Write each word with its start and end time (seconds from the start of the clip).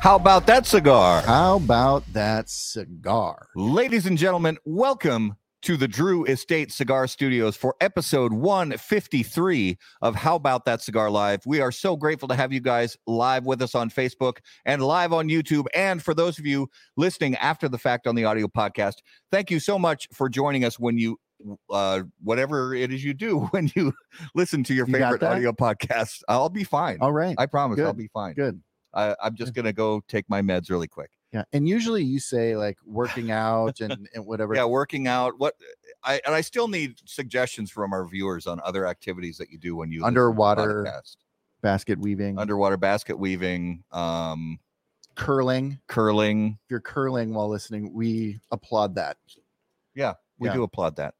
How 0.00 0.16
about 0.16 0.46
that 0.46 0.66
cigar? 0.66 1.20
How 1.20 1.56
about 1.56 2.10
that 2.14 2.48
cigar? 2.48 3.48
Ladies 3.54 4.06
and 4.06 4.16
gentlemen, 4.16 4.56
welcome 4.64 5.34
to 5.60 5.76
the 5.76 5.86
Drew 5.86 6.24
Estate 6.24 6.72
Cigar 6.72 7.06
Studios 7.06 7.54
for 7.54 7.76
episode 7.82 8.32
153 8.32 9.76
of 10.00 10.14
How 10.14 10.36
About 10.36 10.64
That 10.64 10.80
Cigar 10.80 11.10
Live. 11.10 11.42
We 11.44 11.60
are 11.60 11.70
so 11.70 11.96
grateful 11.96 12.28
to 12.28 12.34
have 12.34 12.50
you 12.50 12.60
guys 12.60 12.96
live 13.06 13.44
with 13.44 13.60
us 13.60 13.74
on 13.74 13.90
Facebook 13.90 14.38
and 14.64 14.82
live 14.82 15.12
on 15.12 15.28
YouTube. 15.28 15.66
And 15.74 16.02
for 16.02 16.14
those 16.14 16.38
of 16.38 16.46
you 16.46 16.70
listening 16.96 17.34
after 17.36 17.68
the 17.68 17.76
fact 17.76 18.06
on 18.06 18.14
the 18.14 18.24
audio 18.24 18.46
podcast, 18.48 18.94
thank 19.30 19.50
you 19.50 19.60
so 19.60 19.78
much 19.78 20.08
for 20.14 20.30
joining 20.30 20.64
us 20.64 20.78
when 20.78 20.96
you 20.96 21.18
uh 21.70 22.02
whatever 22.22 22.74
it 22.74 22.92
is 22.92 23.02
you 23.02 23.14
do 23.14 23.38
when 23.50 23.70
you 23.74 23.92
listen 24.34 24.62
to 24.62 24.74
your 24.74 24.86
You 24.86 24.92
favorite 24.92 25.22
audio 25.22 25.52
podcast 25.52 26.20
i'll 26.28 26.50
be 26.50 26.64
fine 26.64 26.98
All 27.00 27.12
right. 27.14 27.34
i 27.38 27.46
promise 27.46 27.80
i'll 27.80 27.94
be 27.94 28.10
fine 28.12 28.34
Good. 28.34 28.60
I, 28.94 29.14
i'm 29.22 29.34
just 29.34 29.54
gonna 29.54 29.72
go 29.72 30.02
take 30.08 30.28
my 30.28 30.42
meds 30.42 30.70
really 30.70 30.88
quick 30.88 31.10
Yeah. 31.32 31.44
And 31.52 31.68
usually 31.68 32.02
you 32.02 32.18
say 32.20 32.56
like 32.56 32.78
working 32.84 33.30
out 33.30 33.80
and, 33.80 34.08
and 34.14 34.26
whatever. 34.26 34.54
yeah 34.54 34.64
working 34.64 35.06
out 35.06 35.34
what 35.38 35.54
i 36.04 36.20
and 36.26 36.34
i 36.34 36.40
still 36.40 36.66
need 36.68 36.96
suggestions 37.04 37.70
from 37.70 37.92
our 37.92 38.06
viewers 38.06 38.46
on 38.46 38.60
other 38.64 38.86
activities 38.86 39.36
that 39.38 39.50
you 39.50 39.58
do 39.58 39.76
when 39.76 39.90
you 39.92 40.04
Underwater. 40.04 40.90
Basket 41.62 41.98
weaving, 42.00 42.38
underwater 42.38 42.78
basket 42.78 43.18
weaving 43.18 43.84
um 43.92 44.58
curling. 45.14 45.78
curling 45.88 46.58
If 46.64 46.70
you're 46.70 46.80
curling 46.80 47.34
while 47.34 47.48
listening, 47.50 47.92
we 47.92 48.40
applaud 48.50 48.94
that. 48.94 49.18
Yeah, 49.94 50.14
we 50.38 50.48
Yeah. 50.48 50.54
do 50.54 50.62
applaud 50.62 50.96
that 50.96 51.14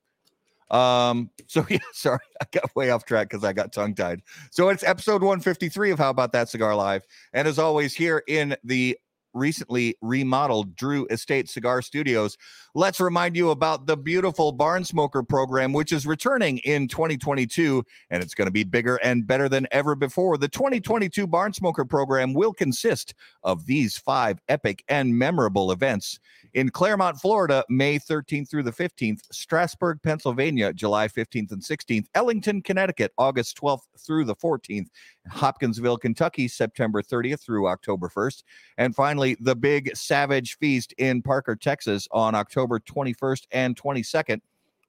um 0.70 1.30
so 1.46 1.64
yeah 1.70 1.78
sorry 1.92 2.20
i 2.40 2.46
got 2.52 2.74
way 2.76 2.90
off 2.90 3.04
track 3.04 3.28
because 3.28 3.44
i 3.44 3.52
got 3.52 3.72
tongue 3.72 3.94
tied 3.94 4.22
so 4.50 4.68
it's 4.68 4.82
episode 4.84 5.22
153 5.22 5.90
of 5.90 5.98
how 5.98 6.10
about 6.10 6.32
that 6.32 6.48
cigar 6.48 6.74
live 6.74 7.02
and 7.32 7.46
as 7.48 7.58
always 7.58 7.94
here 7.94 8.22
in 8.28 8.56
the 8.64 8.96
recently 9.32 9.94
remodeled 10.00 10.74
drew 10.74 11.06
estate 11.06 11.48
cigar 11.48 11.82
studios 11.82 12.36
let's 12.74 13.00
remind 13.00 13.36
you 13.36 13.50
about 13.50 13.86
the 13.86 13.96
beautiful 13.96 14.52
barn 14.52 14.84
smoker 14.84 15.22
program 15.22 15.72
which 15.72 15.92
is 15.92 16.06
returning 16.06 16.58
in 16.58 16.86
2022 16.86 17.84
and 18.10 18.22
it's 18.22 18.34
going 18.34 18.46
to 18.46 18.52
be 18.52 18.64
bigger 18.64 18.96
and 19.02 19.26
better 19.26 19.48
than 19.48 19.66
ever 19.72 19.94
before. 19.94 20.38
The 20.38 20.48
2022 20.48 21.26
barn 21.26 21.52
smoker 21.52 21.84
program 21.84 22.32
will 22.32 22.52
consist 22.52 23.14
of 23.42 23.66
these 23.66 23.96
five 23.98 24.40
epic 24.48 24.84
and 24.88 25.16
memorable 25.16 25.72
events 25.72 26.20
in 26.54 26.70
Clermont, 26.70 27.20
Florida, 27.20 27.64
May 27.68 27.98
13th 27.98 28.50
through 28.50 28.64
the 28.64 28.72
15th, 28.72 29.20
Strasburg, 29.32 30.00
Pennsylvania, 30.02 30.72
July 30.72 31.08
15th 31.08 31.52
and 31.52 31.62
16th, 31.62 32.06
Ellington, 32.14 32.62
Connecticut, 32.62 33.12
August 33.18 33.56
12th 33.58 33.82
through 33.98 34.24
the 34.24 34.36
14th, 34.36 34.88
Hopkinsville, 35.28 35.98
Kentucky, 35.98 36.48
September 36.48 37.02
30th 37.02 37.40
through 37.40 37.68
October 37.68 38.08
1st, 38.08 38.42
and 38.78 38.94
finally, 38.94 39.36
the 39.40 39.56
Big 39.56 39.94
Savage 39.96 40.56
Feast 40.58 40.92
in 40.98 41.22
Parker, 41.22 41.56
Texas 41.56 42.08
on 42.10 42.34
October 42.34 42.80
21st 42.80 43.46
and 43.52 43.76
22nd. 43.76 44.40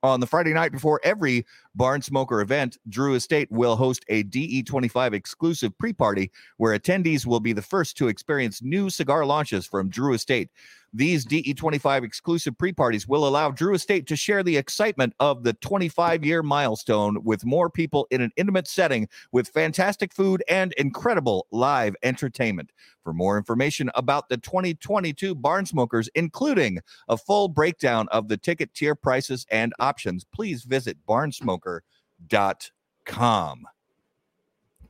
On 0.03 0.19
the 0.19 0.25
Friday 0.25 0.51
night 0.51 0.71
before 0.71 0.99
every 1.03 1.45
Barn 1.75 2.01
Smoker 2.01 2.41
event, 2.41 2.79
Drew 2.89 3.13
Estate 3.13 3.51
will 3.51 3.75
host 3.75 4.03
a 4.09 4.23
DE25 4.23 5.13
exclusive 5.13 5.77
pre 5.77 5.93
party 5.93 6.31
where 6.57 6.77
attendees 6.77 7.27
will 7.27 7.39
be 7.39 7.53
the 7.53 7.61
first 7.61 7.97
to 7.97 8.07
experience 8.07 8.63
new 8.63 8.89
cigar 8.89 9.27
launches 9.27 9.67
from 9.67 9.89
Drew 9.89 10.13
Estate. 10.13 10.49
These 10.93 11.25
DE25 11.25 12.03
exclusive 12.03 12.57
pre 12.57 12.73
parties 12.73 13.07
will 13.07 13.25
allow 13.25 13.49
Drew 13.49 13.73
Estate 13.73 14.07
to 14.07 14.17
share 14.17 14.43
the 14.43 14.57
excitement 14.57 15.13
of 15.21 15.43
the 15.43 15.53
25 15.53 16.25
year 16.25 16.43
milestone 16.43 17.23
with 17.23 17.45
more 17.45 17.69
people 17.69 18.07
in 18.11 18.19
an 18.19 18.31
intimate 18.35 18.67
setting 18.67 19.07
with 19.31 19.47
fantastic 19.47 20.13
food 20.13 20.43
and 20.49 20.73
incredible 20.73 21.47
live 21.51 21.95
entertainment. 22.03 22.71
For 23.05 23.13
more 23.13 23.37
information 23.37 23.89
about 23.95 24.27
the 24.27 24.37
2022 24.37 25.33
Barn 25.33 25.65
Smokers, 25.65 26.09
including 26.13 26.79
a 27.07 27.15
full 27.15 27.47
breakdown 27.47 28.09
of 28.11 28.27
the 28.27 28.37
ticket 28.37 28.73
tier 28.73 28.93
prices 28.93 29.45
and 29.49 29.71
options, 29.79 30.25
please 30.25 30.63
visit 30.63 30.97
barnsmoker.com. 31.07 33.65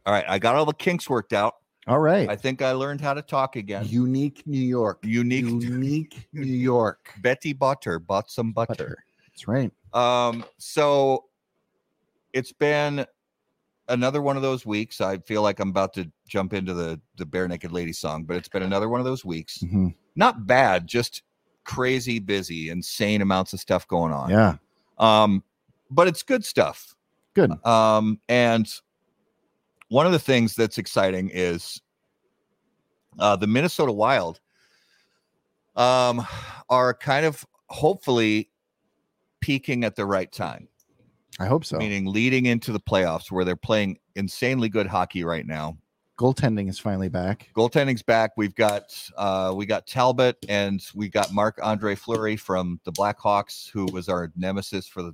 All 0.04 0.14
right, 0.14 0.26
I 0.28 0.40
got 0.40 0.56
all 0.56 0.66
the 0.66 0.74
kinks 0.74 1.08
worked 1.08 1.32
out. 1.32 1.58
All 1.88 2.00
right. 2.00 2.30
I 2.30 2.36
think 2.36 2.62
I 2.62 2.74
learned 2.74 3.02
how 3.02 3.14
to 3.14 3.22
talk 3.22 3.56
again. 3.56 3.86
Unique 3.88 4.44
New 4.46 4.62
York. 4.62 5.00
Unique 5.04 5.46
Unique 5.46 6.28
New 6.34 6.44
York. 6.44 7.12
Betty 7.22 7.54
Butter 7.54 8.00
bought 8.00 8.30
some 8.30 8.52
butter. 8.52 8.74
Butter. 8.74 8.98
That's 9.28 9.48
right. 9.48 9.72
Um, 9.94 10.46
so 10.58 11.26
it's 12.34 12.52
been 12.52 13.06
another 13.90 14.22
one 14.22 14.36
of 14.36 14.42
those 14.42 14.66
weeks. 14.66 15.02
I 15.02 15.18
feel 15.20 15.42
like 15.42 15.60
I'm 15.60 15.70
about 15.70 15.94
to 15.96 16.10
jump 16.28 16.54
into 16.54 16.74
the 16.74 17.00
the 17.18 17.26
bare 17.26 17.48
naked 17.48 17.72
lady 17.72 17.94
song, 17.94 18.24
but 18.26 18.38
it's 18.38 18.50
been 18.50 18.64
another 18.64 18.88
one 18.88 19.00
of 19.00 19.06
those 19.06 19.26
weeks. 19.26 19.58
Mhm. 19.60 19.96
Not 20.16 20.46
bad, 20.46 20.88
just 20.88 21.24
crazy 21.64 22.20
busy, 22.20 22.70
insane 22.70 23.22
amounts 23.22 23.54
of 23.54 23.60
stuff 23.60 23.88
going 23.88 24.12
on. 24.14 24.30
Yeah. 24.30 24.56
Um, 24.98 25.44
but 25.90 26.08
it's 26.08 26.22
good 26.24 26.46
stuff. 26.46 26.96
Good. 27.34 27.52
Um, 27.66 28.20
and 28.30 28.72
one 29.92 30.06
of 30.06 30.14
the 30.14 30.20
things 30.20 30.56
that's 30.56 30.78
exciting 30.78 31.30
is 31.34 31.82
uh, 33.20 33.36
the 33.36 33.46
Minnesota 33.46 33.92
Wild 33.92 34.40
um, 35.76 36.26
are 36.70 36.94
kind 36.94 37.26
of 37.26 37.46
hopefully 37.68 38.50
peaking 39.42 39.84
at 39.84 39.98
the 39.98 40.06
right 40.06 40.32
time, 40.32 40.70
I 41.42 41.46
hope 41.46 41.66
so. 41.66 41.78
meaning 41.78 42.06
leading 42.06 42.46
into 42.46 42.72
the 42.72 42.80
playoffs 42.80 43.32
where 43.32 43.44
they're 43.44 43.58
playing 43.58 43.98
insanely 44.16 44.70
good 44.70 44.88
hockey 44.88 45.26
right 45.26 45.46
now. 45.46 45.78
Goaltending 46.18 46.70
is 46.70 46.80
finally 46.80 47.10
back. 47.10 47.50
Goaltending's 47.54 48.04
back. 48.04 48.32
We've 48.38 48.56
got 48.56 48.98
uh, 49.18 49.52
we 49.54 49.66
got 49.66 49.88
Talbot 49.88 50.38
and 50.48 50.82
we 50.96 51.10
got 51.10 51.34
Marc 51.34 51.60
Andre 51.62 51.96
Fleury 51.96 52.38
from 52.38 52.80
the 52.86 52.94
Blackhawks, 52.94 53.70
who 53.70 53.88
was 53.92 54.08
our 54.08 54.32
nemesis 54.38 54.88
for 54.88 55.02
the 55.02 55.14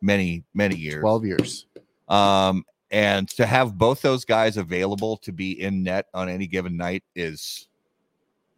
many 0.00 0.44
many 0.54 0.76
years. 0.76 1.02
12 1.02 1.26
years. 1.26 1.66
Um, 2.08 2.64
and 2.90 3.28
to 3.30 3.46
have 3.46 3.76
both 3.76 4.02
those 4.02 4.24
guys 4.24 4.56
available 4.56 5.16
to 5.18 5.32
be 5.32 5.60
in 5.60 5.82
net 5.82 6.06
on 6.14 6.28
any 6.28 6.46
given 6.46 6.76
night 6.76 7.04
is 7.14 7.68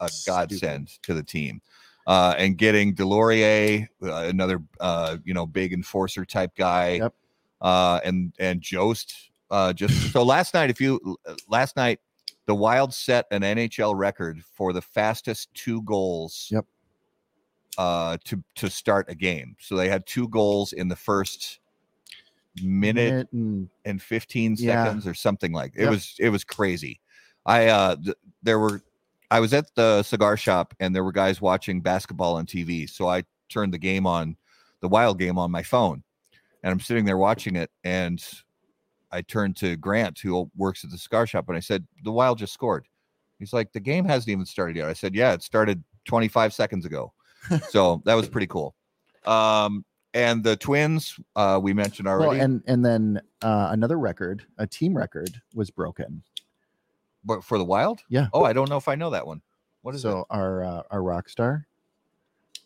a 0.00 0.08
godsend 0.26 0.88
to 1.02 1.14
the 1.14 1.22
team. 1.22 1.60
Uh, 2.06 2.34
and 2.38 2.56
getting 2.56 2.94
Deslauriers, 2.94 3.86
uh, 4.02 4.12
another 4.28 4.62
uh, 4.80 5.18
you 5.24 5.34
know 5.34 5.46
big 5.46 5.72
enforcer 5.72 6.24
type 6.24 6.50
guy, 6.56 6.92
Yep. 6.94 7.14
uh, 7.60 8.00
and 8.04 8.32
and 8.38 8.60
Jost. 8.60 9.30
Uh, 9.50 9.72
just 9.72 9.94
so 10.12 10.22
last 10.22 10.54
night, 10.54 10.70
if 10.70 10.80
you 10.80 11.16
last 11.48 11.76
night, 11.76 12.00
the 12.46 12.54
Wild 12.54 12.92
set 12.94 13.26
an 13.30 13.42
NHL 13.42 13.96
record 13.96 14.42
for 14.54 14.72
the 14.72 14.80
fastest 14.82 15.52
two 15.54 15.82
goals. 15.82 16.48
Yep. 16.50 16.64
Uh, 17.78 18.16
to 18.24 18.42
to 18.56 18.68
start 18.68 19.06
a 19.08 19.14
game, 19.14 19.54
so 19.60 19.76
they 19.76 19.88
had 19.88 20.04
two 20.04 20.26
goals 20.28 20.72
in 20.72 20.88
the 20.88 20.96
first 20.96 21.59
minute 22.62 23.28
and 23.32 23.68
and 23.84 24.02
15 24.02 24.56
Yeah. 24.58 24.84
seconds 24.84 25.06
or 25.06 25.14
something 25.14 25.52
like 25.52 25.72
it 25.76 25.82
Yep. 25.82 25.90
was 25.90 26.14
it 26.18 26.28
was 26.30 26.44
crazy. 26.44 27.00
I 27.46 27.68
uh 27.68 27.96
th- 27.96 28.16
there 28.42 28.58
were 28.58 28.82
i 29.30 29.38
was 29.40 29.54
at 29.54 29.72
the 29.76 30.02
cigar 30.02 30.36
shop 30.36 30.74
and 30.80 30.94
there 30.94 31.04
were 31.04 31.12
guys 31.12 31.40
watching 31.40 31.80
basketball 31.80 32.34
on 32.36 32.46
tv 32.46 32.88
so 32.90 33.08
i 33.08 33.22
turned 33.48 33.72
the 33.72 33.78
game 33.78 34.06
on 34.06 34.36
the 34.80 34.88
wild 34.88 35.18
game 35.18 35.38
on 35.38 35.50
my 35.50 35.62
phone 35.62 36.02
and 36.62 36.72
i'm 36.72 36.80
sitting 36.80 37.04
there 37.04 37.16
watching 37.16 37.54
it 37.56 37.70
and 37.84 38.24
i 39.12 39.22
turned 39.22 39.56
to 39.56 39.76
grant 39.76 40.18
who 40.18 40.50
works 40.56 40.82
at 40.84 40.90
the 40.90 40.98
cigar 40.98 41.26
shop 41.26 41.48
and 41.48 41.56
i 41.56 41.60
said 41.60 41.86
the 42.04 42.10
wild 42.12 42.38
just 42.38 42.52
scored. 42.52 42.86
He's 43.38 43.52
like 43.54 43.72
the 43.72 43.80
game 43.80 44.04
hasn't 44.04 44.28
even 44.30 44.44
started 44.44 44.76
yet. 44.76 44.88
I 44.88 44.92
said 44.92 45.14
yeah 45.14 45.32
it 45.32 45.42
started 45.42 45.82
25 46.06 46.52
seconds 46.52 46.84
ago. 46.84 47.12
So 47.70 48.02
that 48.04 48.14
was 48.14 48.28
pretty 48.28 48.48
cool. 48.48 48.74
Um 49.24 49.84
and 50.14 50.42
the 50.42 50.56
twins 50.56 51.18
uh 51.36 51.58
we 51.62 51.72
mentioned 51.72 52.08
already 52.08 52.38
well, 52.38 52.44
and 52.44 52.62
and 52.66 52.84
then 52.84 53.20
uh, 53.42 53.68
another 53.72 53.98
record, 53.98 54.44
a 54.58 54.66
team 54.66 54.96
record, 54.96 55.40
was 55.54 55.70
broken. 55.70 56.22
But 57.24 57.44
for 57.44 57.58
the 57.58 57.64
wild? 57.64 58.00
Yeah. 58.08 58.28
Oh, 58.32 58.44
I 58.44 58.52
don't 58.52 58.68
know 58.70 58.76
if 58.76 58.88
I 58.88 58.94
know 58.94 59.10
that 59.10 59.26
one. 59.26 59.42
What 59.82 59.94
is 59.94 60.02
so 60.02 60.26
our 60.30 60.64
uh, 60.64 60.82
our 60.90 61.02
rock 61.02 61.28
star, 61.28 61.66
it? 62.54 62.58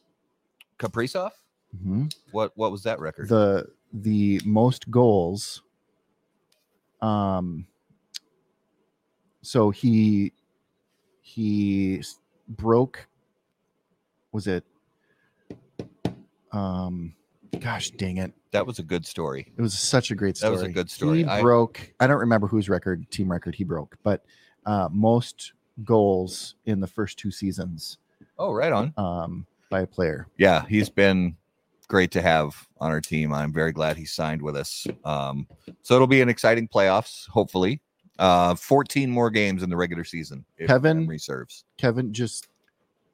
Kaprizov? 0.78 1.30
mhm, 1.76 2.12
What 2.32 2.52
what 2.56 2.70
was 2.72 2.82
that 2.84 2.98
record? 3.00 3.28
the 3.28 3.66
the 3.92 4.40
most 4.44 4.90
goals. 4.90 5.62
Um. 7.02 7.66
So 9.42 9.70
he 9.70 10.32
he 11.20 12.02
broke. 12.48 13.06
Was 14.32 14.46
it? 14.46 14.64
Um. 16.52 17.14
Gosh, 17.60 17.90
dang 17.90 18.18
it! 18.18 18.32
that 18.52 18.66
was 18.66 18.78
a 18.78 18.82
good 18.82 19.04
story. 19.06 19.52
It 19.56 19.60
was 19.62 19.78
such 19.78 20.10
a 20.10 20.14
great 20.14 20.36
story. 20.36 20.50
That 20.56 20.62
was 20.62 20.68
a 20.68 20.72
good 20.72 20.90
story. 20.90 21.18
He 21.18 21.24
I- 21.24 21.40
broke. 21.42 21.92
I 22.00 22.06
don't 22.06 22.20
remember 22.20 22.46
whose 22.46 22.68
record, 22.68 23.10
team 23.10 23.30
record, 23.30 23.54
he 23.54 23.64
broke, 23.64 23.96
but 24.02 24.24
uh, 24.66 24.88
most 24.92 25.52
goals 25.82 26.54
in 26.66 26.80
the 26.80 26.86
first 26.86 27.18
two 27.18 27.30
seasons 27.30 27.98
Oh, 28.38 28.52
right 28.52 28.72
on. 28.72 28.94
um, 28.96 29.46
by 29.70 29.80
a 29.80 29.86
player. 29.86 30.28
Yeah, 30.38 30.64
he's 30.68 30.88
been 30.88 31.36
great 31.88 32.10
to 32.12 32.22
have 32.22 32.66
on 32.78 32.90
our 32.90 33.00
team. 33.00 33.32
I'm 33.34 33.52
very 33.52 33.72
glad 33.72 33.96
he 33.96 34.04
signed 34.06 34.40
with 34.40 34.56
us. 34.56 34.86
Um, 35.04 35.46
so 35.82 35.94
it'll 35.96 36.06
be 36.06 36.20
an 36.20 36.28
exciting 36.28 36.68
playoffs, 36.68 37.28
hopefully. 37.28 37.80
Uh, 38.18 38.54
14 38.54 39.10
more 39.10 39.28
games 39.30 39.62
in 39.64 39.68
the 39.70 39.76
regular 39.76 40.04
season. 40.04 40.44
Kevin? 40.66 41.06
reserves. 41.08 41.64
Kevin, 41.76 42.12
just 42.12 42.46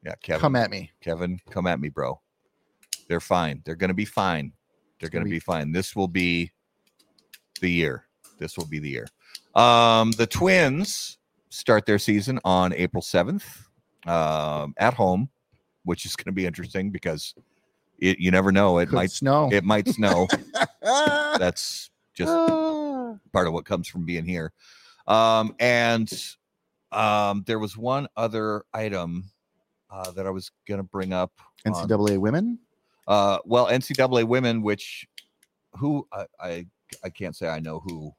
Yeah, 0.04 0.14
Kevin. 0.22 0.40
come 0.40 0.56
at 0.56 0.70
me. 0.70 0.90
Kevin, 1.00 1.40
come 1.50 1.66
at 1.66 1.81
me, 1.81 1.88
bro. 1.88 2.20
They're 3.10 3.18
fine. 3.18 3.60
They're 3.64 3.74
going 3.74 3.88
to 3.88 3.94
be 3.94 4.04
fine. 4.04 4.52
They're 5.00 5.10
going 5.10 5.24
gonna 5.24 5.34
be- 5.34 5.40
fine. 5.40 5.72
This 5.72 5.96
will 5.96 6.06
be 6.06 6.52
the 7.60 7.68
year. 7.68 8.06
This 8.38 8.56
will 8.56 8.68
be 8.68 8.78
the 8.78 8.88
year. 8.88 9.08
Um, 9.56 10.12
the 10.12 10.28
Twins 10.28 11.18
start 11.48 11.86
their 11.86 11.98
season 11.98 12.38
on 12.44 12.72
April 12.72 13.02
7th 13.02 13.42
um, 14.06 14.74
at 14.76 14.94
home, 14.94 15.28
which 15.82 16.06
is 16.06 16.14
going 16.14 16.26
to 16.26 16.32
be 16.32 16.46
interesting 16.46 16.90
because 16.90 17.34
it, 17.98 18.20
you 18.20 18.30
never 18.30 18.52
know. 18.52 18.78
It 18.78 18.86
Could 18.86 18.94
might 18.94 19.10
snow. 19.10 19.48
it 19.50 19.64
might 19.64 19.88
snow. 19.88 20.28
That's 20.80 21.90
just 22.14 22.30
ah. 22.30 23.16
part 23.32 23.48
of 23.48 23.52
what 23.52 23.64
comes 23.64 23.88
from 23.88 24.04
being 24.04 24.24
here. 24.24 24.52
Um, 25.08 25.56
and 25.58 26.08
um, 26.92 27.42
there 27.44 27.58
was 27.58 27.76
one 27.76 28.06
other 28.16 28.62
item 28.72 29.24
uh, 29.90 30.12
that 30.12 30.28
I 30.28 30.30
was 30.30 30.52
going 30.68 30.78
to 30.78 30.84
bring 30.84 31.12
up. 31.12 31.32
on- 31.66 31.72
NCAA 31.72 32.18
women. 32.18 32.60
Uh, 33.10 33.38
well, 33.44 33.66
NCAA 33.66 34.24
women, 34.24 34.62
which 34.62 35.06
who 35.72 36.06
I, 36.12 36.26
I 36.40 36.66
I 37.02 37.10
can't 37.10 37.34
say 37.34 37.48
I 37.48 37.58
know 37.58 37.80
who 37.80 38.14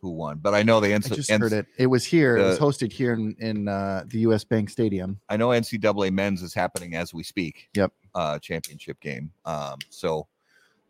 who 0.00 0.12
won, 0.12 0.38
but 0.38 0.54
I 0.54 0.62
know 0.62 0.80
the 0.80 0.94
I 0.94 0.98
NC, 0.98 1.14
just 1.14 1.30
heard 1.30 1.52
it. 1.52 1.66
It 1.76 1.88
was 1.88 2.04
here. 2.04 2.38
it 2.38 2.42
was 2.42 2.58
hosted 2.58 2.90
here 2.90 3.12
in, 3.12 3.36
in 3.38 3.68
uh, 3.68 4.04
the 4.06 4.20
U.S. 4.20 4.44
Bank 4.44 4.70
Stadium. 4.70 5.20
I 5.28 5.36
know 5.36 5.48
NCAA 5.48 6.10
men's 6.10 6.42
is 6.42 6.54
happening 6.54 6.94
as 6.94 7.12
we 7.12 7.22
speak. 7.22 7.68
Yep. 7.74 7.92
Uh, 8.14 8.38
championship 8.38 8.98
game. 9.00 9.30
Um, 9.44 9.78
so 9.90 10.26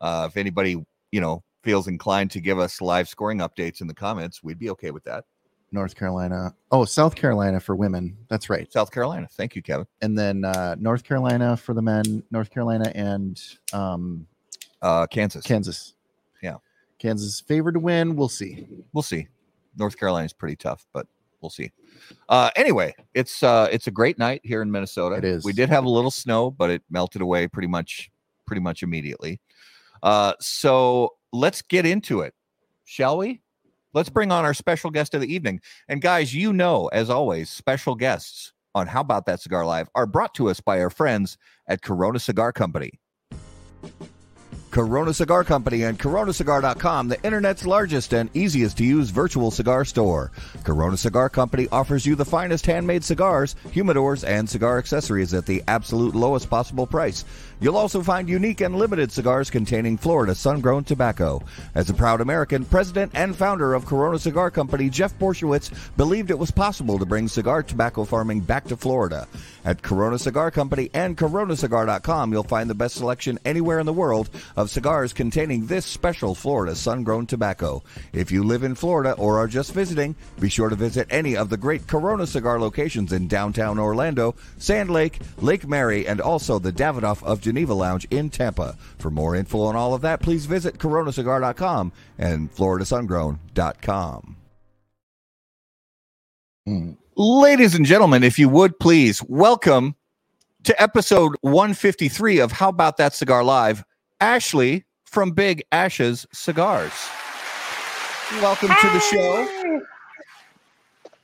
uh, 0.01 0.29
if 0.31 0.37
anybody 0.37 0.87
you 1.11 1.21
know 1.21 1.43
feels 1.65 1.89
inclined 1.89 2.31
to 2.31 2.41
give 2.41 2.61
us 2.61 2.81
live 2.81 3.09
scoring 3.09 3.39
updates 3.39 3.81
in 3.81 3.89
the 3.89 3.95
comments, 3.95 4.45
we'd 4.45 4.61
be 4.61 4.71
okay 4.71 4.93
with 4.93 5.03
that. 5.05 5.25
North 5.73 5.95
Carolina. 5.97 6.55
Oh, 6.71 6.85
South 6.85 7.15
Carolina 7.15 7.59
for 7.61 7.75
women. 7.75 8.17
That's 8.29 8.51
right. 8.51 8.71
South 8.73 8.91
Carolina. 8.91 9.27
Thank 9.33 9.57
you, 9.57 9.63
Kevin. 9.63 9.87
And 10.03 10.19
then 10.19 10.45
uh, 10.45 10.77
North 10.79 11.03
Carolina 11.03 11.57
for 11.57 11.75
the 11.75 11.83
men. 11.83 12.23
North 12.31 12.51
Carolina 12.51 12.93
and 12.95 13.41
um, 13.73 14.27
Uh, 14.83 15.07
Kansas. 15.07 15.45
Kansas. 15.45 15.95
Yeah. 16.43 16.57
Kansas 16.99 17.41
favored 17.41 17.73
to 17.75 17.81
win. 17.81 18.15
We'll 18.17 18.29
see. 18.29 18.67
we'll 18.93 19.03
see. 19.03 19.27
North 19.79 19.99
Carolina's 19.99 20.33
pretty 20.33 20.57
tough, 20.57 20.87
but 20.93 21.07
we'll 21.41 21.51
see. 21.51 21.73
Uh, 22.29 22.51
anyway, 22.57 22.95
it's 23.15 23.43
uh, 23.43 23.69
it's 23.73 23.87
a 23.87 23.91
great 23.91 24.19
night 24.19 24.41
here 24.45 24.61
in 24.61 24.71
Minnesota. 24.71 25.17
It 25.17 25.25
is. 25.25 25.45
We 25.45 25.53
did 25.53 25.69
have 25.71 25.85
a 25.85 25.89
little 25.89 26.11
snow, 26.11 26.51
but 26.51 26.69
it 26.71 26.83
melted 26.91 27.23
away 27.23 27.49
pretty 27.49 27.69
much 27.69 28.11
pretty 28.47 28.61
much 28.61 28.83
immediately. 28.83 29.41
Uh, 30.03 30.35
so 30.41 31.15
let's 31.33 31.63
get 31.63 31.87
into 31.87 32.21
it, 32.21 32.35
shall 32.85 33.17
we? 33.17 33.41
Let's 33.95 34.09
bring 34.09 34.33
on 34.33 34.45
our 34.45 34.55
special 34.55 34.91
guest 34.91 35.15
of 35.15 35.21
the 35.21 35.33
evening. 35.33 35.61
And 35.89 36.01
guys, 36.01 36.35
you 36.35 36.53
know, 36.53 36.89
as 36.89 37.11
always, 37.11 37.51
special 37.51 37.95
guests 37.95 38.53
on 38.75 38.87
How 38.87 39.03
About 39.03 39.27
That 39.27 39.41
Cigar 39.41 39.67
Live 39.67 39.89
are 39.95 40.07
brought 40.07 40.35
to 40.37 40.49
us 40.49 40.61
by 40.61 40.81
our 40.81 40.91
friends 40.91 41.37
at 41.67 41.83
Corona 41.83 42.19
Cigar 42.19 42.53
Company. 42.53 43.01
Corona 44.73 45.13
Cigar 45.13 45.45
Company 45.45 45.83
and 45.83 45.99
coronacigar.com, 45.99 47.09
the 47.09 47.23
internet's 47.23 47.67
largest 47.67 48.15
and 48.15 48.35
easiest 48.35 48.79
to 48.79 48.85
use 48.85 49.11
virtual 49.11 49.51
cigar 49.51 49.85
store. 49.85 50.33
Corona 50.65 50.97
Cigar 50.97 51.29
Company 51.29 51.69
offers 51.71 52.07
you 52.07 52.15
the 52.15 52.25
finest 52.25 52.65
handmade 52.65 53.05
cigars, 53.05 53.55
humidors, 53.67 54.27
and 54.27 54.49
cigar 54.49 54.79
accessories 54.79 55.35
at 55.35 55.45
the 55.45 55.63
absolute 55.69 56.15
lowest 56.15 56.49
possible 56.49 56.87
price. 56.87 57.27
You'll 57.63 57.77
also 57.77 58.03
find 58.03 58.29
unique 58.29 58.61
and 58.61 58.75
limited 58.75 59.13
cigars 59.13 59.49
containing 59.49 59.97
Florida 59.97 60.35
sun-grown 60.35 60.83
tobacco. 60.83 61.41
As 61.77 61.89
a 61.89 61.95
proud 61.95 62.21
American, 62.21 62.65
president 62.65 63.13
and 63.15 63.37
founder 63.37 63.75
of 63.75 63.87
Corona 63.87 64.19
Cigar 64.19 64.51
Company, 64.51 64.91
Jeff 64.91 65.17
Borysiewicz 65.17 65.71
believed 65.97 66.33
it 66.33 66.39
was 66.41 66.51
possible 66.51 66.99
to 66.99 67.07
bring 67.07 67.29
cigar 67.29 67.63
tobacco 67.63 68.03
farming 68.03 68.41
back 68.41 68.65
to 68.65 68.77
Florida. 68.77 69.29
At 69.65 69.81
Corona 69.81 70.19
Cigar 70.19 70.51
Company 70.51 70.91
and 70.93 71.17
coronacigar.com, 71.17 72.33
you'll 72.33 72.43
find 72.43 72.69
the 72.69 72.75
best 72.75 72.97
selection 72.97 73.39
anywhere 73.45 73.79
in 73.79 73.87
the 73.87 73.93
world 73.93 74.29
of 74.57 74.69
cigars 74.69 75.13
containing 75.13 75.67
this 75.67 75.87
special 75.87 76.35
Florida 76.35 76.75
sun-grown 76.75 77.27
tobacco. 77.27 77.85
If 78.13 78.33
you 78.33 78.43
live 78.43 78.65
in 78.65 78.75
Florida 78.75 79.13
or 79.13 79.39
are 79.39 79.47
just 79.47 79.73
visiting, 79.73 80.17
be 80.41 80.49
sure 80.49 80.69
to 80.69 80.75
visit 80.75 81.07
any 81.11 81.37
of 81.37 81.49
the 81.49 81.57
great 81.57 81.87
Corona 81.87 82.27
cigar 82.27 82.59
locations 82.59 83.13
in 83.13 83.29
downtown 83.29 83.79
Orlando, 83.79 84.35
Sand 84.59 84.91
Lake, 84.91 85.21
Lake 85.39 85.69
Mary, 85.69 86.09
and 86.09 86.21
also 86.21 86.59
the 86.59 86.73
Davidoff 86.73 87.23
of 87.23 87.41
Geneva 87.53 87.75
Lounge 87.75 88.07
in 88.11 88.31
Tampa. 88.31 88.79
For 88.97 89.11
more 89.11 89.37
info 89.37 89.61
on 89.61 89.77
all 89.77 89.93
of 89.93 90.01
that, 90.01 90.23
please 90.23 90.47
visit 90.47 90.79
coronacigar.com 90.79 91.93
and 92.17 92.51
floridasungrown.com. 92.51 94.37
Ladies 97.15 97.75
and 97.75 97.85
gentlemen, 97.85 98.23
if 98.23 98.39
you 98.39 98.49
would 98.49 98.79
please 98.81 99.23
welcome 99.25 99.97
to 100.65 100.81
episode 100.81 101.35
153 101.43 102.39
of 102.39 102.53
How 102.53 102.71
About 102.71 102.97
That 102.97 103.13
Cigar 103.13 103.45
Live, 103.45 103.85
Ashley 104.19 104.87
from 105.05 105.33
Big 105.33 105.63
Ashes 105.73 106.25
Cigars. 106.33 106.93
Welcome 108.41 108.69
to 108.69 108.87
the 108.89 109.01
show. 109.01 109.83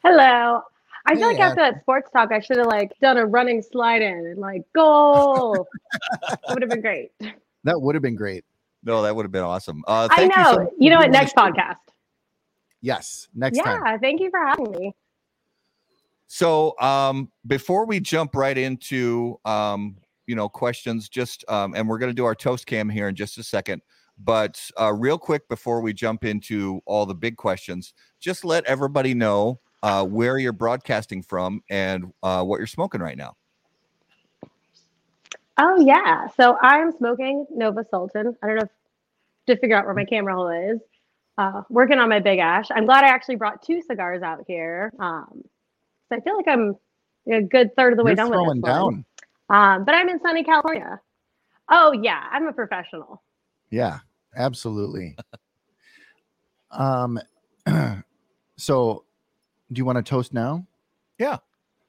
Hello. 0.04 0.62
I 1.08 1.14
feel 1.14 1.30
Hey, 1.30 1.36
like 1.36 1.40
after 1.40 1.62
that 1.62 1.80
sports 1.80 2.10
talk, 2.12 2.32
I 2.32 2.40
should 2.40 2.58
have 2.58 2.66
like 2.66 2.92
done 3.00 3.16
a 3.16 3.24
running 3.24 3.62
slide 3.62 4.02
in 4.02 4.26
and 4.26 4.38
like 4.38 4.62
goal. 4.74 5.66
it 6.22 6.38
would 6.50 6.60
have 6.60 6.70
been 6.70 6.82
great. 6.82 7.10
That 7.64 7.82
would 7.82 7.96
have 7.96 8.02
been 8.02 8.14
great. 8.14 8.44
No, 8.84 9.02
that 9.02 9.14
would 9.14 9.24
have 9.24 9.32
been 9.32 9.42
awesome. 9.42 9.82
Uh, 9.86 10.06
I 10.12 10.28
know. 10.28 10.32
You, 10.38 10.38
You, 10.38 10.44
so 10.46 10.60
much 10.60 10.70
for 10.78 10.90
know 10.90 10.96
what? 10.98 11.10
Next 11.10 11.34
podcast. 11.34 11.76
Yes. 12.80 13.28
Next 13.34 13.56
yeah. 13.56 13.64
time. 13.64 13.98
Thank 13.98 14.20
you 14.20 14.30
for 14.30 14.38
having 14.38 14.70
me. 14.70 14.94
So, 16.28 16.78
um, 16.78 17.32
before 17.46 17.84
we 17.84 17.98
jump 17.98 18.36
right 18.36 18.56
into, 18.56 19.40
um, 19.44 19.96
you 20.28 20.36
know, 20.36 20.48
questions, 20.48 21.08
just, 21.08 21.44
um, 21.48 21.74
and 21.74 21.88
we're 21.88 21.98
going 21.98 22.10
to 22.10 22.14
do 22.14 22.24
our 22.24 22.34
toast 22.36 22.64
cam 22.64 22.88
here 22.88 23.08
in 23.08 23.16
just 23.16 23.36
a 23.38 23.42
second. 23.42 23.82
But 24.18 24.70
uh, 24.80 24.92
real 24.92 25.18
quick, 25.18 25.48
before 25.48 25.80
we 25.80 25.92
jump 25.92 26.24
into 26.24 26.80
all 26.86 27.06
the 27.06 27.14
big 27.14 27.36
questions, 27.36 27.92
just 28.20 28.44
let 28.44 28.64
everybody 28.66 29.14
know 29.14 29.60
uh, 29.82 30.04
where 30.04 30.38
you're 30.38 30.52
broadcasting 30.52 31.22
from 31.22 31.62
and 31.70 32.12
uh, 32.22 32.42
what 32.42 32.58
you're 32.58 32.66
smoking 32.66 33.00
right 33.00 33.16
now. 33.16 33.36
Oh 35.58 35.80
yeah. 35.80 36.28
So 36.36 36.56
I'm 36.60 36.92
smoking 36.96 37.46
Nova 37.50 37.84
Sultan. 37.90 38.36
I 38.42 38.46
don't 38.46 38.56
know 38.56 38.62
if, 38.62 38.70
to 39.46 39.60
figure 39.60 39.76
out 39.76 39.86
where 39.86 39.94
my 39.94 40.04
camera 40.04 40.34
hole 40.34 40.48
is. 40.48 40.80
Uh, 41.36 41.62
working 41.68 41.98
on 41.98 42.08
my 42.08 42.18
big 42.18 42.40
ash. 42.40 42.66
I'm 42.70 42.84
glad 42.84 43.04
I 43.04 43.08
actually 43.08 43.36
brought 43.36 43.62
two 43.62 43.80
cigars 43.80 44.22
out 44.22 44.44
here. 44.48 44.92
Um, 44.98 45.44
so 46.08 46.16
I 46.16 46.20
feel 46.20 46.36
like 46.36 46.48
I'm 46.48 46.76
a 47.30 47.42
good 47.42 47.74
third 47.76 47.92
of 47.92 47.96
the 47.96 48.04
way 48.04 48.10
You're 48.10 48.16
done 48.16 48.30
with 48.30 48.38
this 48.38 48.46
one. 48.46 48.60
down. 48.60 49.04
Um, 49.50 49.84
but 49.84 49.94
I'm 49.94 50.08
in 50.08 50.20
sunny 50.20 50.42
California. 50.42 51.00
Oh 51.70 51.92
yeah, 51.92 52.24
I'm 52.30 52.46
a 52.46 52.52
professional. 52.52 53.22
Yeah, 53.70 53.98
absolutely. 54.36 55.16
um, 56.70 57.20
so 58.56 59.04
do 59.72 59.78
you 59.78 59.84
want 59.84 59.96
to 59.96 60.02
toast 60.02 60.32
now? 60.32 60.66
Yeah. 61.18 61.38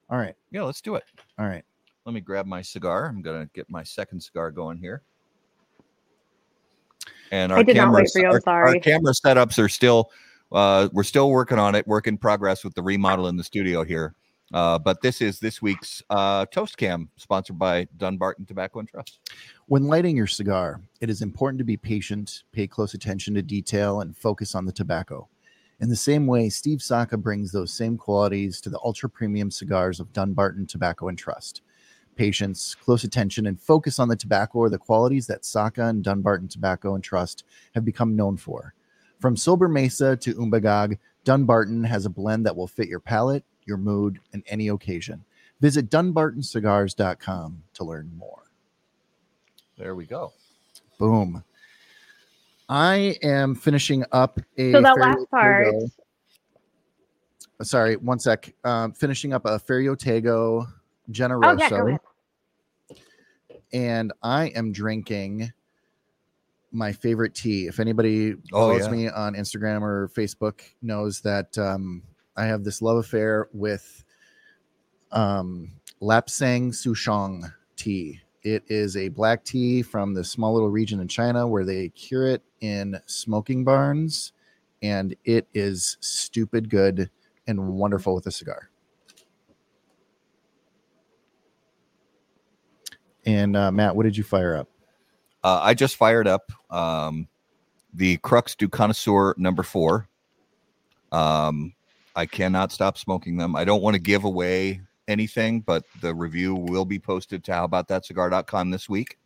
All 0.10 0.18
right. 0.18 0.36
Yeah, 0.52 0.64
let's 0.64 0.82
do 0.82 0.96
it. 0.96 1.04
All 1.38 1.46
right. 1.48 1.64
Let 2.06 2.14
me 2.14 2.22
grab 2.22 2.46
my 2.46 2.62
cigar. 2.62 3.08
I'm 3.08 3.22
going 3.22 3.42
to 3.46 3.50
get 3.54 3.70
my 3.70 3.84
second 3.84 4.22
cigar 4.22 4.52
going 4.52 4.78
here. 4.78 5.04
And 7.32 7.52
our 7.52 7.60
I 7.60 7.64
did 7.64 7.76
not 7.76 7.94
wait 7.94 8.10
for 8.12 8.20
you, 8.20 8.26
I'm 8.28 8.32
our- 8.32 8.64
our 8.64 8.68
sorry. 8.68 8.80
camera 8.80 9.14
setups 9.14 9.64
are 9.64 9.70
still, 9.70 10.10
uh, 10.52 10.90
we're 10.92 11.04
still 11.04 11.30
working 11.30 11.60
on 11.60 11.76
it, 11.76 11.88
work 11.88 12.08
in 12.08 12.18
progress 12.18 12.64
with 12.64 12.74
the 12.74 12.82
remodel 12.82 13.28
in 13.28 13.38
the 13.38 13.44
studio 13.44 13.84
here. 13.84 14.16
Uh, 14.52 14.80
but 14.80 15.00
this 15.04 15.22
is 15.22 15.40
this 15.40 15.62
week's 15.62 16.02
uh, 16.10 16.44
Toast 16.48 16.76
Cam, 16.76 17.08
sponsored 17.18 17.60
by 17.60 17.88
Dunbarton 17.98 18.48
Tobacco 18.48 18.80
and 18.80 18.90
Trust. 18.90 19.20
When 19.68 19.84
lighting 19.84 20.18
your 20.18 20.26
cigar, 20.26 20.82
it 21.02 21.10
is 21.12 21.22
important 21.22 21.60
to 21.60 21.64
be 21.64 21.78
patient, 21.78 22.44
pay 22.52 22.66
close 22.66 22.96
attention 22.96 23.36
to 23.36 23.44
detail, 23.44 24.02
and 24.02 24.18
focus 24.18 24.56
on 24.56 24.66
the 24.66 24.72
tobacco. 24.72 25.28
In 25.82 25.88
the 25.88 25.96
same 25.96 26.28
way, 26.28 26.50
Steve 26.50 26.82
Saka 26.82 27.18
brings 27.18 27.52
those 27.52 27.72
same 27.72 27.98
qualities 27.98 28.60
to 28.62 28.70
the 28.70 28.80
ultra 28.84 29.10
premium 29.10 29.50
cigars 29.50 30.00
of 30.00 30.12
Dunbarton 30.12 30.66
Tobacco 30.66 31.08
and 31.08 31.18
Trust. 31.18 31.62
Patience, 32.16 32.76
close 32.76 33.06
attention, 33.06 33.48
and 33.48 33.62
focus 33.62 33.98
on 33.98 34.10
the 34.10 34.16
tobacco 34.16 34.64
are 34.64 34.70
the 34.70 34.78
qualities 34.78 35.26
that 35.28 35.46
Saka 35.46 35.86
and 35.86 36.04
Dunbarton 36.04 36.50
Tobacco 36.50 36.96
and 36.96 37.04
Trust 37.04 37.46
have 37.76 37.86
become 37.86 38.18
known 38.18 38.36
for. 38.36 38.74
From 39.20 39.36
Sobremesa 39.36 40.20
to 40.20 40.36
Umbagog, 40.36 40.98
Dunbarton 41.24 41.86
has 41.86 42.06
a 42.06 42.10
blend 42.10 42.46
that 42.46 42.56
will 42.56 42.68
fit 42.68 42.90
your 42.90 43.00
palate, 43.00 43.46
your 43.66 43.78
mood, 43.78 44.20
and 44.34 44.44
any 44.48 44.68
occasion. 44.68 45.24
Visit 45.62 45.90
dunbartoncigars.com 45.90 47.64
to 47.74 47.84
learn 47.86 48.12
more. 48.18 48.44
There 49.78 49.96
we 49.96 50.06
go. 50.06 50.34
Boom. 50.98 51.44
I 52.70 53.18
am 53.24 53.56
finishing 53.56 54.06
up 54.12 54.40
a. 54.58 54.72
So 54.72 54.82
that 54.82 54.98
last 55.00 55.30
part. 55.32 55.68
Tego- 55.68 55.90
Sorry, 57.62 57.98
one 57.98 58.20
sec. 58.20 58.54
Um, 58.64 58.94
finishing 58.94 59.34
up 59.34 59.44
a 59.46 59.60
Ferio 59.60 59.98
Tego 59.98 60.66
Generoso, 61.12 61.44
Oh 61.44 61.58
yeah, 61.58 61.70
go 61.70 61.88
ahead. 61.88 62.00
and 63.74 64.14
I 64.24 64.46
am 64.56 64.72
drinking 64.72 65.52
my 66.72 66.94
favorite 66.94 67.34
tea. 67.36 67.68
If 67.68 67.80
anybody 67.82 68.34
Oh, 68.54 68.60
follows 68.70 68.86
yeah. 68.86 68.92
me 68.92 69.10
on 69.10 69.34
Instagram 69.34 69.82
or 69.82 70.10
Facebook, 70.16 70.62
knows 70.82 71.20
that 71.22 71.58
um, 71.58 72.04
I 72.38 72.46
have 72.46 72.64
this 72.64 72.82
love 72.82 72.98
affair 72.98 73.50
with 73.52 74.04
um, 75.12 75.72
Lapsang 76.02 76.70
Souchong 76.70 77.52
tea. 77.76 78.22
It 78.44 78.64
is 78.68 78.96
a 78.96 79.10
black 79.10 79.44
tea 79.44 79.82
from 79.82 80.14
the 80.14 80.24
small 80.24 80.54
little 80.54 80.70
region 80.70 81.02
in 81.02 81.08
China 81.08 81.48
where 81.48 81.66
they 81.66 81.90
cure 81.90 82.28
it 82.28 82.42
in 82.62 83.00
smoking 83.06 83.64
barns, 83.64 84.32
and 84.82 85.16
it 85.26 85.48
is 85.54 85.98
stupid 86.00 86.70
good 86.70 87.10
and 87.48 87.68
wonderful 87.68 88.16
with 88.16 88.28
a 88.28 88.32
cigar. 88.32 88.70
And 93.26 93.58
uh, 93.58 93.72
Matt, 93.72 93.96
what 93.96 94.04
did 94.04 94.16
you 94.16 94.24
fire 94.24 94.56
up? 94.56 94.70
Uh, 95.44 95.60
I 95.62 95.74
just 95.74 95.98
fired 95.98 96.28
up 96.28 96.52
um, 96.70 97.28
the 97.94 98.18
Crux 98.18 98.56
du 98.56 98.68
Connoisseur 98.70 99.36
number 99.38 99.64
four. 99.64 100.08
Um, 101.12 101.74
I 102.16 102.26
cannot 102.26 102.72
stop 102.72 102.98
smoking 102.98 103.38
them. 103.38 103.56
I 103.56 103.66
don't 103.66 103.82
want 103.82 103.96
to 103.96 104.00
give 104.00 104.24
away 104.24 104.82
anything, 105.10 105.62
but 105.62 105.84
the 106.02 106.14
review 106.14 106.56
will 106.56 106.86
be 106.86 107.00
posted 107.00 107.44
to 107.46 107.52
howaboutthatcigar.com 107.52 108.70
this 108.70 108.88
week. 108.88 109.18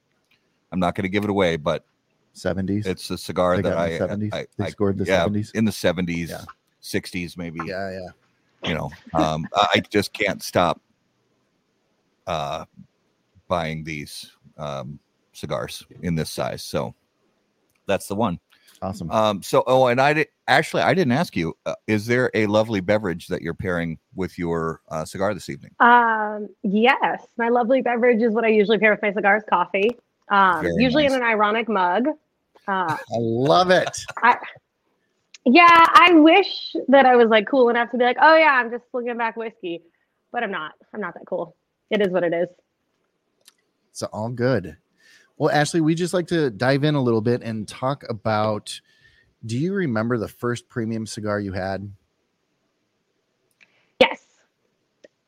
I'm 0.72 0.80
not 0.80 0.96
going 0.96 1.04
to 1.04 1.10
give 1.10 1.24
it 1.24 1.30
away, 1.30 1.58
but 1.58 1.86
70s. 2.36 2.88
it's 2.88 3.12
a 3.12 3.18
cigar 3.18 3.62
that 3.62 3.78
I, 3.78 3.98
the 3.98 4.08
70s. 4.08 4.34
I, 4.34 4.46
they 4.58 4.70
scored 4.72 4.98
the 4.98 5.06
yeah, 5.06 5.25
70s. 5.28 5.54
in 5.54 5.66
the 5.66 5.72
70s, 5.72 6.30
Yeah. 6.30 6.42
60s, 6.82 7.38
maybe. 7.38 7.60
Yeah, 7.66 7.92
yeah. 7.92 8.70
You 8.70 8.75
know, 8.75 8.92
um, 9.13 9.46
I 9.56 9.68
I 9.75 9.80
just 9.90 10.13
can't 10.13 10.42
stop 10.42 10.82
uh, 12.25 12.66
buying 13.48 13.84
these 13.84 14.32
um, 14.58 15.00
cigars 15.34 15.86
in 16.02 16.16
this 16.16 16.30
size. 16.30 16.63
So 16.63 16.96
that's 17.88 18.08
the 18.08 18.16
one. 18.16 18.40
Awesome. 18.84 19.10
Um, 19.12 19.42
so, 19.42 19.63
oh, 19.66 19.88
and 19.88 20.02
I 20.02 20.12
did 20.12 20.28
actually, 20.50 20.82
I 20.84 20.94
didn't 20.94 21.13
ask 21.13 21.38
you, 21.38 21.56
uh, 21.66 21.74
is 21.88 22.06
there 22.06 22.30
a 22.34 22.48
lovely 22.48 22.82
beverage 22.82 23.28
that 23.28 23.42
you're 23.42 23.54
pairing 23.54 23.98
with 24.13 24.38
your 24.38 24.82
uh, 24.90 25.06
cigar 25.06 25.34
this 25.34 25.48
evening? 25.48 25.72
Um, 25.80 26.50
yes, 26.63 27.25
my 27.38 27.48
lovely 27.48 27.82
beverage 27.82 28.22
is 28.22 28.34
what 28.34 28.44
I 28.44 28.50
usually 28.50 28.78
pair 28.78 28.92
with 28.92 29.02
my 29.02 29.13
cigars, 29.13 29.44
coffee. 29.50 29.92
Um, 30.28 30.63
Very 30.63 30.84
usually 30.84 31.04
nice. 31.04 31.13
in 31.13 31.22
an 31.22 31.25
ironic 31.25 31.70
mug. 31.70 32.08
Uh, 32.68 32.98
I 32.98 32.98
love 33.18 33.70
it. 33.70 34.02
yeah, 35.46 35.86
I 35.94 36.12
wish 36.16 36.75
that 36.90 37.06
I 37.06 37.16
was 37.16 37.30
like 37.30 37.48
cool 37.48 37.70
enough 37.70 37.90
to 37.92 37.98
be 37.98 38.04
like, 38.04 38.18
oh 38.22 38.36
yeah, 38.36 38.52
I'm 38.52 38.70
just 38.70 38.84
slinging 38.92 39.18
back 39.18 39.38
whiskey, 39.38 39.82
but 40.34 40.44
I'm 40.44 40.52
not. 40.52 40.74
I'm 40.94 41.00
not 41.00 41.13
that 41.13 41.25
cool. 41.25 41.56
It 41.90 42.02
is 42.02 42.10
what 42.10 42.24
it 42.24 42.34
is. 42.34 42.50
It's 43.92 44.04
all 44.04 44.30
good. 44.30 44.75
Well, 45.38 45.50
Ashley, 45.52 45.82
we 45.82 45.96
just 45.96 46.13
like 46.13 46.28
to 46.28 46.50
dive 46.50 46.84
in 46.84 46.96
a 46.96 47.02
little 47.02 47.22
bit 47.22 47.42
and 47.42 47.68
talk 47.68 48.04
about 48.10 48.80
do 49.46 49.58
you 49.58 49.74
remember 49.74 50.18
the 50.18 50.28
first 50.28 50.70
premium 50.70 51.06
cigar 51.06 51.40
you 51.40 51.52
had? 51.52 51.92
Yes. 54.00 54.22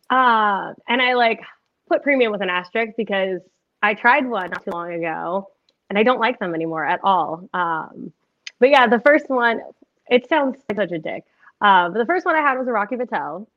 Uh, 0.09 0.73
and 0.87 1.01
I 1.01 1.13
like 1.13 1.41
put 1.89 2.01
premium 2.01 2.31
with 2.31 2.41
an 2.41 2.49
asterisk 2.49 2.93
because 2.95 3.41
I 3.81 3.93
tried 3.93 4.25
one 4.25 4.51
not 4.51 4.63
too 4.63 4.71
long 4.71 4.93
ago 4.93 5.49
and 5.89 5.99
I 5.99 6.03
don't 6.03 6.19
like 6.19 6.39
them 6.39 6.55
anymore 6.55 6.85
at 6.85 6.99
all. 7.03 7.49
Um, 7.53 8.13
but 8.59 8.69
yeah, 8.69 8.87
the 8.87 8.99
first 9.01 9.29
one, 9.29 9.61
it 10.09 10.29
sounds 10.29 10.57
like 10.69 10.77
such 10.77 10.91
a 10.91 10.99
dick. 10.99 11.25
Uh, 11.61 11.89
but 11.89 11.97
the 11.97 12.05
first 12.05 12.25
one 12.25 12.35
I 12.35 12.41
had 12.41 12.57
was 12.57 12.67
a 12.67 12.71
Rocky 12.71 12.95
Patel. 12.95 13.47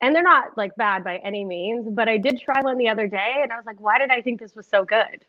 And 0.00 0.16
they're 0.16 0.22
not 0.22 0.56
like 0.56 0.74
bad 0.76 1.04
by 1.04 1.18
any 1.18 1.44
means, 1.44 1.86
but 1.88 2.08
I 2.08 2.18
did 2.18 2.40
try 2.40 2.60
one 2.60 2.76
the 2.76 2.88
other 2.88 3.06
day 3.06 3.36
and 3.42 3.52
I 3.52 3.56
was 3.56 3.66
like, 3.66 3.80
why 3.80 3.98
did 3.98 4.10
I 4.10 4.20
think 4.20 4.40
this 4.40 4.54
was 4.56 4.66
so 4.66 4.84
good? 4.84 5.24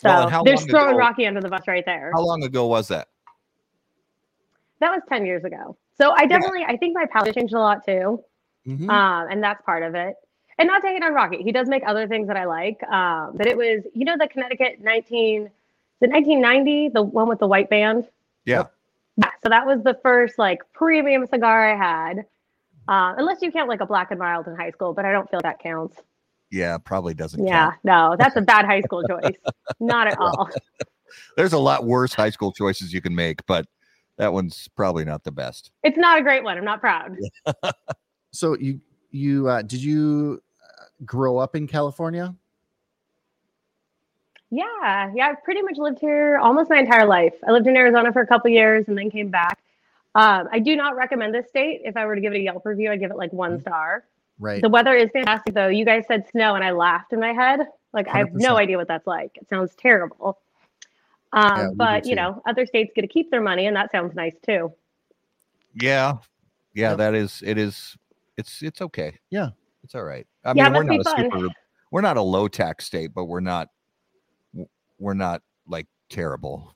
So 0.00 0.08
Well, 0.08 0.44
there's 0.44 0.64
throwing 0.64 0.90
ago- 0.90 0.96
Rocky 0.98 1.26
under 1.26 1.42
the 1.42 1.50
bus 1.50 1.68
right 1.68 1.84
there. 1.84 2.10
How 2.14 2.22
long 2.22 2.42
ago 2.42 2.66
was 2.66 2.88
that? 2.88 3.08
That 4.80 4.92
was 4.92 5.02
10 5.10 5.26
years 5.26 5.44
ago. 5.44 5.76
So 5.98 6.12
I 6.12 6.24
definitely, 6.24 6.64
I 6.64 6.78
think 6.78 6.94
my 6.94 7.04
palate 7.04 7.34
changed 7.34 7.52
a 7.52 7.58
lot 7.58 7.84
too. 7.84 8.24
Mhm. 8.66 8.90
um, 8.90 9.28
and 9.30 9.42
that's 9.42 9.60
part 9.62 9.82
of 9.82 9.94
it. 9.94 10.16
And 10.58 10.66
not 10.68 10.82
to 10.82 10.88
hate 10.88 11.02
on 11.02 11.14
Rocky, 11.14 11.42
he 11.42 11.50
does 11.50 11.66
make 11.68 11.82
other 11.86 12.06
things 12.06 12.28
that 12.28 12.36
I 12.36 12.44
like. 12.44 12.82
Um, 12.84 13.32
but 13.34 13.46
it 13.46 13.56
was, 13.56 13.82
you 13.94 14.04
know, 14.04 14.16
the 14.18 14.28
Connecticut 14.28 14.80
19, 14.80 15.50
the 16.00 16.06
1990, 16.08 16.88
the 16.90 17.02
one 17.02 17.26
with 17.28 17.38
the 17.38 17.46
white 17.46 17.68
band. 17.70 18.06
Yeah. 18.44 18.64
Yeah, 19.16 19.30
so 19.42 19.48
that 19.50 19.66
was 19.66 19.82
the 19.82 19.94
first 20.02 20.38
like 20.38 20.60
premium 20.72 21.26
cigar 21.26 21.70
I 21.72 21.76
had. 21.76 22.26
Uh, 22.88 23.14
unless 23.18 23.40
you 23.42 23.50
count 23.52 23.68
like 23.68 23.80
a 23.80 23.86
black 23.86 24.10
and 24.10 24.18
mild 24.20 24.46
in 24.46 24.56
high 24.56 24.70
school, 24.70 24.92
but 24.94 25.04
I 25.04 25.12
don't 25.12 25.30
feel 25.30 25.40
that 25.42 25.58
counts. 25.58 25.96
Yeah, 26.50 26.78
probably 26.78 27.14
doesn't. 27.14 27.46
Yeah, 27.46 27.70
count. 27.70 27.84
no, 27.84 28.16
that's 28.18 28.36
a 28.36 28.40
bad 28.40 28.64
high 28.64 28.80
school 28.80 29.02
choice. 29.08 29.36
Not 29.78 30.08
at 30.08 30.18
all. 30.18 30.48
There's 31.36 31.52
a 31.52 31.58
lot 31.58 31.84
worse 31.84 32.14
high 32.14 32.30
school 32.30 32.52
choices 32.52 32.92
you 32.92 33.00
can 33.00 33.14
make, 33.14 33.44
but 33.46 33.66
that 34.16 34.32
one's 34.32 34.68
probably 34.76 35.04
not 35.04 35.24
the 35.24 35.32
best. 35.32 35.70
It's 35.82 35.96
not 35.96 36.18
a 36.18 36.22
great 36.22 36.44
one. 36.44 36.58
I'm 36.58 36.64
not 36.64 36.80
proud. 36.80 37.16
So 38.32 38.56
you 38.56 38.80
you 39.10 39.48
uh, 39.48 39.62
did 39.62 39.82
you 39.82 40.40
uh, 40.62 40.84
grow 41.04 41.38
up 41.38 41.56
in 41.56 41.66
California? 41.66 42.34
Yeah, 44.50 45.12
yeah, 45.14 45.28
I've 45.28 45.42
pretty 45.44 45.62
much 45.62 45.76
lived 45.78 46.00
here 46.00 46.38
almost 46.38 46.70
my 46.70 46.78
entire 46.78 47.06
life. 47.06 47.34
I 47.46 47.52
lived 47.52 47.66
in 47.66 47.76
Arizona 47.76 48.12
for 48.12 48.22
a 48.22 48.26
couple 48.26 48.50
years 48.50 48.86
and 48.88 48.98
then 48.98 49.10
came 49.10 49.28
back. 49.28 49.58
Um, 50.16 50.48
I 50.50 50.58
do 50.58 50.74
not 50.74 50.96
recommend 50.96 51.34
this 51.34 51.48
state. 51.48 51.82
If 51.84 51.96
I 51.96 52.04
were 52.04 52.16
to 52.16 52.20
give 52.20 52.32
it 52.32 52.38
a 52.38 52.40
Yelp 52.40 52.66
review, 52.66 52.90
I'd 52.90 52.98
give 52.98 53.12
it 53.12 53.16
like 53.16 53.32
one 53.32 53.60
star. 53.60 54.04
Right. 54.40 54.62
The 54.62 54.68
weather 54.70 54.94
is 54.96 55.10
fantastic 55.12 55.54
though. 55.54 55.68
You 55.68 55.84
guys 55.84 56.04
said 56.08 56.26
snow 56.30 56.54
and 56.56 56.64
I 56.64 56.72
laughed 56.72 57.12
in 57.12 57.20
my 57.20 57.32
head. 57.32 57.60
Like 57.92 58.08
I 58.08 58.18
have 58.18 58.32
no 58.32 58.56
idea 58.56 58.76
what 58.78 58.88
that's 58.88 59.06
like. 59.06 59.32
It 59.36 59.48
sounds 59.48 59.74
terrible. 59.76 60.38
Um, 61.32 61.58
Yeah, 61.58 61.68
but 61.76 62.06
you 62.06 62.16
know, 62.16 62.42
other 62.46 62.64
states 62.66 62.90
get 62.94 63.02
to 63.02 63.06
keep 63.08 63.30
their 63.30 63.42
money 63.42 63.66
and 63.66 63.76
that 63.76 63.92
sounds 63.92 64.14
nice 64.14 64.34
too. 64.44 64.72
Yeah, 65.80 66.16
yeah, 66.74 66.90
Yep. 66.90 66.98
that 66.98 67.14
is. 67.14 67.42
It 67.44 67.58
is. 67.58 67.96
It's 68.36 68.62
it's 68.62 68.80
okay. 68.80 69.16
Yeah. 69.28 69.50
it's 69.84 69.94
all 69.94 70.04
right. 70.04 70.26
I 70.44 70.52
Yeah, 70.54 70.64
mean, 70.64 70.72
we're 70.74 70.82
not 70.84 70.92
be 70.92 71.00
a 71.00 71.04
fun. 71.04 71.30
super. 71.30 71.48
We're 71.90 72.00
not 72.00 72.16
a 72.16 72.22
low 72.22 72.48
tax 72.48 72.86
state, 72.86 73.12
but 73.14 73.26
we're 73.26 73.40
not. 73.40 73.68
We're 74.98 75.14
not 75.14 75.42
like 75.68 75.86
terrible. 76.08 76.74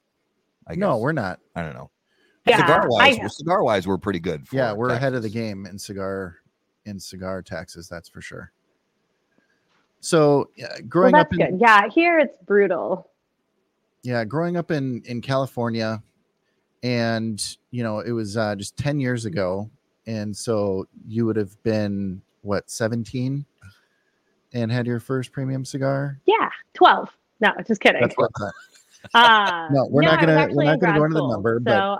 I 0.66 0.74
no, 0.74 0.98
we're 0.98 1.12
not. 1.12 1.40
I 1.56 1.62
don't 1.62 1.74
know. 1.74 1.90
Yeah, 2.46 2.58
cigar 2.58 2.88
wise, 2.88 3.36
cigar 3.36 3.62
wise, 3.62 3.86
we're 3.86 3.98
pretty 3.98 4.20
good. 4.20 4.46
Yeah, 4.52 4.72
we're 4.72 4.90
ahead 4.90 5.14
of 5.14 5.22
the 5.22 5.30
game 5.30 5.66
in 5.66 5.78
cigar 5.78 6.36
in 6.86 6.98
cigar 7.00 7.42
taxes. 7.42 7.88
That's 7.88 8.08
for 8.08 8.20
sure. 8.20 8.52
So 10.00 10.50
yeah, 10.56 10.66
well, 10.70 10.78
growing 10.88 11.12
that's 11.12 11.26
up 11.26 11.32
in 11.32 11.52
good. 11.52 11.60
Yeah, 11.60 11.88
here 11.88 12.18
it's 12.18 12.36
brutal. 12.44 13.10
yeah 14.02 14.24
growing 14.24 14.56
up 14.58 14.70
in 14.70 15.02
in 15.06 15.22
california 15.22 16.02
and 16.82 17.56
you 17.70 17.82
know 17.82 18.00
it 18.00 18.10
was 18.12 18.36
uh, 18.36 18.54
just 18.54 18.76
10 18.76 19.00
years 19.00 19.24
ago 19.24 19.70
and 20.06 20.36
so 20.36 20.86
you 21.08 21.24
would 21.24 21.36
have 21.36 21.60
been 21.62 22.20
what 22.42 22.68
17 22.70 23.46
and 24.52 24.70
had 24.70 24.86
your 24.86 25.00
first 25.00 25.32
premium 25.32 25.64
cigar 25.64 26.20
Yeah, 26.26 26.50
12. 26.74 27.08
No, 27.40 27.50
just 27.66 27.80
kidding. 27.80 28.02
that's 28.02 28.14
what. 28.16 28.30
Uh, 29.14 29.68
No, 29.72 29.86
we're 29.90 30.02
not 30.02 30.20
gonna- 30.20 30.48
we're 30.52 30.64
not 30.64 30.80
gonna 30.80 30.98
go 30.98 31.04
into 31.04 31.16
the 31.16 31.28
number, 31.28 31.58
but- 31.60 31.72
so 31.72 31.98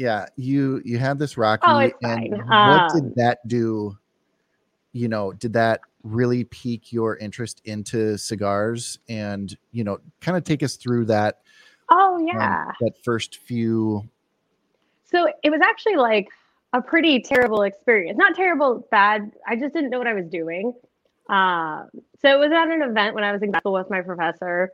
yeah 0.00 0.24
you 0.36 0.80
you 0.82 0.96
had 0.98 1.18
this 1.18 1.36
rocky 1.36 1.62
Oh, 1.66 1.78
it's 1.78 1.94
and 2.02 2.30
fine. 2.30 2.46
what 2.48 2.50
Um, 2.50 2.88
did 2.94 3.14
that 3.16 3.46
do 3.46 3.96
you 4.92 5.08
know 5.08 5.32
did 5.34 5.52
that 5.52 5.80
really 6.02 6.44
pique 6.44 6.90
your 6.90 7.18
interest 7.18 7.60
into 7.66 8.16
cigars 8.16 8.98
and 9.10 9.54
you 9.72 9.84
know 9.84 9.98
kind 10.22 10.38
of 10.38 10.44
take 10.44 10.62
us 10.62 10.76
through 10.76 11.04
that 11.04 11.40
oh 11.90 12.14
um, 12.16 12.26
yeah. 12.26 12.72
that 12.80 12.94
first 13.04 13.36
few 13.40 14.08
So 15.04 15.28
it 15.42 15.50
was 15.50 15.60
actually 15.62 15.96
like 15.96 16.28
a 16.72 16.80
pretty 16.80 17.20
terrible 17.20 17.62
experience. 17.62 18.16
Not 18.16 18.34
terrible, 18.36 18.86
bad. 18.92 19.32
I 19.46 19.56
just 19.56 19.74
didn't 19.74 19.90
know 19.90 19.98
what 19.98 20.06
I 20.06 20.14
was 20.14 20.26
doing. 20.28 20.72
Um, 21.28 21.88
so 22.22 22.28
it 22.30 22.38
was 22.38 22.52
at 22.52 22.68
an 22.68 22.80
event 22.82 23.14
when 23.16 23.24
I 23.24 23.32
was 23.32 23.42
in 23.42 23.52
school 23.54 23.72
with 23.72 23.90
my 23.90 24.00
professor. 24.02 24.70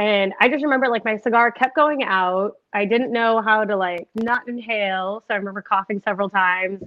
And 0.00 0.32
I 0.40 0.48
just 0.48 0.64
remember 0.64 0.88
like 0.88 1.04
my 1.04 1.18
cigar 1.18 1.52
kept 1.52 1.76
going 1.76 2.02
out. 2.04 2.56
I 2.72 2.86
didn't 2.86 3.12
know 3.12 3.42
how 3.42 3.64
to 3.64 3.76
like 3.76 4.08
not 4.14 4.48
inhale. 4.48 5.22
So 5.28 5.34
I 5.34 5.36
remember 5.36 5.60
coughing 5.60 6.00
several 6.02 6.30
times. 6.30 6.82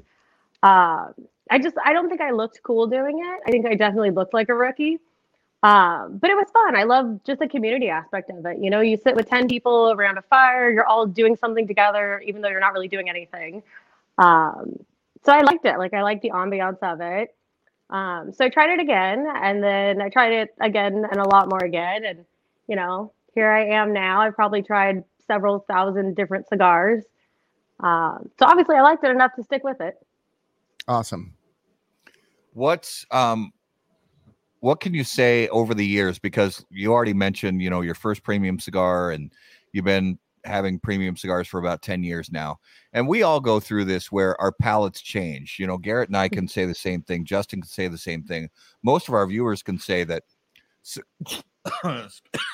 Um, 0.63 1.13
I 1.51 1.59
just, 1.61 1.75
I 1.85 1.93
don't 1.93 2.09
think 2.09 2.21
I 2.21 2.31
looked 2.31 2.63
cool 2.63 2.87
doing 2.87 3.19
it. 3.19 3.41
I 3.45 3.51
think 3.51 3.67
I 3.67 3.75
definitely 3.75 4.09
looked 4.09 4.33
like 4.33 4.49
a 4.49 4.55
rookie. 4.55 4.97
Um, 5.61 6.17
but 6.17 6.31
it 6.31 6.35
was 6.35 6.47
fun. 6.51 6.75
I 6.75 6.85
love 6.85 7.23
just 7.23 7.39
the 7.39 7.47
community 7.47 7.87
aspect 7.87 8.31
of 8.31 8.43
it. 8.47 8.57
You 8.59 8.71
know, 8.71 8.81
you 8.81 8.97
sit 8.97 9.15
with 9.15 9.29
10 9.29 9.47
people 9.47 9.91
around 9.91 10.17
a 10.17 10.23
fire, 10.23 10.71
you're 10.71 10.87
all 10.87 11.05
doing 11.05 11.35
something 11.35 11.67
together, 11.67 12.19
even 12.25 12.41
though 12.41 12.49
you're 12.49 12.59
not 12.59 12.73
really 12.73 12.87
doing 12.87 13.11
anything. 13.11 13.61
Um, 14.17 14.83
so 15.23 15.31
I 15.31 15.41
liked 15.41 15.65
it. 15.65 15.77
Like 15.77 15.93
I 15.93 16.01
liked 16.01 16.23
the 16.23 16.31
ambiance 16.31 16.81
of 16.81 16.99
it. 16.99 17.35
Um, 17.91 18.33
so 18.33 18.43
I 18.43 18.49
tried 18.49 18.71
it 18.71 18.79
again 18.79 19.27
and 19.35 19.63
then 19.63 20.01
I 20.01 20.09
tried 20.09 20.33
it 20.33 20.55
again 20.59 21.05
and 21.09 21.19
a 21.19 21.29
lot 21.29 21.47
more 21.47 21.63
again. 21.63 22.05
And, 22.05 22.25
you 22.67 22.75
know, 22.75 23.13
here 23.33 23.49
I 23.49 23.65
am 23.65 23.93
now. 23.93 24.21
I've 24.21 24.35
probably 24.35 24.61
tried 24.61 25.03
several 25.27 25.65
thousand 25.67 26.15
different 26.15 26.47
cigars. 26.47 27.03
Um, 27.79 28.29
so 28.39 28.45
obviously 28.45 28.75
I 28.75 28.81
liked 28.81 29.03
it 29.03 29.11
enough 29.11 29.31
to 29.35 29.43
stick 29.43 29.63
with 29.63 29.81
it. 29.81 29.95
awesome 30.87 31.33
What's 32.53 33.05
um 33.11 33.51
what 34.63 34.79
can 34.79 34.93
you 34.93 35.03
say 35.03 35.49
over 35.49 35.73
the 35.73 35.85
years? 35.85 36.19
Because 36.19 36.65
you 36.69 36.93
already 36.93 37.13
mentioned, 37.13 37.61
you 37.61 37.69
know, 37.69 37.81
your 37.81 37.95
first 37.95 38.23
premium 38.23 38.59
cigar, 38.59 39.11
and 39.11 39.29
you've 39.73 39.83
been 39.83 40.17
having 40.45 40.79
premium 40.79 41.17
cigars 41.17 41.49
for 41.49 41.59
about 41.59 41.81
10 41.81 42.01
years 42.01 42.31
now. 42.31 42.57
And 42.93 43.05
we 43.05 43.23
all 43.23 43.41
go 43.41 43.59
through 43.59 43.83
this 43.83 44.09
where 44.09 44.39
our 44.39 44.53
palates 44.53 45.01
change. 45.01 45.57
You 45.59 45.67
know, 45.67 45.77
Garrett 45.77 46.07
and 46.07 46.15
I 46.15 46.29
can 46.29 46.47
say 46.47 46.65
the 46.65 46.73
same 46.73 47.01
thing. 47.01 47.25
Justin 47.25 47.59
can 47.59 47.69
say 47.69 47.89
the 47.89 47.97
same 47.97 48.23
thing. 48.23 48.49
Most 48.83 49.09
of 49.09 49.13
our 49.15 49.27
viewers 49.27 49.61
can 49.61 49.77
say 49.77 50.05
that. 50.05 50.23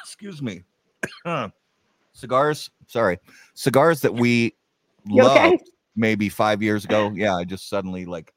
Excuse 0.03 0.41
me. 0.41 0.63
cigars, 2.13 2.69
sorry, 2.87 3.17
cigars 3.53 4.01
that 4.01 4.13
we 4.13 4.55
You 5.05 5.23
loved 5.23 5.53
okay? 5.55 5.57
maybe 5.95 6.29
five 6.29 6.61
years 6.61 6.85
ago. 6.85 7.11
Yeah, 7.15 7.35
I 7.35 7.43
just 7.45 7.69
suddenly 7.69 8.05
like, 8.05 8.33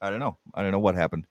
I 0.00 0.10
don't 0.10 0.20
know. 0.20 0.36
I 0.54 0.62
don't 0.62 0.72
know 0.72 0.78
what 0.78 0.94
happened. 0.94 1.26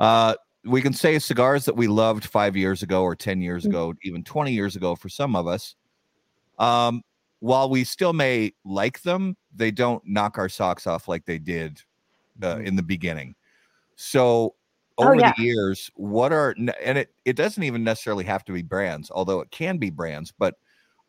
Uh, 0.00 0.34
we 0.64 0.82
can 0.82 0.92
say 0.92 1.18
cigars 1.18 1.64
that 1.64 1.76
we 1.76 1.86
loved 1.86 2.24
five 2.26 2.56
years 2.56 2.82
ago 2.82 3.02
or 3.02 3.14
10 3.14 3.40
years 3.40 3.64
Mm. 3.64 3.68
ago, 3.68 3.94
even 4.02 4.24
20 4.24 4.52
years 4.52 4.76
ago 4.76 4.94
for 4.96 5.08
some 5.08 5.34
of 5.36 5.46
us. 5.46 5.76
Um, 6.58 7.02
while 7.40 7.70
we 7.70 7.84
still 7.84 8.12
may 8.12 8.52
like 8.64 9.00
them, 9.02 9.36
they 9.54 9.70
don't 9.70 10.02
knock 10.04 10.38
our 10.38 10.48
socks 10.48 10.86
off 10.86 11.06
like 11.08 11.24
they 11.24 11.38
did 11.38 11.80
uh, 12.42 12.56
Mhm. 12.56 12.66
in 12.66 12.76
the 12.76 12.82
beginning. 12.82 13.34
So 13.96 14.54
Oh, 14.98 15.10
over 15.10 15.20
yeah. 15.20 15.32
the 15.36 15.42
years, 15.42 15.90
what 15.94 16.32
are 16.32 16.54
and 16.58 16.98
it 16.98 17.14
it 17.24 17.36
doesn't 17.36 17.62
even 17.62 17.84
necessarily 17.84 18.24
have 18.24 18.44
to 18.46 18.52
be 18.52 18.62
brands, 18.62 19.10
although 19.10 19.40
it 19.40 19.50
can 19.50 19.78
be 19.78 19.90
brands, 19.90 20.32
but 20.36 20.56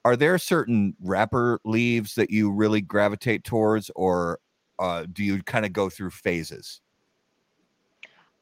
are 0.05 0.15
there 0.15 0.37
certain 0.37 0.95
wrapper 1.01 1.59
leaves 1.65 2.15
that 2.15 2.29
you 2.29 2.51
really 2.51 2.81
gravitate 2.81 3.43
towards 3.43 3.91
or 3.95 4.39
uh, 4.77 5.05
do 5.11 5.23
you 5.23 5.41
kind 5.43 5.65
of 5.65 5.73
go 5.73 5.89
through 5.89 6.11
phases? 6.11 6.81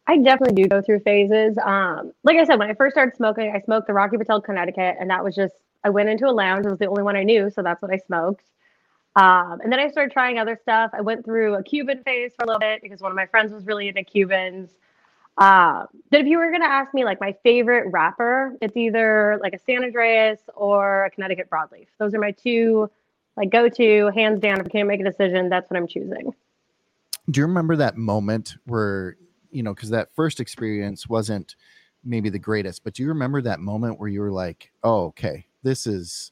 I 0.05 0.17
definitely 0.17 0.61
do 0.61 0.69
go 0.69 0.81
through 0.81 0.99
phases. 0.99 1.57
Um, 1.63 2.13
like 2.23 2.37
I 2.37 2.45
said, 2.45 2.59
when 2.59 2.69
I 2.69 2.73
first 2.73 2.93
started 2.93 3.15
smoking, 3.15 3.51
I 3.53 3.59
smoked 3.59 3.87
the 3.87 3.93
Rocky 3.93 4.17
Patel 4.17 4.39
Connecticut, 4.39 4.95
and 4.99 5.09
that 5.09 5.23
was 5.23 5.35
just 5.35 5.55
I 5.83 5.89
went 5.89 6.09
into 6.09 6.27
a 6.27 6.31
lounge. 6.31 6.65
It 6.65 6.69
was 6.69 6.79
the 6.79 6.87
only 6.87 7.03
one 7.03 7.15
I 7.15 7.23
knew, 7.23 7.49
so 7.49 7.61
that's 7.61 7.81
what 7.81 7.91
I 7.91 7.97
smoked. 7.97 8.45
Um, 9.15 9.61
and 9.61 9.71
then 9.71 9.79
I 9.79 9.89
started 9.89 10.13
trying 10.13 10.37
other 10.37 10.57
stuff. 10.61 10.91
I 10.93 11.01
went 11.01 11.25
through 11.25 11.55
a 11.55 11.63
Cuban 11.63 12.03
phase 12.03 12.33
for 12.37 12.43
a 12.43 12.47
little 12.47 12.59
bit 12.59 12.81
because 12.83 13.01
one 13.01 13.11
of 13.11 13.15
my 13.15 13.25
friends 13.25 13.51
was 13.51 13.65
really 13.65 13.87
into 13.87 14.03
Cubans. 14.03 14.69
Um, 15.37 15.87
but 16.09 16.21
if 16.21 16.27
you 16.27 16.37
were 16.39 16.51
gonna 16.51 16.65
ask 16.65 16.93
me 16.93 17.05
like 17.05 17.19
my 17.21 17.35
favorite 17.43 17.91
wrapper, 17.91 18.55
it's 18.61 18.75
either 18.75 19.37
like 19.41 19.53
a 19.53 19.59
San 19.59 19.83
Andreas 19.83 20.39
or 20.55 21.05
a 21.05 21.11
Connecticut 21.11 21.49
broadleaf. 21.49 21.87
Those 21.99 22.13
are 22.15 22.19
my 22.19 22.31
two 22.31 22.89
like 23.35 23.51
go-to, 23.51 24.09
hands 24.15 24.39
down. 24.39 24.59
If 24.59 24.65
I 24.65 24.69
can't 24.69 24.87
make 24.87 24.99
a 24.99 25.03
decision, 25.03 25.47
that's 25.49 25.69
what 25.69 25.77
I'm 25.77 25.87
choosing. 25.87 26.33
do 27.29 27.39
you 27.41 27.45
remember 27.45 27.75
that 27.75 27.97
moment 27.97 28.55
where 28.65 29.17
you 29.51 29.61
know 29.63 29.73
because 29.73 29.89
that 29.91 30.09
first 30.15 30.39
experience 30.39 31.07
wasn't 31.07 31.55
maybe 32.03 32.29
the 32.29 32.39
greatest 32.39 32.83
but 32.83 32.93
do 32.93 33.03
you 33.03 33.09
remember 33.09 33.41
that 33.41 33.59
moment 33.59 33.99
where 33.99 34.09
you 34.09 34.21
were 34.21 34.31
like 34.31 34.71
oh 34.83 35.05
okay 35.05 35.45
this 35.63 35.85
is 35.87 36.31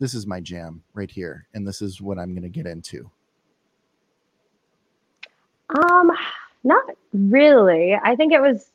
this 0.00 0.14
is 0.14 0.26
my 0.26 0.40
jam 0.40 0.82
right 0.94 1.10
here 1.10 1.46
and 1.54 1.66
this 1.66 1.80
is 1.80 2.00
what 2.02 2.18
i'm 2.18 2.30
going 2.34 2.42
to 2.42 2.48
get 2.48 2.66
into 2.66 3.10
Um, 5.78 6.10
not 6.64 6.84
really. 7.12 7.94
I 7.94 8.16
think 8.16 8.32
it 8.32 8.40
was 8.40 8.70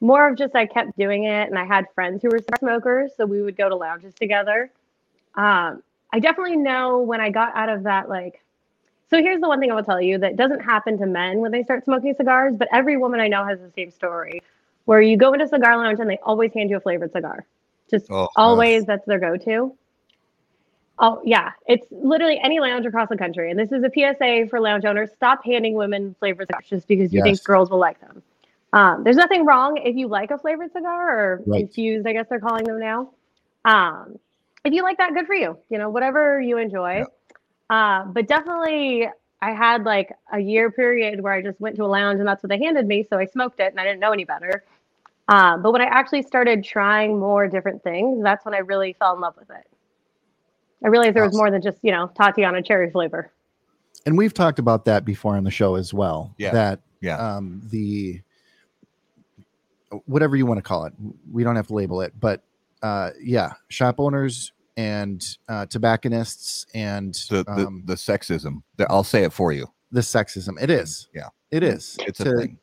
more 0.00 0.28
of 0.28 0.36
just 0.36 0.54
I 0.54 0.66
kept 0.66 0.96
doing 0.96 1.24
it, 1.24 1.48
and 1.48 1.58
I 1.58 1.64
had 1.64 1.86
friends 1.94 2.22
who 2.22 2.28
were 2.28 2.40
smokers, 2.58 3.12
so 3.16 3.26
we 3.26 3.42
would 3.42 3.56
go 3.56 3.68
to 3.68 3.74
lounges 3.76 4.14
together. 4.14 4.70
Um, 5.34 5.82
I 6.12 6.20
definitely 6.20 6.56
know 6.56 6.98
when 6.98 7.20
I 7.20 7.30
got 7.30 7.54
out 7.56 7.68
of 7.68 7.82
that, 7.84 8.08
like, 8.08 8.42
so 9.10 9.22
here's 9.22 9.40
the 9.40 9.48
one 9.48 9.60
thing 9.60 9.70
I 9.70 9.74
will 9.74 9.84
tell 9.84 10.00
you 10.00 10.18
that 10.18 10.36
doesn't 10.36 10.60
happen 10.60 10.98
to 10.98 11.06
men 11.06 11.38
when 11.38 11.50
they 11.50 11.62
start 11.62 11.84
smoking 11.84 12.14
cigars, 12.14 12.54
but 12.56 12.68
every 12.72 12.96
woman 12.96 13.20
I 13.20 13.28
know 13.28 13.44
has 13.44 13.58
the 13.58 13.70
same 13.74 13.90
story, 13.90 14.42
where 14.84 15.00
you 15.00 15.16
go 15.16 15.32
into 15.32 15.44
a 15.44 15.48
cigar 15.48 15.76
lounge 15.76 15.98
and 16.00 16.08
they 16.08 16.18
always 16.22 16.52
hand 16.52 16.70
you 16.70 16.76
a 16.76 16.80
flavored 16.80 17.12
cigar, 17.12 17.44
just 17.90 18.10
Oh, 18.10 18.28
always 18.36 18.84
that's 18.84 19.04
their 19.06 19.18
go-to. 19.18 19.74
Oh 21.00 21.20
yeah, 21.24 21.52
it's 21.66 21.86
literally 21.90 22.40
any 22.42 22.60
lounge 22.60 22.86
across 22.86 23.08
the 23.08 23.16
country, 23.16 23.50
and 23.50 23.58
this 23.58 23.70
is 23.72 23.84
a 23.84 23.90
PSA 23.94 24.48
for 24.50 24.60
lounge 24.60 24.84
owners: 24.84 25.10
stop 25.14 25.44
handing 25.44 25.74
women 25.74 26.14
flavored 26.18 26.48
cigars 26.48 26.66
just 26.68 26.88
because 26.88 27.12
you 27.12 27.18
Yes. 27.18 27.24
think 27.24 27.44
girls 27.44 27.70
will 27.70 27.78
like 27.78 28.00
them. 28.00 28.22
Um, 28.72 29.04
there's 29.04 29.16
nothing 29.16 29.46
wrong 29.46 29.78
if 29.78 29.96
you 29.96 30.08
like 30.08 30.30
a 30.30 30.38
flavored 30.38 30.72
cigar 30.72 31.18
or 31.18 31.42
Right. 31.46 31.62
infused, 31.62 32.06
I 32.06 32.12
guess 32.12 32.26
they're 32.28 32.40
calling 32.40 32.64
them 32.64 32.80
now. 32.80 33.12
Um, 33.64 34.18
if 34.64 34.72
you 34.72 34.82
like 34.82 34.98
that, 34.98 35.14
good 35.14 35.26
for 35.26 35.34
you. 35.34 35.56
You 35.70 35.78
know, 35.78 35.88
whatever 35.88 36.40
you 36.40 36.58
enjoy. 36.58 37.04
Uh, 37.70 38.04
but 38.06 38.26
definitely, 38.26 39.08
I 39.40 39.52
had 39.52 39.84
like 39.84 40.12
a 40.32 40.40
year 40.40 40.70
period 40.72 41.20
where 41.20 41.32
I 41.32 41.42
just 41.42 41.60
went 41.60 41.76
to 41.76 41.84
a 41.84 41.86
lounge 41.86 42.18
and 42.18 42.28
that's 42.28 42.42
what 42.42 42.48
they 42.50 42.58
handed 42.58 42.86
me, 42.86 43.06
so 43.08 43.18
I 43.18 43.26
smoked 43.26 43.60
it 43.60 43.72
and 43.72 43.80
I 43.80 43.84
didn't 43.84 44.00
know 44.00 44.12
any 44.12 44.24
better. 44.24 44.64
Um, 45.28 45.62
but 45.62 45.72
when 45.72 45.82
I 45.82 45.86
actually 45.86 46.22
started 46.22 46.64
trying 46.64 47.18
more 47.18 47.46
different 47.46 47.84
things, 47.84 48.22
that's 48.22 48.44
when 48.44 48.54
I 48.54 48.58
really 48.58 48.94
fell 48.98 49.14
in 49.14 49.20
love 49.20 49.36
with 49.38 49.50
it. 49.50 49.67
I 50.84 50.88
realized 50.88 51.14
there 51.16 51.24
was 51.24 51.36
more 51.36 51.50
than 51.50 51.60
just, 51.62 51.78
you 51.82 51.90
know, 51.92 52.10
Tatiana 52.16 52.62
cherry 52.62 52.90
flavor. 52.90 53.30
and 54.06 54.16
we've 54.16 54.32
talked 54.34 54.58
about 54.58 54.84
that 54.84 55.04
before 55.04 55.36
on 55.36 55.44
the 55.44 55.50
show 55.50 55.74
as 55.74 55.92
well 55.92 56.32
Yeah. 56.38 56.52
that 56.52 56.80
Yeah. 57.00 57.16
um 57.36 57.60
the 57.70 58.20
whatever 60.06 60.36
you 60.36 60.46
want 60.46 60.58
to 60.58 60.62
call 60.62 60.84
it 60.84 60.92
we 61.32 61.42
don't 61.42 61.56
have 61.56 61.66
to 61.68 61.74
label 61.74 62.00
it 62.02 62.12
but 62.20 62.42
uh 62.82 63.10
yeah 63.20 63.52
shop 63.68 63.96
owners 63.98 64.52
and 64.76 65.36
uh 65.48 65.64
tobacconists 65.66 66.66
and 66.74 67.14
the 67.30 67.42
the, 67.44 67.66
um, 67.66 67.82
the 67.86 67.94
sexism. 67.94 68.62
I'll 68.88 69.02
say 69.04 69.24
it 69.24 69.32
for 69.32 69.50
you. 69.52 69.66
the 69.90 70.00
sexism 70.00 70.60
it 70.62 70.70
is 70.70 71.08
Yeah. 71.14 71.28
it 71.50 71.62
is 71.62 71.96
It's 72.06 72.20
a 72.20 72.24
thing. 72.24 72.58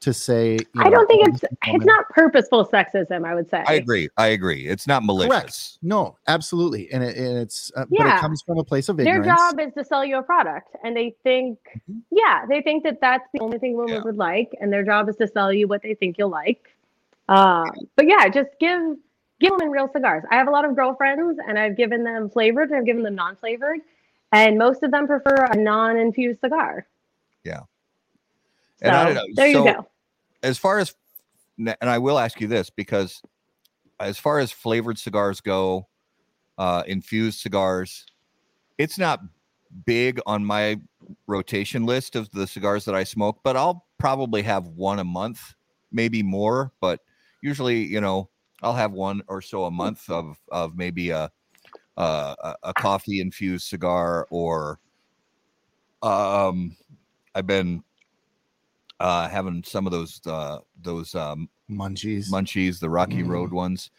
To 0.00 0.12
say 0.14 0.52
you 0.52 0.82
I 0.82 0.90
don't 0.90 1.06
think 1.08 1.26
it's 1.28 1.40
this 1.40 1.50
it's 1.66 1.84
not 1.84 2.08
purposeful 2.10 2.64
sexism. 2.66 3.26
I 3.26 3.34
would 3.34 3.50
say. 3.50 3.64
I 3.66 3.74
agree. 3.74 4.08
I 4.16 4.28
agree. 4.28 4.66
It's 4.68 4.86
not 4.86 5.02
malicious. 5.04 5.78
no 5.82 6.16
absolutely 6.28 6.90
and, 6.92 7.02
it, 7.02 7.16
and 7.16 7.38
it's 7.38 7.72
uh, 7.76 7.84
but 7.90 7.98
Yeah. 7.98 8.16
it 8.16 8.20
comes 8.20 8.42
from 8.42 8.58
a 8.58 8.64
place 8.64 8.88
of 8.88 9.00
ignorance. 9.00 9.26
Their 9.26 9.34
job 9.34 9.60
is 9.60 9.74
to 9.74 9.84
sell 9.84 10.04
you 10.04 10.18
a 10.18 10.22
product, 10.22 10.76
and 10.84 10.96
they 10.96 11.16
think, 11.24 11.58
Mhm. 11.90 12.02
yeah, 12.10 12.46
they 12.48 12.62
think 12.62 12.84
that 12.84 13.00
that's 13.00 13.28
the 13.34 13.40
only 13.40 13.58
thing 13.58 13.76
women 13.76 13.94
Yeah. 13.94 14.02
would 14.04 14.16
like, 14.16 14.54
and 14.60 14.72
their 14.72 14.84
job 14.84 15.08
is 15.08 15.16
to 15.16 15.26
sell 15.26 15.52
you 15.52 15.66
what 15.66 15.82
they 15.82 15.94
think 15.94 16.16
you'll 16.16 16.28
like. 16.30 16.68
Um, 17.28 17.66
but 17.96 18.06
yeah, 18.06 18.28
just 18.28 18.50
give 18.60 18.96
give 19.40 19.52
women 19.52 19.70
real 19.70 19.88
cigars. 19.92 20.24
I 20.30 20.36
have 20.36 20.48
a 20.48 20.50
lot 20.50 20.64
of 20.64 20.74
girlfriends, 20.74 21.38
and 21.46 21.58
I've 21.58 21.76
given 21.76 22.02
them 22.04 22.28
flavored, 22.30 22.70
and 22.70 22.78
I've 22.78 22.86
given 22.86 23.02
them 23.02 23.14
non-flavored, 23.14 23.80
and 24.32 24.58
most 24.58 24.82
of 24.82 24.90
them 24.90 25.06
prefer 25.06 25.44
a 25.50 25.56
non-infused 25.56 26.40
cigar. 26.40 26.86
Yeah. 28.82 28.86
So 28.86 28.88
And 28.88 28.96
I 28.96 29.04
don't 29.04 29.14
know, 29.14 29.26
there 29.34 29.52
so- 29.52 29.66
you 29.66 29.72
go. 29.74 29.88
as 30.42 30.58
far 30.58 30.78
as 30.78 30.94
and 31.58 31.90
I 31.90 31.98
will 31.98 32.18
ask 32.18 32.40
you 32.40 32.46
this 32.46 32.70
because 32.70 33.20
as 33.98 34.16
far 34.16 34.38
as 34.38 34.52
flavored 34.52 34.96
cigars 34.96 35.40
go, 35.40 35.88
uh, 36.56 36.84
infused 36.86 37.40
cigars, 37.40 38.06
it's 38.78 38.96
not 38.96 39.20
big 39.84 40.20
on 40.24 40.44
my 40.44 40.80
rotation 41.26 41.84
list 41.84 42.14
of 42.14 42.30
the 42.30 42.46
cigars 42.46 42.84
that 42.84 42.94
I 42.94 43.02
smoke, 43.02 43.40
but 43.42 43.56
I'll 43.56 43.84
probably 43.98 44.42
have 44.42 44.68
one 44.68 45.00
a 45.00 45.04
month, 45.04 45.40
maybe 45.90 46.22
more, 46.22 46.72
but 46.80 47.00
usually, 47.42 47.82
you 47.84 48.00
know, 48.00 48.28
I'll 48.62 48.74
have 48.74 48.92
one 48.92 49.20
or 49.26 49.42
so 49.42 49.64
a 49.64 49.70
month 49.70 50.08
of 50.08 50.36
of 50.52 50.76
maybe 50.76 51.10
a 51.10 51.28
uh, 51.96 52.34
a, 52.40 52.54
a 52.68 52.74
coffee 52.74 53.20
infused 53.20 53.66
cigar 53.66 54.28
or 54.30 54.78
um 56.02 56.76
I've 57.34 57.46
been 57.48 57.82
uh 59.00 59.28
having 59.28 59.62
some 59.64 59.86
of 59.86 59.92
those 59.92 60.20
uh 60.26 60.58
those 60.82 61.14
um 61.14 61.48
munchies 61.70 62.30
munchies 62.30 62.80
the 62.80 62.88
rocky 62.90 63.22
Mm. 63.22 63.28
road 63.28 63.52
ones 63.52 63.90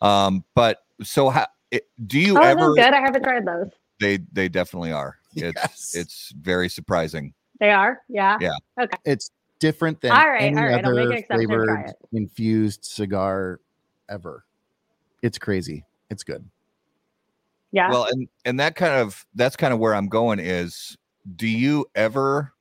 um 0.00 0.44
but 0.54 0.78
so 1.02 1.28
how 1.28 1.46
it, 1.70 1.86
do 2.06 2.18
you 2.18 2.36
Oh, 2.38 2.42
ever 2.42 2.60
those 2.60 2.76
good. 2.76 2.94
I 2.94 3.00
haven't 3.00 3.22
tried 3.22 3.44
those. 3.46 3.68
they 4.00 4.18
they 4.32 4.48
definitely 4.48 4.92
are 4.92 5.16
it's 5.36 5.54
Yes. 5.54 5.92
it's 5.94 6.32
very 6.40 6.68
surprising 6.68 7.34
They 7.60 7.70
are, 7.70 8.00
yeah. 8.08 8.38
Yeah. 8.40 8.54
Okay, 8.80 8.96
it's 9.04 9.30
different 9.60 10.00
than 10.00 10.12
All 10.12 10.28
right, 10.28 10.42
any 10.42 10.56
all 10.56 10.64
right, 10.64 10.84
I'll 10.84 10.92
make 10.94 11.04
other 11.04 11.10
an 11.10 11.12
exception 11.12 11.40
and 11.40 11.48
try 11.48 11.66
flavored 11.66 11.94
infused 12.12 12.84
cigar 12.84 13.60
ever 14.08 14.44
it's 15.22 15.36
crazy 15.38 15.84
it's 16.10 16.22
good 16.24 16.48
Yeah. 17.72 17.90
well 17.90 18.04
and 18.04 18.28
and 18.44 18.58
that 18.60 18.74
kind 18.76 18.94
of 18.94 19.26
that's 19.34 19.56
kind 19.56 19.74
of 19.74 19.78
where 19.80 19.94
i'm 19.94 20.08
going 20.08 20.38
is 20.38 20.96
do 21.36 21.46
you 21.46 21.84
ever 21.94 22.52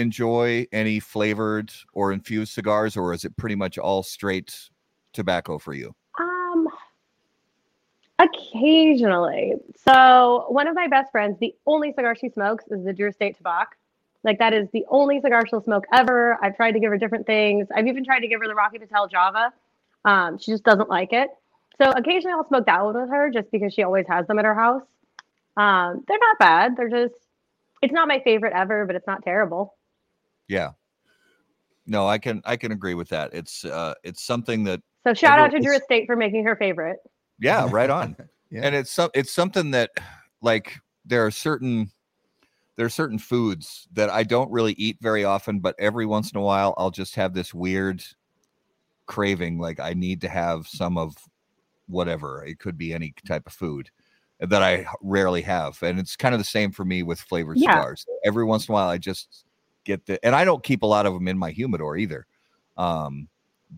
enjoy 0.00 0.66
any 0.72 0.98
flavored 1.00 1.72
or 1.92 2.12
infused 2.12 2.52
cigars 2.52 2.96
or 2.96 3.12
is 3.12 3.24
it 3.24 3.36
pretty 3.36 3.54
much 3.54 3.78
all 3.78 4.02
straight 4.02 4.68
tobacco 5.12 5.58
for 5.58 5.74
you 5.74 5.94
Um, 6.18 6.68
occasionally. 8.18 9.54
So 9.76 10.46
one 10.48 10.66
of 10.66 10.74
my 10.74 10.88
best 10.88 11.10
friends, 11.10 11.38
the 11.40 11.54
only 11.66 11.92
cigar 11.92 12.14
she 12.14 12.28
smokes 12.28 12.64
is 12.70 12.84
the 12.84 12.92
Drew 12.92 13.08
Estate 13.08 13.36
Tobacco. 13.36 13.76
Like 14.22 14.38
that 14.38 14.52
is 14.52 14.68
the 14.72 14.84
only 14.88 15.20
cigar 15.20 15.46
she'll 15.46 15.62
smoke 15.62 15.86
ever. 15.94 16.38
I've 16.44 16.54
tried 16.56 16.72
to 16.72 16.80
give 16.80 16.90
her 16.90 16.98
different 16.98 17.26
things. 17.26 17.68
I've 17.74 17.86
even 17.86 18.04
tried 18.04 18.20
to 18.20 18.28
give 18.28 18.40
her 18.40 18.46
the 18.46 18.54
Rocky 18.54 18.78
Patel 18.78 19.08
Java. 19.08 19.52
Um, 20.04 20.38
she 20.38 20.50
just 20.52 20.62
doesn't 20.64 20.90
like 20.90 21.12
it. 21.12 21.30
So 21.80 21.90
occasionally 21.90 22.34
I'll 22.34 22.46
smoke 22.46 22.66
that 22.66 22.84
one 22.84 22.94
with 22.94 23.08
her 23.08 23.30
just 23.30 23.50
because 23.50 23.72
she 23.72 23.82
always 23.82 24.06
has 24.08 24.26
them 24.26 24.38
at 24.38 24.44
her 24.44 24.54
house. 24.54 24.82
Um, 25.56 26.04
they're 26.06 26.18
not 26.18 26.38
bad. 26.38 26.76
They're 26.76 26.90
just, 26.90 27.14
it's 27.80 27.92
not 27.92 28.08
my 28.08 28.20
favorite 28.20 28.52
ever, 28.54 28.84
but 28.84 28.94
it's 28.96 29.06
not 29.06 29.22
terrible. 29.22 29.74
Yeah. 30.50 30.70
No, 31.86 32.08
I 32.08 32.18
can 32.18 32.42
I 32.44 32.56
can 32.56 32.72
agree 32.72 32.94
with 32.94 33.08
that. 33.10 33.32
It's 33.32 33.64
uh 33.64 33.94
it's 34.02 34.22
something 34.22 34.64
that 34.64 34.80
So 35.06 35.14
shout 35.14 35.38
out 35.38 35.52
to 35.52 35.60
Drew 35.60 35.76
Estate 35.76 36.06
for 36.06 36.16
making 36.16 36.44
her 36.44 36.56
favorite. 36.56 36.98
Yeah, 37.38 37.68
right 37.70 37.88
on. 37.88 38.16
Yeah. 38.52 38.62
And 38.64 38.74
it's 38.74 38.90
some 38.90 39.10
it's 39.14 39.30
something 39.30 39.70
that 39.70 39.92
like 40.42 40.76
there 41.04 41.24
are 41.24 41.30
certain 41.30 41.92
there 42.74 42.84
are 42.84 42.88
certain 42.90 43.20
foods 43.20 43.86
that 43.92 44.10
I 44.10 44.24
don't 44.24 44.50
really 44.50 44.72
eat 44.72 44.96
very 45.00 45.24
often, 45.24 45.60
but 45.60 45.76
every 45.78 46.04
once 46.04 46.32
in 46.32 46.36
a 46.36 46.42
while 46.42 46.74
I'll 46.76 46.90
just 46.90 47.14
have 47.14 47.32
this 47.32 47.54
weird 47.54 48.02
craving 49.06 49.60
like 49.60 49.78
I 49.78 49.92
need 49.92 50.20
to 50.22 50.28
have 50.28 50.66
some 50.66 50.98
of 50.98 51.14
whatever. 51.86 52.44
It 52.44 52.58
could 52.58 52.76
be 52.76 52.92
any 52.92 53.14
type 53.24 53.46
of 53.46 53.52
food 53.52 53.88
that 54.40 54.64
I 54.64 54.84
rarely 55.00 55.42
have. 55.42 55.80
And 55.80 56.00
it's 56.00 56.16
kind 56.16 56.34
of 56.34 56.40
the 56.40 56.44
same 56.44 56.72
for 56.72 56.84
me 56.84 57.04
with 57.04 57.20
flavored 57.20 57.58
Yeah. 57.58 57.74
cigars. 57.74 58.04
Every 58.24 58.44
once 58.44 58.66
in 58.66 58.72
a 58.72 58.74
while 58.74 58.88
I 58.88 58.98
just 58.98 59.44
get 59.84 60.04
the 60.06 60.24
and 60.24 60.34
I 60.34 60.44
don't 60.44 60.62
keep 60.62 60.82
a 60.82 60.86
lot 60.86 61.06
of 61.06 61.14
them 61.14 61.28
in 61.28 61.38
my 61.38 61.50
humidor 61.50 61.96
either. 61.96 62.26
Um 62.76 63.28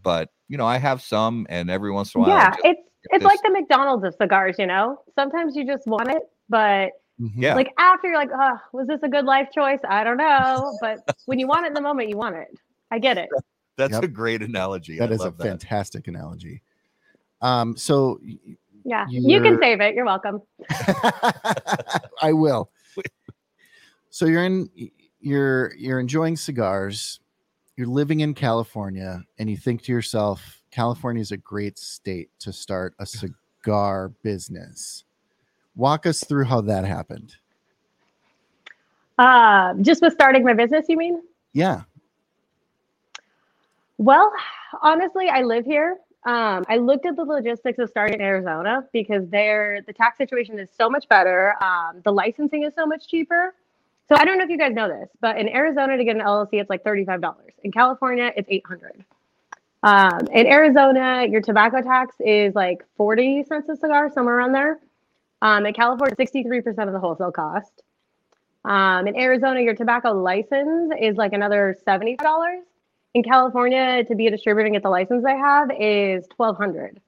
but 0.02 0.30
you 0.48 0.56
know, 0.58 0.66
I 0.66 0.78
have 0.78 1.02
some 1.02 1.46
and 1.48 1.70
every 1.70 1.90
once 1.90 2.14
in 2.14 2.20
a 2.20 2.24
while 2.24 2.30
yeah, 2.36 2.50
just- 2.50 2.60
it's 2.64 2.80
it's 3.10 3.22
this- 3.22 3.22
like 3.24 3.42
the 3.42 3.50
McDonald's 3.50 4.04
of 4.04 4.14
cigars, 4.14 4.56
you 4.58 4.66
know. 4.66 5.00
Sometimes 5.14 5.56
you 5.56 5.66
just 5.66 5.86
want 5.86 6.08
it, 6.10 6.22
but. 6.48 6.92
Yeah. 7.36 7.54
like 7.54 7.72
after 7.78 8.08
you're 8.08 8.16
like, 8.16 8.30
oh, 8.34 8.58
was 8.72 8.88
this 8.88 8.98
a 9.04 9.08
good 9.08 9.26
life 9.26 9.48
choice? 9.54 9.78
I 9.88 10.02
don't 10.02 10.16
know. 10.16 10.76
But 10.80 10.98
when 11.26 11.38
you 11.38 11.46
want 11.46 11.66
it 11.66 11.68
in 11.68 11.74
the 11.74 11.80
moment, 11.80 12.08
you 12.08 12.16
want 12.16 12.34
it. 12.34 12.48
I 12.90 12.98
get 12.98 13.16
it. 13.16 13.28
That's 13.76 13.92
Yep. 13.92 14.02
a 14.02 14.08
great 14.08 14.42
analogy. 14.42 14.98
That 14.98 15.10
I 15.10 15.14
is 15.14 15.20
a 15.24 15.30
that. 15.30 15.38
fantastic 15.38 16.08
analogy. 16.08 16.62
Um, 17.40 17.76
so 17.76 18.18
Yeah. 18.84 19.06
You 19.08 19.40
can 19.40 19.52
You're- 19.52 19.58
save 19.62 19.80
it. 19.82 19.94
You're 19.94 20.06
welcome. 20.06 20.42
I 22.20 22.32
will. 22.32 22.70
So 24.10 24.26
you're 24.26 24.44
in 24.44 24.68
you're 25.22 25.74
you're 25.76 26.00
enjoying 26.00 26.36
cigars. 26.36 27.20
You're 27.76 27.86
living 27.86 28.20
in 28.20 28.34
California 28.34 29.22
and 29.38 29.48
you 29.48 29.56
think 29.56 29.82
to 29.84 29.92
yourself, 29.92 30.62
California 30.70 31.22
is 31.22 31.32
a 31.32 31.36
great 31.36 31.78
state 31.78 32.28
to 32.40 32.52
start 32.52 32.94
a 32.98 33.06
cigar 33.06 34.10
business. 34.22 35.04
Walk 35.74 36.04
us 36.04 36.22
through 36.22 36.44
how 36.44 36.60
that 36.62 36.84
happened. 36.84 37.34
Uh, 39.18 39.74
just 39.80 40.02
with 40.02 40.12
starting 40.12 40.44
my 40.44 40.52
business, 40.52 40.86
you 40.88 40.98
mean? 40.98 41.22
Yeah. 41.52 41.82
Well, 43.96 44.32
honestly, 44.82 45.28
I 45.28 45.42
live 45.42 45.64
here. 45.64 45.98
Um, 46.24 46.64
I 46.68 46.76
looked 46.76 47.06
at 47.06 47.16
the 47.16 47.24
logistics 47.24 47.78
of 47.78 47.88
starting 47.88 48.16
in 48.16 48.20
Arizona 48.20 48.86
because 48.92 49.28
there 49.28 49.80
the 49.86 49.92
tax 49.92 50.18
situation 50.18 50.58
is 50.58 50.68
so 50.76 50.90
much 50.90 51.08
better. 51.08 51.54
Um, 51.62 52.00
the 52.04 52.12
licensing 52.12 52.64
is 52.64 52.74
so 52.74 52.86
much 52.86 53.08
cheaper. 53.08 53.54
So 54.08 54.16
I 54.16 54.24
don't 54.24 54.38
know 54.38 54.44
if 54.44 54.50
you 54.50 54.58
guys 54.58 54.74
know 54.74 54.88
this, 54.88 55.08
but 55.20 55.38
in 55.38 55.48
Arizona 55.48 55.96
to 55.96 56.04
get 56.04 56.16
an 56.16 56.22
LLC, 56.22 56.54
it's 56.54 56.70
like 56.70 56.84
thirty-five 56.84 57.20
dollars. 57.20 57.54
In 57.64 57.72
California, 57.72 58.32
it's 58.36 58.48
eight 58.50 58.64
hundred. 58.66 59.04
Um, 59.82 60.28
in 60.32 60.46
Arizona, 60.46 61.26
your 61.28 61.40
tobacco 61.40 61.82
tax 61.82 62.16
is 62.20 62.54
like 62.54 62.84
forty 62.96 63.44
cents 63.44 63.68
a 63.68 63.76
cigar, 63.76 64.10
somewhere 64.12 64.36
around 64.36 64.52
there. 64.52 64.80
Um, 65.42 65.66
in 65.66 65.74
California, 65.74 66.16
sixty-three 66.16 66.62
percent 66.62 66.88
of 66.88 66.94
the 66.94 67.00
wholesale 67.00 67.32
cost. 67.32 67.82
Um, 68.64 69.08
in 69.08 69.16
Arizona, 69.16 69.60
your 69.60 69.74
tobacco 69.74 70.12
license 70.12 70.92
is 71.00 71.16
like 71.16 71.32
another 71.32 71.76
seventy 71.84 72.16
dollars. 72.16 72.64
in 73.14 73.22
California 73.24 74.04
to 74.04 74.14
be 74.14 74.26
a 74.28 74.30
distributor 74.30 74.66
and 74.66 74.74
get 74.74 74.82
the 74.82 74.90
license 74.90 75.24
I 75.24 75.34
have 75.34 75.70
is 75.78 76.26
twelve 76.36 76.56
hundred. 76.58 77.00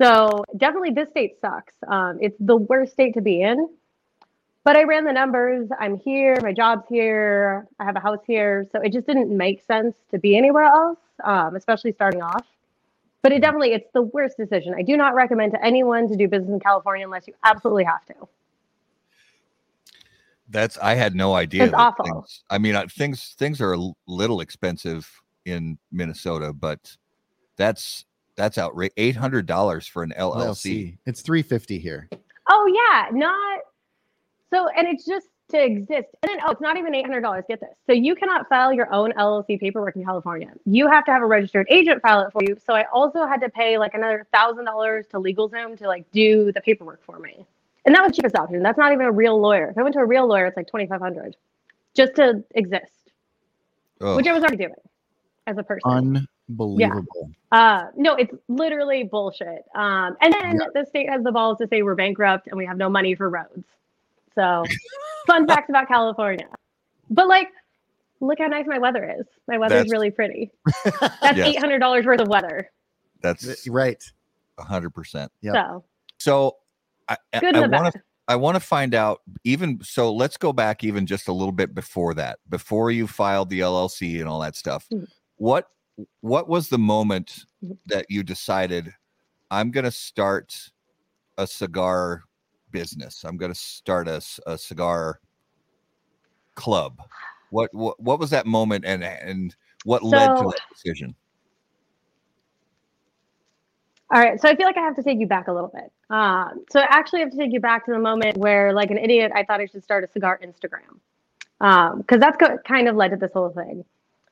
So 0.00 0.44
definitely 0.56 0.90
this 0.92 1.10
state 1.10 1.40
sucks. 1.40 1.74
Um, 1.88 2.18
it's 2.20 2.36
the 2.40 2.56
worst 2.56 2.92
state 2.92 3.14
to 3.14 3.22
be 3.22 3.42
in. 3.42 3.68
But 4.66 4.74
I 4.74 4.82
ran 4.82 5.04
the 5.04 5.12
numbers. 5.12 5.68
I'm 5.78 5.96
here. 6.00 6.36
My 6.42 6.52
job's 6.52 6.88
here. 6.88 7.68
I 7.78 7.84
have 7.84 7.94
a 7.94 8.00
house 8.00 8.18
here. 8.26 8.66
So 8.72 8.80
it 8.80 8.92
just 8.92 9.06
didn't 9.06 9.30
make 9.30 9.64
sense 9.64 9.94
to 10.10 10.18
be 10.18 10.36
anywhere 10.36 10.64
else, 10.64 10.98
um, 11.22 11.54
especially 11.54 11.92
starting 11.92 12.20
off. 12.20 12.44
But 13.22 13.30
it 13.30 13.42
definitely 13.42 13.74
it's 13.74 13.88
the 13.94 14.02
worst 14.02 14.36
decision. 14.36 14.74
I 14.76 14.82
do 14.82 14.96
not 14.96 15.14
recommend 15.14 15.52
to 15.52 15.64
anyone 15.64 16.08
to 16.08 16.16
do 16.16 16.26
business 16.26 16.50
in 16.50 16.58
California 16.58 17.06
unless 17.06 17.28
you 17.28 17.34
absolutely 17.44 17.84
have 17.84 18.04
to. 18.06 18.14
That's 20.48 20.76
I 20.78 20.94
had 20.94 21.14
no 21.14 21.34
idea. 21.34 21.66
It's 21.66 21.72
awful. 21.72 22.04
Things, 22.04 22.42
I 22.50 22.58
mean, 22.58 22.74
uh, 22.74 22.86
things 22.90 23.36
things 23.38 23.60
are 23.60 23.74
a 23.74 23.90
little 24.08 24.40
expensive 24.40 25.08
in 25.44 25.78
Minnesota, 25.92 26.52
but 26.52 26.96
that's 27.56 28.04
that's 28.34 28.58
outrageous. 28.58 28.94
Eight 28.96 29.14
hundred 29.14 29.46
dollars 29.46 29.86
for 29.86 30.02
an 30.02 30.12
LLC. 30.18 30.42
LLC. 30.42 30.98
It's 31.06 31.20
350 31.20 31.78
here. 31.78 32.08
Oh 32.48 32.66
yeah, 32.66 33.16
not 33.16 33.60
so, 34.52 34.68
and 34.68 34.86
it's 34.88 35.04
just 35.04 35.28
to 35.50 35.62
exist. 35.62 36.08
And 36.22 36.30
then 36.30 36.38
oh, 36.46 36.50
it's 36.50 36.60
not 36.60 36.76
even 36.76 36.94
eight 36.94 37.04
hundred 37.06 37.20
dollars. 37.20 37.44
Get 37.48 37.60
this. 37.60 37.70
So 37.86 37.92
you 37.92 38.14
cannot 38.14 38.48
file 38.48 38.72
your 38.72 38.92
own 38.92 39.12
LLC 39.12 39.58
paperwork 39.60 39.96
in 39.96 40.04
California. 40.04 40.50
You 40.64 40.88
have 40.88 41.04
to 41.06 41.12
have 41.12 41.22
a 41.22 41.26
registered 41.26 41.66
agent 41.70 42.02
file 42.02 42.22
it 42.22 42.32
for 42.32 42.42
you. 42.42 42.56
So 42.66 42.74
I 42.74 42.84
also 42.92 43.26
had 43.26 43.40
to 43.42 43.48
pay 43.48 43.78
like 43.78 43.94
another 43.94 44.26
thousand 44.32 44.64
dollars 44.64 45.06
to 45.12 45.18
LegalZoom 45.18 45.78
to 45.78 45.86
like 45.86 46.10
do 46.12 46.52
the 46.52 46.60
paperwork 46.60 47.02
for 47.04 47.18
me. 47.18 47.46
And 47.84 47.94
that 47.94 48.02
was 48.02 48.10
the 48.12 48.16
cheapest 48.16 48.34
option. 48.36 48.62
That's 48.62 48.78
not 48.78 48.92
even 48.92 49.06
a 49.06 49.12
real 49.12 49.40
lawyer. 49.40 49.70
If 49.70 49.78
I 49.78 49.82
went 49.82 49.94
to 49.94 50.00
a 50.00 50.06
real 50.06 50.26
lawyer, 50.26 50.46
it's 50.46 50.56
like 50.56 50.66
twenty 50.68 50.86
five 50.86 51.00
hundred 51.00 51.36
just 51.94 52.16
to 52.16 52.42
exist, 52.54 52.92
Oh, 54.00 54.16
which 54.16 54.26
I 54.26 54.32
was 54.32 54.42
already 54.42 54.58
doing 54.58 54.74
as 55.46 55.56
a 55.58 55.62
person. 55.62 56.18
Unbelievable. 56.48 57.30
Uh, 57.52 57.86
no, 57.96 58.14
it's 58.16 58.34
literally 58.48 59.04
bullshit. 59.04 59.64
Um, 59.74 60.16
and 60.20 60.32
then 60.34 60.56
Yeah. 60.60 60.66
the 60.74 60.84
state 60.86 61.08
has 61.08 61.22
the 61.22 61.32
balls 61.32 61.58
to 61.58 61.68
say 61.68 61.82
we're 61.82 61.94
bankrupt 61.94 62.48
and 62.48 62.56
we 62.58 62.66
have 62.66 62.76
no 62.76 62.88
money 62.90 63.14
for 63.14 63.30
roads. 63.30 63.64
So, 64.36 64.64
fun 65.26 65.46
facts 65.48 65.68
about 65.68 65.88
California. 65.88 66.46
But 67.10 67.26
like, 67.28 67.48
look 68.20 68.38
how 68.38 68.46
nice 68.46 68.66
my 68.66 68.78
weather 68.78 69.14
is. 69.18 69.26
My 69.48 69.58
weather 69.58 69.76
is 69.78 69.90
really 69.90 70.10
pretty. 70.10 70.50
That's 70.84 71.36
Yes. 71.38 71.48
eight 71.48 71.58
hundred 71.58 71.78
dollars 71.80 72.04
worth 72.06 72.20
of 72.20 72.28
weather. 72.28 72.70
that's 73.22 73.66
right. 73.68 74.02
hundred 74.58 74.90
percent. 74.90 75.30
Yeah. 75.40 75.52
So 75.52 75.84
So 76.18 76.56
I, 77.08 77.16
I- 77.32 77.40
good 77.40 77.56
I 77.56 77.62
and 77.64 77.72
want 77.72 77.94
to 77.94 78.02
I 78.28 78.34
want 78.36 78.56
to 78.56 78.60
find 78.60 78.92
out 78.94 79.22
even 79.44 79.78
so. 79.82 80.12
Let's 80.12 80.36
go 80.36 80.52
back 80.52 80.82
even 80.82 81.06
just 81.06 81.28
a 81.28 81.32
little 81.32 81.52
bit 81.52 81.74
before 81.76 82.12
that, 82.14 82.40
before 82.48 82.90
you 82.90 83.06
filed 83.06 83.50
the 83.50 83.60
LLC 83.60 84.18
and 84.18 84.28
all 84.28 84.40
that 84.40 84.56
stuff. 84.56 84.88
Mhm. 84.92 85.06
What 85.36 85.68
what 86.22 86.48
was 86.48 86.68
the 86.68 86.78
moment 86.78 87.44
Mhm. 87.64 87.78
that 87.86 88.06
you 88.10 88.22
decided 88.24 88.92
I'm 89.52 89.70
going 89.70 89.84
to 89.84 89.92
start 89.92 90.70
a 91.38 91.46
cigar 91.46 92.24
business? 92.80 93.24
I'm 93.24 93.36
going 93.36 93.52
to 93.52 93.58
start 93.58 94.06
a, 94.08 94.20
a 94.46 94.58
cigar 94.58 95.20
club. 96.54 96.92
What, 97.50 97.72
what 97.72 97.98
what 97.98 98.18
was 98.18 98.30
that 98.30 98.44
moment 98.44 98.84
and 98.84 99.02
and 99.04 99.54
what 99.84 100.02
led 100.02 100.28
to 100.28 100.38
So- 100.38 100.50
that 100.50 100.60
decision? 100.74 101.14
All 104.12 104.20
right, 104.20 104.40
so 104.40 104.48
I 104.48 104.54
feel 104.54 104.66
like 104.66 104.76
I 104.76 104.82
have 104.82 104.94
to 104.96 105.02
take 105.02 105.18
you 105.18 105.26
back 105.26 105.48
a 105.48 105.52
little 105.52 105.72
bit. 105.74 105.90
Um, 106.10 106.64
so 106.70 106.78
I 106.78 106.86
actually 106.90 107.20
have 107.20 107.32
to 107.32 107.36
take 107.36 107.52
you 107.52 107.58
back 107.58 107.84
to 107.86 107.92
the 107.92 107.98
moment 107.98 108.36
where, 108.36 108.72
like 108.72 108.92
an 108.92 108.98
idiot, 108.98 109.32
I 109.34 109.42
thought 109.42 109.60
I 109.60 109.66
should 109.66 109.82
start 109.82 110.04
a 110.04 110.08
cigar 110.12 110.38
Instagram, 110.44 111.00
because 111.98 112.20
that's 112.20 112.36
co- 112.36 112.58
kind 112.58 112.86
of 112.86 112.94
led 112.94 113.10
to 113.10 113.16
this 113.16 113.32
whole 113.32 113.50
thing. 113.50 113.84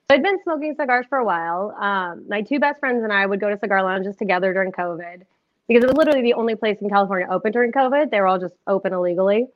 So 0.06 0.14
I'd 0.14 0.22
been 0.22 0.40
smoking 0.44 0.76
cigars 0.78 1.06
for 1.08 1.18
a 1.18 1.24
while. 1.24 1.74
Um, 1.80 2.24
my 2.28 2.40
two 2.42 2.60
best 2.60 2.78
friends 2.78 3.02
and 3.02 3.12
I 3.12 3.26
would 3.26 3.40
go 3.40 3.50
to 3.50 3.58
cigar 3.58 3.82
lounges 3.82 4.14
together 4.16 4.52
during 4.52 4.70
COVID 4.70 5.22
because 5.68 5.84
it 5.84 5.86
was 5.86 5.96
literally 5.96 6.22
the 6.22 6.34
only 6.34 6.54
place 6.54 6.78
in 6.80 6.88
California 6.88 7.26
open 7.30 7.52
during 7.52 7.72
COVID. 7.72 8.10
They 8.10 8.20
were 8.20 8.26
all 8.26 8.38
just 8.38 8.54
open 8.66 8.92
illegally. 8.92 9.46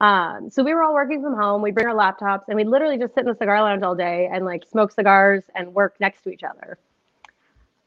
Um, 0.00 0.50
so 0.50 0.62
we 0.62 0.74
were 0.74 0.82
all 0.82 0.94
working 0.94 1.22
from 1.22 1.34
home. 1.34 1.60
We 1.60 1.72
bring 1.72 1.86
our 1.86 1.94
laptops 1.94 2.44
and 2.48 2.56
we 2.56 2.64
literally 2.64 2.98
just 2.98 3.14
sit 3.14 3.20
in 3.20 3.26
the 3.26 3.34
cigar 3.34 3.60
lounge 3.62 3.82
all 3.82 3.94
day 3.94 4.28
and 4.32 4.44
like 4.44 4.62
smoke 4.70 4.92
cigars 4.92 5.42
and 5.54 5.74
work 5.74 5.96
next 6.00 6.22
to 6.22 6.30
each 6.30 6.44
other. 6.44 6.78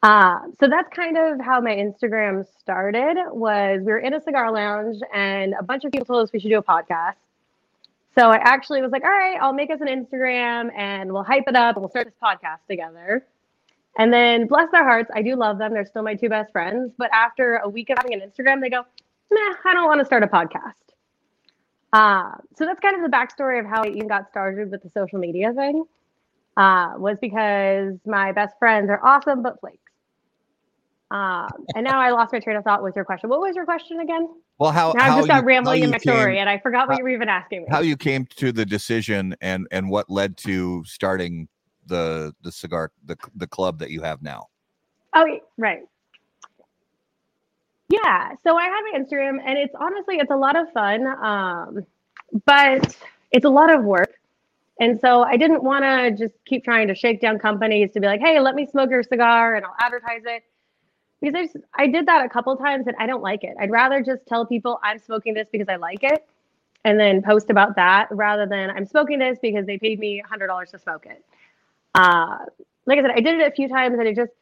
Uh, 0.02 0.40
so 0.58 0.68
that's 0.68 0.88
kind 0.94 1.16
of 1.16 1.40
how 1.40 1.60
my 1.60 1.74
Instagram 1.74 2.44
started. 2.58 3.16
Was 3.30 3.80
we 3.80 3.92
were 3.92 3.98
in 3.98 4.14
a 4.14 4.20
cigar 4.20 4.52
lounge 4.52 5.00
and 5.14 5.54
a 5.58 5.62
bunch 5.62 5.84
of 5.84 5.92
people 5.92 6.06
told 6.06 6.24
us 6.24 6.32
we 6.32 6.40
should 6.40 6.50
do 6.50 6.58
a 6.58 6.62
podcast. 6.62 7.14
So 8.14 8.30
I 8.30 8.36
actually 8.36 8.82
was 8.82 8.90
like, 8.90 9.04
all 9.04 9.10
right, 9.10 9.38
I'll 9.40 9.54
make 9.54 9.70
us 9.70 9.80
an 9.80 9.86
Instagram 9.86 10.70
and 10.76 11.10
we'll 11.12 11.22
hype 11.22 11.44
it 11.46 11.56
up 11.56 11.76
and 11.76 11.82
we'll 11.82 11.90
start 11.90 12.06
this 12.06 12.14
podcast 12.22 12.58
together. 12.68 13.24
And 13.98 14.12
then 14.12 14.46
bless 14.46 14.70
their 14.70 14.84
hearts, 14.84 15.10
I 15.14 15.22
do 15.22 15.36
love 15.36 15.58
them. 15.58 15.74
They're 15.74 15.84
still 15.84 16.02
my 16.02 16.14
two 16.14 16.28
best 16.28 16.50
friends. 16.52 16.92
But 16.96 17.10
after 17.12 17.56
a 17.56 17.68
week 17.68 17.90
of 17.90 17.98
having 17.98 18.14
an 18.14 18.20
Instagram, 18.20 18.60
they 18.60 18.70
go, 18.70 18.82
nah, 19.30 19.54
I 19.64 19.74
don't 19.74 19.86
want 19.86 20.00
to 20.00 20.06
start 20.06 20.22
a 20.22 20.26
podcast. 20.26 20.72
Uh, 21.92 22.32
so 22.56 22.64
that's 22.64 22.80
kind 22.80 22.96
of 22.96 23.02
the 23.10 23.14
backstory 23.14 23.60
of 23.60 23.66
how 23.66 23.82
I 23.84 23.88
even 23.88 24.08
got 24.08 24.30
started 24.30 24.70
with 24.70 24.82
the 24.82 24.88
social 24.90 25.18
media 25.18 25.52
thing. 25.52 25.84
Uh, 26.56 26.92
was 26.98 27.16
because 27.20 27.94
my 28.06 28.30
best 28.32 28.54
friends 28.58 28.90
are 28.90 29.00
awesome 29.04 29.42
but 29.42 29.58
flakes. 29.60 29.78
Um, 31.10 31.48
and 31.74 31.84
now 31.84 32.00
I 32.00 32.10
lost 32.10 32.32
my 32.32 32.40
train 32.40 32.56
of 32.56 32.64
thought 32.64 32.82
with 32.82 32.96
your 32.96 33.04
question. 33.04 33.28
What 33.28 33.40
was 33.40 33.54
your 33.54 33.66
question 33.66 34.00
again? 34.00 34.28
Well, 34.58 34.70
how 34.70 34.92
Now 34.92 35.02
how 35.04 35.10
I've 35.12 35.16
just 35.18 35.28
got 35.28 35.42
you- 35.42 35.48
rambling 35.48 35.82
in 35.82 35.90
my 35.90 35.98
story, 35.98 36.38
and 36.38 36.48
I 36.48 36.58
forgot 36.58 36.88
what 36.88 36.94
how- 36.94 36.98
you 36.98 37.04
were 37.04 37.10
even 37.10 37.28
asking 37.28 37.62
me. 37.62 37.68
how 37.70 37.80
you 37.80 37.96
came 37.96 38.24
to 38.36 38.52
the 38.52 38.64
decision 38.64 39.34
and 39.42 39.66
and 39.70 39.90
what 39.90 40.08
led 40.08 40.38
to 40.38 40.82
starting 40.84 41.48
the 41.92 42.34
the 42.42 42.52
cigar 42.52 42.92
the 43.06 43.16
the 43.36 43.48
club 43.48 43.78
that 43.80 43.90
you 43.92 44.02
have 44.02 44.22
now 44.22 44.48
Oh, 45.14 45.26
right. 45.58 45.82
Yeah. 47.90 48.32
So 48.44 48.56
I 48.56 48.64
have 48.64 48.84
my 48.92 48.98
Instagram, 49.00 49.38
and 49.44 49.58
it's 49.58 49.74
honestly 49.78 50.16
it's 50.18 50.30
a 50.32 50.36
lot 50.36 50.56
of 50.56 50.72
fun, 50.72 51.06
um, 51.22 51.86
but 52.46 52.96
it's 53.32 53.46
a 53.46 53.50
lot 53.50 53.74
of 53.74 53.84
work. 53.84 54.14
And 54.80 55.00
so 55.00 55.22
I 55.24 55.36
didn't 55.38 55.62
want 55.64 55.84
to 55.84 56.12
just 56.12 56.34
keep 56.46 56.64
trying 56.64 56.88
to 56.88 56.94
shake 56.96 57.20
down 57.20 57.38
companies 57.38 57.92
to 57.92 58.00
be 58.00 58.08
like, 58.08 58.20
hey, 58.20 58.40
let 58.40 58.56
me 58.56 58.66
smoke 58.66 58.90
your 58.90 59.04
cigar 59.04 59.56
and 59.56 59.64
I'll 59.66 59.76
advertise 59.80 60.22
it. 60.26 60.44
because 61.20 61.34
I 61.36 61.44
just, 61.44 61.56
I 61.78 61.88
did 61.88 62.06
that 62.06 62.26
a 62.26 62.30
couple 62.30 62.56
times 62.56 62.86
and 62.88 62.96
I 62.98 63.06
don't 63.06 63.22
like 63.22 63.44
it. 63.44 63.56
I'd 63.60 63.70
rather 63.72 64.02
just 64.02 64.26
tell 64.26 64.46
people 64.46 64.80
I'm 64.84 64.98
smoking 65.00 65.34
this 65.34 65.48
because 65.52 65.68
I 65.68 65.76
like 65.76 66.04
it 66.04 66.26
and 66.84 67.00
then 67.00 67.22
post 67.22 67.50
about 67.50 67.76
that 67.76 68.08
rather 68.12 68.46
than 68.46 68.70
I'm 68.70 68.86
smoking 68.86 69.20
this 69.20 69.38
because 69.42 69.66
they 69.66 69.78
paid 69.78 70.00
me 70.00 70.22
$100 70.30 70.70
to 70.70 70.78
smoke 70.78 71.06
it. 71.06 71.24
Uh, 71.94 72.38
like 72.86 72.98
I 72.98 73.02
said, 73.02 73.10
I 73.12 73.20
did 73.20 73.40
it 73.40 73.46
a 73.46 73.54
few 73.54 73.68
times 73.68 73.98
and 73.98 74.08
it 74.08 74.16
just, 74.16 74.32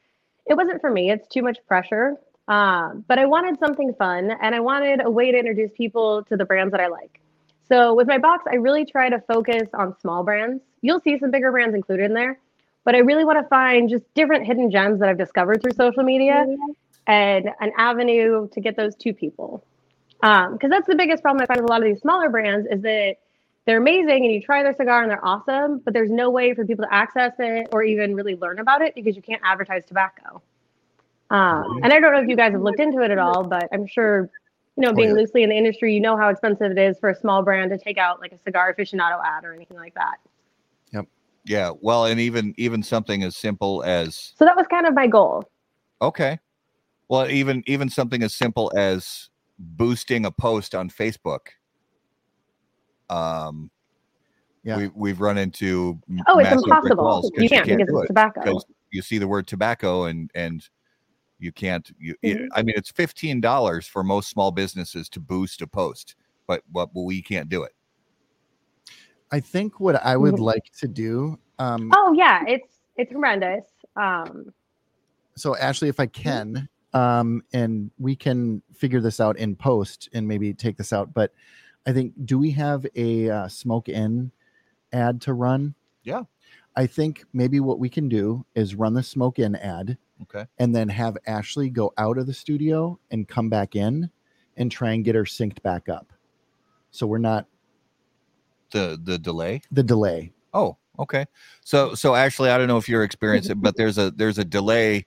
it 0.46 0.56
wasn't 0.56 0.80
for 0.80 0.90
me. 0.90 1.10
It's 1.10 1.28
too 1.28 1.42
much 1.42 1.58
pressure. 1.66 2.16
Um, 2.48 3.04
but 3.06 3.18
I 3.18 3.26
wanted 3.26 3.58
something 3.60 3.94
fun 3.94 4.32
and 4.42 4.54
I 4.54 4.60
wanted 4.60 5.00
a 5.04 5.10
way 5.10 5.30
to 5.30 5.38
introduce 5.38 5.70
people 5.76 6.24
to 6.24 6.36
the 6.36 6.44
brands 6.44 6.72
that 6.72 6.80
I 6.80 6.88
like. 6.88 7.20
So 7.68 7.94
with 7.94 8.08
my 8.08 8.18
box, 8.18 8.44
I 8.50 8.56
really 8.56 8.84
try 8.84 9.08
to 9.08 9.20
focus 9.20 9.68
on 9.74 9.96
small 10.00 10.24
brands. 10.24 10.60
You'll 10.82 11.00
see 11.00 11.18
some 11.18 11.30
bigger 11.30 11.52
brands 11.52 11.74
included 11.74 12.06
in 12.06 12.14
there, 12.14 12.40
but 12.84 12.96
I 12.96 12.98
really 12.98 13.24
want 13.24 13.38
to 13.40 13.48
find 13.48 13.88
just 13.88 14.02
different 14.14 14.46
hidden 14.46 14.70
gems 14.70 14.98
that 14.98 15.08
I've 15.08 15.18
discovered 15.18 15.62
through 15.62 15.72
social 15.72 16.02
media 16.02 16.44
and 17.06 17.50
an 17.60 17.72
avenue 17.76 18.48
to 18.48 18.60
get 18.60 18.76
those 18.76 18.96
to 18.96 19.12
people. 19.12 19.64
Because 20.20 20.64
um, 20.64 20.70
that's 20.70 20.88
the 20.88 20.96
biggest 20.96 21.22
problem 21.22 21.42
I 21.42 21.46
find 21.46 21.60
with 21.60 21.70
a 21.70 21.72
lot 21.72 21.82
of 21.82 21.88
these 21.88 22.00
smaller 22.00 22.28
brands 22.28 22.66
is 22.70 22.82
that 22.82 23.16
they're 23.66 23.78
amazing 23.78 24.24
and 24.24 24.32
you 24.32 24.40
try 24.40 24.62
their 24.62 24.74
cigar 24.74 25.02
and 25.02 25.10
they're 25.10 25.24
awesome, 25.24 25.80
but 25.84 25.94
there's 25.94 26.10
no 26.10 26.30
way 26.30 26.54
for 26.54 26.64
people 26.64 26.84
to 26.84 26.94
access 26.94 27.32
it 27.38 27.68
or 27.72 27.82
even 27.82 28.14
really 28.14 28.36
learn 28.36 28.58
about 28.58 28.82
it 28.82 28.94
because 28.94 29.16
you 29.16 29.22
can't 29.22 29.42
advertise 29.44 29.84
tobacco. 29.84 30.42
Um, 31.30 31.80
and 31.82 31.92
I 31.92 32.00
don't 32.00 32.12
know 32.12 32.20
if 32.20 32.28
you 32.28 32.36
guys 32.36 32.52
have 32.52 32.62
looked 32.62 32.80
into 32.80 33.02
it 33.02 33.10
at 33.10 33.18
all, 33.18 33.44
but 33.44 33.68
I'm 33.72 33.86
sure, 33.86 34.30
you 34.76 34.82
know, 34.82 34.92
being 34.92 35.10
oh, 35.10 35.14
yeah. 35.14 35.20
loosely 35.20 35.42
in 35.42 35.50
the 35.50 35.56
industry, 35.56 35.94
you 35.94 36.00
know 36.00 36.16
how 36.16 36.28
expensive 36.28 36.72
it 36.72 36.78
is 36.78 36.98
for 36.98 37.10
a 37.10 37.14
small 37.14 37.42
brand 37.42 37.70
to 37.70 37.78
take 37.78 37.98
out 37.98 38.20
like 38.20 38.32
a 38.32 38.38
cigar 38.38 38.74
aficionado 38.74 39.20
ad 39.24 39.44
or 39.44 39.54
anything 39.54 39.76
like 39.76 39.94
that. 39.94 40.16
Yep. 40.92 41.06
Yeah. 41.44 41.70
Well, 41.80 42.06
and 42.06 42.18
even 42.18 42.54
even 42.56 42.82
something 42.82 43.22
as 43.22 43.36
simple 43.36 43.84
as 43.84 44.32
so 44.36 44.44
that 44.44 44.56
was 44.56 44.66
kind 44.66 44.86
of 44.86 44.94
my 44.94 45.06
goal. 45.06 45.44
Okay. 46.02 46.38
Well, 47.08 47.28
even 47.28 47.62
even 47.66 47.88
something 47.88 48.22
as 48.22 48.34
simple 48.34 48.72
as 48.74 49.30
boosting 49.58 50.24
a 50.24 50.30
post 50.30 50.74
on 50.74 50.90
Facebook. 50.90 51.40
Um, 53.10 53.70
yeah, 54.62 54.76
we, 54.76 54.90
we've 54.94 55.20
run 55.20 55.38
into 55.38 55.98
oh, 56.26 56.38
it's 56.38 56.52
impossible. 56.52 57.30
You 57.34 57.48
can't, 57.48 57.66
you 57.66 57.76
can't 57.76 57.86
because 57.86 58.00
it's 58.02 58.08
tobacco. 58.08 58.60
You 58.90 59.02
see 59.02 59.18
the 59.18 59.28
word 59.28 59.46
tobacco 59.46 60.04
and 60.04 60.30
and 60.34 60.66
you 61.38 61.52
can't. 61.52 61.90
You, 61.98 62.14
mm-hmm. 62.22 62.46
I 62.54 62.62
mean, 62.62 62.74
it's 62.76 62.90
fifteen 62.90 63.40
dollars 63.40 63.86
for 63.86 64.04
most 64.04 64.28
small 64.28 64.50
businesses 64.50 65.08
to 65.10 65.20
boost 65.20 65.62
a 65.62 65.66
post, 65.66 66.14
but 66.46 66.62
but 66.72 66.90
we 66.94 67.22
can't 67.22 67.48
do 67.48 67.62
it. 67.62 67.72
I 69.32 69.40
think 69.40 69.80
what 69.80 70.04
I 70.04 70.16
would 70.16 70.34
mm-hmm. 70.34 70.44
like 70.44 70.64
to 70.78 70.88
do. 70.88 71.38
Um, 71.58 71.90
oh 71.96 72.12
yeah, 72.12 72.44
it's 72.46 72.80
it's 72.96 73.12
horrendous. 73.12 73.64
Um, 73.96 74.52
so 75.36 75.56
Ashley, 75.56 75.88
if 75.88 75.98
I 75.98 76.06
mm-hmm. 76.06 76.22
can, 76.22 76.68
um, 76.92 77.42
and 77.54 77.90
we 77.98 78.14
can 78.14 78.62
figure 78.74 79.00
this 79.00 79.20
out 79.20 79.38
in 79.38 79.56
post 79.56 80.10
and 80.12 80.28
maybe 80.28 80.52
take 80.52 80.76
this 80.76 80.92
out. 80.92 81.14
But 81.14 81.32
I 81.90 81.92
think, 81.92 82.14
do 82.24 82.38
we 82.38 82.52
have 82.52 82.86
a 82.94 83.28
uh, 83.28 83.48
smoke 83.48 83.88
in 83.88 84.30
ad 84.92 85.20
to 85.22 85.32
run? 85.32 85.74
Yeah. 86.04 86.22
I 86.76 86.86
think 86.86 87.24
maybe 87.32 87.58
what 87.58 87.80
we 87.80 87.88
can 87.88 88.08
do 88.08 88.46
is 88.54 88.76
run 88.76 88.94
the 88.94 89.02
smoke 89.02 89.40
in 89.40 89.56
ad. 89.56 89.98
Okay. 90.22 90.46
And 90.58 90.72
then 90.72 90.88
have 90.88 91.18
Ashley 91.26 91.68
go 91.68 91.92
out 91.98 92.16
of 92.16 92.28
the 92.28 92.32
studio 92.32 93.00
and 93.10 93.26
come 93.26 93.48
back 93.48 93.74
in 93.74 94.08
and 94.56 94.70
try 94.70 94.92
and 94.92 95.04
get 95.04 95.16
her 95.16 95.24
synced 95.24 95.62
back 95.62 95.88
up. 95.88 96.12
So 96.92 97.08
we're 97.08 97.18
not 97.18 97.46
the 98.70 99.00
the 99.02 99.18
delay. 99.18 99.62
The 99.72 99.82
delay. 99.82 100.32
Oh, 100.54 100.76
okay. 100.96 101.26
So 101.64 101.94
so 101.94 102.14
Ashley, 102.14 102.50
I 102.50 102.58
don't 102.58 102.68
know 102.68 102.78
if 102.78 102.88
you're 102.88 103.02
experiencing, 103.02 103.58
but 103.58 103.76
there's 103.76 103.98
a 103.98 104.12
there's 104.12 104.38
a 104.38 104.44
delay. 104.44 105.06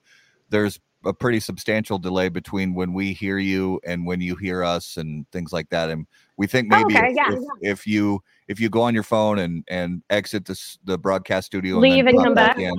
There's 0.50 0.80
a 1.04 1.12
pretty 1.12 1.40
substantial 1.40 1.98
delay 1.98 2.28
between 2.28 2.74
when 2.74 2.92
we 2.92 3.12
hear 3.12 3.38
you 3.38 3.80
and 3.84 4.06
when 4.06 4.20
you 4.20 4.36
hear 4.36 4.64
us 4.64 4.96
and 4.96 5.30
things 5.30 5.52
like 5.52 5.68
that. 5.70 5.90
And 5.90 6.06
we 6.36 6.46
think 6.46 6.72
oh, 6.72 6.78
maybe 6.78 6.94
oh, 6.94 6.98
okay, 6.98 7.08
if, 7.10 7.16
yeah, 7.16 7.32
if, 7.32 7.40
yeah. 7.40 7.70
if, 7.70 7.86
you 7.86 8.22
if 8.48 8.60
you 8.60 8.68
go 8.68 8.82
on 8.82 8.94
your 8.94 9.02
phone 9.02 9.38
and 9.38 9.64
and 9.68 10.02
exit 10.10 10.44
the 10.44 10.76
the 10.84 10.98
broadcast 10.98 11.46
studio, 11.46 11.78
leave 11.78 12.06
and, 12.06 12.16
and 12.16 12.24
come 12.24 12.34
back. 12.34 12.58
In, 12.58 12.74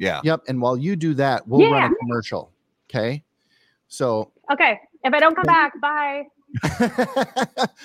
yeah. 0.00 0.20
Yep. 0.24 0.44
And 0.48 0.60
while 0.60 0.76
you 0.76 0.96
do 0.96 1.14
that, 1.14 1.46
we'll 1.46 1.60
yeah. 1.60 1.72
run 1.72 1.92
a 1.92 1.94
commercial. 1.96 2.50
Okay. 2.88 3.22
So. 3.88 4.32
Okay. 4.50 4.80
If 5.04 5.14
I 5.14 5.20
don't 5.20 5.34
come 5.34 5.44
back, 5.44 5.78
bye. 5.80 6.24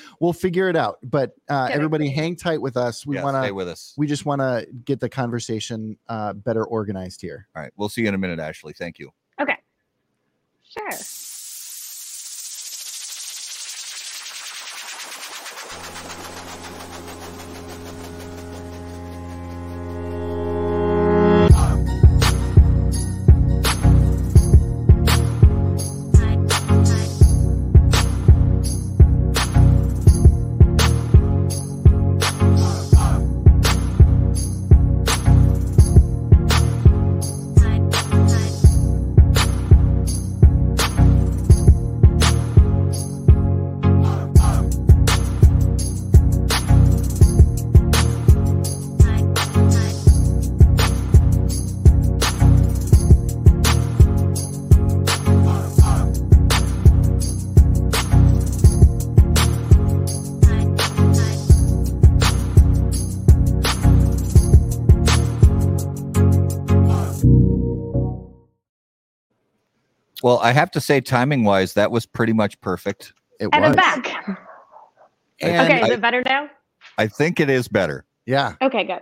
we'll 0.19 0.33
figure 0.33 0.69
it 0.69 0.75
out. 0.75 0.97
But 1.03 1.35
uh, 1.49 1.69
everybody, 1.71 2.09
hang 2.09 2.35
tight 2.35 2.61
with 2.61 2.77
us. 2.77 3.05
We 3.05 3.19
want 3.19 3.35
to 3.35 3.43
stay 3.43 3.51
with 3.51 3.67
us. 3.67 3.93
We 3.97 4.07
just 4.07 4.25
want 4.25 4.41
to 4.41 4.65
get 4.85 4.99
the 4.99 5.09
conversation 5.09 5.97
uh, 6.07 6.33
better 6.33 6.65
organized 6.65 7.21
here. 7.21 7.47
All 7.55 7.61
right. 7.61 7.71
We'll 7.75 7.89
see 7.89 8.01
you 8.01 8.07
in 8.07 8.15
a 8.15 8.17
minute, 8.17 8.39
Ashley. 8.39 8.73
Thank 8.73 8.97
you. 8.97 9.11
Sure. 10.77 11.34
Well, 70.25 70.39
I 70.39 70.53
have 70.53 70.71
to 70.71 70.81
say, 70.81 71.01
timing 71.01 71.43
wise, 71.43 71.75
that 71.75 71.91
was 71.91 72.07
pretty 72.07 72.33
much 72.33 72.59
perfect. 72.59 73.13
It 73.39 73.47
and 73.53 73.61
was. 73.61 73.69
I'm 73.69 73.75
back. 73.75 74.39
And 75.39 75.69
okay, 75.69 75.83
is 75.83 75.89
I, 75.91 75.93
it 75.93 76.01
better 76.01 76.23
now? 76.25 76.49
I 76.97 77.05
think 77.05 77.39
it 77.39 77.47
is 77.47 77.67
better. 77.67 78.05
Yeah. 78.25 78.55
Okay, 78.59 78.85
good. 78.85 79.01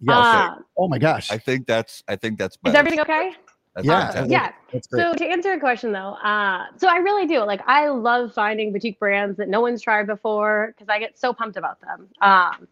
Yeah. 0.00 0.18
Uh, 0.18 0.54
oh 0.76 0.88
my 0.88 0.98
gosh. 0.98 1.30
I 1.30 1.38
think 1.38 1.68
that's. 1.68 2.02
I 2.08 2.16
think 2.16 2.36
that's. 2.36 2.56
Better. 2.56 2.72
Is 2.72 2.78
everything 2.78 2.98
okay? 2.98 3.30
That's 3.76 3.86
yeah. 3.86 4.24
yeah. 4.24 4.80
So 4.80 5.14
to 5.14 5.24
answer 5.24 5.50
your 5.50 5.60
question 5.60 5.92
though, 5.92 6.14
uh, 6.14 6.64
so 6.78 6.88
I 6.88 6.96
really 6.96 7.28
do 7.28 7.44
like 7.44 7.60
I 7.68 7.86
love 7.86 8.34
finding 8.34 8.72
boutique 8.72 8.98
brands 8.98 9.36
that 9.36 9.48
no 9.48 9.60
one's 9.60 9.80
tried 9.80 10.08
before 10.08 10.74
because 10.74 10.88
I 10.88 10.98
get 10.98 11.16
so 11.16 11.32
pumped 11.32 11.58
about 11.58 11.80
them. 11.80 12.08
Um, 12.22 12.66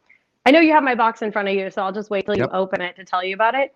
I 0.47 0.51
know 0.51 0.59
you 0.59 0.73
have 0.73 0.83
my 0.83 0.97
box 0.97 1.23
in 1.23 1.31
front 1.31 1.47
of 1.47 1.55
you, 1.55 1.71
so 1.71 1.83
I'll 1.83 1.93
just 1.93 2.11
wait 2.11 2.25
till 2.25 2.37
yep. 2.37 2.51
you 2.51 2.59
open 2.59 2.81
it 2.81 2.97
to 2.97 3.05
tell 3.05 3.23
you 3.23 3.35
about 3.35 3.55
it. 3.55 3.73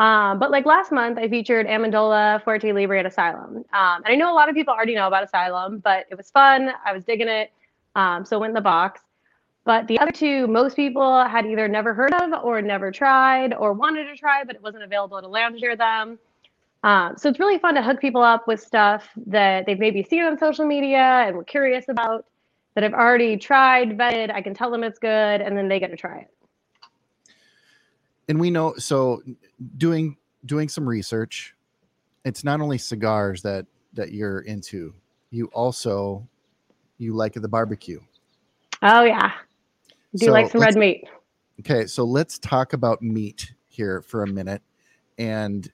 Um, 0.00 0.38
but 0.38 0.50
like 0.50 0.64
last 0.64 0.92
month, 0.92 1.18
I 1.18 1.28
featured 1.28 1.66
Amendola 1.66 2.42
Fuerte 2.42 2.72
Libre 2.74 2.98
at 2.98 3.04
Asylum. 3.04 3.56
Um, 3.74 4.02
and 4.02 4.06
I 4.06 4.14
know 4.14 4.32
a 4.32 4.34
lot 4.34 4.48
of 4.48 4.54
people 4.54 4.72
already 4.72 4.94
know 4.94 5.06
about 5.06 5.22
Asylum, 5.22 5.78
but 5.78 6.06
it 6.10 6.16
was 6.16 6.30
fun. 6.30 6.70
I 6.86 6.94
was 6.94 7.04
digging 7.04 7.28
it. 7.28 7.52
Um, 7.94 8.24
so 8.24 8.36
it 8.36 8.40
went 8.40 8.52
in 8.52 8.54
the 8.54 8.62
box. 8.62 9.02
But 9.66 9.86
the 9.88 9.98
other 9.98 10.10
two, 10.10 10.46
most 10.46 10.74
people 10.74 11.22
had 11.24 11.44
either 11.44 11.68
never 11.68 11.92
heard 11.92 12.14
of 12.14 12.32
or 12.42 12.62
never 12.62 12.90
tried 12.90 13.52
or 13.52 13.74
wanted 13.74 14.04
to 14.04 14.16
try, 14.16 14.42
but 14.42 14.56
it 14.56 14.62
wasn't 14.62 14.84
available 14.84 15.18
at 15.18 15.24
a 15.24 15.28
lounge 15.28 15.60
near 15.60 15.76
them. 15.76 16.18
Um, 16.82 17.18
so 17.18 17.28
it's 17.28 17.38
really 17.38 17.58
fun 17.58 17.74
to 17.74 17.82
hook 17.82 18.00
people 18.00 18.22
up 18.22 18.48
with 18.48 18.58
stuff 18.58 19.06
that 19.26 19.66
they've 19.66 19.78
maybe 19.78 20.02
seen 20.02 20.24
on 20.24 20.38
social 20.38 20.64
media 20.64 20.96
and 21.26 21.36
were 21.36 21.44
curious 21.44 21.90
about 21.90 22.24
that 22.74 22.84
I've 22.84 22.94
already 22.94 23.36
tried, 23.36 23.98
vetted. 23.98 24.32
I 24.32 24.40
can 24.40 24.54
tell 24.54 24.70
them 24.70 24.82
it's 24.82 24.98
good, 24.98 25.42
and 25.42 25.58
then 25.58 25.68
they 25.68 25.78
get 25.78 25.90
to 25.90 25.96
try 25.96 26.20
it 26.20 26.30
and 28.30 28.38
we 28.38 28.48
know 28.48 28.74
so 28.78 29.22
doing 29.76 30.16
doing 30.46 30.68
some 30.68 30.88
research 30.88 31.54
it's 32.24 32.44
not 32.44 32.60
only 32.60 32.78
cigars 32.78 33.42
that 33.42 33.66
that 33.92 34.12
you're 34.12 34.40
into 34.42 34.94
you 35.30 35.46
also 35.46 36.26
you 36.98 37.14
like 37.14 37.32
the 37.32 37.48
barbecue. 37.48 38.00
Oh 38.82 39.02
yeah. 39.02 39.32
Do 40.14 40.26
so 40.26 40.32
like 40.32 40.50
some 40.50 40.60
red 40.60 40.76
meat. 40.76 41.08
Okay 41.60 41.86
so 41.86 42.04
let's 42.04 42.38
talk 42.38 42.72
about 42.72 43.02
meat 43.02 43.52
here 43.68 44.00
for 44.02 44.22
a 44.22 44.26
minute. 44.26 44.62
And 45.18 45.70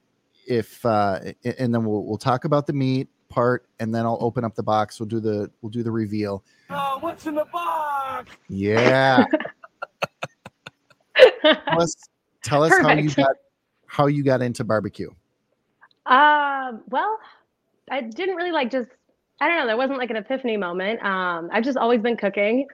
if 0.47 0.85
uh 0.87 1.21
and 1.45 1.75
then 1.75 1.85
we'll 1.85 2.05
we'll 2.05 2.17
talk 2.17 2.45
about 2.45 2.67
the 2.67 2.73
meat 2.73 3.09
part 3.29 3.67
and 3.81 3.95
then 3.95 4.07
I'll 4.07 4.19
open 4.21 4.45
up 4.45 4.55
the 4.55 4.63
box. 4.63 4.99
We'll 4.99 5.09
do 5.09 5.21
the 5.21 5.51
we'll 5.61 5.71
do 5.71 5.83
the 5.83 5.91
reveal. 5.91 6.43
Oh 6.71 6.99
what's 7.01 7.27
in 7.27 7.35
the 7.35 7.45
box? 7.47 8.31
Yeah. 8.49 9.25
Let's 11.77 11.97
Tell 12.47 12.63
us 12.63 12.71
Perfect. 12.71 12.89
how 12.89 12.97
you 12.97 13.11
got 13.11 13.37
how 13.89 14.07
you 14.07 14.23
got 14.23 14.41
into 14.41 14.63
barbecue. 14.63 15.11
Um, 16.07 16.83
well, 16.89 17.19
I 17.91 18.03
didn't 18.03 18.37
really 18.37 18.53
like 18.53 18.71
just 18.71 18.89
I 19.41 19.49
don't 19.49 19.59
know, 19.59 19.67
there 19.67 19.77
wasn't 19.77 19.99
like 19.99 20.11
an 20.11 20.17
epiphany 20.17 20.57
moment. 20.57 21.05
Um, 21.05 21.51
I've 21.53 21.65
just 21.65 21.77
always 21.77 22.01
been 22.01 22.17
cooking. 22.17 22.69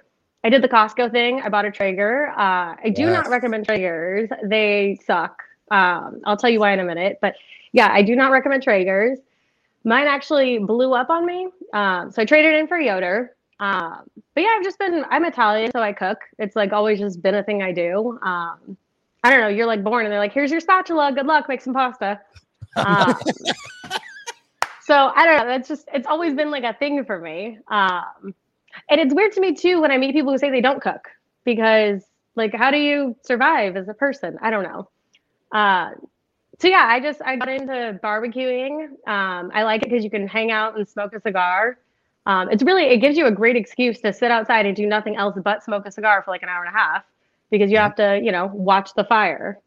I 0.45 0.51
did 0.51 0.63
the 0.63 0.69
Costco 0.69 1.11
thing. 1.11 1.41
I 1.41 1.49
bought 1.49 1.65
a 1.65 1.71
Traeger. 1.71 2.29
Uh, 2.37 2.77
I 2.85 2.93
do 2.95 3.03
Yes. 3.03 3.25
not 3.25 3.31
recommend 3.31 3.67
Traegers. 3.67 4.29
They 4.45 4.99
suck. 5.07 5.43
Um, 5.71 6.21
I'll 6.25 6.37
tell 6.37 6.51
you 6.51 6.61
why 6.61 6.73
in 6.73 6.81
a 6.81 6.85
minute. 6.85 7.19
But 7.23 7.37
yeah, 7.73 7.89
I 7.91 8.03
do 8.03 8.15
not 8.15 8.31
recommend 8.31 8.63
Traegers. 8.63 9.17
Mine 9.85 10.07
actually 10.07 10.59
blew 10.59 10.93
up 10.93 11.09
on 11.09 11.25
me. 11.25 11.49
Um, 11.73 12.11
so 12.11 12.21
I 12.21 12.25
traded 12.27 12.55
in 12.55 12.69
for 12.69 12.79
Yoder. 12.79 13.35
Um, 13.59 14.03
but 14.35 14.43
yeah, 14.43 14.55
I've 14.57 14.65
just 14.65 14.79
been, 14.79 15.05
I'm 15.11 15.25
Italian, 15.25 15.71
so 15.73 15.81
I 15.81 15.93
cook. 15.93 16.19
It's 16.39 16.57
like 16.57 16.73
always 16.73 16.99
just 16.99 17.23
been 17.23 17.37
a 17.37 17.43
thing 17.43 17.63
I 17.63 17.73
do. 17.73 18.19
Um, 18.23 18.77
I 19.25 19.31
don't 19.31 19.41
know. 19.41 19.49
You're 19.49 19.67
like 19.67 19.85
born 19.85 20.05
and 20.05 20.13
they're 20.13 20.19
like, 20.19 20.33
here's 20.33 20.51
your 20.51 20.61
spatula. 20.61 21.13
Good 21.13 21.27
luck. 21.27 21.49
Make 21.49 21.61
some 21.61 21.75
pasta. 21.75 22.21
Um, 22.77 23.15
so 24.83 25.13
I 25.15 25.25
don't 25.25 25.39
know. 25.39 25.47
That's 25.47 25.69
just, 25.69 25.89
it's 25.95 26.07
always 26.07 26.35
been 26.35 26.51
like 26.51 26.65
a 26.65 26.75
thing 26.75 27.05
for 27.05 27.19
me. 27.19 27.59
Um, 27.69 28.35
and 28.89 29.01
it's 29.01 29.15
weird 29.15 29.33
to 29.33 29.41
me 29.41 29.55
too 29.55 29.81
when 29.81 29.91
I 29.91 29.99
meet 29.99 30.13
people 30.13 30.33
who 30.33 30.39
say 30.39 30.51
they 30.51 30.61
don't 30.61 30.83
cook 30.83 31.09
because, 31.45 32.03
like, 32.35 32.55
how 32.55 32.71
do 32.71 32.79
you 32.79 33.15
survive 33.23 33.77
as 33.77 33.89
a 33.89 33.95
person? 33.95 34.39
I 34.41 34.51
don't 34.51 34.65
know. 34.65 34.89
Uh, 35.53 35.91
so 36.59 36.69
yeah, 36.69 36.87
I 36.89 37.01
just 37.01 37.21
I 37.23 37.37
got 37.37 37.49
into 37.49 38.01
barbecuing. 38.03 38.85
Um, 39.07 39.51
I 39.53 39.63
like 39.65 39.83
it 39.83 39.91
because 39.91 40.05
you 40.05 40.11
can 40.11 40.27
hang 40.27 40.51
out 40.51 40.77
and 40.77 40.89
smoke 40.89 41.13
a 41.13 41.21
cigar. 41.21 41.79
Um, 42.25 42.49
it's 42.51 42.63
really 42.63 42.85
it 42.85 42.99
gives 42.99 43.19
you 43.19 43.27
a 43.27 43.31
great 43.31 43.57
excuse 43.57 44.01
to 44.01 44.13
sit 44.13 44.31
outside 44.31 44.65
and 44.65 44.77
do 44.77 44.87
nothing 44.87 45.17
else 45.17 45.37
but 45.43 45.63
smoke 45.65 45.87
a 45.87 45.91
cigar 45.91 46.23
for 46.23 46.31
like 46.31 46.43
an 46.43 46.49
hour 46.49 46.65
and 46.65 46.75
a 46.75 46.79
half 46.79 47.05
because 47.53 47.71
you 47.71 47.77
Yeah. 47.77 47.85
have 47.85 47.95
to 47.97 48.21
you 48.21 48.33
know 48.33 48.47
watch 48.47 48.95
the 48.95 49.05
fire. 49.05 49.61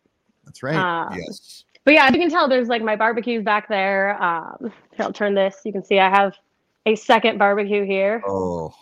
That's 0.44 0.62
right. 0.62 0.76
Um, 0.76 1.18
Yes. 1.18 1.64
but 1.86 1.94
yeah, 1.94 2.12
you 2.12 2.20
can 2.20 2.30
tell 2.30 2.50
there's 2.50 2.68
like 2.68 2.82
my 2.82 2.98
barbecues 2.98 3.44
back 3.46 3.70
there. 3.70 4.22
Um, 4.22 4.74
I'll 5.00 5.14
turn 5.14 5.34
this. 5.34 5.62
You 5.64 5.72
can 5.72 5.84
see 5.84 6.00
I 6.00 6.10
have 6.10 6.36
a 6.86 6.96
second 6.96 7.38
barbecue 7.38 7.86
here. 7.86 8.22
Oh, 8.28 8.74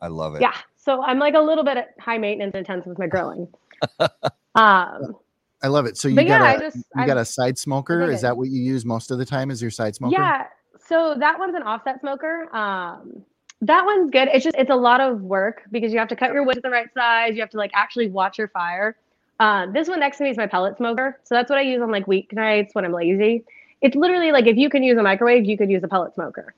I 0.00 0.08
love 0.08 0.34
it. 0.34 0.40
Yeah. 0.40 0.56
So 0.76 1.02
I'm 1.04 1.20
like 1.20 1.34
a 1.34 1.40
little 1.40 1.62
bit 1.62 1.78
high 2.00 2.18
maintenance 2.18 2.56
intense 2.56 2.84
with 2.86 2.98
my 2.98 3.06
grilling. 3.06 3.46
um, 4.00 5.16
I 5.62 5.68
love 5.68 5.86
it. 5.86 5.96
So 5.96 6.08
you 6.08 6.16
got 6.16 6.26
yeah, 6.26 6.52
a 6.54 6.58
just 6.58 6.76
you 6.96 7.06
got 7.06 7.18
a 7.18 7.24
side 7.24 7.56
smoker. 7.56 8.10
Is 8.10 8.22
that 8.22 8.36
what 8.36 8.48
you 8.48 8.60
use 8.60 8.84
most 8.84 9.12
of 9.12 9.18
the 9.18 9.24
time? 9.24 9.50
Is 9.50 9.62
your 9.62 9.70
side 9.70 9.94
smoker? 9.94 10.16
Yeah. 10.18 10.46
So 10.84 11.14
that 11.18 11.38
one's 11.38 11.54
an 11.54 11.62
offset 11.62 12.00
smoker. 12.00 12.54
Um, 12.54 13.24
that 13.62 13.86
one's 13.86 14.10
good. 14.10 14.28
It's 14.32 14.44
just 14.44 14.56
it's 14.56 14.70
a 14.70 14.76
lot 14.76 15.00
of 15.00 15.22
work 15.22 15.62
because 15.70 15.92
you 15.92 15.98
have 16.00 16.08
to 16.08 16.16
cut 16.16 16.32
your 16.32 16.44
wood 16.44 16.56
to 16.56 16.60
the 16.60 16.70
right 16.70 16.92
size. 16.92 17.34
You 17.34 17.40
have 17.40 17.50
to 17.50 17.56
like 17.56 17.70
actually 17.74 18.08
watch 18.08 18.36
your 18.36 18.48
fire. 18.48 18.96
Um, 19.38 19.72
this 19.72 19.88
one 19.88 20.00
next 20.00 20.18
to 20.18 20.24
me 20.24 20.30
is 20.30 20.36
my 20.36 20.46
pellet 20.48 20.76
smoker. 20.76 21.20
So 21.24 21.34
that's 21.36 21.48
what 21.48 21.58
I 21.58 21.62
use 21.62 21.80
on 21.80 21.90
like 21.90 22.06
weeknights 22.06 22.74
when 22.74 22.84
I'm 22.84 22.92
lazy. 22.92 23.44
It's 23.80 23.96
literally 23.96 24.32
like 24.32 24.46
if 24.46 24.56
you 24.56 24.68
can 24.68 24.82
use 24.82 24.98
a 24.98 25.02
microwave, 25.02 25.44
you 25.44 25.56
could 25.56 25.70
use 25.70 25.82
a 25.84 25.88
pellet 25.88 26.12
smoker. 26.14 26.54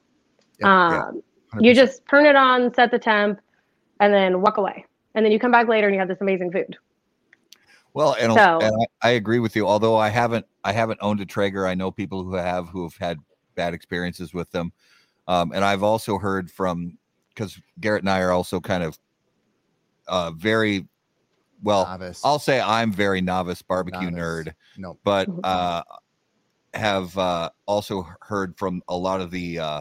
Yeah, 0.61 1.09
um, 1.09 1.23
100%. 1.55 1.63
you 1.65 1.75
just 1.75 2.07
turn 2.09 2.27
it 2.27 2.37
on, 2.37 2.73
set 2.75 2.91
the 2.91 2.99
temp, 2.99 3.41
and 4.01 4.13
then 4.13 4.41
walk 4.41 4.57
away. 4.57 4.85
And 5.15 5.25
then 5.25 5.33
you 5.33 5.39
come 5.39 5.53
back 5.53 5.69
later 5.69 5.87
and 5.87 5.95
you 5.95 6.01
have 6.01 6.09
this 6.09 6.21
amazing 6.21 6.53
food. 6.53 6.77
Well, 7.93 8.17
and, 8.19 8.33
So- 8.33 8.59
and 8.61 8.75
I, 9.03 9.09
I 9.09 9.11
agree 9.13 9.39
with 9.39 9.55
you. 9.57 9.67
Although 9.67 9.97
I 9.97 10.09
haven't, 10.09 10.47
I 10.65 10.73
haven't 10.73 10.99
owned 11.03 11.21
a 11.21 11.27
Traeger. 11.27 11.67
I 11.67 11.75
know 11.75 11.91
people 11.91 12.25
who 12.25 12.35
have 12.35 12.69
who 12.69 12.83
have 12.83 12.97
had 12.97 13.19
bad 13.55 13.75
experiences 13.75 14.35
with 14.35 14.51
them, 14.51 14.73
um, 15.27 15.53
and 15.53 15.65
I've 15.65 15.83
also 15.83 16.19
heard 16.19 16.51
from 16.51 16.99
because 17.31 17.61
Garrett 17.81 18.03
and 18.03 18.11
I 18.11 18.21
are 18.21 18.31
also 18.31 18.61
kind 18.61 18.83
of 18.83 18.99
uh, 20.07 20.31
very 20.33 20.87
well. 21.63 21.87
Novice. 21.87 22.21
I'll 22.25 22.39
say 22.39 22.61
I'm 22.61 22.93
very 22.93 23.21
novice 23.21 23.63
barbecue 23.63 24.11
Novice. 24.11 24.49
nerd, 24.49 24.55
no. 24.77 24.99
but 25.05 25.29
uh, 25.45 25.83
have 26.75 27.17
uh, 27.17 27.51
also 27.67 28.07
heard 28.21 28.57
from 28.59 28.83
a 28.89 28.97
lot 28.97 29.21
of 29.21 29.31
the 29.31 29.59
uh, 29.59 29.81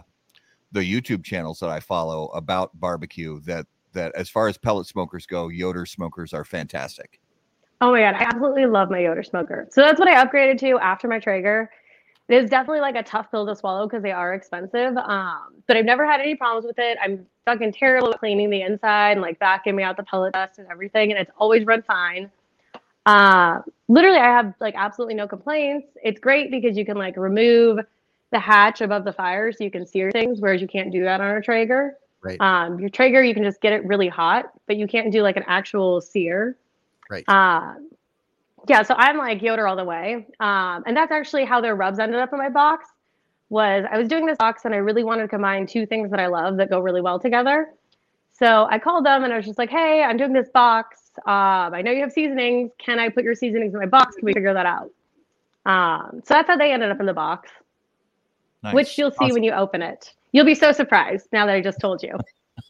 the 0.71 0.81
YouTube 0.81 1.23
channels 1.23 1.59
that 1.59 1.69
I 1.69 1.79
follow 1.79 2.27
about 2.27 2.77
barbecue 2.79 3.39
that 3.41 3.67
that 3.93 4.13
as 4.15 4.29
far 4.29 4.47
as 4.47 4.57
pellet 4.57 4.87
smokers 4.87 5.25
go, 5.25 5.49
Yoder 5.49 5.85
smokers 5.85 6.33
are 6.33 6.45
fantastic. 6.45 7.19
Oh 7.81 7.91
my 7.91 7.99
god, 7.99 8.15
I 8.15 8.23
absolutely 8.23 8.65
love 8.65 8.89
my 8.89 8.99
Yoder 8.99 9.23
smoker. 9.23 9.67
So 9.71 9.81
that's 9.81 9.99
what 9.99 10.07
I 10.07 10.25
upgraded 10.25 10.57
to 10.59 10.79
after 10.79 11.07
my 11.07 11.19
Traeger. 11.19 11.69
It 12.33 12.43
is 12.43 12.49
definitely 12.49 12.81
like 12.81 12.95
a 12.95 13.03
tough 13.03 13.29
pill 13.29 13.45
to 13.45 13.55
swallow 13.55 13.85
because 13.85 14.01
they 14.01 14.11
are 14.11 14.33
expensive. 14.33 14.97
Um, 14.97 15.53
but 15.67 15.77
I've 15.77 15.85
never 15.85 16.03
had 16.03 16.19
any 16.19 16.33
problems 16.33 16.65
with 16.65 16.79
it. 16.79 16.97
I'm 16.99 17.27
fucking 17.45 17.73
terrible 17.73 18.11
at 18.11 18.19
cleaning 18.19 18.49
the 18.49 18.63
inside 18.63 19.11
and 19.11 19.21
like 19.21 19.37
vacuuming 19.37 19.83
out 19.83 19.97
the 19.97 20.03
pellet 20.03 20.33
dust 20.33 20.57
and 20.57 20.67
everything, 20.71 21.11
and 21.11 21.19
it's 21.21 21.29
always 21.37 21.63
run 21.63 21.83
fine. 21.83 22.31
Uh, 23.05 23.61
literally, 23.87 24.17
I 24.17 24.35
have 24.35 24.55
like 24.59 24.73
absolutely 24.75 25.13
no 25.13 25.27
complaints. 25.27 25.89
It's 26.03 26.19
great 26.19 26.49
because 26.49 26.75
you 26.75 26.87
can 26.87 26.97
like 26.97 27.17
remove 27.17 27.81
the 28.31 28.39
hatch 28.39 28.81
above 28.81 29.05
the 29.05 29.13
fire 29.13 29.51
so 29.51 29.63
you 29.63 29.69
can 29.69 29.85
sear 29.85 30.09
things, 30.09 30.41
whereas 30.41 30.59
you 30.59 30.67
can't 30.67 30.91
do 30.91 31.03
that 31.03 31.21
on 31.21 31.37
a 31.37 31.39
Traeger. 31.41 31.97
Right. 32.23 32.41
Um, 32.41 32.79
your 32.79 32.89
Traeger, 32.89 33.23
you 33.23 33.35
can 33.35 33.43
just 33.43 33.61
get 33.61 33.73
it 33.73 33.85
really 33.85 34.07
hot, 34.07 34.45
but 34.65 34.77
you 34.77 34.87
can't 34.87 35.11
do 35.11 35.21
like 35.21 35.37
an 35.37 35.43
actual 35.45 36.01
sear. 36.01 36.57
Right. 37.11 37.25
Uh, 37.27 37.75
yeah, 38.67 38.83
so 38.83 38.95
I'm 38.97 39.17
like 39.17 39.41
Yoder 39.41 39.67
all 39.67 39.75
the 39.75 39.83
way. 39.83 40.27
Um, 40.39 40.83
and 40.85 40.95
that's 40.95 41.11
actually 41.11 41.45
how 41.45 41.59
their 41.61 41.75
rubs 41.75 41.99
ended 41.99 42.19
up 42.19 42.31
in 42.31 42.39
my 42.39 42.49
box. 42.49 42.87
Was 43.49 43.85
I 43.91 43.97
was 43.97 44.07
doing 44.07 44.25
this 44.25 44.37
box 44.37 44.65
and 44.65 44.73
I 44.73 44.77
really 44.77 45.03
wanted 45.03 45.23
to 45.23 45.27
combine 45.27 45.67
two 45.67 45.85
things 45.85 46.09
that 46.11 46.19
I 46.19 46.27
love 46.27 46.57
that 46.57 46.69
go 46.69 46.79
really 46.79 47.01
well 47.01 47.19
together. 47.19 47.73
So 48.31 48.67
I 48.71 48.79
called 48.79 49.05
them 49.05 49.23
and 49.23 49.31
I 49.31 49.37
was 49.37 49.45
just 49.45 49.59
like, 49.59 49.69
"Hey, 49.69 50.01
I'm 50.01 50.17
doing 50.17 50.33
this 50.33 50.49
box. 50.49 51.11
Um, 51.27 51.73
I 51.73 51.81
know 51.83 51.91
you 51.91 52.01
have 52.01 52.11
seasonings. 52.11 52.71
Can 52.79 52.97
I 52.97 53.09
put 53.09 53.23
your 53.23 53.35
seasonings 53.35 53.73
in 53.73 53.79
my 53.79 53.85
box? 53.85 54.15
Can 54.15 54.25
we 54.25 54.33
figure 54.33 54.53
that 54.53 54.65
out?" 54.65 54.89
Um, 55.65 56.21
so 56.25 56.33
that's 56.33 56.47
how 56.47 56.57
they 56.57 56.71
ended 56.71 56.89
up 56.89 56.99
in 56.99 57.05
the 57.05 57.13
box, 57.13 57.51
Nice. 58.63 58.73
which 58.73 58.97
you'll 58.97 59.11
see 59.11 59.31
when 59.31 59.43
you 59.43 59.51
open 59.51 59.81
it. 59.81 60.13
You'll 60.31 60.45
be 60.45 60.55
so 60.55 60.71
surprised 60.71 61.27
now 61.31 61.45
that 61.45 61.53
I 61.53 61.61
just 61.61 61.79
told 61.79 62.01
you. 62.01 62.17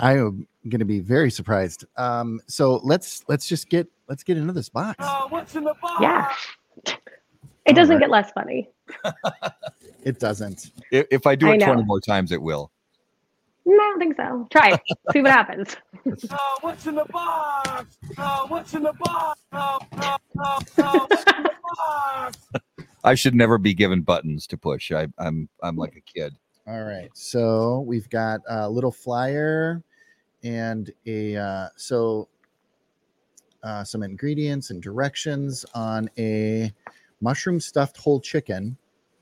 I 0.00 0.16
am 0.16 0.46
going 0.68 0.78
to 0.78 0.86
be 0.86 1.00
very 1.00 1.30
surprised. 1.30 1.84
Um, 1.96 2.40
so 2.46 2.80
let's 2.82 3.22
let's 3.28 3.46
just 3.46 3.68
get 3.68 3.86
let's 4.08 4.22
get 4.22 4.36
into 4.36 4.52
this 4.52 4.68
box. 4.68 4.96
Uh, 4.98 5.26
what's 5.28 5.54
in 5.56 5.64
the 5.64 5.74
box? 5.80 6.00
Yeah. 6.00 6.32
It 7.66 7.74
doesn't 7.74 7.94
Alright. 7.96 8.00
get 8.00 8.10
less 8.10 8.30
funny. 8.32 8.68
It 10.06 10.20
doesn't. 10.20 10.70
If, 10.92 11.08
if 11.10 11.26
I 11.26 11.34
do 11.34 11.48
I 11.48 11.54
it 11.56 11.62
20 11.62 11.82
more 11.82 12.00
times, 12.00 12.30
it 12.30 12.40
will. 12.40 12.70
No, 13.64 13.74
I 13.74 13.76
don't 13.76 13.98
think 13.98 14.16
so. 14.16 14.46
Try 14.52 14.74
it. 14.74 14.80
See 15.12 15.20
what 15.20 15.32
happens. 15.32 15.76
Uh, 16.30 16.36
what's 16.60 16.86
in 16.86 16.94
the 16.94 17.04
box? 17.06 17.98
Uh, 18.16 18.46
what's 18.46 18.72
in 18.74 18.84
the 18.84 18.92
box? 18.92 19.40
Uh, 19.50 19.80
uh, 19.96 20.18
uh, 20.38 20.60
uh, 20.78 21.06
what's 21.08 21.24
in 21.24 21.42
the 21.42 21.50
box? 21.76 22.38
I 23.04 23.16
should 23.16 23.34
never 23.34 23.58
be 23.58 23.74
given 23.74 24.02
buttons 24.02 24.46
to 24.46 24.56
push. 24.56 24.92
I, 24.92 25.08
I'm 25.18 25.48
I'm 25.60 25.74
like 25.74 25.96
a 25.96 26.00
kid. 26.00 26.36
All 26.68 26.84
right. 26.84 27.10
So 27.14 27.80
we've 27.80 28.08
got 28.08 28.42
a 28.48 28.70
little 28.70 28.92
flyer 28.92 29.82
and 30.44 30.88
a 31.04 31.36
uh, 31.36 31.68
so 31.74 32.28
uh, 33.66 33.84
some 33.84 34.02
ingredients 34.02 34.70
and 34.70 34.80
directions 34.82 35.66
on 35.74 36.08
a 36.18 36.72
mushroom 37.20 37.58
stuffed 37.60 37.96
whole 37.96 38.20
chicken. 38.20 38.76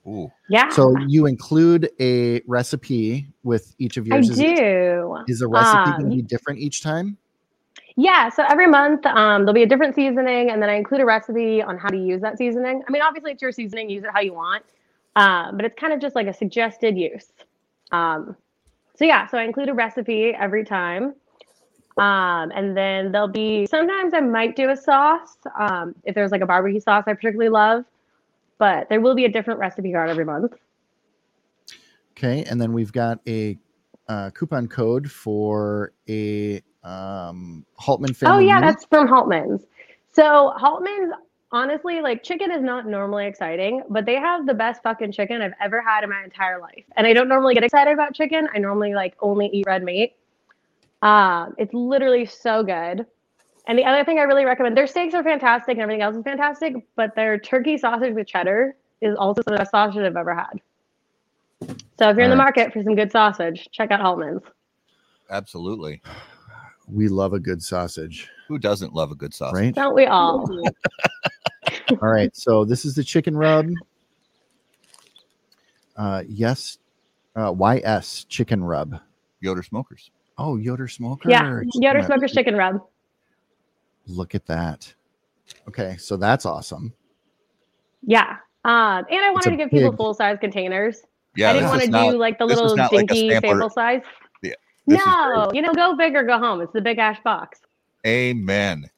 Ooh, 0.07 0.31
Yeah. 0.51 0.69
So 0.69 0.95
you 1.09 1.25
include 1.27 1.91
a 1.99 2.43
recipe 2.47 3.27
with 3.43 3.75
each 3.79 3.97
of 3.97 4.07
I 4.13 4.17
yours. 4.17 4.29
Is, 4.31 4.39
it- 4.39 4.57
do. 4.57 5.17
is 5.27 5.39
the 5.39 5.49
recipe 5.49 5.79
Um, 5.79 5.99
going 5.99 6.11
to 6.11 6.17
be 6.17 6.23
different 6.23 6.61
each 6.61 6.83
time? 6.83 7.17
Yeah, 7.97 8.29
so 8.29 8.45
every 8.49 8.67
month 8.67 9.07
um, 9.07 9.43
there'll 9.43 9.55
be 9.55 9.63
a 9.63 9.67
different 9.67 9.95
seasoning, 9.95 10.51
and 10.51 10.61
then 10.61 10.69
I 10.69 10.75
include 10.75 11.01
a 11.01 11.05
recipe 11.07 11.63
on 11.63 11.79
how 11.79 11.89
to 11.89 11.97
use 11.97 12.21
that 12.23 12.37
seasoning. 12.39 12.83
I 12.87 12.91
mean, 12.91 13.03
obviously 13.03 13.33
it's 13.33 13.41
your 13.41 13.53
seasoning, 13.53 13.89
use 13.89 14.03
it 14.05 14.11
how 14.13 14.21
you 14.21 14.35
want, 14.35 14.65
um, 15.17 15.57
but 15.57 15.65
it's 15.65 15.79
kind 15.79 15.93
of 15.93 16.01
just 16.01 16.17
like 16.17 16.27
a 16.27 16.35
suggested 16.35 16.99
use. 16.99 17.33
Um, 17.93 18.37
so 18.97 19.05
yeah, 19.05 19.27
so 19.29 19.39
I 19.39 19.45
include 19.45 19.69
a 19.69 19.75
recipe 19.75 20.35
every 20.39 20.65
time, 20.65 21.15
um, 21.97 22.51
and 22.55 22.77
then 22.77 23.13
there'll 23.13 23.29
be 23.29 23.67
sometimes 23.67 24.15
I 24.15 24.21
might 24.21 24.57
do 24.57 24.71
a 24.71 24.77
sauce 24.77 25.37
um, 25.59 25.95
if 26.05 26.15
there's 26.15 26.33
like 26.33 26.41
a 26.41 26.47
barbecue 26.47 26.81
sauce 26.81 27.05
I 27.07 27.15
particularly 27.15 27.51
love, 27.51 27.85
but 28.59 28.89
there 28.89 29.01
will 29.01 29.15
be 29.15 29.25
a 29.27 29.29
different 29.29 29.61
recipe 29.61 29.93
card 29.93 30.11
every 30.11 30.25
month. 30.25 30.55
Okay, 32.17 32.45
and 32.45 32.61
then 32.61 32.73
we've 32.73 32.93
got 32.93 33.21
a 33.29 33.59
uh, 34.09 34.31
coupon 34.31 34.69
code 34.69 35.11
for 35.11 35.93
a 36.09 36.63
um, 36.83 37.65
Haltman 37.81 38.15
Oh 38.25 38.39
yeah, 38.39 38.61
meal. 38.61 38.61
that's 38.61 38.85
from 38.87 39.09
Haltman's. 39.09 39.63
So 40.13 40.53
Haltman's, 40.57 41.13
honestly, 41.51 42.01
like 42.01 42.23
chicken 42.23 42.51
is 42.51 42.63
not 42.63 42.87
normally 42.87 43.27
exciting, 43.27 43.83
but 43.89 44.07
they 44.07 44.17
have 44.17 44.47
the 44.47 44.55
best 44.55 44.83
fucking 44.83 45.13
chicken 45.13 45.43
I've 45.43 45.55
ever 45.63 45.83
had 45.83 46.05
in 46.05 46.11
my 46.11 46.23
entire 46.23 46.61
life. 46.61 46.85
And 46.97 47.07
I 47.07 47.13
don't 47.13 47.29
normally 47.29 47.55
get 47.55 47.65
excited 47.65 47.93
about 47.93 48.15
chicken. 48.15 48.49
I 48.55 48.59
normally 48.59 48.95
like 48.95 49.17
only 49.21 49.47
eat 49.49 49.67
red 49.67 49.83
meat. 49.83 50.15
Um, 51.05 51.55
it's 51.59 51.73
literally 51.75 52.25
so 52.25 52.63
good. 52.65 53.07
And 53.67 53.79
the 53.79 53.85
other 53.85 54.05
thing 54.05 54.19
I 54.19 54.23
really 54.23 54.45
recommend, 54.45 54.77
their 54.77 54.87
steaks 54.87 55.15
are 55.15 55.23
fantastic 55.23 55.73
and 55.75 55.81
everything 55.83 56.03
else 56.03 56.17
is 56.17 56.23
fantastic, 56.23 56.75
but 56.97 57.15
their 57.15 57.39
turkey 57.39 57.77
sausage 57.79 58.15
with 58.15 58.27
cheddar 58.27 58.75
is 59.01 59.15
also 59.17 59.43
the 59.43 59.53
best 59.57 59.71
sausage 59.71 60.03
I've 60.03 60.17
ever 60.17 60.35
had. 60.35 60.61
So 61.99 62.09
if 62.11 62.17
you're 62.17 62.25
in 62.25 62.31
the 62.31 62.37
market 62.37 62.73
for 62.73 62.83
some 62.83 62.95
good 62.95 63.13
sausage, 63.13 63.69
check 63.71 63.91
out 63.91 64.01
Haltman's. 64.01 64.43
absolutely. 65.31 66.03
we 66.89 67.09
love 67.09 67.33
a 67.33 67.41
good 67.41 67.63
sausage, 67.63 68.29
Who 68.49 68.59
doesn't 68.59 68.93
love 68.95 69.11
a 69.11 69.15
good 69.15 69.33
sausage? 69.33 69.59
right? 69.61 69.75
Don't 69.75 69.95
we 69.95 70.07
all? 70.07 70.47
All 72.03 72.09
right, 72.09 72.35
so 72.37 72.65
this 72.65 72.85
is 72.85 72.95
the 72.95 73.05
chicken 73.05 73.37
rub. 73.37 73.69
Uh, 75.97 76.23
yes, 76.29 76.79
Uh, 77.37 77.53
YS 77.53 78.25
Chicken 78.25 78.63
Rub. 78.65 79.01
Yoder 79.41 79.63
Smokers. 79.63 80.11
Oh, 80.39 80.57
Yoder 80.57 80.89
Smoker. 80.89 81.31
Yeah, 81.31 81.61
Yoder 81.75 81.99
Rub. 82.01 82.07
Smoker's 82.07 82.33
chicken 82.33 82.57
rub. 82.57 82.81
Look 84.07 84.35
at 84.35 84.47
that. 84.47 84.93
Okay, 85.69 85.97
so 85.99 86.17
that's 86.17 86.45
awesome. 86.47 86.93
Yeah. 88.03 88.37
Um, 88.65 89.05
and 89.11 89.21
I 89.25 89.31
wanted 89.31 89.51
to 89.51 89.57
give 89.57 89.71
people 89.71 89.93
full 89.97 90.15
size 90.15 90.39
containers. 90.41 91.03
Yeah, 91.37 91.51
I 91.51 91.53
didn't 91.55 91.69
want 91.69 91.81
to 91.81 91.85
is 91.87 91.91
not- 91.91 92.11
do 92.13 92.19
like 92.19 92.39
the 92.39 92.47
little 92.47 92.77
not 92.77 92.93
like 92.93 93.07
dinky 93.09 93.31
sample 93.31 93.71
size. 93.71 94.01
Yeah, 94.43 94.53
this 94.87 94.99
no, 95.05 95.51
you 95.53 95.63
know, 95.63 95.73
go 95.73 95.97
big 95.97 96.15
or 96.15 96.23
go 96.25 96.39
home. 96.39 96.61
It's 96.61 96.73
the 96.73 96.81
big 96.81 96.99
ash 96.99 97.19
box. 97.23 97.61
Amen. 98.07 98.89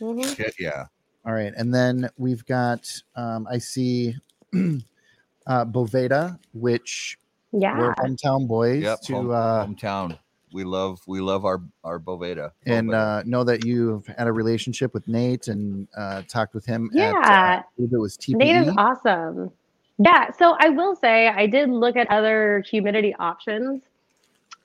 Mhm. 0.00 0.36
Shit, 0.36 0.54
yeah. 0.58 0.86
All 1.24 1.32
right, 1.32 1.52
and 1.56 1.72
then 1.72 2.08
we've 2.18 2.44
got 2.46 2.90
um, 3.16 3.46
I 3.50 3.58
see 3.58 4.14
uh, 4.54 5.64
Boveda, 5.66 6.38
which 6.52 7.18
Yeah. 7.52 7.78
we're 7.78 7.94
hometown 7.94 8.48
boys 8.48 8.82
Yep. 8.82 9.00
to 9.02 9.12
home- 9.14 9.30
uh, 9.30 9.66
hometown. 9.66 10.18
We 10.52 10.64
love 10.64 11.00
we 11.06 11.20
love 11.20 11.44
our 11.44 11.62
our 11.84 11.98
Boveda. 11.98 12.50
and 12.66 12.90
Boveda. 12.90 13.20
uh, 13.20 13.22
know 13.26 13.44
that 13.44 13.64
you've 13.64 14.06
had 14.06 14.26
a 14.26 14.32
relationship 14.32 14.92
with 14.94 15.06
Nate 15.08 15.48
and 15.48 15.88
uh, 15.96 16.22
talked 16.28 16.54
with 16.54 16.66
him. 16.66 16.90
At, 16.94 16.98
uh, 16.98 17.00
Yeah. 17.00 17.22
I 17.24 17.62
it 17.78 17.98
was 17.98 18.16
TPE. 18.16 18.36
Nate 18.36 18.68
is 18.68 18.74
awesome. 18.76 19.50
Yeah, 19.98 20.30
so 20.32 20.56
I 20.58 20.70
will 20.70 20.96
say 20.96 21.28
I 21.28 21.46
did 21.46 21.68
look 21.70 21.96
at 21.96 22.08
other 22.10 22.64
humidity 22.68 23.14
options. 23.18 23.82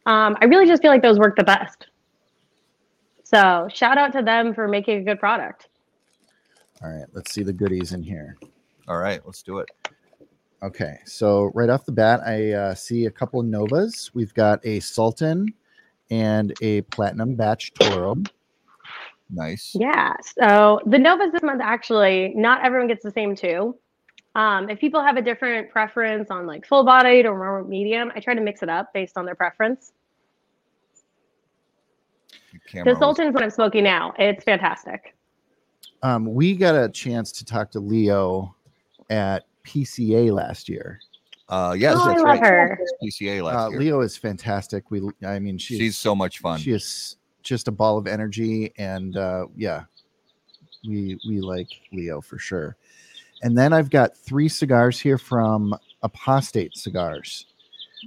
Um, 0.06 0.38
I 0.42 0.46
really 0.46 0.66
just 0.66 0.82
feel 0.82 0.90
like 0.90 1.02
those 1.02 1.20
work 1.20 1.36
the 1.36 1.44
best. 1.44 1.88
So 3.24 3.68
shout 3.72 3.98
out 3.98 4.14
to 4.14 4.22
them 4.22 4.54
for 4.54 4.68
making 4.68 5.00
a 5.00 5.04
good 5.04 5.20
product. 5.20 5.68
All 6.82 6.90
right, 6.90 7.06
let's 7.14 7.34
see 7.34 7.44
the 7.44 7.52
goodies 7.54 7.92
in 7.92 8.02
here. 8.02 8.38
all 8.88 8.98
right, 9.00 9.20
let's 9.26 9.44
do 9.44 9.58
it. 9.60 9.70
Okay, 10.64 10.98
so 11.06 11.52
right 11.54 11.70
off 11.70 11.86
the 11.86 11.92
bat, 11.92 12.22
I 12.26 12.54
uh, 12.54 12.74
see 12.74 13.06
a 13.06 13.12
couple 13.12 13.40
of 13.40 13.46
Novas. 13.46 14.10
We've 14.14 14.34
got 14.34 14.66
a 14.66 14.80
Sultan 14.80 15.54
and 16.10 16.54
a 16.62 16.82
Platinum 16.82 17.36
Batch 17.36 17.74
Toro. 17.74 18.16
Nice. 19.30 19.76
Yeah. 19.78 20.14
So 20.22 20.80
the 20.86 20.98
Novas 20.98 21.32
this 21.32 21.44
month 21.44 21.62
actually, 21.62 22.34
not 22.36 22.64
everyone 22.64 22.88
gets 22.88 23.04
the 23.04 23.12
same 23.12 23.36
two. 23.36 23.76
Um, 24.36 24.70
if 24.70 24.80
people 24.80 25.02
have 25.02 25.18
a 25.18 25.22
different 25.22 25.72
preference 25.72 26.30
on 26.30 26.46
like 26.46 26.66
full 26.66 26.86
bodied 26.86 27.26
or 27.26 27.36
more 27.38 27.64
medium, 27.64 28.12
I 28.16 28.20
try 28.20 28.36
to 28.36 28.42
mix 28.42 28.62
it 28.62 28.70
up 28.70 28.94
based 28.94 29.18
on 29.18 29.26
their 29.26 29.36
preference. 29.36 29.94
The 32.74 32.84
was- 32.84 32.98
Sultan's 32.98 33.34
what 33.34 33.44
I'm 33.44 33.50
smoking 33.50 33.84
now. 33.84 34.14
It's 34.20 34.44
fantastic. 34.44 35.16
Um, 36.04 36.34
we 36.34 36.56
got 36.56 36.76
a 36.76 36.90
chance 36.90 37.32
to 37.34 37.46
talk 37.46 37.72
to 37.72 37.80
Leo 37.80 38.56
at 39.10 39.46
PCA 39.66 40.32
last 40.32 40.70
year. 40.70 41.00
Uh, 41.50 41.76
yes, 41.78 41.96
Oh, 41.98 42.02
I 42.04 42.08
that's 42.10 42.18
love 42.24 42.40
right. 42.42 42.46
her. 42.46 42.80
PCA 43.02 43.42
last 43.44 43.56
Uh, 43.68 43.70
year. 43.70 43.80
Leo 43.80 44.02
is 44.02 44.18
fantastic. 44.18 44.92
We, 44.92 45.02
I 45.26 45.40
mean, 45.40 45.58
she's 45.58 45.78
She's 45.78 45.98
so 45.98 46.14
much 46.16 46.40
fun. 46.40 46.60
she 46.60 46.72
is 46.72 47.16
just 47.44 47.68
a 47.68 47.72
ball 47.72 47.98
of 47.98 48.06
energy, 48.08 48.74
and 48.78 49.16
uh, 49.16 49.46
yeah, 49.56 49.84
we 50.86 51.18
we 51.28 51.40
like 51.40 51.68
Leo 51.94 52.20
for 52.22 52.38
sure. 52.38 52.76
And 53.44 53.58
then 53.58 53.72
I've 53.72 53.90
got 53.90 54.18
three 54.18 54.50
cigars 54.50 55.00
here 55.00 55.18
from 55.18 55.74
Apostate 56.02 56.76
Cigars. 56.76 57.46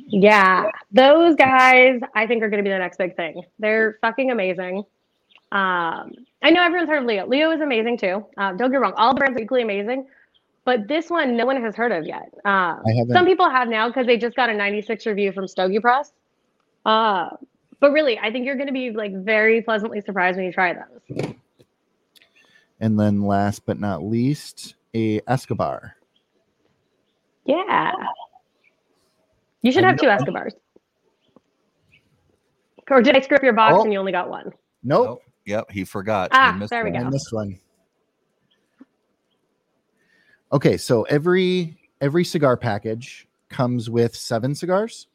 Yeah, 0.09 0.71
those 0.93 1.35
guys 1.37 2.01
I 2.15 2.27
think 2.27 2.43
are 2.43 2.51
going 2.51 2.63
to 2.63 2.69
be 2.69 2.73
the 2.73 2.79
next 2.79 2.99
big 2.99 3.17
thing. 3.17 3.43
They're 3.59 3.99
fucking 4.03 4.31
amazing. 4.31 4.79
Um, 5.53 6.13
I 6.43 6.51
know 6.51 6.63
everyone's 6.63 6.89
heard 6.89 7.01
of 7.03 7.07
Leo. 7.07 7.27
Leo 7.27 7.51
is 7.53 7.61
amazing 7.61 7.99
too. 7.99 8.25
Um, 8.37 8.57
don't 8.57 8.71
get 8.71 8.81
wrong, 8.81 8.93
all 8.97 9.15
the 9.15 9.19
brands 9.19 9.37
are 9.39 9.43
equally 9.43 9.63
amazing, 9.63 10.07
but 10.65 10.87
this 10.89 11.11
one 11.11 11.37
no 11.37 11.47
one 11.47 11.61
has 11.63 11.75
heard 11.75 11.93
of 11.93 12.07
yet. 12.07 12.33
I 12.45 12.79
some 13.13 13.27
people 13.27 13.49
have 13.49 13.69
now 13.69 13.89
because 13.89 14.07
they 14.07 14.17
just 14.17 14.37
got 14.37 14.51
a 14.51 14.55
96 14.55 15.07
review 15.07 15.33
from 15.33 15.47
Stogie 15.49 15.81
Press. 15.81 16.13
Uh, 16.87 17.31
but 17.81 17.93
really, 17.93 18.19
I 18.19 18.31
think 18.31 18.45
you're 18.47 18.57
going 18.57 18.67
to 18.67 18.73
be 18.73 18.91
like 18.91 19.15
very 19.15 19.63
pleasantly 19.63 20.01
surprised 20.01 20.37
when 20.37 20.47
you 20.47 20.53
try 20.53 20.75
those. 20.75 21.35
And 22.81 22.99
then 22.99 23.23
last 23.23 23.65
but 23.67 23.79
not 23.79 24.03
least, 24.03 24.75
a 24.95 25.21
Escobar. 25.27 25.97
Yeah, 27.45 27.93
you 29.63 29.73
should 29.73 29.85
have 29.85 29.97
two 29.99 30.09
Escobars. 30.09 30.55
Or 32.91 33.03
did 33.03 33.17
I 33.17 33.21
screw 33.21 33.37
up 33.37 33.43
your 33.43 33.53
box 33.53 33.77
Oh. 33.79 33.85
and 33.85 33.93
you 33.93 33.99
only 33.99 34.13
got 34.13 34.29
one? 34.29 34.47
Nope, 34.83 35.07
Nope. 35.07 35.23
Yep, 35.47 35.71
he 35.71 35.85
forgot. 35.85 36.31
Ah, 36.33 36.53
He 36.53 36.59
missed 36.59 36.71
there 36.71 36.85
we 36.85 36.91
one. 36.91 37.01
I 37.01 37.05
go. 37.05 37.11
missed 37.11 37.33
one. 37.33 37.59
Okay, 40.53 40.77
so 40.77 41.03
every 41.05 41.77
every 42.01 42.25
cigar 42.25 42.57
package 42.57 43.27
comes 43.49 43.91
with 43.91 44.15
seven 44.15 44.55
cigars. 44.55 45.07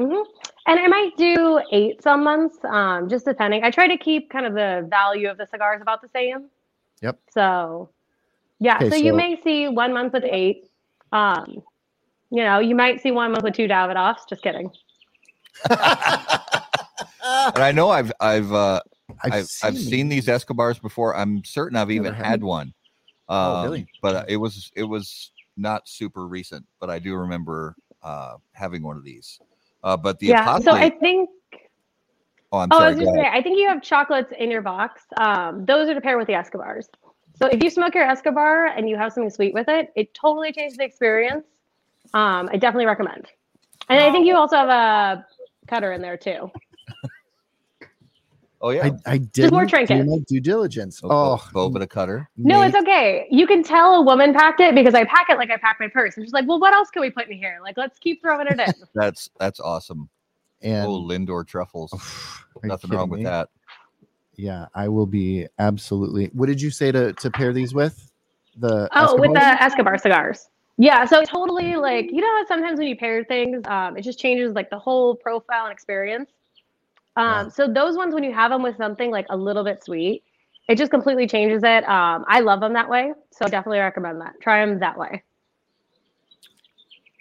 Mm-hmm. 0.00 0.22
And 0.66 0.80
I 0.80 0.86
might 0.86 1.16
do 1.16 1.60
eight 1.70 2.02
some 2.02 2.24
months, 2.24 2.56
um, 2.64 3.08
just 3.08 3.24
depending. 3.24 3.64
I 3.64 3.70
try 3.70 3.86
to 3.88 3.96
keep 3.96 4.30
kind 4.30 4.46
of 4.46 4.54
the 4.54 4.86
value 4.88 5.28
of 5.28 5.38
the 5.38 5.46
cigars 5.46 5.80
about 5.82 6.02
the 6.02 6.08
same. 6.08 6.48
Yep. 7.02 7.18
So, 7.30 7.90
yeah. 8.58 8.76
Okay, 8.76 8.90
so, 8.90 8.96
you 8.96 9.12
may 9.12 9.40
see 9.42 9.68
one 9.68 9.92
month 9.92 10.12
with 10.12 10.24
eight. 10.24 10.70
Um, 11.12 11.62
you 12.30 12.42
know, 12.42 12.58
you 12.58 12.74
might 12.74 13.02
see 13.02 13.10
one 13.10 13.32
month 13.32 13.44
with 13.44 13.54
two 13.54 13.68
Davidoffs. 13.68 14.28
Just 14.28 14.42
kidding. 14.42 14.70
And 17.24 17.62
I 17.62 17.72
know 17.72 17.90
I've 17.90 18.12
I've 18.20 18.52
uh, 18.52 18.80
I've, 19.22 19.32
I've, 19.32 19.48
I've 19.62 19.78
seen 19.78 20.08
these 20.08 20.28
Escobars 20.28 20.78
before. 20.78 21.16
I'm 21.16 21.44
certain 21.44 21.76
I've 21.76 21.90
even 21.90 22.12
had 22.12 22.26
had 22.26 22.42
one. 22.42 22.72
Um, 23.28 23.38
Oh, 23.38 23.62
really? 23.64 23.86
But 24.00 24.16
uh, 24.16 24.24
it 24.28 24.36
was 24.36 24.70
it 24.74 24.84
was 24.84 25.32
not 25.56 25.88
super 25.88 26.26
recent. 26.26 26.64
But 26.80 26.90
I 26.90 26.98
do 26.98 27.14
remember 27.14 27.76
uh, 28.02 28.36
having 28.52 28.82
one 28.82 28.96
of 28.96 29.04
these. 29.04 29.40
Uh, 29.82 29.96
but 29.96 30.18
the 30.18 30.26
yeah. 30.26 30.58
So 30.58 30.72
I 30.72 30.90
think. 30.90 31.28
oh, 32.52 32.58
I'm 32.58 32.68
Oh, 32.72 32.78
I 32.78 32.90
was 32.90 32.98
just 32.98 33.12
say, 33.12 33.28
I 33.30 33.42
think 33.42 33.58
you 33.58 33.68
have 33.68 33.82
chocolates 33.82 34.32
in 34.38 34.50
your 34.50 34.62
box. 34.62 35.02
Um, 35.16 35.64
those 35.64 35.88
are 35.88 35.94
to 35.94 36.00
pair 36.00 36.18
with 36.18 36.26
the 36.26 36.34
Escobars. 36.34 36.88
So 37.36 37.46
if 37.46 37.62
you 37.62 37.70
smoke 37.70 37.94
your 37.94 38.04
Escobar 38.04 38.66
and 38.66 38.88
you 38.88 38.96
have 38.96 39.12
something 39.12 39.30
sweet 39.30 39.54
with 39.54 39.68
it, 39.68 39.90
it 39.96 40.14
totally 40.14 40.52
changes 40.52 40.76
the 40.76 40.84
experience. 40.84 41.44
Um, 42.14 42.48
I 42.52 42.56
definitely 42.56 42.86
recommend. 42.86 43.26
And 43.88 44.00
I 44.00 44.12
think 44.12 44.26
you 44.26 44.36
also 44.36 44.56
have 44.56 44.68
a 44.68 45.26
cutter 45.66 45.92
in 45.92 46.02
there 46.02 46.16
too. 46.16 46.50
Oh 48.62 48.70
yeah. 48.70 48.90
I, 49.06 49.14
I 49.14 49.18
did 49.18 49.50
more 49.50 49.64
do 49.64 49.70
trinkets. 49.70 50.08
my 50.08 50.18
due 50.28 50.40
diligence. 50.40 51.00
Oh, 51.02 51.10
Oh, 51.10 51.48
Boveda 51.52 51.88
cutter. 51.88 52.30
No, 52.36 52.60
Nate- 52.60 52.68
it's 52.68 52.76
okay. 52.82 53.26
You 53.28 53.46
can 53.46 53.64
tell 53.64 53.96
a 53.96 54.02
woman 54.02 54.32
packed 54.32 54.60
it 54.60 54.74
because 54.74 54.94
I 54.94 55.04
pack 55.04 55.26
it 55.30 55.36
like 55.36 55.50
I 55.50 55.56
pack 55.56 55.78
my 55.80 55.88
purse. 55.88 56.16
And 56.16 56.24
she's 56.24 56.32
like, 56.32 56.46
well, 56.46 56.60
what 56.60 56.72
else 56.72 56.88
can 56.90 57.02
we 57.02 57.10
put 57.10 57.28
in 57.28 57.36
here? 57.36 57.58
Like, 57.60 57.76
let's 57.76 57.98
keep 57.98 58.22
throwing 58.22 58.46
it 58.46 58.60
in. 58.60 58.72
That's 58.94 59.28
that's 59.38 59.58
awesome. 59.58 60.08
and 60.62 60.86
oh, 60.86 61.00
Lindor 61.00 61.46
truffles. 61.46 61.92
Are 62.62 62.66
Nothing 62.68 62.90
wrong 62.90 63.08
with 63.08 63.18
me? 63.18 63.24
that. 63.24 63.48
Yeah, 64.36 64.66
I 64.74 64.88
will 64.88 65.06
be 65.06 65.46
absolutely. 65.58 66.26
What 66.32 66.46
did 66.46 66.60
you 66.60 66.70
say 66.70 66.92
to 66.92 67.12
to 67.14 67.30
pair 67.30 67.52
these 67.52 67.74
with? 67.74 68.12
The 68.58 68.88
oh, 68.94 69.18
with 69.18 69.32
the 69.32 69.62
Escobar 69.62 69.98
cigars. 69.98 70.48
Yeah, 70.78 71.04
so 71.04 71.22
totally 71.24 71.76
like 71.76 72.10
you 72.12 72.20
know 72.20 72.44
sometimes 72.46 72.78
when 72.78 72.86
you 72.86 72.96
pair 72.96 73.24
things, 73.24 73.62
um, 73.66 73.96
it 73.96 74.02
just 74.02 74.18
changes 74.20 74.54
like 74.54 74.70
the 74.70 74.78
whole 74.78 75.16
profile 75.16 75.64
and 75.64 75.72
experience. 75.72 76.30
Um, 77.16 77.46
Yeah. 77.46 77.48
so 77.48 77.68
those 77.68 77.96
ones 77.96 78.14
when 78.14 78.24
you 78.24 78.32
have 78.32 78.50
them 78.50 78.62
with 78.62 78.76
something 78.76 79.10
like 79.10 79.26
a 79.30 79.36
little 79.36 79.64
bit 79.64 79.84
sweet, 79.84 80.22
it 80.68 80.76
just 80.78 80.90
completely 80.90 81.26
changes 81.26 81.62
it. 81.64 81.88
Um, 81.88 82.24
I 82.28 82.40
love 82.40 82.60
them 82.60 82.72
that 82.74 82.88
way, 82.88 83.12
so 83.30 83.46
definitely 83.46 83.80
recommend 83.80 84.20
that. 84.20 84.34
Try 84.40 84.64
them 84.64 84.78
that 84.78 84.98
way. 84.98 85.22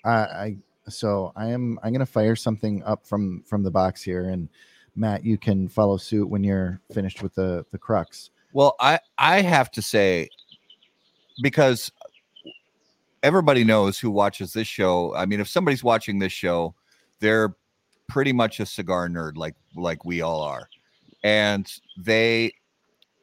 I, 0.05 0.11
I 0.11 0.57
so 0.87 1.31
I 1.35 1.47
am 1.47 1.79
I'm 1.83 1.91
gonna 1.91 2.05
fire 2.05 2.35
something 2.35 2.83
up 2.83 3.05
from 3.05 3.43
from 3.45 3.63
the 3.63 3.71
box 3.71 4.01
here, 4.01 4.29
and 4.29 4.49
Matt, 4.95 5.23
you 5.23 5.37
can 5.37 5.67
follow 5.67 5.97
suit 5.97 6.27
when 6.27 6.43
you're 6.43 6.81
finished 6.93 7.21
with 7.23 7.35
the 7.35 7.65
the 7.71 7.77
crux. 7.77 8.31
Well, 8.53 8.75
I 8.79 8.99
I 9.17 9.41
have 9.41 9.71
to 9.71 9.81
say 9.81 10.29
because 11.41 11.91
everybody 13.23 13.63
knows 13.63 13.99
who 13.99 14.11
watches 14.11 14.53
this 14.53 14.67
show. 14.67 15.13
I 15.15 15.25
mean, 15.25 15.39
if 15.39 15.47
somebody's 15.47 15.83
watching 15.83 16.19
this 16.19 16.31
show, 16.31 16.75
they're 17.19 17.55
pretty 18.11 18.33
much 18.33 18.59
a 18.59 18.65
cigar 18.65 19.07
nerd 19.07 19.37
like 19.37 19.55
like 19.73 20.03
we 20.03 20.21
all 20.21 20.41
are. 20.41 20.67
And 21.23 21.71
they 21.97 22.53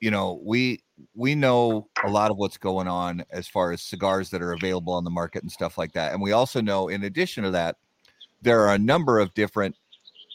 you 0.01 0.11
know, 0.11 0.41
we 0.43 0.83
we 1.15 1.35
know 1.35 1.89
a 2.05 2.09
lot 2.09 2.31
of 2.31 2.39
what's 2.39 2.57
going 2.57 2.89
on 2.89 3.23
as 3.31 3.47
far 3.47 3.71
as 3.71 3.83
cigars 3.83 4.31
that 4.31 4.41
are 4.41 4.53
available 4.53 4.95
on 4.95 5.05
the 5.05 5.11
market 5.11 5.43
and 5.43 5.53
stuff 5.53 5.77
like 5.77 5.93
that. 5.93 6.13
And 6.13 6.23
we 6.23 6.33
also 6.33 6.63
know 6.63 6.89
in 6.89 7.05
addition 7.05 7.45
to 7.45 7.51
that, 7.51 7.77
there 8.41 8.61
are 8.63 8.75
a 8.75 8.79
number 8.79 9.19
of 9.19 9.35
different 9.35 9.77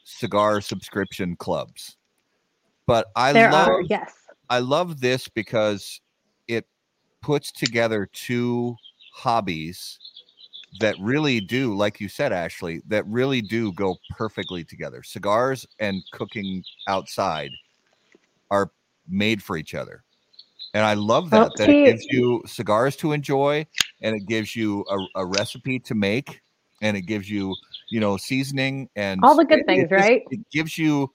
cigar 0.03 0.61
subscription 0.61 1.35
clubs. 1.35 1.97
But 2.85 3.07
I 3.15 3.33
there 3.33 3.51
love 3.51 3.67
are 3.67 3.81
yes. 3.81 4.13
I 4.51 4.59
love 4.59 4.99
this 4.99 5.27
because 5.27 5.99
it 6.47 6.67
puts 7.21 7.51
together 7.51 8.07
two 8.13 8.75
hobbies 9.13 9.97
that 10.79 10.95
really 10.99 11.39
do, 11.39 11.75
like 11.75 11.99
you 11.99 12.09
said, 12.09 12.33
Ashley, 12.33 12.81
that 12.87 13.05
really 13.07 13.41
do 13.41 13.71
go 13.73 13.95
perfectly 14.17 14.63
together. 14.63 15.03
Cigars 15.03 15.65
and 15.79 16.01
cooking 16.11 16.63
outside 16.87 17.51
are 18.51 18.71
made 19.07 19.41
for 19.43 19.57
each 19.57 19.75
other. 19.75 20.03
And 20.73 20.85
I 20.85 20.95
love 20.95 21.29
that, 21.31 21.51
Oh, 21.51 21.53
that 21.57 21.69
it 21.69 21.85
gives 21.85 22.05
you 22.09 22.41
cigars 22.47 22.95
to 22.97 23.11
enjoy 23.11 23.65
and 24.01 24.15
it 24.15 24.25
gives 24.25 24.55
you 24.55 24.83
a, 24.89 25.21
a 25.21 25.25
recipe 25.25 25.79
to 25.79 25.93
make 25.95 26.41
and 26.81 26.97
it 26.97 27.01
gives 27.01 27.29
you 27.29 27.55
you 27.89 27.99
know 27.99 28.17
seasoning 28.17 28.89
and 28.95 29.19
All 29.23 29.35
the 29.35 29.45
good 29.45 29.59
it- 29.59 29.65
things, 29.67 29.83
it 29.83 29.89
just- 29.89 30.09
right? 30.09 30.23
it 30.31 30.39
gives 30.51 30.77
you 30.77 31.11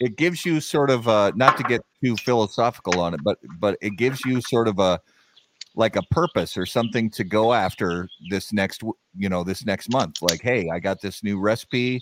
it 0.00 0.16
gives 0.16 0.44
you 0.44 0.60
sort 0.60 0.90
of 0.90 1.08
uh 1.08 1.32
not 1.34 1.56
to 1.56 1.62
get 1.64 1.80
too 2.04 2.16
philosophical 2.16 3.00
on 3.00 3.14
it 3.14 3.20
but 3.24 3.38
but 3.58 3.76
it 3.80 3.96
gives 3.96 4.22
you 4.24 4.40
sort 4.42 4.68
of 4.68 4.78
a 4.78 5.00
like 5.80 5.96
a 5.96 6.02
purpose 6.10 6.58
or 6.58 6.66
something 6.66 7.08
to 7.10 7.24
go 7.24 7.54
after 7.54 8.06
this 8.28 8.52
next 8.52 8.82
you 9.16 9.30
know 9.30 9.42
this 9.42 9.64
next 9.64 9.90
month 9.90 10.20
like 10.20 10.42
hey 10.42 10.68
i 10.70 10.78
got 10.78 11.00
this 11.00 11.24
new 11.24 11.40
recipe 11.40 11.98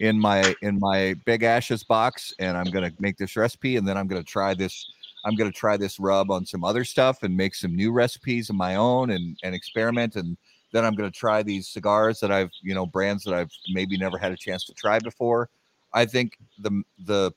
in 0.00 0.18
my 0.18 0.54
in 0.62 0.80
my 0.80 1.14
big 1.26 1.42
ashes 1.42 1.84
box 1.84 2.32
and 2.38 2.56
i'm 2.56 2.70
going 2.72 2.90
to 2.90 2.96
make 3.00 3.18
this 3.18 3.36
recipe 3.36 3.76
and 3.76 3.86
then 3.86 3.98
i'm 3.98 4.08
going 4.08 4.20
to 4.20 4.26
try 4.26 4.54
this 4.54 4.90
i'm 5.26 5.34
going 5.34 5.50
to 5.50 5.56
try 5.56 5.76
this 5.76 6.00
rub 6.00 6.30
on 6.30 6.46
some 6.46 6.64
other 6.64 6.84
stuff 6.84 7.22
and 7.22 7.36
make 7.36 7.54
some 7.54 7.76
new 7.76 7.92
recipes 7.92 8.48
of 8.48 8.56
my 8.56 8.76
own 8.76 9.10
and 9.10 9.36
and 9.42 9.54
experiment 9.54 10.16
and 10.16 10.38
then 10.72 10.82
i'm 10.86 10.94
going 10.94 11.10
to 11.10 11.18
try 11.18 11.42
these 11.42 11.68
cigars 11.68 12.18
that 12.20 12.32
i've 12.32 12.50
you 12.62 12.74
know 12.74 12.86
brands 12.86 13.24
that 13.24 13.34
i've 13.34 13.52
maybe 13.74 13.98
never 13.98 14.16
had 14.16 14.32
a 14.32 14.36
chance 14.36 14.64
to 14.64 14.72
try 14.72 14.98
before. 14.98 15.50
I 15.92 16.04
think 16.06 16.38
the 16.58 16.82
the 17.04 17.32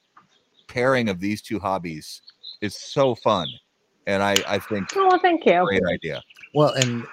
pairing 0.67 1.09
of 1.09 1.19
these 1.19 1.41
two 1.41 1.59
hobbies 1.59 2.21
is 2.61 2.75
so 2.75 3.15
fun 3.15 3.47
and 4.07 4.21
i 4.23 4.35
i 4.47 4.57
think 4.59 4.87
Oh, 4.95 5.07
well, 5.07 5.19
thank 5.21 5.45
you. 5.45 5.63
great 5.65 5.83
idea 5.91 6.21
Well, 6.53 6.73
and 6.73 7.05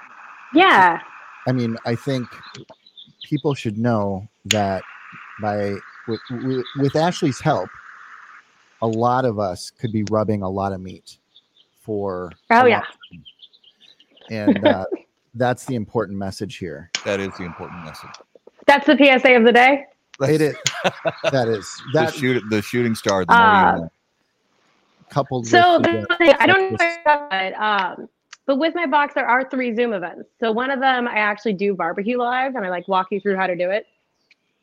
Yeah. 0.54 1.00
I 1.46 1.52
mean, 1.52 1.76
I 1.86 1.94
think 1.94 2.26
people 3.24 3.54
should 3.54 3.78
know 3.78 4.28
that 4.46 4.82
by 5.40 5.74
with, 6.06 6.20
with, 6.30 6.64
with 6.78 6.96
Ashley's 6.96 7.40
help, 7.40 7.70
a 8.82 8.86
lot 8.86 9.24
of 9.24 9.38
us 9.38 9.70
could 9.70 9.92
be 9.92 10.04
rubbing 10.10 10.42
a 10.42 10.48
lot 10.48 10.72
of 10.72 10.80
meat 10.80 11.18
for. 11.80 12.32
Oh, 12.50 12.66
yeah. 12.66 12.82
And 14.30 14.62
uh, 14.66 14.84
that's 15.34 15.64
the 15.64 15.74
important 15.74 16.18
message 16.18 16.56
here. 16.56 16.90
that 17.04 17.18
is 17.20 17.30
the 17.38 17.44
important 17.44 17.84
message 17.84 18.10
That's 18.66 18.86
the 18.86 18.96
PSA 18.96 19.34
of 19.36 19.44
the 19.44 19.52
day. 19.52 19.84
It 20.20 20.40
is. 20.40 20.56
That 21.32 21.48
is 21.48 21.66
the, 21.92 22.10
shoot, 22.10 22.42
the 22.50 22.60
shooting 22.62 22.94
star 22.94 23.24
the 23.24 23.32
Uh, 23.32 23.72
you 23.74 23.80
know. 23.82 23.92
Coupled 25.10 25.46
So 25.46 25.78
the, 25.78 26.06
the 26.18 26.42
I 26.42 26.46
don't 26.46 26.70
know 26.70 26.76
if 26.80 26.80
I 26.80 27.28
said, 27.30 27.54
um, 27.54 28.08
but 28.46 28.56
with 28.56 28.74
my 28.74 28.86
box, 28.86 29.14
there 29.14 29.26
are 29.26 29.48
three 29.48 29.74
Zoom 29.74 29.92
events. 29.92 30.30
So 30.40 30.50
one 30.52 30.70
of 30.70 30.80
them, 30.80 31.06
I 31.06 31.16
actually 31.16 31.52
do 31.52 31.74
barbecue 31.74 32.16
live, 32.18 32.54
and 32.54 32.64
I 32.64 32.70
like 32.70 32.88
walk 32.88 33.08
you 33.10 33.20
through 33.20 33.36
how 33.36 33.46
to 33.46 33.54
do 33.54 33.70
it. 33.70 33.86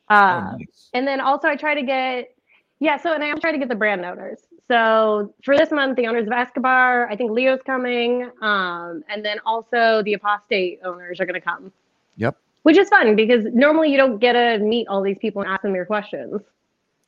Uh, 0.10 0.52
oh, 0.54 0.58
nice. 0.58 0.89
And 0.93 1.08
then 1.08 1.22
also, 1.22 1.48
I 1.48 1.56
try 1.56 1.76
to 1.76 1.84
get, 1.84 2.36
yeah. 2.80 2.98
So 2.98 3.14
and 3.14 3.24
I 3.24 3.28
am 3.28 3.39
trying 3.39 3.54
to 3.54 3.60
get 3.60 3.70
the 3.70 3.76
brand 3.76 4.04
owners. 4.04 4.39
So 4.68 5.34
for 5.43 5.56
this 5.56 5.70
month, 5.70 5.98
the 5.98 6.08
owners 6.08 6.26
of 6.26 6.34
Escobar, 6.34 7.08
I 7.10 7.16
think 7.16 7.32
Leo's 7.32 7.62
coming, 7.66 8.32
um, 8.41 9.04
and 9.08 9.24
then 9.24 9.38
also 9.46 10.02
the 10.04 10.14
apostate 10.14 10.80
owners 10.84 11.20
are 11.20 11.26
going 11.26 11.39
to 11.39 11.41
come. 11.41 11.72
Yep. 12.18 12.38
Which 12.64 12.78
is 12.78 12.89
fun 12.89 13.16
because 13.16 13.46
normally 13.54 13.91
you 13.91 13.98
don't 13.98 14.18
get 14.18 14.34
to 14.34 14.58
meet 14.58 14.88
all 14.88 15.04
these 15.04 15.20
people 15.20 15.43
and 15.43 15.52
ask 15.52 15.62
them 15.62 15.76
your 15.76 15.86
questions. 15.86 16.41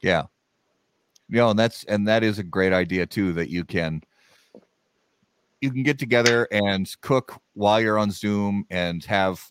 Yeah. 0.01 0.25
You 1.29 1.37
know, 1.37 1.49
and 1.49 1.59
that's 1.59 1.83
and 1.85 2.07
that 2.07 2.23
is 2.23 2.39
a 2.39 2.43
great 2.43 2.73
idea 2.73 3.05
too 3.05 3.33
that 3.33 3.49
you 3.49 3.65
can 3.65 4.01
you 5.61 5.71
can 5.71 5.83
get 5.83 5.99
together 5.99 6.47
and 6.51 6.89
cook 7.01 7.41
while 7.53 7.81
you're 7.81 7.97
on 7.97 8.11
Zoom 8.11 8.65
and 8.69 9.03
have 9.05 9.43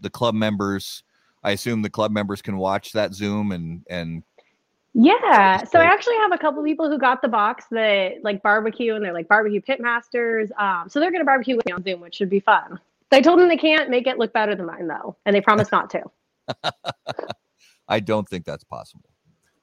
the 0.00 0.10
club 0.10 0.34
members 0.34 1.02
I 1.42 1.52
assume 1.52 1.82
the 1.82 1.90
club 1.90 2.12
members 2.12 2.42
can 2.42 2.56
watch 2.56 2.92
that 2.92 3.14
Zoom 3.14 3.52
and 3.52 3.84
and 3.88 4.22
Yeah. 4.92 5.64
So 5.64 5.78
I 5.78 5.84
actually 5.84 6.16
have 6.16 6.32
a 6.32 6.38
couple 6.38 6.62
people 6.62 6.90
who 6.90 6.98
got 6.98 7.22
the 7.22 7.28
box 7.28 7.66
that 7.70 8.22
like 8.22 8.42
barbecue 8.42 8.94
and 8.94 9.04
they're 9.04 9.12
like 9.12 9.28
barbecue 9.28 9.60
pit 9.60 9.80
masters. 9.80 10.50
Um, 10.58 10.88
so 10.88 11.00
they're 11.00 11.12
gonna 11.12 11.24
barbecue 11.24 11.56
with 11.56 11.66
me 11.66 11.72
on 11.72 11.82
Zoom, 11.82 12.00
which 12.00 12.16
should 12.16 12.30
be 12.30 12.40
fun. 12.40 12.78
I 13.12 13.20
told 13.20 13.40
them 13.40 13.48
they 13.48 13.56
can't 13.56 13.90
make 13.90 14.06
it 14.06 14.18
look 14.18 14.32
better 14.32 14.54
than 14.54 14.66
mine 14.66 14.86
though, 14.86 15.16
and 15.24 15.34
they 15.34 15.40
promised 15.40 15.72
not 15.72 15.90
to. 15.90 16.02
I 17.88 18.00
don't 18.00 18.28
think 18.28 18.44
that's 18.44 18.64
possible. 18.64 19.09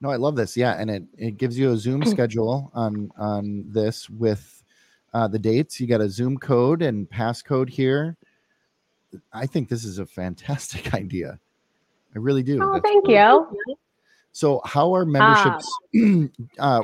No, 0.02 0.10
I 0.10 0.16
love 0.16 0.36
this. 0.36 0.56
Yeah, 0.56 0.74
and 0.80 0.90
it 0.90 1.04
it 1.18 1.38
gives 1.38 1.58
you 1.58 1.72
a 1.72 1.78
Zoom 1.78 2.06
schedule 2.06 2.72
on 2.74 3.12
on 3.18 3.66
this 3.68 4.10
with 4.10 4.64
uh, 5.14 5.28
the 5.28 5.40
dates. 5.40 5.80
You 5.80 5.88
got 5.88 6.02
a 6.02 6.10
Zoom 6.10 6.38
code 6.38 6.82
and 6.82 7.10
passcode 7.10 7.70
here. 7.70 8.16
I 9.34 9.46
think 9.46 9.70
this 9.70 9.84
is 9.84 10.00
a 10.00 10.06
fantastic 10.06 10.94
idea. 10.94 11.40
I 12.16 12.20
really 12.20 12.44
do. 12.44 12.60
Oh, 12.62 12.74
that's 12.74 12.84
thank 12.84 13.06
cool. 13.06 13.14
you. 13.68 13.76
So, 14.32 14.62
how 14.66 14.94
are 14.94 15.06
memberships? 15.06 15.80
uh, 16.60 16.84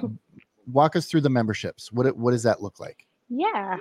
walk 0.71 0.95
us 0.95 1.07
through 1.07 1.21
the 1.21 1.29
memberships. 1.29 1.91
What 1.91 2.07
it- 2.07 2.17
what 2.17 2.31
does 2.31 2.43
that 2.43 2.61
look 2.61 2.79
like? 2.79 3.05
Yeah. 3.29 3.77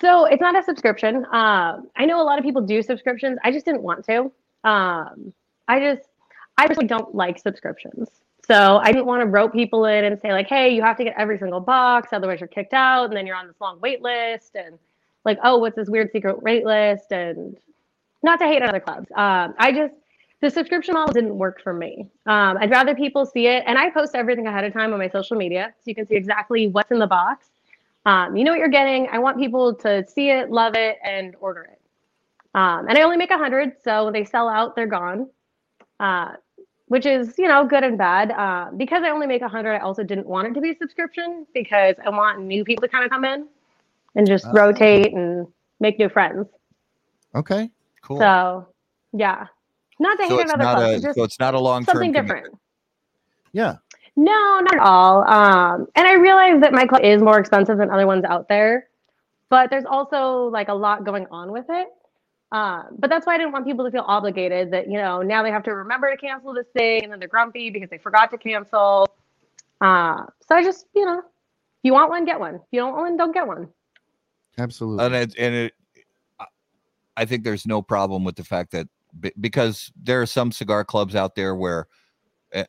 So 0.00 0.26
it's 0.26 0.40
not 0.40 0.56
a 0.56 0.62
subscription. 0.62 1.24
Um, 1.32 1.88
I 1.96 2.06
know 2.06 2.20
a 2.20 2.22
lot 2.22 2.38
of 2.38 2.44
people 2.44 2.62
do 2.62 2.82
subscriptions. 2.82 3.36
I 3.42 3.50
just 3.50 3.64
didn't 3.64 3.82
want 3.82 4.04
to. 4.04 4.30
Um, 4.62 5.32
I 5.66 5.80
just, 5.80 6.08
I 6.56 6.66
really 6.66 6.86
don't 6.86 7.14
like 7.14 7.38
subscriptions. 7.38 8.08
So 8.48 8.78
I 8.78 8.92
didn't 8.92 9.04
want 9.04 9.20
to 9.20 9.26
rope 9.26 9.52
people 9.52 9.84
in 9.84 10.04
and 10.04 10.18
say 10.18 10.32
like, 10.32 10.48
hey, 10.48 10.74
you 10.74 10.80
have 10.82 10.96
to 10.96 11.04
get 11.04 11.14
every 11.18 11.38
single 11.38 11.60
box, 11.60 12.08
otherwise 12.12 12.40
you're 12.40 12.48
kicked 12.48 12.72
out, 12.72 13.04
and 13.04 13.16
then 13.16 13.26
you're 13.26 13.36
on 13.36 13.46
this 13.46 13.60
long 13.60 13.78
wait 13.80 14.00
list, 14.00 14.56
and 14.56 14.78
like, 15.26 15.38
oh, 15.44 15.58
what's 15.58 15.76
this 15.76 15.88
weird 15.88 16.10
secret 16.10 16.42
wait 16.42 16.64
list? 16.64 17.12
And 17.12 17.58
not 18.22 18.38
to 18.38 18.46
hate 18.46 18.62
on 18.62 18.70
other 18.70 18.80
clubs. 18.80 19.06
Um, 19.14 19.54
I 19.58 19.72
just 19.72 19.94
the 20.40 20.48
subscription 20.50 20.94
model 20.94 21.12
didn't 21.12 21.36
work 21.36 21.60
for 21.62 21.74
me. 21.74 22.08
Um, 22.26 22.56
I'd 22.58 22.70
rather 22.70 22.94
people 22.94 23.26
see 23.26 23.48
it, 23.48 23.64
and 23.66 23.76
I 23.76 23.90
post 23.90 24.14
everything 24.14 24.46
ahead 24.46 24.64
of 24.64 24.72
time 24.72 24.92
on 24.92 24.98
my 24.98 25.08
social 25.08 25.36
media, 25.36 25.74
so 25.76 25.82
you 25.84 25.94
can 25.94 26.06
see 26.06 26.16
exactly 26.16 26.68
what's 26.68 26.90
in 26.90 26.98
the 26.98 27.06
box. 27.06 27.48
Um, 28.06 28.36
you 28.36 28.44
know 28.44 28.52
what 28.52 28.60
you're 28.60 28.68
getting. 28.68 29.08
I 29.12 29.18
want 29.18 29.36
people 29.36 29.74
to 29.74 30.06
see 30.08 30.30
it, 30.30 30.50
love 30.50 30.74
it, 30.74 30.96
and 31.04 31.36
order 31.40 31.64
it. 31.64 31.80
Um, 32.54 32.88
and 32.88 32.96
I 32.96 33.02
only 33.02 33.18
make 33.18 33.30
a 33.30 33.36
hundred, 33.36 33.74
so 33.84 34.04
when 34.04 34.14
they 34.14 34.24
sell 34.24 34.48
out, 34.48 34.74
they're 34.74 34.86
gone. 34.86 35.28
Uh, 36.00 36.32
which 36.88 37.06
is, 37.06 37.34
you 37.38 37.48
know, 37.48 37.66
good 37.66 37.84
and 37.84 37.96
bad. 37.98 38.30
Uh, 38.32 38.70
because 38.76 39.02
I 39.04 39.10
only 39.10 39.26
make 39.26 39.42
a 39.42 39.48
hundred, 39.48 39.74
I 39.74 39.78
also 39.78 40.02
didn't 40.02 40.26
want 40.26 40.48
it 40.48 40.54
to 40.54 40.60
be 40.60 40.70
a 40.70 40.76
subscription 40.76 41.46
because 41.54 41.94
I 42.04 42.10
want 42.10 42.40
new 42.40 42.64
people 42.64 42.82
to 42.82 42.88
kind 42.88 43.04
of 43.04 43.10
come 43.10 43.24
in 43.24 43.46
and 44.14 44.26
just 44.26 44.46
Ah. 44.46 44.52
rotate 44.52 45.12
and 45.12 45.46
make 45.80 45.98
new 45.98 46.08
friends. 46.08 46.46
Okay. 47.34 47.70
Cool. 48.02 48.18
So, 48.18 48.66
yeah, 49.12 49.46
not 49.98 50.18
to 50.18 50.26
So 50.26 50.36
hate 50.36 50.46
not 50.58 50.76
clubs, 50.76 51.04
a 51.04 51.06
just 51.06 51.16
so 51.18 51.24
it's 51.24 51.38
not 51.38 51.54
a 51.54 51.60
long 51.60 51.84
something 51.84 52.12
different. 52.12 52.58
Yeah. 53.52 53.76
No, 54.16 54.60
not 54.60 54.74
at 54.74 54.80
all. 54.80 55.28
Um, 55.28 55.86
and 55.94 56.06
I 56.06 56.14
realize 56.14 56.60
that 56.60 56.72
my 56.72 56.86
club 56.86 57.02
is 57.04 57.22
more 57.22 57.38
expensive 57.38 57.78
than 57.78 57.90
other 57.90 58.06
ones 58.06 58.24
out 58.24 58.48
there, 58.48 58.88
but 59.48 59.70
there's 59.70 59.84
also 59.84 60.44
like 60.48 60.68
a 60.68 60.74
lot 60.74 61.04
going 61.04 61.26
on 61.30 61.52
with 61.52 61.66
it. 61.68 61.88
Um, 62.50 62.96
but 62.98 63.10
that's 63.10 63.26
why 63.26 63.34
I 63.34 63.38
didn't 63.38 63.52
want 63.52 63.66
people 63.66 63.84
to 63.84 63.90
feel 63.90 64.04
obligated 64.06 64.70
that, 64.72 64.86
you 64.90 64.98
know, 64.98 65.22
now 65.22 65.42
they 65.42 65.50
have 65.50 65.62
to 65.64 65.74
remember 65.74 66.10
to 66.10 66.16
cancel 66.16 66.54
this 66.54 66.66
thing 66.76 67.04
and 67.04 67.12
then 67.12 67.18
they're 67.18 67.28
grumpy 67.28 67.70
because 67.70 67.90
they 67.90 67.98
forgot 67.98 68.30
to 68.30 68.38
cancel. 68.38 69.06
Uh, 69.80 70.24
so 70.48 70.54
I 70.54 70.62
just, 70.62 70.86
you 70.94 71.04
know, 71.04 71.18
if 71.18 71.24
you 71.82 71.92
want 71.92 72.10
one, 72.10 72.24
get 72.24 72.40
one. 72.40 72.54
If 72.56 72.62
you 72.72 72.80
don't 72.80 72.92
want 72.92 73.02
one, 73.02 73.16
don't 73.16 73.32
get 73.32 73.46
one. 73.46 73.68
Absolutely. 74.58 75.04
and 75.04 75.14
it, 75.14 75.34
and 75.38 75.54
it 75.54 75.72
I- 76.40 76.46
i 77.16 77.24
think 77.24 77.44
there's 77.44 77.66
no 77.66 77.80
problem 77.80 78.24
with 78.24 78.36
the 78.36 78.44
fact 78.44 78.72
that 78.72 78.88
because 79.40 79.92
there 80.02 80.20
are 80.20 80.26
some 80.26 80.52
cigar 80.52 80.84
clubs 80.84 81.14
out 81.14 81.34
there 81.36 81.54
where 81.54 81.86
eh, 82.52 82.64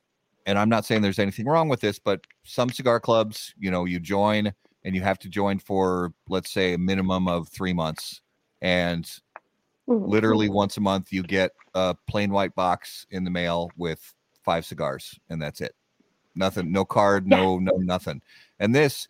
and 0.45 0.59
i'm 0.59 0.69
not 0.69 0.85
saying 0.85 1.01
there's 1.01 1.19
anything 1.19 1.47
wrong 1.47 1.67
with 1.67 1.81
this 1.81 1.97
but 1.99 2.21
some 2.43 2.69
cigar 2.69 2.99
clubs 2.99 3.53
you 3.57 3.71
know 3.71 3.85
you 3.85 3.99
join 3.99 4.53
and 4.85 4.95
you 4.95 5.01
have 5.01 5.19
to 5.19 5.29
join 5.29 5.57
for 5.59 6.13
let's 6.29 6.51
say 6.51 6.73
a 6.73 6.77
minimum 6.77 7.27
of 7.27 7.49
three 7.49 7.73
months 7.73 8.21
and 8.61 9.09
Mhm. 9.89 10.07
literally 10.07 10.49
once 10.49 10.77
a 10.77 10.81
month 10.81 11.11
you 11.11 11.23
get 11.23 11.51
a 11.73 11.95
plain 12.07 12.31
white 12.31 12.53
box 12.55 13.05
in 13.09 13.23
the 13.23 13.31
mail 13.31 13.71
with 13.75 14.13
five 14.43 14.63
cigars 14.65 15.19
and 15.29 15.41
that's 15.41 15.61
it 15.61 15.73
nothing 16.35 16.71
no 16.71 16.85
card 16.85 17.25
Yeah. 17.27 17.37
no 17.37 17.59
no 17.59 17.71
nothing 17.77 18.21
and 18.59 18.73
this 18.73 19.07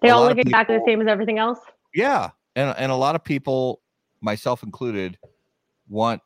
They 0.00 0.10
all 0.10 0.22
look 0.22 0.32
of 0.32 0.38
exactly 0.38 0.76
the 0.78 0.84
same 0.86 1.00
as 1.00 1.08
everything 1.08 1.38
else. 1.38 1.58
yeah 1.94 2.30
and 2.56 2.74
and 2.78 2.92
a 2.92 2.96
lot 2.96 3.14
of 3.16 3.24
people 3.24 3.80
myself 4.20 4.62
included 4.62 5.18
want 5.88 6.22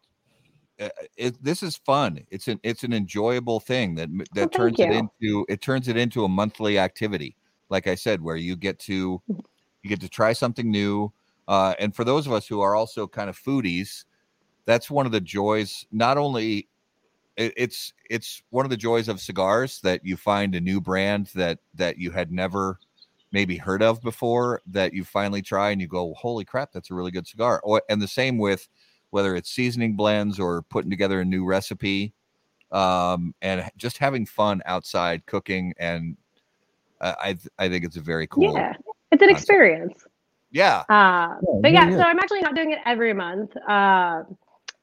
uh, 0.78 0.90
it, 1.16 1.42
this 1.42 1.62
is 1.62 1.76
fun 1.78 2.20
it's 2.30 2.48
an 2.48 2.60
it's 2.62 2.84
an 2.84 2.92
enjoyable 2.92 3.58
thing 3.60 3.94
that 3.94 4.10
that 4.34 4.40
Well, 4.42 4.48
turns 4.50 4.76
thank 4.76 4.90
it 4.92 4.94
into 5.22 5.46
it 5.48 5.60
turns 5.62 5.88
it 5.88 5.96
into 5.96 6.24
a 6.24 6.28
monthly 6.28 6.78
activity 6.78 7.34
like 7.70 7.86
i 7.86 7.94
said 7.94 8.20
where 8.20 8.36
you 8.36 8.56
get 8.56 8.78
to 8.80 9.22
Mm-hmm. 9.30 9.40
you 9.82 9.88
get 9.88 10.00
to 10.02 10.08
try 10.08 10.32
something 10.34 10.70
new 10.70 11.10
uh, 11.48 11.74
and 11.78 11.94
for 11.94 12.04
those 12.04 12.26
of 12.26 12.32
us 12.32 12.46
who 12.46 12.60
are 12.60 12.74
also 12.74 13.06
kind 13.06 13.30
of 13.30 13.38
foodies 13.38 14.04
that's 14.64 14.90
one 14.90 15.06
of 15.06 15.12
the 15.12 15.20
joys 15.20 15.86
not 15.92 16.18
only 16.18 16.68
it, 17.36 17.52
it's 17.56 17.92
it's 18.10 18.42
one 18.50 18.66
of 18.66 18.70
the 18.70 18.76
joys 18.76 19.08
of 19.08 19.20
cigars 19.20 19.80
that 19.80 20.04
you 20.04 20.16
find 20.16 20.54
a 20.54 20.60
new 20.60 20.80
brand 20.80 21.30
that 21.34 21.58
that 21.74 21.98
you 21.98 22.10
had 22.10 22.32
never 22.32 22.78
maybe 23.32 23.56
heard 23.56 23.82
of 23.82 24.00
before 24.02 24.62
that 24.66 24.92
you 24.92 25.04
finally 25.04 25.42
try 25.42 25.70
and 25.70 25.80
you 25.80 25.86
go 25.86 26.14
holy 26.14 26.44
crap 26.44 26.72
that's 26.72 26.90
a 26.90 26.94
really 26.94 27.10
good 27.10 27.26
cigar 27.26 27.60
or 27.64 27.82
and 27.88 28.00
the 28.00 28.08
same 28.08 28.38
with 28.38 28.68
whether 29.10 29.36
it's 29.36 29.50
seasoning 29.50 29.94
blends 29.96 30.38
or 30.40 30.62
putting 30.62 30.90
together 30.90 31.20
a 31.20 31.24
new 31.24 31.44
recipe 31.44 32.12
um 32.72 33.34
and 33.42 33.68
just 33.76 33.98
having 33.98 34.26
fun 34.26 34.62
outside 34.66 35.24
cooking 35.26 35.72
and 35.78 36.16
uh, 37.00 37.14
i 37.22 37.26
th- 37.32 37.48
i 37.58 37.68
think 37.68 37.84
it's 37.84 37.96
a 37.96 38.00
very 38.00 38.26
cool 38.26 38.54
Yeah, 38.54 38.72
it's 39.12 39.22
an 39.22 39.28
concept. 39.28 39.38
experience. 39.38 40.05
Yeah 40.56 40.84
Uh, 40.88 41.36
Yeah, 41.42 41.58
but 41.60 41.70
it 41.70 41.74
yeah, 41.74 41.90
so. 41.90 42.02
I'm 42.02 42.18
actually 42.18 42.40
not 42.40 42.54
doing 42.54 42.72
it 42.72 42.78
every 42.86 43.12
month. 43.12 43.56
Uh, 43.68 44.24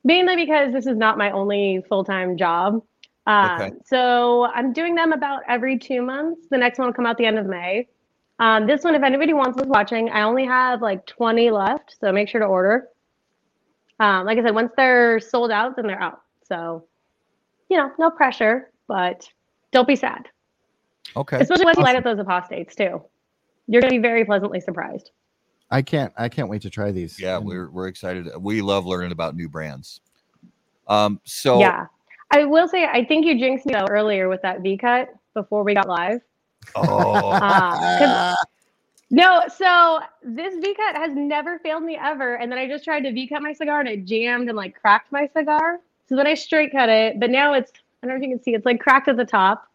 mainly 0.04 0.36
because 0.36 0.72
this 0.72 0.86
is 0.86 0.98
not 0.98 1.18
my 1.18 1.32
only 1.32 1.84
full 1.90 2.04
time 2.04 2.38
job. 2.38 2.82
Um, 3.26 3.62
Okay. 3.62 3.72
So 3.86 4.46
I'm 4.46 4.72
doing 4.74 4.96
them 4.96 5.12
about 5.14 5.42
every 5.48 5.78
two 5.78 6.02
months. 6.02 6.48
The 6.50 6.58
next 6.58 6.78
one 6.78 6.88
will 6.88 6.94
come 6.94 7.06
out 7.06 7.18
the 7.18 7.26
end 7.26 7.40
of 7.40 7.46
May. 7.46 7.88
Um, 8.40 8.68
this 8.68 8.84
one, 8.84 8.96
if 8.96 9.04
anybody 9.04 9.34
wants 9.34 9.60
is 9.62 9.68
watching, 9.68 10.10
I 10.10 10.22
only 10.24 10.46
have 10.46 10.82
like 10.82 11.06
20 11.06 11.50
left, 11.52 11.96
so 12.00 12.12
make 12.12 12.28
sure 12.28 12.42
to 12.42 12.48
order. 12.48 12.88
Um, 14.00 14.26
like 14.26 14.38
I 14.38 14.44
said, 14.44 14.56
once 14.56 14.72
they're 14.76 15.20
sold 15.20 15.52
out, 15.52 15.76
then 15.76 15.88
they're 15.88 16.02
out. 16.02 16.22
So, 16.48 16.86
you 17.70 17.78
know, 17.78 17.92
no 17.98 18.10
pressure, 18.10 18.72
but 18.88 19.28
don't 19.72 19.88
be 19.88 19.96
sad. 19.96 20.28
Okay. 21.16 21.40
Especially 21.40 21.66
once 21.66 21.78
you 21.78 21.84
light 21.84 21.96
up 21.96 22.04
those 22.04 22.20
apostates 22.20 22.76
too. 22.76 23.02
You're 23.68 23.82
going 23.82 23.92
to 23.94 23.98
be 23.98 24.02
very 24.02 24.26
pleasantly 24.26 24.60
surprised. 24.60 25.12
I 25.72 25.82
can't. 25.82 26.14
I 26.18 26.30
can't 26.30 26.50
wait 26.50 26.62
to 26.64 26.70
try 26.70 26.92
these. 26.92 27.20
Yeah, 27.20 27.38
And 27.38 27.46
we're 27.46 27.70
we're 27.70 27.88
excited. 27.88 28.28
We 28.40 28.62
love 28.62 28.86
learning 28.86 29.12
about 29.12 29.36
new 29.36 29.50
brands. 29.50 30.02
Um, 30.88 31.20
so 31.24 31.60
Yeah. 31.60 31.88
I 32.32 32.46
will 32.46 32.68
say, 32.68 32.86
I 32.86 33.04
think 33.06 33.26
you 33.26 33.38
jinxed 33.40 33.66
me 33.66 33.74
though 33.74 33.86
earlier 33.90 34.28
with 34.28 34.42
that 34.42 34.62
V 34.62 34.78
cut 34.78 35.14
before 35.34 35.64
we 35.64 35.74
got 35.74 35.88
live. 35.88 36.20
oh, 36.76 37.30
Uh, 37.32 37.98
'cause- 38.00 38.38
no, 39.12 39.44
so 39.56 40.00
this 40.24 40.56
V 40.56 40.74
cut 40.74 40.96
has 40.96 41.12
never 41.16 41.60
failed 41.60 41.84
me 41.84 41.98
ever. 42.02 42.36
And 42.36 42.52
then 42.52 42.58
I 42.58 42.68
just 42.68 42.84
tried 42.84 43.02
to 43.02 43.12
V 43.12 43.28
cut 43.28 43.42
my 43.44 43.54
cigar 43.54 43.80
and 43.82 43.88
it 43.90 44.06
jammed 44.06 44.50
and 44.50 44.58
like 44.58 44.80
cracked 44.80 45.12
my 45.12 45.28
cigar. 45.38 45.80
So 46.10 46.16
then 46.16 46.26
I 46.26 46.34
straight 46.34 46.72
cut 46.72 46.90
it, 46.90 47.20
but 47.20 47.30
now 47.30 47.54
it's, 47.54 47.72
I 48.02 48.08
don't 48.08 48.16
know 48.18 48.24
if 48.24 48.28
you 48.28 48.36
can 48.36 48.44
see, 48.44 48.56
it's 48.56 48.66
like 48.66 48.80
cracked 48.80 49.08
at 49.08 49.18
the 49.18 49.26
top. 49.26 49.68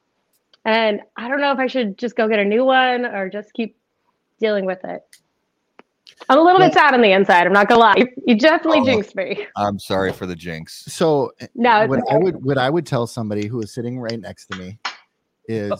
And 0.65 1.01
I 1.17 1.29
don't 1.29 1.41
know 1.41 1.53
if 1.53 1.59
I 1.59 1.69
should 1.69 1.97
just 1.97 2.17
go 2.17 2.27
get 2.29 2.41
a 2.41 2.45
new 2.45 2.65
one 2.65 3.07
or 3.07 3.29
just 3.31 3.53
keep 3.53 3.77
dealing 4.41 4.65
with 4.67 4.85
it. 4.85 5.05
I'm 6.29 6.39
a 6.39 6.43
little 6.43 6.61
bit 6.61 6.73
sad 6.73 6.95
on 6.95 7.01
the 7.01 7.13
inside. 7.13 7.47
I'm 7.47 7.53
not 7.53 7.69
gonna 7.69 7.81
lie. 7.81 7.95
You, 7.97 8.07
you 8.27 8.39
definitely 8.39 8.81
Oh. 8.81 8.85
jinxed 8.85 9.15
me. 9.15 9.47
I'm 9.57 9.79
sorry 9.79 10.13
for 10.13 10.27
the 10.27 10.37
jinx. 10.37 10.85
So 10.93 11.33
No, 11.55 11.81
it's 11.81 11.89
what 11.89 12.01
I 12.11 12.17
would 12.17 12.45
what 12.45 12.59
I 12.59 12.69
would 12.71 12.87
tell 12.87 13.07
somebody 13.07 13.47
who 13.47 13.61
is 13.61 13.73
sitting 13.73 13.99
right 13.99 14.19
next 14.21 14.47
to 14.49 14.59
me 14.59 14.79
is 15.49 15.73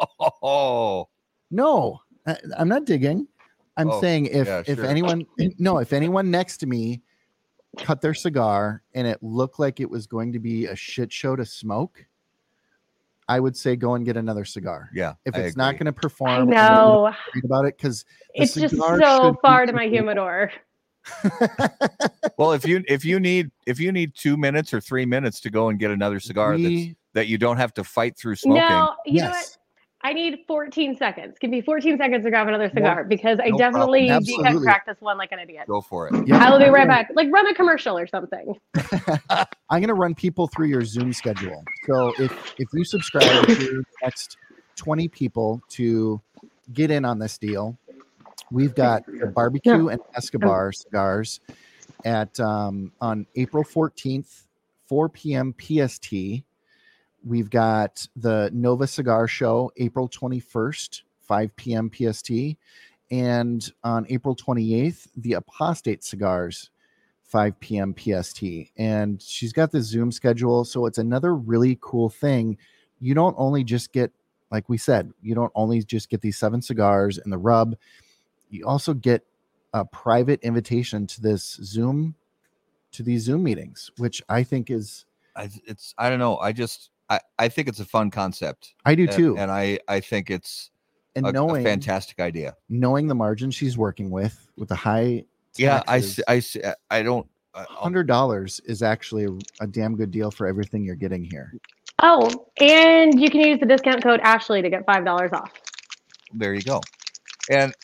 Oh, 0.42 1.08
no, 1.50 2.00
I, 2.26 2.36
I'm 2.56 2.68
not 2.68 2.84
digging. 2.84 3.26
I'm 3.76 3.90
Oh, 3.90 4.00
saying 4.00 4.26
if 4.26 4.46
yeah, 4.46 4.62
if 4.66 4.76
sure. 4.78 4.86
anyone 4.86 5.24
no, 5.58 5.78
if 5.78 5.92
anyone 5.92 6.30
next 6.30 6.58
to 6.58 6.66
me 6.66 7.02
cut 7.78 8.00
their 8.00 8.14
cigar 8.14 8.82
and 8.94 9.06
it 9.06 9.22
looked 9.22 9.58
like 9.60 9.78
it 9.80 9.88
was 9.88 10.06
going 10.06 10.32
to 10.32 10.38
be 10.40 10.66
a 10.66 10.74
shit 10.74 11.12
show 11.12 11.36
to 11.36 11.44
smoke, 11.44 12.04
I 13.28 13.40
would 13.40 13.56
say 13.56 13.76
go 13.76 13.94
and 13.94 14.04
get 14.06 14.16
another 14.16 14.44
cigar. 14.44 14.88
yeah. 14.94 15.14
If 15.26 15.34
I 15.36 15.40
it's 15.40 15.56
not 15.56 15.74
going 15.74 15.86
to 15.86 15.92
perform, 15.92 16.30
I 16.30 16.44
know. 16.44 17.12
worried 17.34 17.44
about 17.44 17.64
it 17.66 17.76
because 17.76 18.04
It's 18.34 18.54
just 18.54 18.74
so 18.74 19.34
far 19.42 19.66
to 19.66 19.72
my 19.72 19.84
completely- 19.84 19.90
humidor. 19.96 20.50
Well, 22.36 22.52
if 22.52 22.66
you 22.66 22.84
if 22.88 23.04
you 23.04 23.18
need 23.28 23.50
if 23.66 23.80
you 23.80 23.92
need 23.92 24.14
two 24.14 24.36
minutes 24.36 24.72
or 24.74 24.80
three 24.80 25.06
minutes 25.06 25.40
to 25.40 25.50
go 25.50 25.68
and 25.68 25.78
get 25.78 25.90
another 25.90 26.20
cigar 26.20 26.52
that's, 26.52 26.62
we, 26.62 26.96
that 27.14 27.26
you 27.28 27.38
don't 27.38 27.56
have 27.56 27.72
to 27.74 27.84
fight 27.84 28.16
through 28.16 28.36
smoking, 28.36 28.62
No, 28.62 28.94
you 29.06 29.22
know 29.22 29.30
what? 29.30 29.56
Yes, 30.02 30.10
I 30.10 30.12
need 30.12 30.44
14 30.46 30.96
seconds. 30.96 31.36
Give 31.40 31.50
me 31.50 31.60
14 31.60 31.98
seconds 31.98 32.24
to 32.24 32.30
grab 32.30 32.48
another 32.48 32.70
cigar 32.70 33.04
because 33.04 33.38
I 33.42 33.48
no 33.48 33.58
definitely 33.58 34.08
V 34.08 34.36
cut 34.36 34.46
Absolutely. 34.46 34.72
this 34.86 34.96
one 35.00 35.18
like 35.18 35.32
an 35.32 35.38
idiot. 35.40 35.66
go 35.66 35.80
for 35.80 36.08
it. 36.08 36.26
yeah, 36.26 36.44
I 36.44 36.50
will 36.50 36.58
be 36.58 36.68
right 36.68 36.88
back. 36.88 37.10
Like 37.14 37.28
run 37.30 37.46
a 37.46 37.54
commercial 37.54 37.96
or 37.96 38.06
something. 38.06 38.54
I'm 39.30 39.80
going 39.80 39.88
to 39.88 39.94
run 39.94 40.14
people 40.14 40.48
through 40.48 40.68
your 40.68 40.84
Zoom 40.84 41.12
schedule. 41.12 41.64
So 41.86 42.12
if 42.18 42.54
if 42.58 42.68
you 42.72 42.84
subscribe 42.84 43.46
to 43.46 43.54
the 43.54 43.84
next 44.02 44.36
20 44.76 45.08
people 45.08 45.60
to 45.70 46.20
get 46.72 46.90
in 46.90 47.04
on 47.04 47.18
this 47.18 47.38
deal, 47.38 47.76
we've 48.50 48.74
got 48.74 49.04
the 49.06 49.26
barbecue 49.26 49.88
and 49.88 50.00
Escobar 50.14 50.72
cigars 50.72 51.40
at 52.04 52.38
um, 52.40 52.92
on 53.00 53.26
April 53.36 53.64
14th, 53.64 54.44
4 54.88 55.08
p.m. 55.08 55.54
PST. 55.58 56.14
We've 57.24 57.50
got 57.50 58.06
the 58.16 58.50
Nova 58.52 58.86
Cigar 58.86 59.26
Show 59.26 59.72
April 59.76 60.08
21st, 60.08 61.02
5 61.20 61.56
p.m. 61.56 61.90
PST. 61.90 62.30
And 63.10 63.70
on 63.84 64.06
April 64.08 64.36
28th, 64.36 65.08
the 65.16 65.34
Apostate 65.34 66.04
Cigars 66.04 66.70
5 67.24 67.58
p.m. 67.60 67.94
PST. 67.94 68.42
And 68.76 69.20
she's 69.20 69.52
got 69.52 69.70
the 69.70 69.82
Zoom 69.82 70.10
schedule. 70.12 70.64
So 70.64 70.86
it's 70.86 70.98
another 70.98 71.34
really 71.34 71.78
cool 71.80 72.08
thing. 72.08 72.56
You 73.00 73.14
don't 73.14 73.34
only 73.38 73.64
just 73.64 73.92
get, 73.92 74.12
like 74.50 74.68
we 74.68 74.78
said, 74.78 75.12
you 75.22 75.34
don't 75.34 75.52
only 75.54 75.82
just 75.82 76.08
get 76.08 76.20
these 76.22 76.38
seven 76.38 76.62
cigars 76.62 77.18
and 77.18 77.32
the 77.32 77.38
rub, 77.38 77.76
you 78.50 78.66
also 78.66 78.94
get 78.94 79.24
a 79.74 79.84
private 79.84 80.40
invitation 80.42 81.06
to 81.06 81.20
this 81.20 81.60
Zoom, 81.62 82.14
to 82.92 83.02
these 83.02 83.22
Zoom 83.22 83.42
meetings, 83.42 83.90
which 83.98 84.22
I 84.28 84.42
think 84.42 84.70
is, 84.70 85.04
I, 85.36 85.50
it's 85.66 85.94
I 85.98 86.08
don't 86.08 86.18
know. 86.18 86.38
I 86.38 86.52
just 86.52 86.90
I, 87.10 87.20
I 87.38 87.48
think 87.48 87.68
it's 87.68 87.80
a 87.80 87.84
fun 87.84 88.10
concept. 88.10 88.74
I 88.84 88.94
do 88.94 89.06
too. 89.06 89.36
and 89.38 89.50
I 89.50 89.78
I 89.88 90.00
think 90.00 90.30
it's 90.30 90.70
And, 91.16 91.24
a, 91.26 91.30
a 91.30 91.32
knowing, 91.32 91.64
fantastic 91.64 92.20
idea. 92.20 92.54
knowing 92.68 93.06
the 93.06 93.14
margin 93.14 93.50
she's 93.50 93.78
working 93.78 94.10
with, 94.10 94.46
with 94.56 94.68
the 94.68 94.74
high, 94.76 95.24
Yeah, 95.56 95.82
I 95.88 96.00
taxes, 96.00 96.56
I 96.90 97.02
don't. 97.02 97.26
I- 97.54 97.60
I'll- 97.60 97.66
hundred 97.76 98.06
dollars 98.06 98.60
is 98.66 98.82
actually 98.82 99.24
a, 99.24 99.64
a 99.64 99.66
damn 99.66 99.96
good 99.96 100.10
deal 100.10 100.30
for 100.30 100.46
everything 100.46 100.84
you're 100.84 100.94
getting 100.96 101.24
here. 101.24 101.52
Oh, 102.00 102.46
and 102.60 103.18
you 103.20 103.28
can 103.30 103.40
use 103.40 103.58
the 103.58 103.66
discount 103.66 104.02
code 104.02 104.20
Ashley 104.20 104.62
to 104.62 104.70
get 104.70 104.86
$5 104.86 105.32
off. 105.32 105.50
there 106.34 106.54
you 106.54 106.62
go. 106.62 106.80
And 107.50 107.74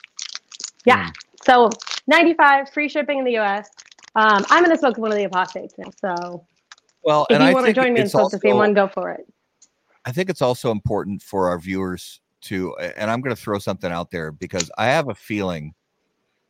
Yeah. 0.85 1.09
So 1.45 1.71
95 2.07 2.71
free 2.71 2.89
shipping 2.89 3.19
in 3.19 3.25
the 3.25 3.39
US. 3.39 3.69
Um, 4.15 4.45
I'm 4.51 4.63
going 4.63 4.71
to 4.71 4.79
smoke 4.79 4.99
one 4.99 5.11
of 5.11 5.17
the 5.19 5.25
apostates 5.25 5.75
now. 5.79 5.91
So 6.01 6.47
well, 7.05 7.27
if 7.31 7.37
and 7.37 7.45
you 7.45 7.51
I 7.51 7.55
want 7.55 7.67
to 7.67 7.73
join 7.73 7.93
me 7.93 8.01
and 8.01 8.07
it's 8.07 8.13
smoke 8.13 8.31
the 8.31 8.39
same 8.39 8.57
one, 8.57 8.75
go 8.75 8.89
for 8.89 9.11
it. 9.11 9.27
I 10.05 10.13
think 10.13 10.29
it's 10.29 10.43
also 10.43 10.71
important 10.71 11.23
for 11.23 11.49
our 11.49 11.59
viewers 11.59 12.21
to, 12.43 12.77
and 12.77 13.11
I'm 13.11 13.21
going 13.21 13.35
to 13.35 13.41
throw 13.41 13.59
something 13.59 13.91
out 13.91 14.11
there 14.11 14.33
because 14.33 14.71
I 14.77 14.87
have 14.87 15.09
a 15.09 15.15
feeling 15.15 15.75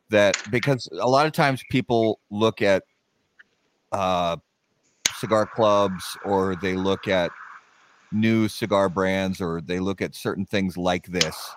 that 0.09 0.37
because 0.51 0.89
a 0.99 1.07
lot 1.07 1.25
of 1.25 1.31
times 1.31 1.63
people 1.69 2.19
look 2.29 2.61
at 2.61 2.83
uh, 3.91 4.37
cigar 5.15 5.45
clubs 5.45 6.17
or 6.25 6.55
they 6.55 6.75
look 6.75 7.07
at 7.07 7.31
new 8.11 8.47
cigar 8.47 8.89
brands 8.89 9.41
or 9.41 9.61
they 9.61 9.79
look 9.79 10.01
at 10.01 10.15
certain 10.15 10.45
things 10.45 10.77
like 10.77 11.07
this 11.07 11.55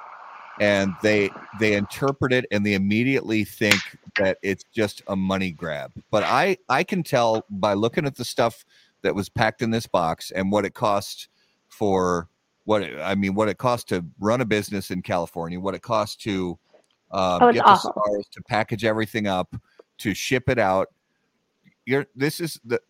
and 0.61 0.93
they 1.03 1.31
they 1.61 1.75
interpret 1.75 2.33
it 2.33 2.45
and 2.51 2.65
they 2.65 2.75
immediately 2.75 3.45
think 3.45 3.81
that 4.17 4.39
it's 4.43 4.65
just 4.75 5.03
a 5.07 5.15
money 5.15 5.53
grab 5.53 5.93
but 6.11 6.25
i 6.25 6.57
i 6.69 6.83
can 6.83 7.03
tell 7.03 7.45
by 7.51 7.75
looking 7.75 8.05
at 8.07 8.17
the 8.17 8.25
stuff 8.25 8.65
that 9.03 9.15
was 9.15 9.29
packed 9.29 9.63
in 9.63 9.71
this 9.71 9.87
box 9.87 10.31
and 10.31 10.51
what 10.51 10.65
it 10.65 10.75
cost 10.75 11.29
for 11.69 12.29
what 12.65 12.83
it, 12.83 12.99
I 13.01 13.15
mean, 13.15 13.35
what 13.35 13.49
it 13.49 13.57
costs 13.59 13.85
to 13.87 14.05
run 14.21 14.41
a 14.41 14.45
business 14.45 14.91
in 14.91 15.01
California, 15.03 15.59
what 15.59 15.75
it 15.75 15.83
costs 15.83 16.17
to 16.25 16.59
uh, 17.11 17.39
Oh, 17.41 17.53
get 17.53 17.65
the 17.65 17.71
awful. 17.71 17.93
cigars, 18.05 18.27
to 18.33 18.43
package 18.43 18.85
everything 18.85 19.27
up, 19.27 19.55
to 19.99 20.13
ship 20.15 20.49
it 20.49 20.59
out. 20.59 20.89
You're 21.87 22.07
this 22.15 22.41
is 22.41 22.61
the 22.65 22.81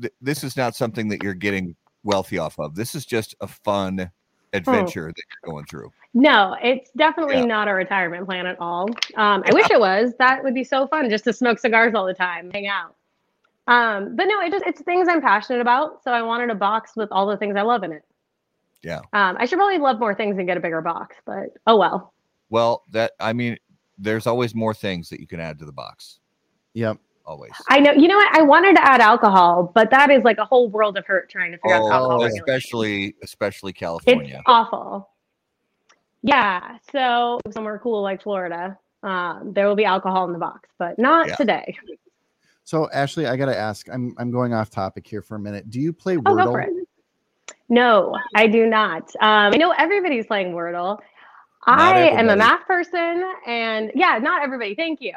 th- 0.00 0.12
this 0.20 0.44
is 0.44 0.56
not 0.56 0.74
something 0.76 1.08
that 1.08 1.22
you're 1.22 1.32
getting 1.34 1.74
wealthy 2.04 2.36
off 2.38 2.58
of. 2.58 2.74
This 2.74 2.94
is 2.94 3.06
just 3.06 3.34
a 3.40 3.46
fun 3.46 4.10
adventure 4.52 5.06
that 5.06 5.22
you're 5.44 5.50
going 5.54 5.64
through. 5.64 5.90
No, 6.12 6.56
it's 6.62 6.90
definitely 6.94 7.36
Yeah. 7.36 7.46
not 7.46 7.68
a 7.68 7.72
retirement 7.72 8.26
plan 8.26 8.46
at 8.46 8.60
all. 8.60 8.88
Um, 9.16 9.42
I 9.46 9.54
wish 9.54 9.70
it 9.70 9.80
was. 9.80 10.12
That 10.18 10.44
would 10.44 10.52
be 10.52 10.64
so 10.64 10.86
fun 10.88 11.08
just 11.08 11.24
to 11.24 11.32
smoke 11.32 11.58
cigars 11.58 11.94
all 11.94 12.04
the 12.04 12.12
time, 12.12 12.50
hang 12.52 12.66
out. 12.66 12.96
Um, 13.66 14.16
but 14.16 14.24
no, 14.24 14.40
it 14.40 14.50
just 14.50 14.66
it's 14.66 14.80
things 14.82 15.08
I'm 15.08 15.20
passionate 15.20 15.60
about. 15.60 16.02
So 16.02 16.10
I 16.12 16.22
wanted 16.22 16.50
a 16.50 16.54
box 16.54 16.92
with 16.96 17.08
all 17.12 17.26
the 17.26 17.36
things 17.36 17.54
I 17.56 17.62
love 17.62 17.82
in 17.84 17.92
it. 17.92 18.02
Yeah. 18.82 18.98
Um, 19.12 19.36
I 19.38 19.46
should 19.46 19.58
probably 19.58 19.78
love 19.78 20.00
more 20.00 20.14
things 20.14 20.36
and 20.38 20.46
get 20.46 20.56
a 20.56 20.60
bigger 20.60 20.80
box, 20.80 21.16
but 21.24 21.50
oh 21.66 21.76
well. 21.76 22.12
Well, 22.50 22.82
that 22.90 23.12
I 23.20 23.32
mean, 23.32 23.56
there's 23.98 24.26
always 24.26 24.54
more 24.54 24.74
things 24.74 25.08
that 25.10 25.20
you 25.20 25.26
can 25.26 25.38
add 25.40 25.58
to 25.60 25.64
the 25.64 25.72
box. 25.72 26.18
Yep. 26.74 26.98
Always. 27.24 27.52
I 27.70 27.78
know. 27.78 27.92
You 27.92 28.08
know 28.08 28.16
what? 28.16 28.36
I 28.36 28.42
wanted 28.42 28.74
to 28.74 28.84
add 28.84 29.00
alcohol, 29.00 29.70
but 29.76 29.90
that 29.90 30.10
is 30.10 30.24
like 30.24 30.38
a 30.38 30.44
whole 30.44 30.68
world 30.68 30.98
of 30.98 31.06
hurt 31.06 31.30
trying 31.30 31.52
to 31.52 31.58
figure 31.58 31.76
out 31.76 31.82
alcohol. 31.82 32.06
Oh, 32.06 32.24
regulations. 32.24 32.40
especially 32.40 33.14
especially 33.22 33.70
It's 33.70 33.78
California. 33.78 34.42
awful. 34.46 35.08
Yeah. 36.22 36.78
So 36.90 37.38
somewhere 37.52 37.78
cool 37.80 38.02
like 38.02 38.22
Florida, 38.24 38.76
um, 39.04 39.52
there 39.54 39.68
will 39.68 39.76
be 39.76 39.84
alcohol 39.84 40.24
in 40.26 40.32
the 40.32 40.38
box, 40.40 40.68
but 40.78 40.98
not 40.98 41.28
Yeah. 41.28 41.36
today. 41.36 41.76
So 42.64 42.90
Ashley, 42.92 43.26
I 43.26 43.36
gotta 43.36 43.56
ask. 43.56 43.88
I'm 43.92 44.14
I'm 44.18 44.30
going 44.30 44.54
off 44.54 44.70
topic 44.70 45.06
here 45.06 45.22
for 45.22 45.36
a 45.36 45.40
minute. 45.40 45.70
Do 45.70 45.80
you 45.80 45.92
play 45.92 46.16
Oh, 46.26 46.34
Wordle? 46.34 46.54
it. 46.62 46.88
No, 47.68 48.16
I 48.34 48.46
do 48.48 48.66
not. 48.66 49.04
Um, 49.20 49.54
I 49.54 49.56
know 49.56 49.72
everybody's 49.76 50.26
playing 50.26 50.52
Wordle. 50.52 50.98
Not 51.70 51.96
I 51.96 52.10
am 52.16 52.30
a 52.30 52.36
math 52.36 52.66
person, 52.66 53.24
and 53.46 53.92
yeah, 53.94 54.18
not 54.18 54.42
everybody. 54.42 54.74
Thank 54.74 55.00
you. 55.00 55.14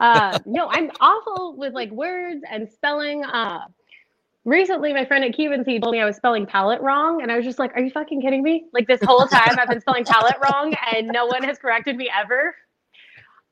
Uh, 0.00 0.38
no, 0.46 0.68
I'm 0.70 0.90
awful 1.00 1.56
with 1.56 1.74
like 1.74 1.90
words 1.90 2.42
and 2.50 2.70
spelling. 2.70 3.24
Uh, 3.24 3.60
recently, 4.44 4.92
my 4.92 5.04
friend 5.06 5.24
at 5.24 5.34
Cuban 5.34 5.64
Seed 5.64 5.82
told 5.82 5.94
me 5.94 6.00
I 6.00 6.06
was 6.06 6.16
spelling 6.16 6.46
palette 6.46 6.82
wrong, 6.82 7.22
and 7.22 7.32
I 7.32 7.36
was 7.36 7.44
just 7.46 7.58
like, 7.58 7.72
"Are 7.76 7.82
you 7.82 7.90
fucking 7.90 8.22
kidding 8.22 8.42
me?" 8.42 8.66
Like 8.72 8.86
this 8.88 9.02
whole 9.02 9.28
time, 9.28 9.58
I've 9.58 9.68
been 9.70 9.80
spelling 9.80 10.06
palette 10.06 10.36
wrong, 10.42 10.74
and 10.92 11.12
no 11.12 11.26
one 11.26 11.44
has 11.44 11.58
corrected 11.58 11.96
me 11.96 12.10
ever. 12.16 12.54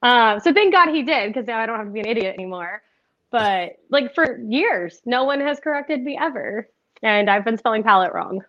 Uh, 0.03 0.41
so 0.41 0.53
thank 0.53 0.73
God 0.75 0.91
he 0.91 1.03
did, 1.03 1.33
because 1.33 1.47
now 1.47 1.59
I 1.61 1.67
don't 1.67 1.79
have 1.79 1.87
to 1.89 1.93
be 1.93 2.01
an 2.01 2.07
idiot 2.09 2.35
anymore. 2.39 2.83
But 3.31 3.77
like 3.91 4.15
for 4.15 4.41
years, 4.49 5.01
no 5.05 5.25
one 5.25 5.41
has 5.41 5.61
corrected 5.61 6.03
me 6.03 6.19
ever, 6.21 6.69
and 7.03 7.29
I've 7.31 7.45
been 7.45 7.59
spelling 7.59 7.83
palette 7.83 8.13
wrong. 8.13 8.43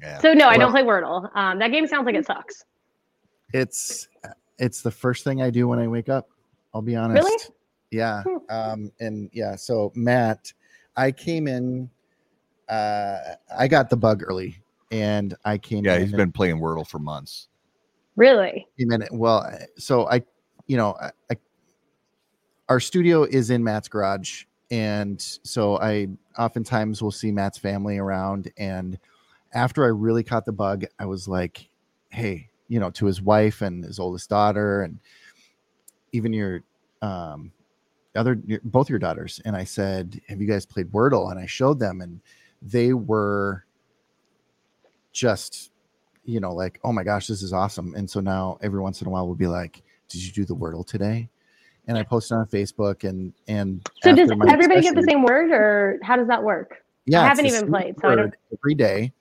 Yeah. 0.00 0.18
So 0.18 0.32
no, 0.32 0.48
I 0.48 0.58
don't 0.58 0.70
play 0.70 0.82
Wordle. 0.82 1.34
Um, 1.36 1.58
that 1.58 1.68
game 1.68 1.86
sounds 1.86 2.06
like 2.06 2.14
it 2.14 2.26
sucks. 2.26 2.64
It's 3.52 4.08
it's 4.58 4.82
the 4.82 4.90
first 4.90 5.24
thing 5.24 5.42
I 5.42 5.50
do 5.50 5.68
when 5.68 5.78
I 5.78 5.88
wake 5.88 6.08
up. 6.08 6.28
I'll 6.74 6.82
be 6.82 6.96
honest. 6.96 7.22
Really? 7.22 7.42
Yeah. 7.90 8.22
Hmm. 8.24 8.36
Um, 8.50 8.92
and 9.00 9.30
yeah, 9.32 9.56
so 9.56 9.92
Matt, 9.94 10.52
I 10.96 11.12
came 11.12 11.46
in 11.48 11.90
uh 12.68 13.18
I 13.56 13.68
got 13.68 13.90
the 13.90 13.96
bug 13.96 14.22
early 14.26 14.56
and 14.90 15.34
I 15.44 15.58
came 15.58 15.84
Yeah, 15.84 15.96
in 15.96 16.02
he's 16.02 16.12
and 16.12 16.16
been 16.16 16.32
playing 16.32 16.60
Wordle 16.60 16.86
for 16.86 16.98
months. 16.98 17.48
Really? 18.16 18.66
came 18.78 18.92
in 18.92 19.06
well 19.12 19.46
so 19.76 20.08
I 20.08 20.22
you 20.66 20.76
know 20.76 20.96
I, 21.00 21.10
I 21.30 21.36
our 22.68 22.80
studio 22.80 23.24
is 23.24 23.50
in 23.50 23.62
Matt's 23.62 23.88
garage 23.88 24.44
and 24.70 25.20
so 25.20 25.78
I 25.78 26.08
oftentimes 26.38 27.02
will 27.02 27.10
see 27.10 27.30
Matt's 27.30 27.58
family 27.58 27.98
around 27.98 28.50
and 28.56 28.98
after 29.52 29.84
I 29.84 29.88
really 29.88 30.22
caught 30.22 30.46
the 30.46 30.52
bug 30.52 30.84
I 30.98 31.06
was 31.06 31.28
like 31.28 31.68
hey 32.10 32.48
you 32.68 32.80
know 32.80 32.90
to 32.90 33.06
his 33.06 33.20
wife 33.20 33.60
and 33.60 33.84
his 33.84 33.98
oldest 33.98 34.30
daughter 34.30 34.82
and 34.82 34.98
even 36.12 36.32
your 36.32 36.62
um 37.02 37.52
other 38.16 38.40
both 38.64 38.88
your 38.88 38.98
daughters 38.98 39.40
and 39.44 39.56
I 39.56 39.64
said 39.64 40.20
have 40.28 40.40
you 40.40 40.46
guys 40.46 40.64
played 40.64 40.90
Wordle? 40.92 41.30
And 41.30 41.38
I 41.38 41.46
showed 41.46 41.78
them 41.78 42.00
and 42.00 42.20
they 42.62 42.94
were 42.94 43.64
just 45.12 45.70
you 46.24 46.40
know 46.40 46.54
like 46.54 46.80
oh 46.84 46.92
my 46.92 47.04
gosh 47.04 47.26
this 47.26 47.42
is 47.42 47.52
awesome. 47.52 47.94
And 47.94 48.08
so 48.08 48.20
now 48.20 48.58
every 48.62 48.80
once 48.80 49.02
in 49.02 49.06
a 49.06 49.10
while 49.10 49.26
we'll 49.26 49.34
be 49.34 49.46
like 49.46 49.82
did 50.08 50.24
you 50.24 50.32
do 50.32 50.44
the 50.44 50.54
wordle 50.54 50.86
today 50.86 51.28
and 51.88 51.98
i 51.98 52.02
post 52.02 52.30
it 52.30 52.34
on 52.34 52.46
facebook 52.46 53.08
and 53.08 53.32
and 53.48 53.86
So 54.02 54.14
does 54.14 54.30
everybody 54.48 54.80
get 54.82 54.94
the 54.94 55.02
same 55.02 55.22
word, 55.22 55.50
or 55.50 55.98
how 56.02 56.16
does 56.16 56.28
that 56.28 56.42
work? 56.42 56.76
yeah 57.06 57.22
I 57.22 57.26
haven't 57.28 57.46
even 57.46 57.68
played, 57.68 57.96
so 58.00 58.08
I 58.08 58.14
don't- 58.14 58.24
word 58.26 58.36
every 58.52 58.74
day 58.74 59.12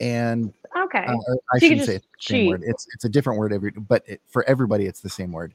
and 0.00 0.52
Okay, 0.76 1.04
uh, 1.06 1.12
i 1.54 1.58
So 1.58 1.66
shouldn't 1.68 1.86
say 1.86 1.94
it's 1.96 2.06
the 2.06 2.22
same 2.22 2.46
word 2.46 2.62
it's 2.66 2.86
it's 2.94 3.04
a 3.04 3.08
different 3.08 3.38
word 3.38 3.52
every 3.52 3.70
but 3.70 4.02
it, 4.06 4.20
for 4.26 4.44
everybody 4.48 4.86
it's 4.86 5.00
the 5.00 5.08
same 5.08 5.32
word 5.32 5.54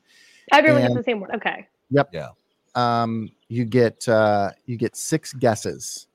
everyone 0.51 0.81
gets 0.81 0.95
the 0.95 1.03
same 1.03 1.19
word. 1.19 1.31
Okay, 1.35 1.67
Yep. 1.91 2.09
Yeah. 2.13 2.29
um 2.75 3.29
you 3.49 3.65
get 3.65 4.07
uh 4.09 4.51
you 4.65 4.77
get 4.77 4.95
six 4.95 5.33
guesses 5.33 6.07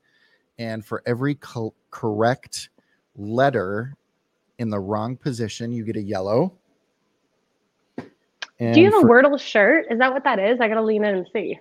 and 0.59 0.83
for 0.83 1.01
every 1.05 1.35
co- 1.35 1.73
correct 1.91 2.69
letter 3.15 3.95
in 4.59 4.69
the 4.69 4.79
wrong 4.79 5.15
position 5.15 5.71
you 5.71 5.85
get 5.85 5.95
a 5.95 6.01
yellow 6.01 6.51
and 8.59 8.73
do 8.73 8.81
you 8.81 8.91
have 8.91 9.03
a 9.03 9.05
Wordle 9.05 9.39
shirt? 9.39 9.85
Is 9.91 9.99
that 9.99 10.11
what 10.11 10.23
that 10.23 10.39
is? 10.39 10.59
I 10.59 10.67
gotta 10.67 10.81
lean 10.81 11.03
in 11.03 11.15
and 11.15 11.27
see. 11.33 11.59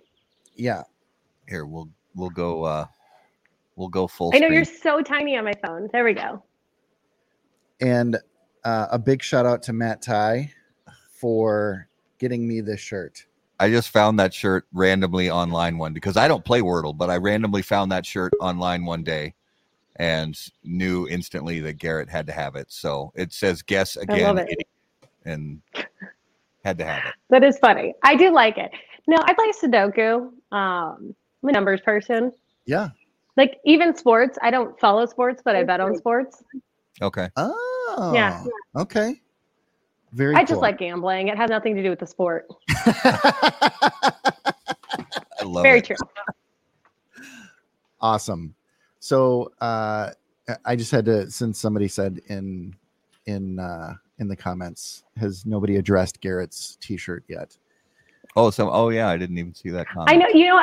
yeah 0.54 0.82
Here, 1.48 1.66
we'll 1.66 1.88
we'll 2.14 2.30
go 2.30 2.64
uh 2.64 2.86
we'll 3.76 3.88
go 3.88 4.06
full 4.06 4.30
I 4.34 4.38
know 4.38 4.46
screen. 4.48 4.52
you're 4.54 4.64
so 4.64 5.02
tiny 5.02 5.36
on 5.36 5.44
my 5.44 5.52
phone. 5.64 5.88
There 5.92 6.04
we 6.04 6.14
go. 6.14 6.42
and 7.80 8.16
uh, 8.64 8.86
a 8.90 8.98
big 8.98 9.22
shout 9.22 9.46
out 9.46 9.62
to 9.64 9.72
Matt 9.72 10.02
Ty 10.02 10.52
for 11.10 11.88
getting 12.18 12.48
me 12.48 12.60
this 12.60 12.80
shirt. 12.80 13.24
I 13.60 13.70
just 13.70 13.90
found 13.90 14.18
that 14.18 14.34
shirt 14.34 14.66
randomly 14.72 15.30
online 15.30 15.78
one 15.78 15.92
because 15.92 16.16
I 16.16 16.26
don't 16.28 16.44
play 16.44 16.60
Wordle, 16.60 16.96
but 16.96 17.08
I 17.08 17.16
randomly 17.16 17.62
found 17.62 17.92
that 17.92 18.04
shirt 18.04 18.32
online 18.40 18.84
one 18.84 19.02
day 19.04 19.34
and 19.96 20.36
knew 20.64 21.06
instantly 21.08 21.60
that 21.60 21.74
Garrett 21.78 22.08
had 22.10 22.26
to 22.26 22.32
have 22.32 22.56
it. 22.56 22.70
So 22.72 23.12
it 23.14 23.32
says 23.32 23.62
guess 23.62 23.96
again 23.96 24.36
love 24.36 24.38
it. 24.38 24.66
and 25.24 25.62
had 26.66 26.78
to 26.78 26.84
have 26.84 27.02
it. 27.06 27.14
That 27.30 27.44
is 27.44 27.58
funny. 27.58 27.94
I 28.02 28.16
do 28.16 28.30
like 28.32 28.58
it. 28.58 28.70
No, 29.06 29.16
I 29.20 29.32
play 29.34 29.52
Sudoku. 29.52 30.30
Um, 30.52 31.14
I'm 31.42 31.48
a 31.48 31.52
numbers 31.52 31.80
person. 31.80 32.32
Yeah. 32.66 32.88
Like 33.36 33.58
even 33.64 33.94
sports, 33.96 34.36
I 34.42 34.50
don't 34.50 34.78
follow 34.80 35.06
sports, 35.06 35.42
but 35.44 35.54
I 35.54 35.62
bet 35.62 35.80
on 35.80 35.94
sports. 35.96 36.42
Okay. 37.00 37.28
Oh. 37.36 38.10
Yeah. 38.14 38.44
Okay. 38.74 39.20
Very. 40.12 40.34
I 40.34 40.42
just 40.44 40.60
like 40.60 40.78
gambling. 40.78 41.28
It 41.28 41.36
has 41.36 41.50
nothing 41.50 41.76
to 41.76 41.82
do 41.82 41.90
with 41.90 41.98
the 42.00 42.06
sport. 42.06 42.46
I 42.70 44.12
love 45.44 45.62
Very 45.62 45.78
it. 45.78 45.84
true. 45.84 45.96
awesome. 48.00 48.54
So 48.98 49.52
uh, 49.60 50.10
I- 50.48 50.56
I 50.64 50.76
just 50.76 50.90
had 50.90 51.04
to 51.04 51.30
since 51.30 51.60
somebody 51.60 51.86
said 51.88 52.20
in 52.28 52.74
in 53.26 53.58
uh, 53.58 53.94
in 54.18 54.28
the 54.28 54.36
comments 54.36 55.04
has 55.16 55.44
nobody 55.46 55.76
addressed 55.76 56.20
Garrett's 56.20 56.76
T-shirt 56.80 57.24
yet? 57.28 57.56
Oh, 58.34 58.50
so 58.50 58.70
oh 58.70 58.90
yeah, 58.90 59.08
I 59.08 59.16
didn't 59.16 59.38
even 59.38 59.54
see 59.54 59.70
that 59.70 59.88
comment. 59.88 60.10
I 60.10 60.16
know. 60.16 60.26
You 60.28 60.48
know? 60.48 60.60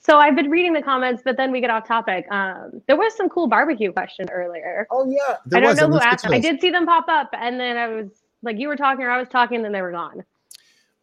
So 0.00 0.18
I've 0.18 0.34
been 0.34 0.50
reading 0.50 0.72
the 0.72 0.82
comments, 0.82 1.22
but 1.24 1.36
then 1.36 1.52
we 1.52 1.60
get 1.60 1.70
off 1.70 1.86
topic. 1.86 2.26
Um, 2.30 2.82
there 2.88 2.96
was 2.96 3.14
some 3.14 3.28
cool 3.28 3.46
barbecue 3.46 3.92
question 3.92 4.28
earlier. 4.30 4.86
Oh 4.90 5.06
yeah, 5.08 5.36
I 5.56 5.60
don't 5.60 5.76
know 5.76 5.88
who 5.88 6.00
asked. 6.00 6.24
them. 6.24 6.32
I 6.32 6.40
did 6.40 6.60
see 6.60 6.70
them 6.70 6.86
pop 6.86 7.06
up, 7.08 7.30
and 7.32 7.58
then 7.60 7.76
I 7.76 7.86
was 7.88 8.08
like, 8.42 8.58
you 8.58 8.66
were 8.68 8.76
talking, 8.76 9.04
or 9.04 9.10
I 9.10 9.18
was 9.18 9.28
talking, 9.28 9.56
and 9.56 9.64
then 9.64 9.72
they 9.72 9.82
were 9.82 9.92
gone. 9.92 10.24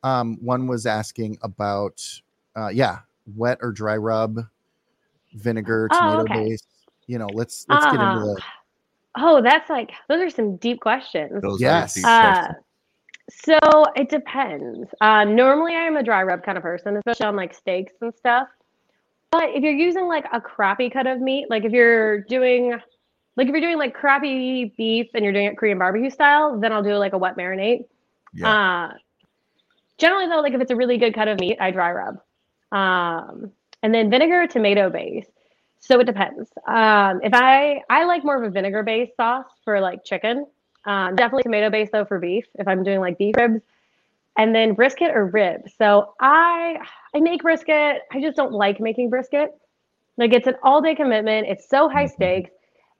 Um, 0.03 0.37
one 0.41 0.67
was 0.67 0.85
asking 0.85 1.37
about, 1.43 2.03
uh, 2.55 2.69
yeah, 2.69 2.99
wet 3.35 3.59
or 3.61 3.71
dry 3.71 3.95
rub, 3.95 4.39
vinegar, 5.35 5.87
Oh, 5.91 5.97
tomato 5.97 6.21
okay. 6.23 6.49
base. 6.49 6.63
You 7.07 7.19
know, 7.19 7.27
let's 7.33 7.65
let's 7.69 7.85
get 7.85 7.93
into 7.95 8.05
Ah. 8.05 8.19
the 8.35 8.41
Oh, 9.17 9.41
that's 9.41 9.69
like 9.69 9.91
those 10.07 10.21
are 10.21 10.29
some 10.29 10.57
deep 10.57 10.79
questions. 10.81 11.41
Those 11.41 11.61
Yes. 11.61 11.93
deep 11.95 12.05
Uh, 12.05 12.31
questions. 12.33 12.57
so 13.29 13.85
it 13.95 14.09
depends. 14.09 14.89
Uh, 15.01 15.23
normally, 15.25 15.75
I'm 15.75 15.97
a 15.97 16.03
dry 16.03 16.23
rub 16.23 16.43
kind 16.43 16.57
of 16.57 16.63
person, 16.63 16.97
especially 16.97 17.25
on 17.25 17.35
like 17.35 17.53
steaks 17.53 17.93
and 18.01 18.13
stuff. 18.15 18.47
But 19.31 19.49
if 19.51 19.63
you're 19.63 19.71
using 19.73 20.07
like 20.07 20.25
a 20.33 20.41
crappy 20.41 20.89
cut 20.89 21.07
of 21.07 21.19
meat, 21.21 21.49
like 21.49 21.63
if 21.63 21.71
you're 21.71 22.21
doing, 22.21 22.71
like 23.37 23.47
if 23.47 23.51
you're 23.51 23.61
doing 23.61 23.77
like 23.77 23.93
crappy 23.93 24.73
beef 24.77 25.07
and 25.13 25.23
you're 25.23 25.33
doing 25.33 25.45
it 25.45 25.57
Korean 25.57 25.77
barbecue 25.77 26.09
style, 26.09 26.59
then 26.59 26.73
I'll 26.73 26.83
do 26.83 26.93
like 26.95 27.13
a 27.13 27.17
wet 27.17 27.37
marinade. 27.37 27.85
yeah. 28.33 28.89
Uh, 28.91 28.93
generally 29.97 30.27
though, 30.27 30.41
like 30.41 30.53
if 30.53 30.59
it's 30.61 30.71
a 30.71 30.75
really 30.75 30.97
good 30.97 31.13
cut 31.13 31.27
of 31.29 31.39
meat, 31.39 31.57
I 31.61 31.71
dry 31.71 31.91
rub. 31.93 32.15
Um, 32.73 33.51
and 33.83 33.93
then 33.93 34.09
vinegar, 34.09 34.47
tomato 34.47 34.89
base. 34.89 35.25
So 35.81 35.99
it 35.99 36.05
depends. 36.05 36.49
Um, 36.67 37.21
if 37.23 37.33
I 37.33 37.81
I 37.89 38.05
like 38.05 38.23
more 38.23 38.41
of 38.41 38.43
a 38.43 38.49
vinegar 38.51 38.83
based 38.83 39.15
sauce 39.17 39.47
for 39.65 39.79
like 39.81 40.03
chicken. 40.05 40.45
Um, 40.85 41.15
definitely 41.15 41.43
tomato 41.43 41.69
based 41.69 41.91
though 41.91 42.05
for 42.05 42.19
beef. 42.19 42.45
If 42.55 42.67
I'm 42.67 42.83
doing 42.83 42.99
like 42.99 43.17
beef 43.17 43.35
ribs, 43.37 43.61
and 44.37 44.55
then 44.55 44.73
brisket 44.73 45.11
or 45.11 45.25
ribs. 45.27 45.73
So 45.77 46.13
I 46.19 46.77
I 47.15 47.19
make 47.19 47.41
brisket. 47.41 48.03
I 48.11 48.21
just 48.21 48.37
don't 48.37 48.53
like 48.53 48.79
making 48.79 49.09
brisket. 49.09 49.55
Like 50.17 50.33
it's 50.33 50.47
an 50.47 50.55
all 50.63 50.81
day 50.81 50.95
commitment. 50.95 51.47
It's 51.47 51.67
so 51.69 51.89
high 51.89 52.05
Mhm. 52.05 52.11
stakes, 52.11 52.51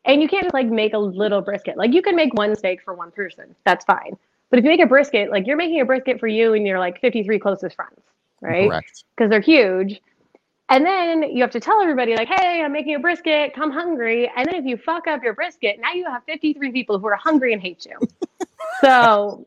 and 0.05 0.21
you 0.21 0.27
can't 0.27 0.43
just 0.43 0.53
like 0.53 0.67
make 0.67 0.93
a 0.93 0.97
little 0.99 1.41
brisket. 1.41 1.77
Like 1.77 1.93
you 1.93 2.01
can 2.01 2.15
make 2.15 2.34
one 2.34 2.55
steak 2.55 2.82
for 2.84 2.93
one 2.93 3.11
person. 3.11 3.55
That's 3.65 3.86
fine. 3.86 4.17
But 4.49 4.59
if 4.59 4.65
you 4.65 4.71
make 4.71 4.82
a 4.82 4.88
brisket, 4.88 5.32
like 5.32 5.47
you're 5.47 5.57
making 5.57 5.82
a 5.82 5.86
brisket 5.86 6.19
for 6.19 6.27
you 6.27 6.53
and 6.53 6.67
your 6.67 6.79
like 6.79 6.99
53 6.99 7.39
closest 7.39 7.75
friends, 7.75 8.01
right? 8.41 8.67
correct. 8.69 9.03
Because 9.15 9.29
they're 9.29 9.39
huge. 9.41 10.01
And 10.72 10.86
then 10.86 11.24
you 11.24 11.41
have 11.41 11.51
to 11.51 11.59
tell 11.59 11.82
everybody, 11.82 12.15
like, 12.15 12.30
hey, 12.30 12.63
I'm 12.63 12.72
making 12.72 12.95
a 12.95 12.99
brisket, 12.99 13.53
come 13.53 13.72
hungry. 13.72 14.32
And 14.38 14.47
then 14.47 14.55
if 14.55 14.63
you 14.63 14.78
fuck 14.78 15.05
up 15.05 15.22
your 15.22 15.34
brisket, 15.34 15.82
now 15.82 15.91
you 15.91 16.05
have 16.05 16.24
53 16.24 16.72
people 16.72 16.97
who 16.97 17.07
are 17.07 17.17
hungry 17.17 17.51
and 17.51 17.61
hate 17.61 17.86
you. 17.86 18.07
so 18.82 19.45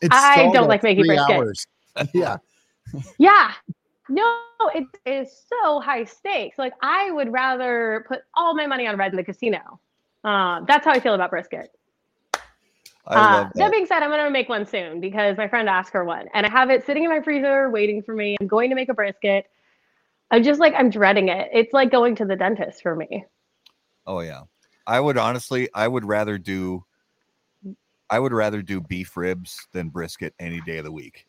It's 0.00 0.16
I 0.16 0.52
don't 0.52 0.68
like 0.68 0.84
making 0.84 1.04
brisket. 1.04 1.36
hours. 1.36 1.66
Yeah, 2.14 2.38
Yeah. 3.18 3.52
No, 4.08 4.38
it 4.74 4.86
is 5.04 5.44
so 5.48 5.80
high 5.80 6.04
stakes. 6.04 6.58
Like 6.58 6.74
I 6.80 7.10
would 7.10 7.32
rather 7.32 8.04
put 8.06 8.20
all 8.34 8.54
my 8.54 8.66
money 8.66 8.86
on 8.86 8.96
red 8.96 9.10
in 9.12 9.16
the 9.16 9.24
casino. 9.24 9.80
Uh, 10.22 10.60
that's 10.66 10.84
how 10.84 10.92
I 10.92 11.00
feel 11.00 11.14
about 11.14 11.30
brisket. 11.30 11.70
I 12.34 12.40
Uh, 13.14 13.32
that. 13.32 13.54
that. 13.56 13.70
being 13.72 13.86
said, 13.86 14.02
I'm 14.02 14.10
gonna 14.10 14.30
make 14.30 14.48
one 14.48 14.64
soon 14.64 15.00
because 15.00 15.36
my 15.36 15.48
friend 15.48 15.68
asked 15.68 15.90
for 15.90 16.04
one, 16.04 16.28
and 16.34 16.46
I 16.46 16.50
have 16.50 16.70
it 16.70 16.86
sitting 16.86 17.02
in 17.04 17.10
my 17.10 17.20
freezer 17.20 17.68
waiting 17.68 18.00
for 18.00 18.14
me. 18.14 18.36
I'm 18.40 18.46
going 18.46 18.70
to 18.70 18.76
make 18.76 18.88
a 18.88 18.94
brisket. 18.94 19.46
I'm 20.32 20.42
just 20.42 20.58
like 20.58 20.74
I'm 20.76 20.90
dreading 20.90 21.28
it. 21.28 21.48
It's 21.52 21.72
like 21.72 21.92
going 21.92 22.16
to 22.16 22.24
the 22.24 22.34
dentist 22.34 22.82
for 22.82 22.96
me. 22.96 23.24
Oh 24.06 24.20
yeah. 24.20 24.42
I 24.86 24.98
would 24.98 25.16
honestly, 25.16 25.68
I 25.74 25.86
would 25.86 26.04
rather 26.04 26.38
do 26.38 26.84
I 28.10 28.18
would 28.18 28.32
rather 28.32 28.60
do 28.60 28.80
beef 28.80 29.16
ribs 29.16 29.56
than 29.72 29.88
brisket 29.88 30.34
any 30.40 30.60
day 30.62 30.78
of 30.78 30.84
the 30.84 30.92
week. 30.92 31.26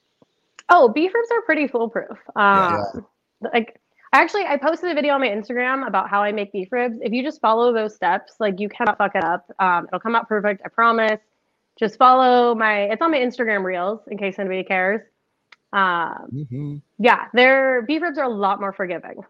Oh, 0.69 0.89
beef 0.89 1.13
ribs 1.13 1.29
are 1.31 1.41
pretty 1.43 1.67
foolproof. 1.67 2.17
Yeah. 2.35 2.83
Um, 2.95 3.05
Like, 3.53 3.79
I 4.13 4.21
actually, 4.21 4.45
I 4.45 4.57
posted 4.57 4.91
a 4.91 4.93
video 4.93 5.13
on 5.13 5.21
my 5.21 5.27
Instagram 5.27 5.87
about 5.87 6.09
how 6.09 6.21
I 6.21 6.31
make 6.31 6.51
beef 6.51 6.71
ribs. 6.71 6.99
If 7.01 7.11
you 7.11 7.23
just 7.23 7.41
follow 7.41 7.73
those 7.73 7.95
steps, 7.95 8.35
like 8.39 8.59
you 8.59 8.69
cannot 8.69 8.97
fuck 8.97 9.15
it 9.15 9.23
up. 9.23 9.51
Um, 9.59 9.85
it'll 9.87 9.99
come 9.99 10.15
out 10.15 10.29
perfect. 10.29 10.61
I 10.65 10.69
promise. 10.69 11.19
Just 11.79 11.97
follow 11.97 12.53
my. 12.53 12.83
It's 12.83 13.01
on 13.01 13.11
my 13.11 13.17
Instagram 13.17 13.63
reels 13.63 14.01
in 14.09 14.17
case 14.17 14.37
anybody 14.37 14.63
cares. 14.63 15.01
Um, 15.74 16.30
Mhm. 16.32 16.82
yeah, 16.99 17.28
their 17.34 17.82
beef 17.82 18.01
ribs 18.01 18.17
are 18.17 18.26
a 18.26 18.30
lot 18.30 18.59
more 18.59 18.71
forgiving. 18.71 19.26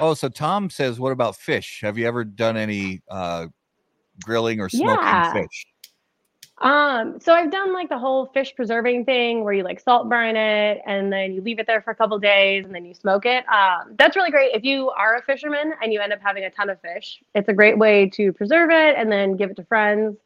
Oh, 0.00 0.14
so 0.14 0.28
Tom 0.28 0.70
says, 0.70 0.98
what 0.98 1.12
about 1.12 1.36
fish? 1.36 1.80
Have 1.82 1.98
you 1.98 2.08
ever 2.08 2.24
done 2.24 2.56
any 2.56 3.02
uh 3.08 3.48
grilling 4.24 4.60
or 4.60 4.68
smoking 4.68 4.96
Yeah. 4.96 5.32
fish? 5.32 5.66
Um, 6.58 7.18
so 7.20 7.32
I've 7.32 7.50
done 7.50 7.72
like 7.72 7.88
the 7.88 7.98
whole 7.98 8.26
fish 8.26 8.54
preserving 8.54 9.06
thing 9.06 9.44
where 9.44 9.54
you 9.54 9.62
like 9.62 9.80
salt 9.80 10.10
brine 10.10 10.36
it 10.36 10.82
and 10.86 11.10
then 11.10 11.32
you 11.32 11.40
leave 11.40 11.58
it 11.58 11.66
there 11.66 11.80
for 11.80 11.90
a 11.90 11.94
couple 11.94 12.18
days 12.18 12.66
and 12.66 12.74
then 12.74 12.84
you 12.84 12.92
smoke 12.92 13.24
it. 13.24 13.48
Um, 13.48 13.94
that's 13.98 14.14
really 14.14 14.30
great 14.30 14.54
if 14.54 14.62
you 14.62 14.90
are 14.90 15.16
a 15.16 15.22
fisherman 15.22 15.72
and 15.82 15.90
you 15.90 16.00
end 16.00 16.12
up 16.12 16.20
having 16.22 16.44
a 16.44 16.50
ton 16.50 16.68
of 16.68 16.78
fish. 16.82 17.22
It's 17.34 17.48
a 17.48 17.54
great 17.54 17.78
way 17.78 18.10
to 18.10 18.32
preserve 18.34 18.70
it 18.70 18.94
and 18.96 19.10
then 19.10 19.36
give 19.36 19.50
it 19.50 19.56
to 19.56 19.64
friends. 19.64 20.18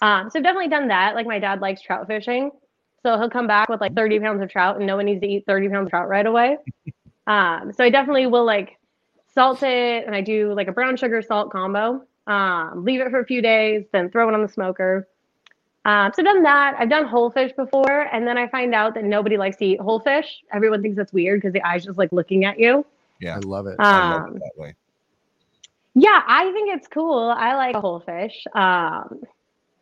Um, 0.00 0.30
so 0.30 0.38
I've 0.38 0.44
definitely 0.44 0.68
done 0.68 0.88
that. 0.88 1.14
Like 1.14 1.26
my 1.26 1.38
dad 1.38 1.60
likes 1.60 1.82
trout 1.82 2.06
fishing, 2.06 2.52
so 3.06 3.16
he'll 3.16 3.30
come 3.30 3.46
back 3.46 3.68
with 3.68 3.80
like 3.80 3.94
30 3.94 4.18
pounds 4.18 4.42
of 4.42 4.50
trout 4.50 4.76
and 4.78 4.86
no 4.86 4.96
one 4.96 5.04
needs 5.04 5.20
to 5.20 5.28
eat 5.28 5.44
30 5.46 5.68
pounds 5.68 5.86
of 5.86 5.90
trout 5.90 6.08
right 6.08 6.26
away. 6.26 6.56
um, 7.28 7.72
so 7.72 7.84
I 7.84 7.90
definitely 7.90 8.26
will 8.26 8.44
like 8.44 8.78
salt 9.32 9.62
it 9.62 10.04
and 10.06 10.12
I 10.12 10.22
do 10.22 10.52
like 10.54 10.66
a 10.66 10.72
brown 10.72 10.96
sugar 10.96 11.22
salt 11.22 11.52
combo. 11.52 12.02
Um, 12.26 12.84
leave 12.84 13.00
it 13.00 13.08
for 13.10 13.20
a 13.20 13.24
few 13.24 13.40
days, 13.40 13.84
then 13.92 14.10
throw 14.10 14.28
it 14.28 14.34
on 14.34 14.42
the 14.42 14.48
smoker. 14.48 15.06
Um, 15.84 16.10
so 16.12 16.22
I've 16.22 16.24
done 16.24 16.42
that. 16.42 16.74
I've 16.80 16.90
done 16.90 17.06
whole 17.06 17.30
fish 17.30 17.52
before, 17.56 18.08
and 18.12 18.26
then 18.26 18.36
I 18.36 18.48
find 18.48 18.74
out 18.74 18.94
that 18.94 19.04
nobody 19.04 19.36
likes 19.36 19.56
to 19.58 19.64
eat 19.66 19.80
whole 19.80 20.00
fish. 20.00 20.26
Everyone 20.52 20.82
thinks 20.82 20.96
that's 20.96 21.12
weird 21.12 21.40
because 21.40 21.52
the 21.52 21.62
eye's 21.62 21.84
just 21.84 21.96
like 21.96 22.10
looking 22.10 22.44
at 22.44 22.58
you. 22.58 22.84
Yeah. 23.20 23.36
I 23.36 23.38
love 23.38 23.68
it. 23.68 23.76
I 23.78 24.10
love 24.10 24.26
it 24.26 24.30
Um, 24.30 24.38
that 24.40 24.50
way. 24.56 24.74
yeah, 25.94 26.24
I 26.26 26.50
think 26.50 26.74
it's 26.76 26.88
cool. 26.88 27.32
I 27.38 27.54
like 27.54 27.76
whole 27.76 28.00
fish. 28.00 28.44
Um, 28.52 29.20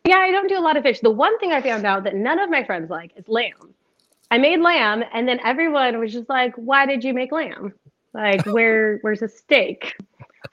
yeah, 0.07 0.19
I 0.19 0.31
don't 0.31 0.49
do 0.49 0.59
a 0.59 0.61
lot 0.61 0.77
of 0.77 0.83
fish. 0.83 1.01
The 1.01 1.11
one 1.11 1.39
thing 1.39 1.53
I 1.53 1.63
found 1.63 1.87
out 1.87 2.05
that 2.05 2.15
none 2.15 2.39
of 2.39 2.51
my 2.51 2.63
friends 2.63 2.91
like 2.91 3.13
is 3.17 3.27
lamb. 3.29 3.75
I 4.31 4.39
made 4.39 4.61
lamb, 4.61 5.03
and 5.13 5.27
then 5.27 5.41
everyone 5.45 5.99
was 5.99 6.13
just 6.13 6.29
like, 6.29 6.55
"Why 6.57 6.87
did 6.87 7.03
you 7.05 7.15
make 7.15 7.33
lamb? 7.33 7.73
Like, 8.13 8.45
where 8.47 8.99
where's 9.03 9.21
the 9.21 9.29
steak?" 9.29 9.97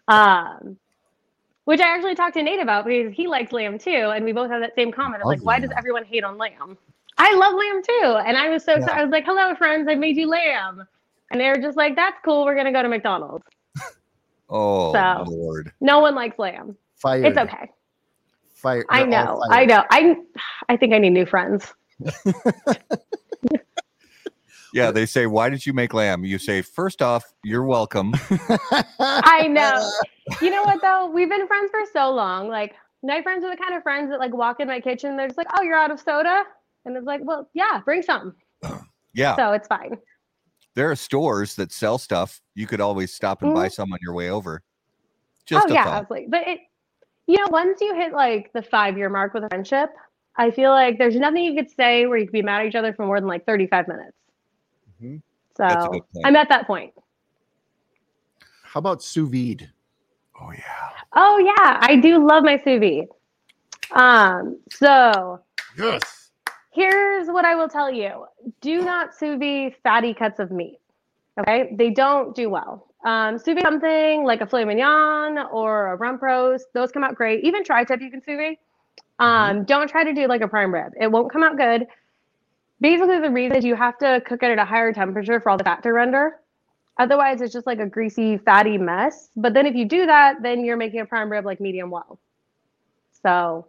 Um, 0.08 0.78
which 1.66 1.82
I 1.82 1.88
actually 1.88 2.16
talked 2.16 2.36
to 2.36 2.43
Nate 2.43 2.60
about 2.60 2.86
because 2.86 3.14
he 3.14 3.28
likes 3.28 3.52
lamb 3.52 3.78
too, 3.78 4.12
and 4.16 4.24
we 4.24 4.32
both 4.32 4.49
have 4.49 4.62
that 4.62 4.76
same 4.76 4.91
comment 4.91 5.22
of 5.22 5.28
like, 5.28 5.43
"Why 5.43 5.60
does 5.60 5.72
everyone 5.78 6.06
hate 6.06 6.24
on 6.24 6.38
lamb?" 6.38 6.78
I 7.18 7.36
love 7.36 7.54
lamb 7.54 7.82
too, 7.84 8.18
and 8.26 8.38
I 8.38 8.49
was 8.49 8.64
so 8.64 8.74
excited. 8.76 8.97
I 8.97 9.04
was 9.04 9.12
like, 9.12 9.26
"Hello, 9.26 9.54
friends! 9.56 9.88
I 9.89 9.95
made 9.95 10.16
you 10.16 10.28
lamb," 10.28 10.88
and 11.30 11.41
they 11.41 11.47
were 11.49 11.58
just 11.58 11.76
like, 11.76 11.95
"That's 11.97 12.18
cool. 12.24 12.45
We're 12.45 12.56
gonna 12.56 12.72
go 12.72 12.82
to 12.82 12.89
McDonald's." 12.89 13.45
Oh 14.54 14.91
so- 14.91 15.24
Lord. 15.32 15.72
No 15.80 15.99
one 15.99 16.14
likes 16.14 16.38
lamb. 16.38 16.76
Fired. 16.97 17.26
It's 17.26 17.38
okay. 17.38 17.72
Fire. 18.62 18.86
I 18.89 19.03
know. 19.03 19.41
I 19.49 19.66
know. 19.66 19.84
I 19.89 20.16
I 20.70 20.78
think 20.78 20.93
I 20.93 20.99
need 20.99 21.12
new 21.12 21.26
friends. 21.26 21.74
Yeah, 24.74 24.91
they 24.91 25.05
say, 25.05 25.28
"Why 25.28 25.49
did 25.49 25.66
you 25.66 25.74
make 25.74 25.93
lamb?" 25.93 26.24
You 26.24 26.38
say, 26.38 26.62
first 26.62 27.01
off, 27.01 27.34
you're 27.43 27.66
welcome." 27.66 28.14
I 28.99 29.47
know. 29.49 29.89
You 30.41 30.49
know 30.49 30.64
what 30.64 30.82
though? 30.82 31.09
We've 31.09 31.30
been 31.30 31.47
friends 31.47 31.72
for 31.72 31.82
so 31.91 32.12
long. 32.12 32.47
Like 32.47 32.76
my 33.03 33.22
friends 33.22 33.43
are 33.43 33.49
the 33.49 33.62
kind 33.62 33.76
of 33.76 33.84
friends 33.84 34.09
that 34.12 34.20
like 34.20 34.34
walk 34.34 34.59
in 34.59 34.68
my 34.68 34.80
kitchen. 34.80 35.18
They're 35.18 35.28
just 35.28 35.38
like, 35.38 35.47
"Oh, 35.57 35.62
you're 35.62 35.76
out 35.76 35.91
of 35.91 35.99
soda," 35.99 36.43
and 36.86 36.95
it's 36.95 37.05
like, 37.05 37.22
"Well, 37.24 37.49
yeah, 37.53 37.82
bring 37.84 38.01
some." 38.01 38.36
Yeah, 39.14 39.36
So 39.36 39.51
it's 39.51 39.68
fine. 39.68 39.97
there 40.74 40.89
are 40.89 40.95
stores 40.95 41.57
that 41.57 41.74
sell 41.74 41.97
stuff. 41.97 42.39
You 42.55 42.66
could 42.66 42.80
always 42.80 43.14
stop 43.14 43.41
and 43.41 43.53
buy 43.53 43.66
mm-hmm. 43.66 43.74
some 43.74 43.91
on 43.91 43.99
your 44.01 44.14
way 44.14 44.30
over. 44.30 44.64
Just 45.45 45.68
oh 45.68 45.70
a 45.70 45.74
yeah, 45.74 45.84
thought. 45.84 45.93
absolutely. 46.03 46.28
But 46.30 46.47
it, 46.47 46.59
you 47.28 47.38
know, 47.38 47.47
once 47.49 47.80
you 47.82 47.95
hit 47.95 48.13
like 48.13 48.51
the 48.53 48.61
five 48.61 48.97
year 48.97 49.09
mark 49.09 49.34
with 49.34 49.43
a 49.43 49.49
friendship, 49.49 49.89
I 50.38 50.51
feel 50.51 50.72
like 50.72 50.97
there's 50.97 51.15
nothing 51.15 51.43
you 51.43 51.55
could 51.55 51.72
say 51.72 52.05
where 52.05 52.17
you 52.17 52.26
could 52.26 52.34
be 52.34 52.41
mad 52.41 52.61
at 52.61 52.67
each 52.67 52.76
other 52.76 52.93
for 52.93 53.05
more 53.05 53.19
than 53.19 53.28
like 53.28 53.45
35 53.45 53.88
minutes. 53.88 54.17
Mhm. 55.01 55.22
So 55.57 55.63
That's 55.63 55.86
a 55.86 55.89
good 55.89 56.03
point. 56.13 56.26
I'm 56.26 56.36
at 56.36 56.49
that 56.49 56.67
point. 56.67 56.93
How 58.63 58.80
about 58.80 59.03
sous 59.03 59.30
vide? 59.30 59.69
Oh 60.39 60.51
yeah. 60.51 60.89
Oh 61.13 61.38
yeah, 61.39 61.78
I 61.82 61.97
do 61.97 62.26
love 62.26 62.43
my 62.43 62.57
sous 62.57 62.80
vide. 62.80 63.07
Um, 63.91 64.59
so 64.69 65.41
Yes. 65.78 66.32
here's 66.72 67.28
what 67.28 67.43
I 67.45 67.55
will 67.55 67.67
tell 67.67 67.91
you: 67.91 68.26
Do 68.61 68.84
not 68.84 69.13
sous 69.13 69.38
vide 69.38 69.76
fatty 69.84 70.13
cuts 70.13 70.39
of 70.39 70.51
meat. 70.51 70.80
Okay, 71.39 71.74
they 71.76 71.89
don't 71.89 72.36
do 72.36 72.49
well. 72.49 72.91
Um, 73.04 73.39
sous 73.39 73.56
vide 73.56 73.64
something 73.64 74.24
like 74.24 74.41
a 74.41 74.45
filet 74.45 74.66
mignon 74.66 75.39
or 75.52 75.93
a 75.93 75.95
rump 75.95 76.22
roast; 76.22 76.68
those 76.74 76.91
come 76.91 77.04
out 77.04 77.16
great. 77.16 77.43
Even 77.43 77.64
tri-tip 77.64 78.02
you 78.02 78.12
can 78.12 78.22
sous 78.22 78.38
vide. 78.38 78.58
Um, 79.20 79.64
Don't 79.66 79.89
try 79.89 80.04
to 80.04 80.14
do 80.14 80.28
like 80.28 80.41
a 80.41 80.47
prime 80.47 80.74
rib; 80.74 80.93
it 80.99 81.12
won't 81.12 81.32
come 81.32 81.43
out 81.43 81.58
good. 81.58 81.88
Basically, 82.80 83.20
the 83.20 83.30
reason 83.30 83.58
is 83.58 83.64
you 83.66 83.76
have 83.76 83.97
to 83.99 84.22
cook 84.26 84.41
it 84.43 84.52
at 84.52 84.60
a 84.60 84.66
higher 84.66 84.91
temperature 84.91 85.39
for 85.39 85.49
all 85.49 85.58
the 85.58 85.64
fat 85.64 85.84
to 85.84 85.93
render. 85.93 86.39
Otherwise, 86.97 87.41
it's 87.41 87.54
just 87.54 87.66
like 87.66 87.80
a 87.80 87.86
greasy, 87.86 88.38
fatty 88.38 88.78
mess. 88.78 89.30
But 89.36 89.54
then 89.54 89.66
if 89.66 89.76
you 89.76 89.86
do 89.86 90.06
that, 90.06 90.41
then 90.43 90.64
you're 90.64 90.78
making 90.78 90.99
a 90.99 91.06
prime 91.06 91.32
rib 91.32 91.45
like 91.45 91.60
medium 91.60 91.89
well. 91.89 92.20
So, 93.24 93.68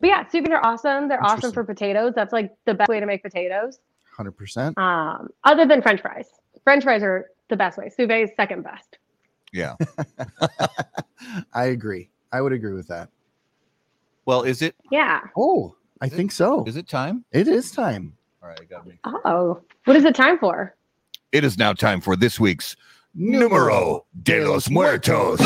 but 0.00 0.08
yeah, 0.08 0.28
sous 0.28 0.42
vide 0.42 0.52
are 0.52 0.64
awesome. 0.64 1.08
They're 1.08 1.24
awesome 1.24 1.52
for 1.52 1.64
potatoes. 1.64 2.12
That's 2.14 2.32
like 2.32 2.52
the 2.66 2.74
best 2.74 2.88
way 2.88 3.00
to 3.00 3.06
make 3.06 3.22
potatoes. 3.22 3.78
Hundred 4.16 4.32
percent. 4.32 4.76
Um, 4.78 5.28
other 5.42 5.66
than 5.66 5.80
French 5.82 6.00
fries. 6.00 6.28
French 6.64 6.84
fries 6.84 7.02
are 7.02 7.30
the 7.48 7.56
best 7.56 7.78
way. 7.78 7.88
Sous 7.88 8.06
vide 8.06 8.24
is 8.24 8.30
second 8.36 8.62
best. 8.62 8.98
Yeah. 9.52 9.74
I 11.52 11.64
agree. 11.66 12.10
I 12.32 12.40
would 12.40 12.52
agree 12.52 12.72
with 12.72 12.88
that. 12.88 13.08
Well, 14.24 14.42
is 14.42 14.62
it 14.62 14.74
Yeah. 14.90 15.20
Oh, 15.36 15.76
I 16.00 16.06
Is 16.06 16.12
it- 16.12 16.16
think 16.16 16.32
so. 16.32 16.64
is 16.64 16.76
it 16.76 16.88
time? 16.88 17.24
It 17.32 17.48
is 17.48 17.70
time. 17.70 18.16
All 18.42 18.48
right, 18.48 18.58
I 18.60 18.64
got 18.64 18.86
me. 18.86 18.98
Oh, 19.04 19.60
what 19.84 19.96
is 19.96 20.04
it 20.04 20.14
time 20.14 20.38
for? 20.38 20.74
It 21.30 21.44
is 21.44 21.56
now 21.58 21.72
time 21.72 22.00
for 22.00 22.16
this 22.16 22.40
week's 22.40 22.76
Numero 23.14 24.04
de 24.22 24.44
los 24.46 24.68
Muertos. 24.70 25.38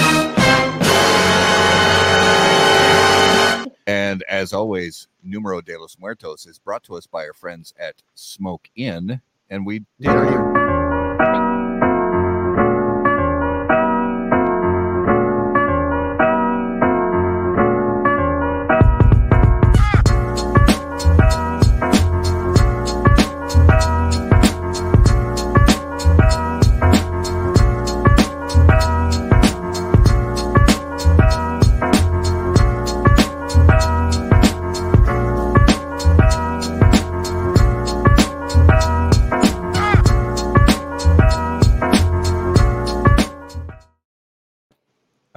And 3.89 4.23
as 4.29 4.53
always, 4.53 5.07
Numero 5.23 5.61
de 5.61 5.79
los 5.79 5.97
Muertos 5.99 6.47
is 6.47 6.59
brought 6.59 6.83
to 6.85 6.97
us 6.97 7.07
by 7.07 7.25
our 7.27 7.33
friends 7.33 7.73
at 7.79 8.03
Smoke 8.15 8.69
Inn. 8.77 9.21
And 9.51 9.65
we 9.67 9.81
did 10.01 10.09
our 10.09 10.66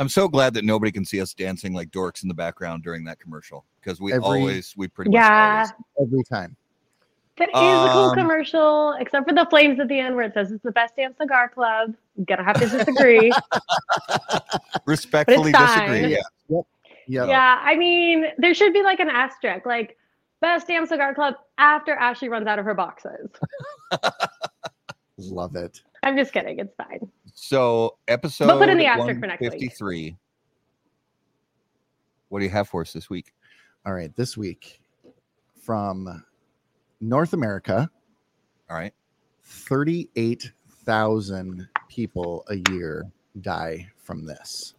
I'm 0.10 0.14
so 0.14 0.28
glad 0.28 0.56
that 0.56 0.66
nobody 0.66 0.92
can 0.92 1.06
see 1.06 1.22
us 1.22 1.36
dancing 1.36 1.72
like 1.72 1.92
dorks 1.92 2.24
in 2.24 2.30
the 2.30 2.34
background 2.34 2.82
during 2.82 3.04
that 3.04 3.20
commercial 3.20 3.64
because 3.80 4.02
we 4.02 4.12
Every- 4.12 4.24
always, 4.26 4.74
we 4.76 4.88
pretty 4.88 5.12
Yeah. 5.12 5.66
much 5.68 5.76
always. 6.00 6.12
Every 6.14 6.24
time. 6.24 6.56
That 7.38 7.50
is 7.50 7.54
a 7.56 7.90
cool 7.94 8.10
Um, 8.10 8.16
commercial, 8.16 8.94
except 8.94 9.30
for 9.30 9.36
the 9.36 9.46
flames 9.52 9.80
at 9.80 9.88
the 9.88 10.00
end 10.00 10.16
where 10.16 10.26
it 10.26 10.34
says 10.34 10.52
it's 10.52 10.64
the 10.64 10.72
best 10.72 10.96
damn 10.96 11.14
cigar 11.14 11.48
club. 11.48 11.94
I'm 12.18 12.24
gonna 12.24 12.44
have 12.44 12.60
to 12.60 12.68
disagree. 12.68 13.32
respectfully 14.88 15.52
disagree. 15.52 16.14
Yeah. 16.16 16.62
Yeah. 17.06 17.26
yeah, 17.26 17.60
I 17.62 17.76
mean, 17.76 18.26
there 18.40 18.56
should 18.56 18.74
be 18.74 18.82
like 18.82 19.00
an 19.00 19.10
asterisk, 19.10 19.68
like 19.68 19.96
best 20.42 20.66
damn 20.66 20.88
cigar 20.88 21.14
club 21.14 21.36
after 21.60 21.94
Ashley 21.94 22.30
runs 22.30 22.48
out 22.48 22.58
of 22.58 22.66
her 22.66 22.74
boxes. 22.74 23.30
Love 25.20 25.56
it. 25.56 25.82
I'm 26.02 26.18
just 26.18 26.34
kidding. 26.34 26.58
It's 26.58 26.74
fine. 26.76 27.12
So 27.42 27.98
episode 28.10 28.50
put 28.50 28.68
in 28.68 28.78
the 28.78 28.86
asterisk 28.86 29.22
for 29.22 29.28
next 29.28 29.40
week. 29.40 29.52
153. 29.52 30.18
What 32.28 32.40
do 32.40 32.46
you 32.46 32.52
have 32.52 32.68
for 32.68 32.82
us 32.82 32.92
this 32.92 33.10
week? 33.10 33.34
All 33.86 33.94
right. 33.94 34.14
This 34.18 34.36
week 34.36 34.82
from 35.64 36.26
North 37.00 37.32
America, 37.32 37.90
All 38.70 38.76
right. 38.76 38.94
38,000 39.44 41.70
people 41.88 42.44
a 42.50 42.58
year 42.72 43.10
die 43.40 43.90
from 44.04 44.26
this. 44.26 44.74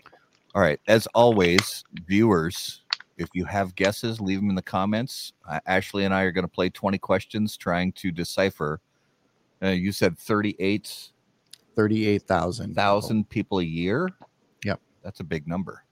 All 0.55 0.61
right. 0.61 0.79
As 0.87 1.07
always, 1.09 1.83
viewers, 2.07 2.83
if 3.17 3.31
you 3.33 3.47
have 3.47 3.75
guesses, 3.75 4.21
leave 4.21 4.39
them 4.39 4.51
in 4.51 4.55
the 4.55 4.63
comments. 4.63 5.33
Uh, 5.49 5.61
Ashley 5.67 6.05
and 6.05 6.13
I 6.13 6.21
are 6.23 6.33
going 6.33 6.45
to 6.45 6.49
play 6.49 6.69
20 6.69 6.99
questions 6.99 7.57
trying 7.57 7.93
to 7.93 8.11
decipher. 8.13 8.83
Uh, 9.63 9.69
you 9.69 9.93
said 9.93 10.19
38,000 11.81 12.74
38,000. 12.74 13.28
people 13.31 13.59
a 13.61 13.64
year? 13.64 14.09
Yep. 14.64 14.81
That's 15.03 15.20
a 15.20 15.24
big 15.24 15.49
number. 15.49 15.85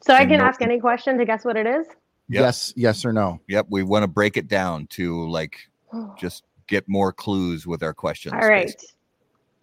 So 0.00 0.14
I 0.14 0.24
can 0.24 0.38
no- 0.38 0.44
ask 0.44 0.62
any 0.62 0.78
question 0.78 1.18
to 1.18 1.24
guess 1.24 1.44
what 1.44 1.56
it 1.56 1.66
is. 1.66 1.86
Yep. 2.28 2.42
Yes, 2.42 2.72
yes 2.76 3.04
or 3.04 3.12
no. 3.12 3.40
Yep. 3.48 3.66
We 3.70 3.82
want 3.82 4.04
to 4.04 4.08
break 4.08 4.36
it 4.36 4.46
down 4.46 4.86
to 4.88 5.28
like 5.28 5.56
just 6.18 6.44
get 6.68 6.88
more 6.88 7.12
clues 7.12 7.66
with 7.66 7.82
our 7.82 7.92
questions. 7.92 8.34
All 8.34 8.48
right. 8.48 8.66
basically. 8.66 8.88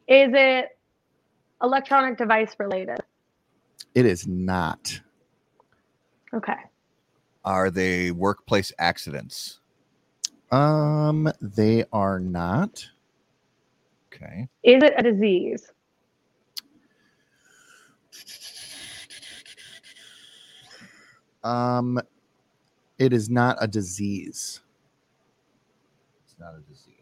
Is 0.09 0.31
it 0.33 0.77
electronic 1.63 2.17
device 2.17 2.55
related? 2.59 2.99
It 3.95 4.05
is 4.05 4.27
not. 4.27 4.99
Okay. 6.33 6.53
Are 7.45 7.71
they 7.71 8.11
workplace 8.11 8.73
accidents? 8.77 9.59
Um, 10.51 11.31
they 11.41 11.85
are 11.93 12.19
not. 12.19 12.85
Okay. 14.21 14.47
Is 14.63 14.83
it 14.83 14.93
a 14.97 15.03
disease? 15.03 15.71
Um, 21.43 21.99
it 22.99 23.13
is 23.13 23.29
not 23.29 23.57
a 23.61 23.67
disease. 23.67 24.61
It's 26.25 26.35
not 26.39 26.55
a 26.55 26.61
disease. 26.69 26.95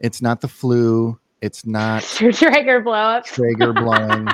It's 0.00 0.22
not 0.22 0.40
the 0.40 0.48
flu. 0.48 1.18
It's 1.40 1.66
not 1.66 2.20
Your 2.20 2.32
Traeger 2.32 2.80
blow 2.80 2.92
up. 2.94 3.24
Traeger 3.24 3.72
blowing. 3.72 4.28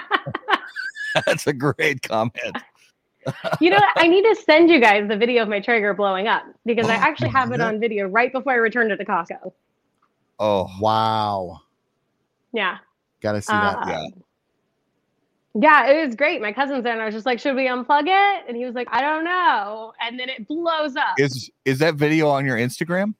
That's 1.27 1.47
a 1.47 1.53
great 1.53 2.03
comment. 2.03 2.35
You 3.61 3.71
know. 3.71 3.81
I 3.97 4.07
need 4.07 4.23
to 4.23 4.37
send 4.45 4.71
you 4.71 4.81
guys 4.81 5.09
the 5.09 5.17
video 5.17 5.43
of 5.43 5.49
my 5.49 5.61
Traeger 5.61 5.95
blowing 5.95 6.29
up 6.29 6.45
because 6.65 6.89
I 6.89 6.97
Oh, 6.97 7.01
actually 7.01 7.31
have 7.31 7.53
it 7.53 7.61
on 7.61 7.81
video 7.81 8.07
right 8.07 8.33
before 8.33 8.53
I 8.53 8.57
returned 8.57 8.93
it 8.93 8.97
to 8.99 9.05
Costco. 9.05 9.53
Oh, 10.39 10.69
wow. 10.81 11.61
Yeah. 12.53 12.79
Gotta 13.21 13.43
see 13.43 13.53
that. 13.53 13.77
Um, 13.79 13.89
yeah. 13.89 14.07
Yeah, 15.61 15.91
it 15.91 16.07
was 16.07 16.15
great. 16.15 16.41
My 16.41 16.53
cousin's 16.53 16.85
there, 16.85 16.93
and 16.93 17.03
I 17.03 17.07
was 17.07 17.15
just 17.15 17.27
like, 17.27 17.41
"Should 17.41 17.57
we 17.57 17.67
unplug 17.67 18.05
it?" 18.07 18.45
And 18.47 18.57
he 18.57 18.65
was 18.65 18.75
like, 18.75 18.87
"I 18.91 19.01
don't 19.01 19.25
know." 19.25 19.93
And 20.01 20.19
then 20.19 20.29
it 20.29 20.47
blows 20.47 20.95
up. 20.95 21.15
is 21.19 21.51
is 21.65 21.79
that 21.81 21.95
video 21.95 22.29
on 22.29 22.45
your 22.45 22.57
Instagram? 22.57 23.15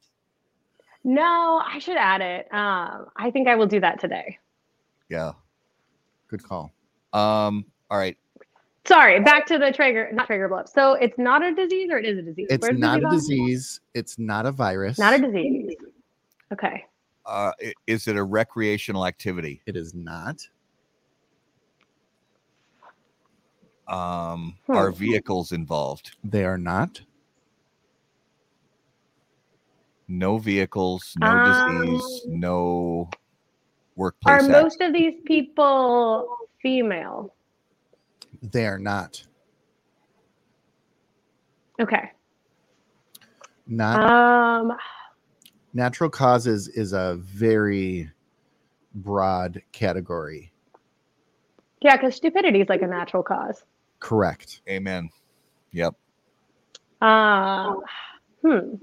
no, 1.05 1.63
I 1.67 1.79
should 1.79 1.97
add 1.97 2.21
it. 2.21 2.53
Um, 2.53 3.07
I 3.17 3.31
think 3.33 3.49
I 3.49 3.55
will 3.57 3.67
do 3.67 3.81
that 3.81 3.99
today. 3.99 4.39
Yeah. 5.09 5.33
Good 6.29 6.43
call. 6.43 6.71
Um. 7.13 7.65
All 7.91 7.99
right. 7.99 8.17
Sorry, 8.85 9.21
back 9.21 9.47
to 9.47 9.59
the 9.59 9.73
trigger, 9.73 10.11
not 10.13 10.27
trigger 10.27 10.49
blow 10.49 10.59
up. 10.59 10.69
So 10.69 10.95
it's 10.95 11.19
not 11.19 11.45
a 11.45 11.55
disease, 11.55 11.91
or 11.91 11.99
it 11.99 12.07
is 12.07 12.19
a 12.19 12.23
disease. 12.23 12.47
It's 12.51 12.63
Where 12.63 12.71
does 12.71 12.79
it 12.79 12.81
not 12.81 12.99
a 12.99 13.01
belong? 13.01 13.15
disease. 13.15 13.81
It's 13.95 14.19
not 14.19 14.47
a 14.47 14.53
virus. 14.53 14.99
Not 14.99 15.13
a 15.15 15.19
disease. 15.19 15.75
Okay. 16.53 16.85
Uh, 17.29 17.53
is 17.87 18.09
it 18.09 18.17
a 18.17 18.23
recreational 18.25 19.07
activity? 19.07 19.61
It 19.67 19.77
is 19.77 19.95
not. 19.95 20.49
Um. 23.87 24.57
Hmm. 24.67 24.73
Are 24.77 24.91
vehicles 24.91 25.53
involved? 25.53 26.17
They 26.25 26.45
are 26.45 26.59
not. 26.59 27.01
No 30.09 30.39
vehicles. 30.39 31.15
No 31.19 31.27
Um, 31.29 31.87
disease. 31.87 32.23
No 32.27 33.09
Are 33.13 33.19
workplace. 33.97 34.43
ac- 34.45 34.51
most 34.53 34.81
of 34.81 34.93
these 34.95 35.21
people 35.27 36.39
female? 36.63 37.35
They 38.43 38.67
are 38.67 38.79
not. 38.79 39.23
Okay. 41.81 42.11
Not 43.67 44.01
Um, 44.03 44.73
natural 45.75 46.11
causes 46.11 46.69
is 46.69 46.93
a 46.93 47.17
very 47.21 48.11
broad 48.95 49.63
category. 49.73 50.53
yeah, 51.81 51.97
because 51.97 52.17
stupidity 52.17 52.61
is 52.61 52.69
like 52.69 52.83
a 52.83 52.87
natural 52.87 53.23
cause. 53.23 53.65
Correct. 54.01 54.61
Amen. 54.69 55.11
Yep. 55.73 55.95
Um, 57.01 57.81
hmm. 58.43 58.75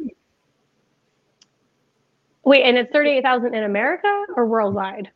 Wait, 2.43 2.63
and 2.63 2.77
it's 2.77 2.91
thirty-eight 2.91 3.23
thousand 3.23 3.55
in 3.55 3.63
America 3.63 4.25
or 4.35 4.45
worldwide? 4.45 5.09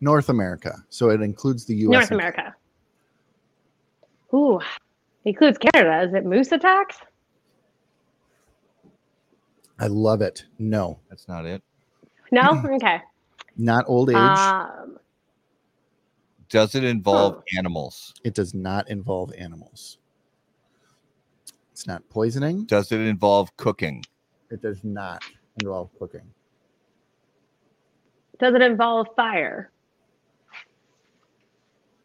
North 0.00 0.28
America. 0.28 0.74
So 0.88 1.10
it 1.10 1.20
includes 1.20 1.66
the 1.66 1.74
US. 1.76 1.92
North 1.92 2.10
America. 2.12 2.54
Ooh, 4.32 4.60
includes 5.24 5.58
Canada. 5.58 6.08
Is 6.08 6.14
it 6.14 6.24
moose 6.24 6.52
attacks? 6.52 6.98
I 9.80 9.86
love 9.86 10.20
it. 10.20 10.44
No, 10.58 11.00
That's 11.08 11.26
not 11.26 11.46
it. 11.46 11.62
No. 12.30 12.62
Okay. 12.76 13.00
not 13.56 13.84
old 13.88 14.10
age. 14.10 14.16
Um, 14.16 14.98
Does 16.48 16.74
it 16.74 16.84
involve 16.84 17.36
Huh. 17.36 17.58
animals? 17.58 18.12
it 18.24 18.34
does 18.34 18.54
not 18.54 18.88
involve 18.90 19.32
animals. 19.38 19.98
It's 21.72 21.86
not 21.86 22.06
poisoning. 22.10 22.64
Does 22.66 22.92
it 22.92 23.00
involve 23.00 23.56
cooking? 23.56 24.04
It 24.50 24.60
does 24.60 24.82
not 24.84 25.22
involve 25.60 25.90
cooking. 25.98 26.32
does 28.38 28.54
it 28.54 28.62
involve 28.62 29.06
fire? 29.16 29.70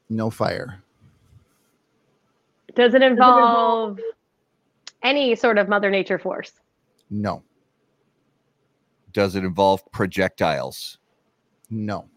No 0.09 0.29
fire. 0.29 0.83
Does 2.75 2.93
it 2.93 3.01
involve 3.01 3.99
any 5.01 5.33
sort 5.35 5.57
of 5.57 5.69
Mother 5.69 5.89
Nature 5.89 6.19
force? 6.19 6.51
No. 7.09 7.41
Does 9.15 9.37
it 9.37 9.45
involve 9.45 9.81
projectiles? 9.93 10.97
No. 11.69 12.09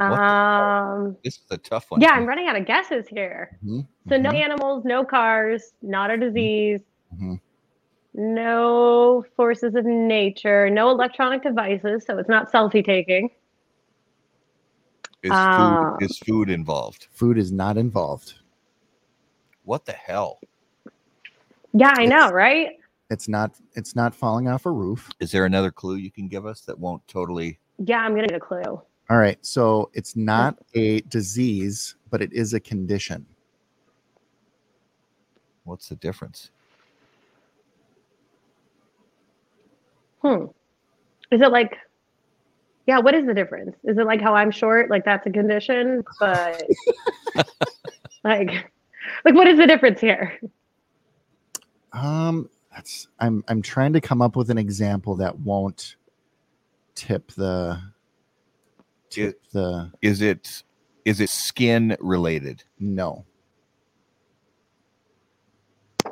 Um, 0.00 1.16
This 1.22 1.34
is 1.36 1.44
a 1.52 1.56
tough 1.56 1.92
one. 1.92 2.00
yeah, 2.00 2.10
I'm 2.10 2.26
running 2.26 2.48
out 2.48 2.56
of 2.56 2.66
guesses 2.66 3.06
here. 3.06 3.56
Mhm. 3.64 3.86
So 4.08 4.16
no 4.16 4.32
Mhm. 4.32 4.34
animals, 4.34 4.84
no 4.84 5.04
cars, 5.04 5.74
not 5.80 6.10
a 6.10 6.16
disease, 6.16 6.80
Mhm. 7.14 7.40
no 8.14 9.24
forces 9.36 9.76
of 9.76 9.84
nature, 9.84 10.68
no 10.70 10.90
electronic 10.90 11.44
devices, 11.44 12.04
so 12.04 12.18
it's 12.18 12.28
not 12.28 12.50
selfie 12.50 12.84
taking. 12.84 13.30
Is 15.22 15.30
Ah. 15.32 15.94
food 15.98 16.10
is 16.10 16.18
food 16.18 16.50
involved? 16.50 17.06
Food 17.12 17.38
is 17.38 17.52
not 17.52 17.76
involved. 17.78 18.34
What 19.62 19.84
the 19.84 19.92
hell? 19.92 20.40
Yeah, 21.72 21.94
I 21.96 22.06
know, 22.06 22.30
right? 22.32 22.76
It's 23.10 23.28
not. 23.28 23.52
It's 23.74 23.94
not 23.94 24.14
falling 24.14 24.48
off 24.48 24.66
a 24.66 24.70
roof. 24.70 25.10
Is 25.20 25.30
there 25.30 25.44
another 25.44 25.70
clue 25.70 25.96
you 25.96 26.10
can 26.10 26.28
give 26.28 26.46
us 26.46 26.62
that 26.62 26.78
won't 26.78 27.06
totally? 27.06 27.58
Yeah, 27.78 28.00
I'm 28.00 28.12
gonna 28.12 28.22
need 28.22 28.32
a 28.32 28.40
clue. 28.40 28.62
All 28.62 29.18
right. 29.18 29.38
So 29.44 29.90
it's 29.94 30.16
not 30.16 30.58
a 30.74 31.00
disease, 31.02 31.94
but 32.10 32.20
it 32.20 32.32
is 32.32 32.54
a 32.54 32.60
condition. 32.60 33.24
What's 35.64 35.88
the 35.88 35.96
difference? 35.96 36.50
Hmm. 40.22 40.46
Is 41.30 41.40
it 41.40 41.50
like 41.50 41.76
yeah, 42.86 42.98
what 42.98 43.14
is 43.14 43.26
the 43.26 43.34
difference? 43.34 43.76
Is 43.84 43.98
it 43.98 44.06
like 44.06 44.20
how 44.20 44.34
I'm 44.34 44.50
short? 44.50 44.90
Like 44.90 45.04
that's 45.04 45.26
a 45.26 45.30
condition, 45.30 46.04
but 46.20 46.62
like 48.24 48.70
like 49.24 49.34
what 49.34 49.48
is 49.48 49.58
the 49.58 49.66
difference 49.66 50.00
here? 50.00 50.40
Um, 51.92 52.48
that's. 52.76 53.08
I'm. 53.18 53.42
I'm 53.48 53.62
trying 53.62 53.94
to 53.94 54.00
come 54.00 54.22
up 54.22 54.36
with 54.36 54.50
an 54.50 54.58
example 54.58 55.16
that 55.16 55.36
won't 55.40 55.96
tip 56.94 57.32
the. 57.32 57.80
Tip 59.10 59.40
the 59.52 59.90
Is 60.02 60.20
it 60.20 60.62
is 61.04 61.20
it 61.20 61.30
skin 61.30 61.96
related? 62.00 62.62
no. 62.78 63.24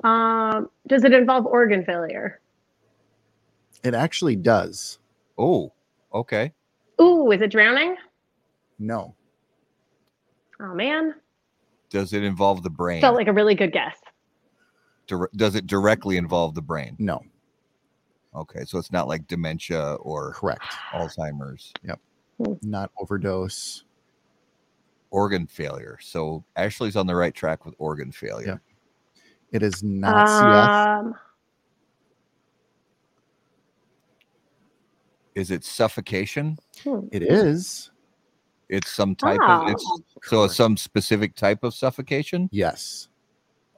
Um, 0.02 0.70
does 0.88 1.04
it 1.04 1.12
involve 1.12 1.46
organ 1.46 1.84
failure? 1.84 2.40
It 3.84 3.94
actually 3.94 4.34
does. 4.34 4.98
Oh, 5.38 5.72
okay. 6.12 6.52
Ooh, 7.00 7.30
is 7.30 7.40
it 7.40 7.50
drowning? 7.52 7.96
No. 8.78 9.14
Oh 10.60 10.74
man. 10.74 11.14
Does 11.90 12.12
it 12.12 12.24
involve 12.24 12.62
the 12.62 12.70
brain? 12.70 13.00
Felt 13.00 13.16
like 13.16 13.28
a 13.28 13.32
really 13.32 13.54
good 13.54 13.72
guess. 13.72 13.96
Dir- 15.06 15.30
does 15.36 15.54
it 15.54 15.66
directly 15.66 16.16
involve 16.16 16.54
the 16.54 16.62
brain? 16.62 16.96
No. 16.98 17.20
Okay, 18.34 18.64
so 18.64 18.78
it's 18.78 18.90
not 18.90 19.06
like 19.06 19.26
dementia 19.28 19.94
or 20.00 20.32
Correct. 20.32 20.62
Alzheimer's, 20.92 21.72
Yep. 21.84 22.00
Not 22.62 22.90
overdose. 22.98 23.84
organ 25.10 25.46
failure. 25.46 25.96
So 26.02 26.42
Ashley's 26.56 26.96
on 26.96 27.06
the 27.06 27.14
right 27.14 27.32
track 27.32 27.64
with 27.64 27.74
organ 27.78 28.10
failure. 28.10 28.46
Yep. 28.48 28.60
It 29.52 29.62
is 29.62 29.82
not 29.84 30.26
CF. 30.26 30.98
Um, 31.06 31.14
Is 35.36 35.50
it 35.50 35.64
suffocation? 35.64 36.58
hmm. 36.82 37.06
It 37.12 37.22
is. 37.22 37.90
It's 38.68 38.90
some 38.90 39.14
type 39.14 39.38
Oh. 39.42 39.64
of 39.66 39.70
it's 39.70 39.90
so 40.24 40.46
some 40.48 40.76
specific 40.76 41.34
type 41.36 41.62
of 41.64 41.74
suffocation. 41.74 42.48
Yes. 42.52 43.08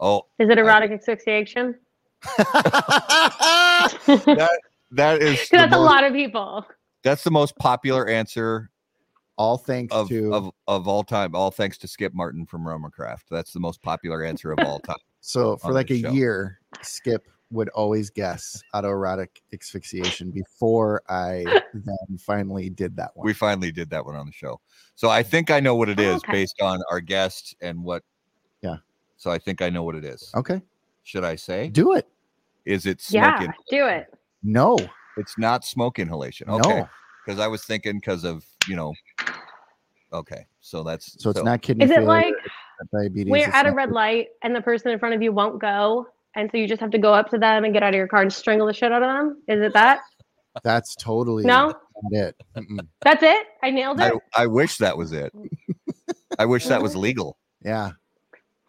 Oh, 0.00 0.22
Is 0.38 0.48
it 0.50 0.58
erotic 0.58 0.90
asphyxiation? 0.90 1.74
that 4.06 4.60
that 4.90 5.22
is 5.22 5.48
the 5.48 5.56
That's 5.56 5.74
a 5.74 5.78
lot 5.78 6.04
of 6.04 6.12
people. 6.12 6.66
that's 7.02 7.24
the 7.24 7.30
most 7.30 7.56
popular 7.58 8.08
answer 8.08 8.70
All 9.36 9.58
thanks 9.58 9.94
of, 9.94 10.08
to. 10.08 10.32
of 10.32 10.50
of 10.66 10.88
all 10.88 11.04
time. 11.04 11.34
All 11.34 11.50
thanks 11.50 11.78
to 11.78 11.88
Skip 11.88 12.14
Martin 12.14 12.46
from 12.46 12.64
RoMa 12.64 12.90
Craft. 12.92 13.26
That's 13.30 13.52
the 13.52 13.60
most 13.60 13.82
popular 13.82 14.24
answer 14.24 14.52
of 14.52 14.58
all 14.64 14.78
time. 14.80 14.96
so 15.20 15.56
for 15.56 15.72
like 15.72 15.90
a 15.90 16.00
show. 16.00 16.10
year, 16.10 16.60
Skip 16.82 17.26
would 17.50 17.68
always 17.70 18.10
guess 18.10 18.60
autoerotic 18.74 19.28
asphyxiation 19.54 20.30
before 20.32 21.00
I 21.08 21.44
then 21.74 22.18
finally 22.18 22.68
did 22.70 22.96
that 22.96 23.10
one. 23.14 23.24
We 23.24 23.34
finally 23.34 23.70
did 23.70 23.88
that 23.90 24.04
one 24.04 24.16
on 24.16 24.26
the 24.26 24.32
show. 24.32 24.60
So 24.96 25.10
I 25.10 25.22
think 25.22 25.50
I 25.50 25.60
know 25.60 25.76
what 25.76 25.88
it 25.88 26.00
Oh, 26.00 26.02
okay. 26.24 26.32
based 26.32 26.60
on 26.60 26.80
our 26.90 27.00
guest 27.00 27.54
and 27.60 27.82
what. 27.84 28.02
Yeah. 29.16 29.22
So 29.22 29.30
I 29.30 29.38
think 29.38 29.62
I 29.62 29.70
know 29.70 29.82
what 29.82 29.94
it 29.94 30.04
is. 30.04 30.30
okay. 30.34 30.60
Should 31.04 31.24
I 31.24 31.36
say? 31.36 31.68
Do 31.68 31.92
it. 31.94 32.08
Is 32.64 32.84
it 32.86 33.00
smoke? 33.00 33.22
Yeah, 33.22 33.42
in- 33.44 33.52
do 33.70 33.86
it. 33.86 34.12
No. 34.42 34.76
It's 35.16 35.38
not 35.38 35.64
smoke 35.64 35.98
inhalation. 36.00 36.48
Okay. 36.50 36.80
No. 36.80 36.88
Because 37.24 37.40
I 37.40 37.46
was 37.46 37.64
thinking 37.64 37.96
because 37.98 38.24
of 38.24 38.44
you 38.68 38.76
know. 38.76 38.92
Okay, 40.12 40.46
so 40.60 40.82
that's 40.82 41.20
So 41.22 41.30
it's 41.30 41.42
not 41.42 41.62
kidney 41.62 41.84
Is 41.84 41.90
it 41.90 42.02
like 42.04 42.34
diabetes. 42.92 43.30
when 43.30 43.40
you're 43.40 43.54
at 43.54 43.66
a 43.66 43.70
not- 43.70 43.76
red 43.76 43.92
light 43.92 44.28
and 44.42 44.54
the 44.54 44.60
person 44.60 44.90
in 44.90 44.98
front 44.98 45.14
of 45.14 45.22
you 45.22 45.32
won't 45.32 45.60
go, 45.60 46.06
and 46.34 46.48
so 46.50 46.58
you 46.58 46.68
just 46.68 46.80
have 46.80 46.90
to 46.90 46.98
go 46.98 47.12
up 47.14 47.28
to 47.30 47.38
them 47.38 47.64
and 47.64 47.72
get 47.72 47.82
out 47.82 47.90
of 47.90 47.94
your 47.96 48.06
car 48.08 48.22
and 48.22 48.32
strangle 48.32 48.66
the 48.66 48.72
shit 48.72 48.92
out 48.92 49.02
of 49.02 49.08
them? 49.08 49.42
Is 49.48 49.60
it 49.60 49.72
that? 49.74 50.00
That's 50.64 50.94
totally 50.96 51.44
No, 51.44 51.68
not 51.68 51.80
it. 52.12 52.36
Mm-mm. 52.56 52.86
that's 53.02 53.22
it. 53.22 53.46
I 53.62 53.70
nailed 53.70 54.00
I, 54.00 54.08
it. 54.08 54.14
I 54.36 54.46
wish 54.46 54.78
that 54.78 54.96
was 54.96 55.12
it. 55.12 55.32
I 56.38 56.46
wish 56.46 56.66
that 56.66 56.80
was 56.82 56.94
legal. 56.96 57.36
Yeah. 57.64 57.90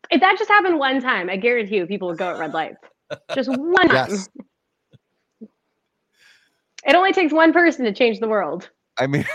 If 0.10 0.22
that 0.22 0.38
just 0.38 0.50
happened 0.50 0.80
one 0.80 1.02
time, 1.02 1.30
I 1.30 1.36
guarantee 1.38 1.78
you 1.78 1.86
people 1.86 2.08
would 2.10 2.18
go 2.18 2.30
at 2.32 2.40
red 2.40 2.54
lights. 2.54 2.78
Just 3.34 3.50
one 3.50 3.88
time. 3.90 4.08
Yes. 4.10 4.30
It 6.86 6.96
only 6.96 7.12
takes 7.12 7.34
one 7.34 7.52
person 7.54 7.84
to 7.86 7.94
change 7.94 8.20
the 8.20 8.28
world. 8.28 8.70
I 8.98 9.08
mean, 9.08 9.26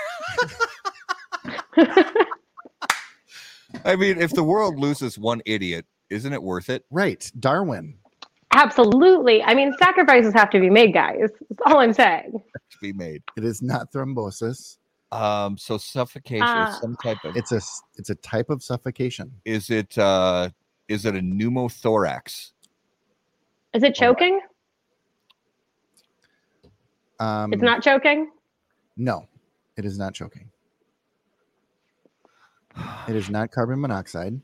I 3.85 3.97
mean, 3.97 4.21
if 4.21 4.33
the 4.33 4.45
world 4.45 4.79
loses 4.79 5.19
one 5.19 5.43
idiot, 5.47 5.87
isn't 6.11 6.33
it 6.33 6.43
worth 6.43 6.69
it? 6.71 6.85
Right. 6.91 7.31
Darwin. 7.41 7.95
Absolutely. 8.53 9.43
I 9.43 9.55
mean, 9.55 9.73
sacrifices 9.79 10.35
have 10.35 10.51
to 10.51 10.61
be 10.61 10.69
made, 10.71 10.93
guys. 10.93 11.31
That's 11.49 11.63
all 11.67 11.79
I'm 11.79 11.93
saying. 11.95 12.33
to 12.71 12.79
be 12.81 12.93
made. 12.93 13.23
It 13.37 13.45
is 13.45 13.63
not 13.63 13.91
thrombosis. 13.93 14.77
Um, 15.11 15.57
so 15.59 15.79
suffocation 15.79 16.43
Ah. 16.47 16.71
is 16.71 16.79
some 16.81 16.97
type 17.03 17.19
of. 17.25 17.37
It's 17.37 17.53
a 17.53 17.57
s- 17.57 17.83
it's 17.97 18.09
a 18.11 18.15
type 18.17 18.49
of 18.51 18.63
suffocation. 18.63 19.31
Is 19.45 19.69
it 19.71 19.97
uh 19.99 20.51
is 20.93 21.07
it 21.07 21.17
a 21.17 21.21
pneumothorax? 21.21 22.51
Is 23.73 23.83
it 23.83 23.95
choking? 23.95 24.41
Um, 27.19 27.53
It's 27.53 27.63
not 27.63 27.83
choking. 27.83 28.31
No, 28.99 29.27
it 29.79 29.87
is 29.87 29.99
not 29.99 30.13
choking. 30.13 30.51
It 33.09 33.17
is 33.17 33.31
not 33.31 33.51
carbon 33.51 33.81
monoxide. 33.81 34.39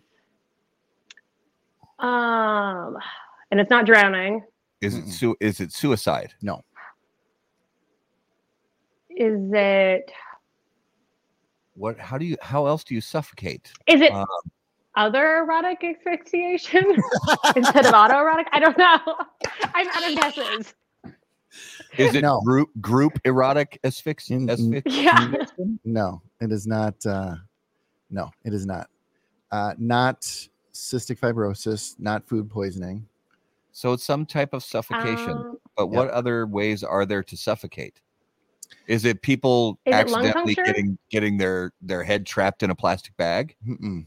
Um, 1.98 2.96
and 3.50 3.60
it's 3.60 3.68
not 3.70 3.84
drowning. 3.84 4.42
Is 4.80 4.94
it 4.96 5.08
su- 5.08 5.36
is 5.40 5.60
it 5.60 5.72
suicide? 5.72 6.32
No. 6.40 6.62
Is 9.10 9.50
it? 9.52 10.10
What 11.74 11.98
how 11.98 12.16
do 12.16 12.24
you 12.24 12.36
how 12.40 12.66
else 12.66 12.84
do 12.84 12.94
you 12.94 13.00
suffocate? 13.00 13.70
Is 13.86 14.00
it 14.00 14.12
Um, 14.12 14.26
other 14.98 15.38
erotic 15.38 15.82
asphyxiation 15.84 16.84
instead 17.56 17.86
of 17.86 17.92
autoerotic? 17.94 18.44
I 18.52 18.60
don't 18.60 18.76
know. 18.76 18.98
I'm 19.74 19.88
out 19.88 20.10
of 20.10 20.14
guesses. 20.16 20.74
Is 21.96 22.14
it 22.14 22.22
No. 22.22 22.40
group 22.42 22.68
group 22.80 23.18
erotic 23.24 23.78
asphyxiation? 23.84 24.82
Yeah. 24.84 25.32
No, 25.84 26.20
it 26.40 26.52
is 26.52 26.66
not. 26.66 26.94
Uh, 27.06 27.36
no, 28.10 28.30
it 28.44 28.52
is 28.52 28.66
not. 28.66 28.88
Uh, 29.50 29.74
not 29.78 30.20
cystic 30.74 31.18
fibrosis. 31.18 31.98
Not 31.98 32.26
food 32.28 32.50
poisoning. 32.50 33.06
So 33.72 33.92
it's 33.92 34.04
some 34.04 34.26
type 34.26 34.52
of 34.52 34.62
suffocation. 34.62 35.30
Um, 35.30 35.58
but 35.76 35.86
yep. 35.86 35.92
what 35.94 36.10
other 36.10 36.46
ways 36.46 36.82
are 36.82 37.06
there 37.06 37.22
to 37.22 37.36
suffocate? 37.36 38.00
Is 38.86 39.04
it 39.04 39.22
people 39.22 39.78
Is 39.86 39.94
accidentally 39.94 40.54
puncture? 40.54 40.64
getting 40.72 40.98
getting 41.10 41.38
their 41.38 41.72
their 41.80 42.02
head 42.02 42.26
trapped 42.26 42.62
in 42.62 42.70
a 42.70 42.74
plastic 42.74 43.16
bag? 43.16 43.54
Mm-mm. 43.66 44.06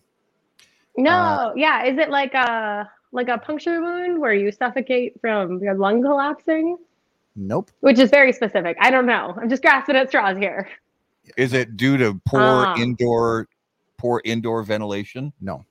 No. 0.98 1.12
Uh, 1.12 1.54
yeah. 1.56 1.84
Is 1.86 1.98
it 1.98 2.10
like 2.10 2.34
a 2.34 2.90
like 3.12 3.28
a 3.28 3.38
puncture 3.38 3.82
wound 3.82 4.20
where 4.20 4.34
you 4.34 4.52
suffocate 4.52 5.20
from 5.22 5.60
your 5.62 5.76
lung 5.76 6.02
collapsing? 6.02 6.78
Nope. 7.36 7.72
Which 7.80 8.00
is 8.00 8.10
very 8.10 8.34
specific. 8.34 8.78
I 8.80 8.92
don't 8.92 9.06
know. 9.06 9.34
I'm 9.42 9.50
just 9.50 9.62
grasping 9.62 9.96
at 9.96 10.10
straws 10.10 10.38
here. 10.38 10.68
Is 11.38 11.54
it 11.54 11.78
due 11.78 11.98
to 11.98 12.20
poor 12.26 12.42
Ah. 12.42 12.76
indoor 12.78 13.48
poor 13.98 14.22
indoor 14.26 14.64
ventilation? 14.64 15.32
No, 15.40 15.64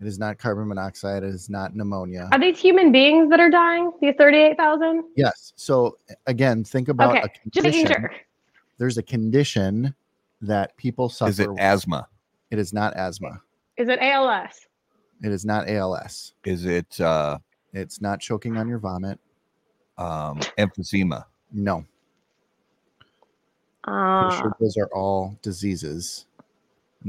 it 0.00 0.06
is 0.06 0.18
not 0.18 0.38
carbon 0.38 0.68
monoxide. 0.68 1.22
It 1.22 1.30
is 1.34 1.50
not 1.50 1.74
pneumonia. 1.74 2.28
Are 2.32 2.38
these 2.38 2.58
human 2.58 2.92
beings 2.92 3.28
that 3.30 3.40
are 3.40 3.50
dying? 3.50 3.90
These 4.00 4.14
38,000? 4.16 5.04
Yes. 5.16 5.52
So 5.56 5.98
again, 6.26 6.62
think 6.64 6.88
about 6.88 7.16
Okay. 7.16 7.24
a 7.44 7.50
Just 7.50 7.64
making 7.66 7.86
sure. 7.88 8.12
There's 8.78 8.96
a 8.98 9.02
condition 9.02 9.94
that 10.42 10.76
people 10.76 11.08
suffer. 11.08 11.30
Is 11.30 11.40
it 11.40 11.50
with. 11.50 11.58
asthma? 11.60 12.06
It 12.50 12.58
is 12.58 12.72
not 12.72 12.94
asthma. 12.96 13.40
Is 13.76 13.88
it 13.88 13.98
ALS? 14.00 14.66
It 15.22 15.32
is 15.32 15.44
not 15.44 15.68
ALS. 15.68 16.32
Is 16.44 16.64
it 16.64 17.00
uh, 17.00 17.38
It's 17.72 18.00
not 18.00 18.20
choking 18.20 18.56
on 18.56 18.68
your 18.68 18.78
vomit. 18.78 19.18
um, 19.98 20.38
emphysema? 20.58 21.24
No. 21.52 21.84
Pretty 23.82 23.96
Uh, 23.98 24.40
sure 24.40 24.56
those 24.60 24.76
are 24.76 24.88
all 24.92 25.38
diseases. 25.42 26.26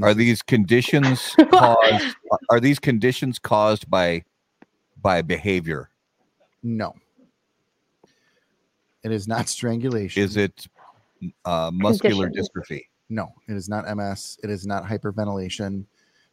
Are 0.01 0.13
these 0.13 0.41
conditions 0.41 1.34
caused? 1.51 2.15
Are 2.49 2.59
these 2.59 2.80
conditions 2.80 3.39
caused 3.39 3.89
by 3.89 4.24
by 5.01 5.22
behavior? 5.22 5.89
No. 6.63 6.93
It 9.03 9.11
is 9.11 9.28
not 9.28 9.47
strangulation. 9.49 10.22
Is 10.22 10.38
it 10.38 10.68
uh, 11.45 11.72
muscular 11.74 12.26
Conditions. 12.28 12.49
dystrophy? 12.55 12.82
No, 13.09 13.34
it 13.47 13.53
is 13.55 13.70
not 13.70 13.86
MS. 13.95 14.38
It 14.43 14.49
is 14.49 14.68
not 14.68 14.84
hyperventilation. 14.84 15.86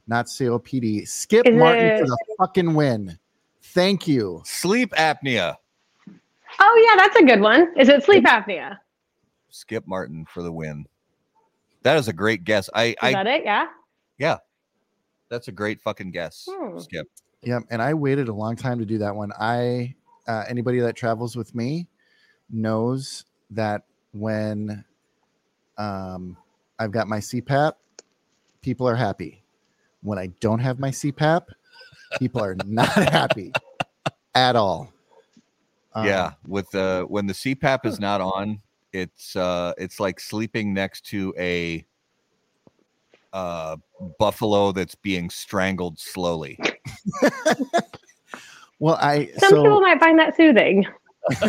Not 0.07 0.27
COPD. 0.27 1.09
Skip 1.09 1.47
Is 1.47 1.55
Martin 1.55 1.99
for 1.99 2.07
the 2.07 2.19
fucking 2.39 2.75
win. 2.75 3.19
Thank 3.63 4.07
you. 4.07 4.43
Sleep 4.45 4.93
apnea. 4.93 5.57
oh, 6.61 6.87
yeah, 6.89 6.97
that's 6.97 7.17
a 7.17 7.25
good 7.25 7.41
one. 7.41 7.73
Is 7.79 7.89
it 7.89 8.05
sleep 8.05 8.25
apnea? 8.25 8.79
Skip 9.51 9.87
Martin 9.87 10.27
for 10.33 10.43
the 10.43 10.53
win. 10.53 10.87
That 11.83 11.97
is 11.97 12.09
a 12.09 12.13
great 12.13 12.45
guess. 12.45 12.69
I, 12.75 12.85
Is 12.85 12.95
I 13.03 13.13
that 13.13 13.27
it? 13.27 13.45
Yeah. 13.45 13.67
yeah. 14.19 14.39
that's 15.29 15.49
a 15.49 15.53
great 15.53 15.81
fucking 15.81 16.11
guess. 16.11 16.49
Hmm. 16.51 16.79
Skip. 16.79 17.09
Yep. 17.43 17.65
And 17.71 17.83
I 17.83 17.95
waited 17.95 18.29
a 18.29 18.33
long 18.33 18.57
time 18.57 18.79
to 18.79 18.87
do 18.87 18.99
that 18.99 19.15
one. 19.15 19.33
I 19.39 19.95
uh, 20.27 20.45
anybody 20.49 20.81
that 20.81 20.97
travels 20.97 21.37
with 21.37 21.55
me 21.55 21.87
knows 22.51 23.25
that 23.51 23.83
when 24.13 24.85
um, 25.77 26.37
I've 26.79 26.91
got 26.91 27.09
my 27.09 27.19
CPAP, 27.19 27.75
people 28.63 28.89
are 28.89 28.97
happy. 28.97 29.44
When 30.05 30.19
I 30.19 30.29
don't 30.41 30.61
have 30.61 30.79
my 30.79 30.91
CPAP, 30.91 31.47
people 32.19 32.41
are 32.41 32.57
not 32.65 32.89
happy 33.13 33.53
at 34.37 34.55
all. 34.55 34.93
Um, 35.95 36.07
yeah, 36.07 36.33
with 36.47 36.71
the 36.71 37.05
when 37.09 37.27
the 37.27 37.33
CPAP 37.33 37.85
is 37.87 37.99
not 37.99 38.21
on, 38.21 38.61
it's 38.93 39.35
uh 39.35 39.73
it's 39.79 39.99
like 39.99 40.21
sleeping 40.21 40.73
next 40.73 41.07
to 41.07 41.35
a 41.37 41.85
uh 43.33 43.77
buffalo 44.21 44.71
that's 44.71 44.95
being 44.95 45.29
strangled 45.31 45.99
slowly. 45.99 46.59
Well, 48.85 48.99
I 49.01 49.31
Some 49.39 49.51
so 49.51 49.63
people 49.63 49.81
might 49.81 49.99
find 50.01 50.19
that 50.19 50.37
soothing. 50.37 50.87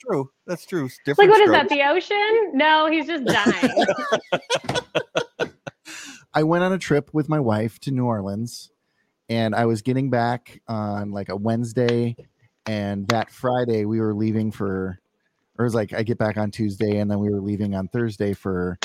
True. 0.00 0.30
That's 0.46 0.66
true. 0.66 0.86
It's 0.86 0.98
like, 0.98 1.04
different 1.04 1.30
what 1.30 1.40
is 1.40 1.50
that? 1.50 1.68
The 1.68 1.82
ocean? 1.82 2.50
No, 2.52 2.90
he's 2.90 3.06
just 3.06 3.24
dying. 3.24 3.86
I 6.34 6.42
went 6.42 6.64
on 6.64 6.72
a 6.72 6.78
trip 6.78 7.10
with 7.12 7.28
my 7.28 7.38
wife 7.40 7.78
to 7.80 7.90
New 7.90 8.06
Orleans 8.06 8.70
and 9.28 9.54
I 9.54 9.66
was 9.66 9.82
getting 9.82 10.10
back 10.10 10.60
on 10.68 11.10
like 11.12 11.28
a 11.28 11.36
Wednesday 11.36 12.16
and 12.66 13.06
that 13.08 13.30
Friday 13.30 13.84
we 13.84 14.00
were 14.00 14.14
leaving 14.14 14.50
for 14.50 14.98
or 15.56 15.64
it 15.64 15.66
was 15.66 15.74
like 15.74 15.92
I 15.92 16.02
get 16.02 16.18
back 16.18 16.36
on 16.36 16.50
Tuesday 16.50 16.98
and 16.98 17.10
then 17.10 17.18
we 17.20 17.30
were 17.30 17.40
leaving 17.40 17.74
on 17.74 17.88
Thursday 17.88 18.32
for 18.34 18.78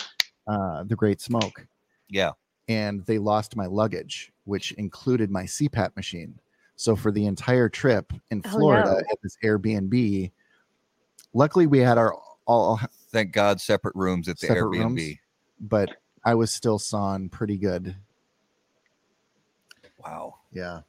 uh 0.48 0.84
the 0.84 0.96
Great 0.96 1.22
Smoke 1.22 1.66
Yeah. 2.08 2.32
and 2.68 3.06
they 3.06 3.18
lost 3.18 3.56
my 3.56 3.66
luggage 3.66 4.32
which 4.46 4.72
included 4.74 5.30
my 5.30 5.44
CPAP 5.44 5.96
machine. 5.96 6.40
So 6.76 6.96
for 6.96 7.12
the 7.12 7.26
entire 7.26 7.68
trip 7.70 8.14
in 8.32 8.42
Oh, 8.46 8.50
Florida 8.50 8.92
no. 8.92 8.98
at 9.00 9.18
this 9.24 9.38
Airbnb 9.44 10.32
luckily 11.34 11.68
we 11.68 11.80
had 11.80 11.98
our 11.98 12.14
all 12.46 12.80
Thank 13.12 13.32
God 13.32 13.60
separate 13.60 13.96
rooms 13.96 14.28
at 14.30 14.40
the 14.40 14.48
Airbnb. 14.48 14.96
rooms? 14.96 15.16
but 15.62 15.90
I 16.24 16.36
was 16.36 16.52
still 16.52 16.80
sawing 16.80 17.30
pretty 17.30 17.58
good. 17.58 17.96
Wow. 20.04 20.36
Yeah. 20.52 20.82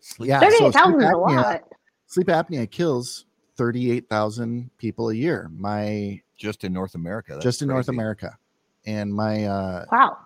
Sleep 0.00 0.28
Yeah. 0.28 0.40
38,000 0.40 1.00
is 1.02 1.10
a 1.10 1.16
lot. 1.16 1.62
sleep 2.06 2.26
apnea 2.28 2.70
kills 2.70 3.26
38,000 3.56 4.70
people 4.78 5.10
a 5.10 5.14
year. 5.14 5.50
My 5.54 6.20
just 6.36 6.64
in 6.64 6.72
North 6.72 6.94
America. 6.94 7.38
Just 7.42 7.62
in 7.62 7.68
North. 7.68 7.88
America. 7.88 8.38
And 8.86 9.12
my 9.12 9.44
uh 9.46 9.84
Wow. 9.90 10.18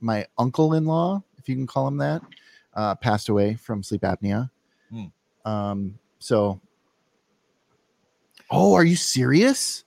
my 0.00 0.26
uncle-in-law, 0.38 1.22
if 1.38 1.48
you 1.48 1.56
can 1.56 1.66
call 1.66 1.88
him 1.88 1.96
that, 1.98 2.22
uh 2.74 2.94
passed 2.94 3.28
away 3.28 3.54
from 3.54 3.82
sleep 3.82 4.02
apnea. 4.02 4.50
Hmm. 4.90 5.06
Um 5.44 5.98
so 6.18 6.60
Oh, 8.50 8.72
are 8.74 8.84
you 8.84 8.96
serious? 8.96 9.84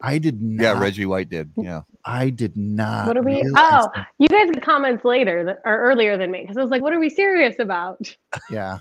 I 0.00 0.18
did 0.18 0.40
not 0.40 0.62
Yeah, 0.62 0.78
Reggie 0.80 1.06
White 1.06 1.28
did. 1.28 1.50
Yeah. 1.56 1.82
I 2.04 2.30
did 2.30 2.56
not. 2.56 3.06
What 3.06 3.16
are 3.16 3.22
we? 3.22 3.42
Oh, 3.56 3.90
that- 3.94 4.08
you 4.18 4.28
guys 4.28 4.50
get 4.50 4.62
comments 4.62 5.04
later 5.04 5.44
that, 5.44 5.60
or 5.64 5.78
earlier 5.78 6.16
than 6.16 6.30
me 6.30 6.42
because 6.42 6.56
I 6.56 6.62
was 6.62 6.70
like, 6.70 6.82
"What 6.82 6.92
are 6.92 7.00
we 7.00 7.08
serious 7.08 7.58
about?" 7.58 8.14
yeah. 8.50 8.78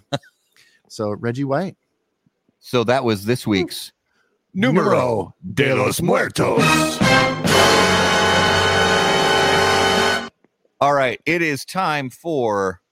So 0.89 1.11
Reggie 1.11 1.45
White. 1.45 1.77
So 2.59 2.83
that 2.83 3.03
was 3.03 3.25
this 3.25 3.43
hmm. 3.43 3.51
week's 3.51 3.91
Numero 4.53 5.33
de 5.53 5.73
los 5.73 6.01
Muertos. 6.01 6.61
All 10.79 10.93
right, 10.93 11.19
it 11.25 11.41
is 11.41 11.65
time 11.65 12.09
for 12.09 12.82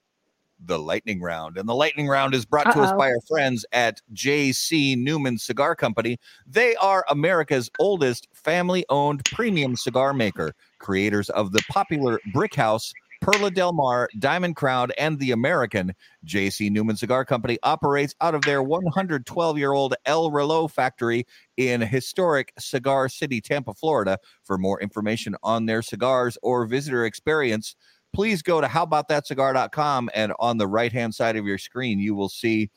the 0.65 0.79
lightning 0.79 1.21
round. 1.21 1.57
And 1.57 1.67
the 1.67 1.75
lightning 1.75 2.07
round 2.07 2.33
is 2.33 2.45
brought 2.45 2.71
to 2.73 2.81
us 2.81 2.91
by 2.93 3.09
our 3.09 3.21
friends 3.27 3.65
at 3.71 4.01
JC 4.13 4.97
Newman 4.97 5.37
Cigar 5.37 5.75
Company. 5.75 6.17
They 6.47 6.75
are 6.75 7.05
America's 7.09 7.69
oldest 7.79 8.27
family 8.33 8.85
owned 8.89 9.23
premium 9.25 9.75
cigar 9.75 10.13
maker, 10.13 10.53
creators 10.79 11.29
of 11.31 11.51
the 11.51 11.63
popular 11.69 12.19
Brick 12.33 12.55
House, 12.55 12.93
Perla 13.21 13.51
Del 13.51 13.71
Mar, 13.71 14.09
Diamond 14.17 14.55
Crown, 14.55 14.89
and 14.97 15.19
the 15.19 15.31
American. 15.31 15.93
JC 16.25 16.71
Newman 16.71 16.95
Cigar 16.95 17.23
Company 17.23 17.59
operates 17.61 18.15
out 18.19 18.33
of 18.33 18.41
their 18.41 18.63
112 18.63 19.57
year 19.59 19.73
old 19.73 19.93
El 20.07 20.31
Reloj 20.31 20.71
factory 20.71 21.25
in 21.55 21.81
historic 21.81 22.51
Cigar 22.57 23.09
City, 23.09 23.39
Tampa, 23.39 23.75
Florida. 23.75 24.17
For 24.43 24.57
more 24.57 24.81
information 24.81 25.35
on 25.43 25.67
their 25.67 25.83
cigars 25.83 26.35
or 26.41 26.65
visitor 26.65 27.05
experience, 27.05 27.75
please 28.13 28.41
go 28.41 28.61
to 28.61 28.67
howaboutthatcigar.com 28.67 30.09
and 30.13 30.33
on 30.39 30.57
the 30.57 30.67
right 30.67 30.91
hand 30.91 31.13
side 31.13 31.35
of 31.35 31.45
your 31.45 31.57
screen, 31.57 31.99
you 31.99 32.15
will 32.15 32.29
see 32.29 32.69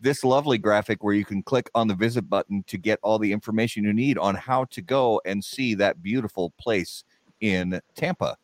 this 0.00 0.22
lovely 0.22 0.58
graphic 0.58 1.02
where 1.02 1.14
you 1.14 1.24
can 1.24 1.42
click 1.42 1.70
on 1.74 1.88
the 1.88 1.94
visit 1.94 2.28
button 2.28 2.62
to 2.66 2.76
get 2.76 2.98
all 3.02 3.18
the 3.18 3.32
information 3.32 3.84
you 3.84 3.92
need 3.92 4.18
on 4.18 4.34
how 4.34 4.64
to 4.66 4.82
go 4.82 5.20
and 5.24 5.42
see 5.42 5.74
that 5.74 6.02
beautiful 6.02 6.52
place 6.58 7.04
in 7.40 7.80
Tampa. 7.94 8.36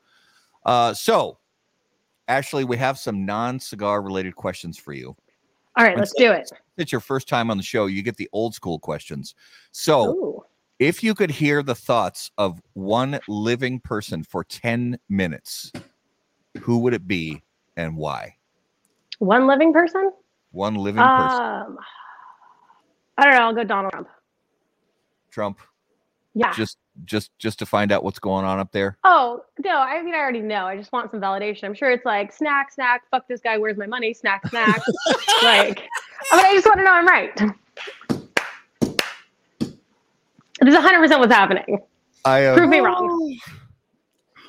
Uh, 0.64 0.94
so, 0.94 1.38
Ashley, 2.28 2.64
we 2.64 2.76
have 2.76 2.98
some 2.98 3.26
non 3.26 3.60
cigar 3.60 4.02
related 4.02 4.34
questions 4.36 4.78
for 4.78 4.92
you. 4.92 5.16
All 5.76 5.84
right, 5.84 5.96
let's 5.96 6.14
do 6.14 6.32
it. 6.32 6.50
It's 6.76 6.92
your 6.92 7.00
first 7.00 7.28
time 7.28 7.50
on 7.50 7.56
the 7.56 7.62
show. 7.62 7.86
You 7.86 8.02
get 8.02 8.16
the 8.16 8.28
old 8.32 8.54
school 8.54 8.78
questions. 8.78 9.34
So, 9.72 10.08
Ooh. 10.10 10.44
if 10.78 11.02
you 11.02 11.14
could 11.14 11.30
hear 11.30 11.62
the 11.62 11.74
thoughts 11.74 12.30
of 12.38 12.60
one 12.72 13.20
living 13.28 13.80
person 13.80 14.22
for 14.22 14.44
10 14.44 14.98
minutes, 15.08 15.72
who 16.60 16.78
would 16.78 16.94
it 16.94 17.06
be 17.06 17.42
and 17.76 17.96
why? 17.96 18.36
One 19.18 19.46
living 19.46 19.72
person? 19.72 20.12
One 20.52 20.74
living 20.74 21.02
person. 21.02 21.40
Um, 21.40 21.78
I 23.18 23.24
don't 23.24 23.34
know. 23.34 23.40
I'll 23.42 23.54
go 23.54 23.64
Donald 23.64 23.92
Trump. 23.92 24.08
Trump, 25.30 25.58
Yeah. 26.34 26.52
just 26.54 26.78
just 27.04 27.30
just 27.38 27.58
to 27.60 27.66
find 27.66 27.92
out 27.92 28.02
what's 28.02 28.18
going 28.18 28.44
on 28.44 28.58
up 28.58 28.72
there. 28.72 28.98
Oh 29.04 29.42
no! 29.64 29.76
I 29.78 30.02
mean, 30.02 30.14
I 30.14 30.18
already 30.18 30.40
know. 30.40 30.66
I 30.66 30.76
just 30.76 30.92
want 30.92 31.10
some 31.10 31.20
validation. 31.20 31.64
I'm 31.64 31.74
sure 31.74 31.90
it's 31.90 32.04
like 32.04 32.32
snack, 32.32 32.72
snack. 32.72 33.02
Fuck 33.10 33.28
this 33.28 33.40
guy. 33.40 33.58
Where's 33.58 33.76
my 33.76 33.86
money? 33.86 34.12
Snack, 34.12 34.46
snack. 34.48 34.80
like, 35.42 35.86
I 36.32 36.36
mean, 36.36 36.46
I 36.46 36.52
just 36.54 36.66
want 36.66 36.78
to 36.78 36.84
know 36.84 36.92
I'm 36.92 37.06
right. 37.06 37.36
This 40.60 40.68
is 40.68 40.74
100 40.74 40.98
percent 40.98 41.20
what's 41.20 41.32
happening. 41.32 41.78
I 42.24 42.46
uh, 42.46 42.56
Prove 42.56 42.68
me 42.68 42.80
wrong. 42.80 43.38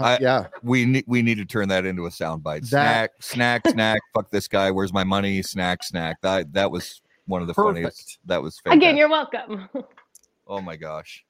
I- 0.04 0.16
uh, 0.16 0.18
yeah. 0.22 0.48
we 0.64 0.86
need 0.86 1.04
we 1.08 1.22
need 1.22 1.38
to 1.38 1.46
turn 1.46 1.70
that 1.70 1.86
into 1.86 2.06
a 2.06 2.10
soundbite. 2.10 2.66
Snack, 2.66 3.12
That- 3.18 3.24
snack, 3.24 3.68
snack. 3.68 4.02
Fuck 4.14 4.30
this 4.32 4.48
guy. 4.48 4.72
Where's 4.72 4.94
my 4.94 5.04
money? 5.04 5.42
Snack, 5.42 5.84
snack. 5.84 6.22
That 6.22 6.52
that 6.54 6.72
was 6.72 7.02
one 7.26 7.42
of 7.42 7.48
the 7.48 7.54
funniest. 7.54 8.20
That 8.26 8.42
was 8.42 8.60
fantastic. 8.60 8.82
Again, 8.84 8.98
you're 8.98 9.10
welcome. 9.10 9.70
Oh 10.48 10.62
my 10.62 10.76
gosh. 10.76 11.24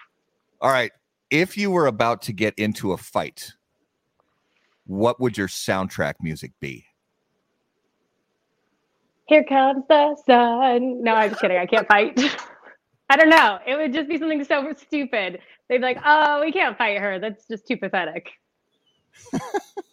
All 0.61 0.71
right. 0.71 0.91
If 1.29 1.57
you 1.57 1.71
were 1.71 1.87
about 1.87 2.21
to 2.23 2.33
get 2.33 2.53
into 2.57 2.91
a 2.93 2.97
fight, 2.97 3.53
what 4.85 5.19
would 5.19 5.37
your 5.37 5.47
soundtrack 5.47 6.15
music 6.21 6.51
be? 6.59 6.85
Here 9.27 9.43
comes 9.45 9.83
the 9.87 10.15
sun. 10.25 11.01
No, 11.03 11.13
I'm 11.13 11.29
just 11.29 11.41
kidding. 11.41 11.57
I 11.57 11.65
can't 11.65 11.87
fight. 11.87 12.19
I 13.09 13.15
don't 13.17 13.29
know. 13.29 13.59
It 13.65 13.75
would 13.75 13.93
just 13.93 14.09
be 14.09 14.17
something 14.17 14.43
so 14.43 14.73
stupid. 14.77 15.39
They'd 15.69 15.77
be 15.77 15.83
like, 15.83 15.99
"Oh, 16.05 16.41
we 16.41 16.51
can't 16.51 16.77
fight 16.77 16.97
her. 16.99 17.19
That's 17.19 17.45
just 17.47 17.67
too 17.67 17.77
pathetic." 17.77 18.29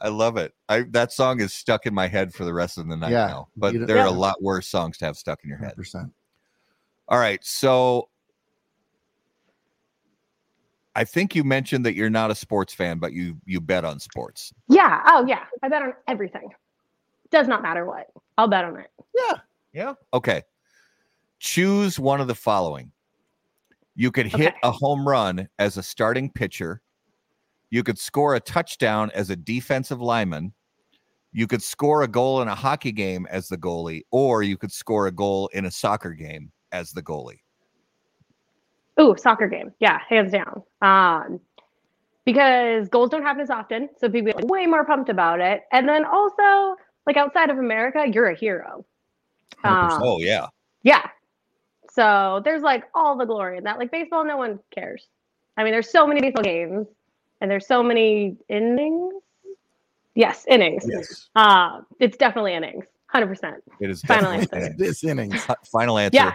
I 0.00 0.08
love 0.08 0.36
it. 0.36 0.54
I 0.68 0.82
that 0.90 1.12
song 1.12 1.40
is 1.40 1.52
stuck 1.52 1.86
in 1.86 1.94
my 1.94 2.06
head 2.06 2.32
for 2.32 2.44
the 2.44 2.52
rest 2.54 2.78
of 2.78 2.88
the 2.88 2.96
night 2.96 3.10
Yeah. 3.12 3.26
now. 3.26 3.48
But 3.56 3.72
You 3.72 3.80
don't- 3.80 3.88
there 3.88 3.98
are 3.98 4.06
a 4.06 4.10
lot 4.10 4.42
worse 4.42 4.68
songs 4.68 4.96
to 4.98 5.04
have 5.06 5.16
stuck 5.16 5.42
in 5.42 5.48
your 5.50 5.58
head. 5.58 5.74
100%. 5.76 6.12
All 7.08 7.18
right. 7.18 7.44
So 7.44 8.08
I 10.94 11.04
think 11.04 11.34
you 11.34 11.44
mentioned 11.44 11.84
that 11.86 11.94
you're 11.94 12.10
not 12.10 12.30
a 12.30 12.34
sports 12.34 12.74
fan, 12.74 12.98
but 12.98 13.12
you 13.12 13.36
you 13.44 13.60
bet 13.60 13.84
on 13.84 14.00
sports. 14.00 14.52
Yeah. 14.68 15.02
Oh, 15.06 15.24
yeah. 15.26 15.44
I 15.62 15.68
bet 15.68 15.82
on 15.82 15.94
everything. 16.08 16.50
Does 17.30 17.46
not 17.46 17.62
matter 17.62 17.84
what. 17.86 18.08
I'll 18.36 18.48
bet 18.48 18.64
on 18.64 18.78
it. 18.78 18.90
Yeah. 19.14 19.34
Yeah. 19.72 19.94
Okay. 20.14 20.42
Choose 21.38 21.98
one 22.00 22.20
of 22.20 22.26
the 22.26 22.34
following. 22.34 22.90
You 23.94 24.10
could 24.10 24.26
hit 24.26 24.48
Okay. 24.48 24.56
a 24.62 24.70
home 24.70 25.06
run 25.06 25.48
as 25.58 25.76
a 25.76 25.82
starting 25.82 26.30
pitcher. 26.30 26.80
You 27.70 27.82
could 27.82 27.98
score 27.98 28.34
a 28.34 28.40
touchdown 28.40 29.10
as 29.14 29.30
a 29.30 29.36
defensive 29.36 30.00
lineman. 30.00 30.52
You 31.32 31.46
could 31.46 31.62
score 31.62 32.02
a 32.02 32.08
goal 32.08 32.40
in 32.40 32.48
a 32.48 32.54
hockey 32.54 32.92
game 32.92 33.26
as 33.30 33.48
the 33.48 33.58
goalie, 33.58 34.02
or 34.10 34.42
you 34.42 34.56
could 34.56 34.72
score 34.72 35.06
a 35.06 35.12
goal 35.12 35.48
in 35.52 35.66
a 35.66 35.70
soccer 35.70 36.12
game 36.12 36.50
as 36.72 36.92
the 36.92 37.02
goalie. 37.02 37.40
Ooh, 39.00 39.14
soccer 39.16 39.46
game. 39.46 39.72
Yeah, 39.78 40.00
hands 40.08 40.32
down. 40.32 40.62
Um, 40.82 41.40
because 42.24 42.88
goals 42.88 43.10
don't 43.10 43.22
happen 43.22 43.42
as 43.42 43.50
often, 43.50 43.88
so 43.98 44.08
people 44.08 44.32
are 44.32 44.46
way 44.46 44.66
more 44.66 44.84
pumped 44.84 45.08
about 45.08 45.40
it. 45.40 45.62
And 45.72 45.88
then 45.88 46.04
also, 46.04 46.76
like 47.06 47.16
outside 47.16 47.50
of 47.50 47.58
America, 47.58 48.04
you're 48.10 48.28
a 48.28 48.34
hero. 48.34 48.84
Um, 49.64 50.00
Oh 50.02 50.20
yeah. 50.20 50.46
Yeah. 50.82 51.06
So 51.90 52.42
there's 52.44 52.62
like 52.62 52.84
all 52.94 53.16
the 53.16 53.24
glory 53.24 53.58
in 53.58 53.64
that. 53.64 53.78
Like 53.78 53.90
baseball, 53.90 54.24
no 54.24 54.36
one 54.36 54.58
cares. 54.74 55.08
I 55.56 55.64
mean, 55.64 55.72
there's 55.72 55.90
so 55.90 56.06
many 56.06 56.20
baseball 56.20 56.44
games, 56.44 56.86
and 57.40 57.50
there's 57.50 57.66
so 57.66 57.82
many 57.82 58.36
innings. 58.48 59.14
Yes, 60.14 60.44
innings. 60.48 60.84
Yes. 60.88 61.28
Uh, 61.36 61.80
it's 62.00 62.16
definitely 62.16 62.54
innings. 62.54 62.84
Hundred 63.06 63.28
percent. 63.28 63.56
It 63.80 63.88
is 63.90 64.02
Final 64.02 64.32
answer. 64.32 64.74
This 64.76 65.04
innings. 65.04 65.46
Final 65.72 65.98
answer. 65.98 66.16
Yeah. 66.16 66.34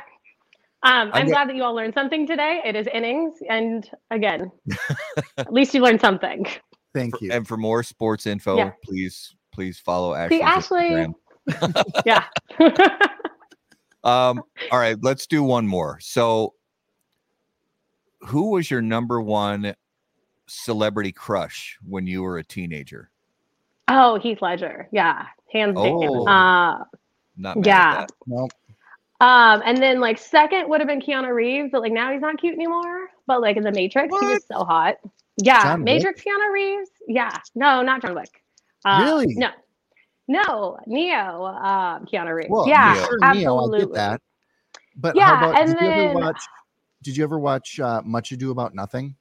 Um, 0.84 1.12
I 1.14 1.20
I'm 1.20 1.26
get- 1.28 1.34
glad 1.34 1.50
that 1.50 1.56
you 1.56 1.64
all 1.64 1.74
learned 1.76 1.94
something 1.94 2.26
today. 2.26 2.62
It 2.66 2.76
is 2.76 2.88
innings, 2.94 3.36
and 3.50 3.90
again, 4.12 4.52
at 5.38 5.52
least 5.54 5.74
you 5.74 5.82
learned 5.82 6.02
something. 6.02 6.46
Thank 6.94 7.22
you. 7.22 7.32
And 7.32 7.48
for 7.48 7.58
more 7.58 7.84
sports 7.84 8.26
info, 8.26 8.58
Yeah. 8.58 8.72
please 8.84 9.36
please 9.54 9.80
follow 9.80 10.14
Ashley. 10.14 10.38
See, 10.38 10.42
Ashley. 10.44 11.08
yeah. 12.06 12.26
Um, 14.04 14.44
all 14.72 14.80
right, 14.80 14.98
let's 15.02 15.28
do 15.28 15.44
one 15.44 15.66
more. 15.68 15.98
So, 16.02 16.54
who 18.22 18.52
was 18.52 18.70
your 18.70 18.82
number 18.82 19.22
one 19.22 19.74
celebrity 20.48 21.12
crush 21.12 21.78
when 21.88 22.06
you 22.08 22.22
were 22.24 22.38
a 22.38 22.44
teenager? 22.44 23.10
oh, 23.90 24.18
Heath 24.18 24.42
Ledger. 24.42 24.88
Yeah, 24.92 25.26
hands 25.52 25.76
Oh. 25.78 26.26
down. 26.26 26.28
Uh, 26.28 26.84
Not 27.38 27.58
mad 27.58 27.66
Yeah. 27.66 28.02
at. 28.04 28.12
Nope. 28.26 28.52
Um, 29.20 29.62
and 29.66 29.78
then 29.78 30.00
like 30.00 30.18
second 30.18 30.70
would 30.70 30.80
have 30.82 30.88
been 30.88 31.02
Keanu 31.02 31.34
Reeves, 31.34 31.70
but 31.72 31.82
like 31.82 31.92
now 31.92 32.12
he's 32.12 32.22
not 32.22 32.38
cute 32.40 32.54
anymore. 32.54 33.10
But 33.28 33.42
like 33.42 33.58
in 33.58 33.64
the 33.64 33.72
Matrix, 33.72 34.14
he 34.20 34.26
was 34.28 34.46
so 34.46 34.64
hot. 34.64 34.98
Yeah, 35.38 35.62
John 35.64 35.80
Wick? 35.80 35.86
Matrix 35.86 36.24
Keanu 36.24 36.52
Reeves. 36.52 36.90
Yeah, 37.08 37.38
no, 37.56 37.82
not 37.82 38.02
John 38.02 38.16
Wick. 38.16 38.42
Uh, 38.86 39.00
Really? 39.04 39.34
No, 39.36 39.50
no, 40.28 40.78
Neo. 40.88 41.46
Um, 41.46 42.06
Keanu 42.06 42.34
Reeves. 42.36 42.50
Well, 42.50 42.68
yeah, 42.68 42.94
Neo. 42.94 43.06
sure, 43.06 43.20
absolutely. 43.22 43.40
Neo, 43.42 43.76
I 43.76 43.80
get 43.80 43.94
that. 43.94 44.22
But 44.96 45.16
Yeah, 45.16 45.26
how 45.38 45.50
about 45.52 45.62
and 45.62 45.70
did 45.78 45.82
you 45.82 45.90
ever 45.90 46.14
watch 46.20 46.42
did 47.02 47.18
you 47.18 47.24
ever 47.24 47.40
watch 47.40 47.80
uh, 47.80 48.02
Much 48.06 48.32
Ado 48.32 48.52
About 48.52 48.74
Nothing? 48.76 49.16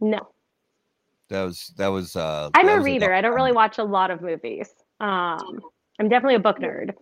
No, 0.00 0.28
That 1.28 1.44
was 1.44 1.72
that 1.76 1.88
was. 1.88 2.16
uh 2.16 2.50
I'm 2.54 2.66
that 2.66 2.72
a 2.72 2.76
was 2.76 2.84
reader. 2.84 3.06
long 3.06 3.14
I 3.14 3.20
don't 3.20 3.34
really 3.34 3.52
watch 3.52 3.78
a 3.78 3.84
lot 3.84 4.10
of 4.10 4.22
movies. 4.22 4.68
Um, 5.00 5.60
I'm 5.98 6.08
definitely 6.08 6.36
a 6.36 6.40
book 6.40 6.58
nerd. 6.58 6.94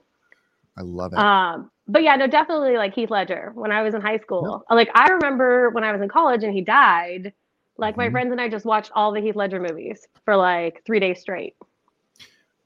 I 0.76 0.82
love 0.82 1.12
it. 1.12 1.18
Um, 1.18 1.70
but 1.86 2.02
yeah, 2.02 2.16
no, 2.16 2.26
definitely 2.26 2.76
like 2.76 2.94
Heath 2.94 3.10
Ledger 3.10 3.52
when 3.54 3.72
I 3.72 3.82
was 3.82 3.94
in 3.94 4.00
high 4.00 4.18
school. 4.18 4.64
Like 4.70 4.90
I 4.94 5.08
remember 5.12 5.70
when 5.70 5.84
I 5.84 5.92
was 5.92 6.02
in 6.02 6.08
college 6.08 6.42
and 6.44 6.52
he 6.52 6.60
died. 6.60 7.32
Like 7.76 7.96
my 7.96 8.08
Mhm. 8.08 8.12
friends 8.12 8.32
and 8.32 8.40
I 8.40 8.48
just 8.48 8.64
watched 8.64 8.90
all 8.94 9.12
the 9.12 9.20
Heath 9.20 9.36
Ledger 9.36 9.60
movies 9.60 10.06
for 10.24 10.34
like 10.36 10.82
three 10.84 10.98
days 10.98 11.20
straight. 11.20 11.54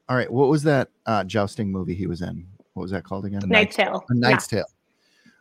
All 0.09 0.17
right, 0.17 0.31
what 0.31 0.49
was 0.49 0.63
that 0.65 0.89
uh, 1.07 1.25
jousting 1.25 1.71
movie 1.71 1.95
he 1.95 2.07
was 2.07 2.23
in? 2.23 2.47
What 2.75 2.83
was 2.83 2.91
that 2.93 3.05
called 3.05 3.27
again? 3.27 3.41
The 3.41 3.47
Knight's 3.47 3.77
Tale. 3.77 4.05
A 4.09 4.15
Knight's 4.15 4.47
Tale. 4.47 4.65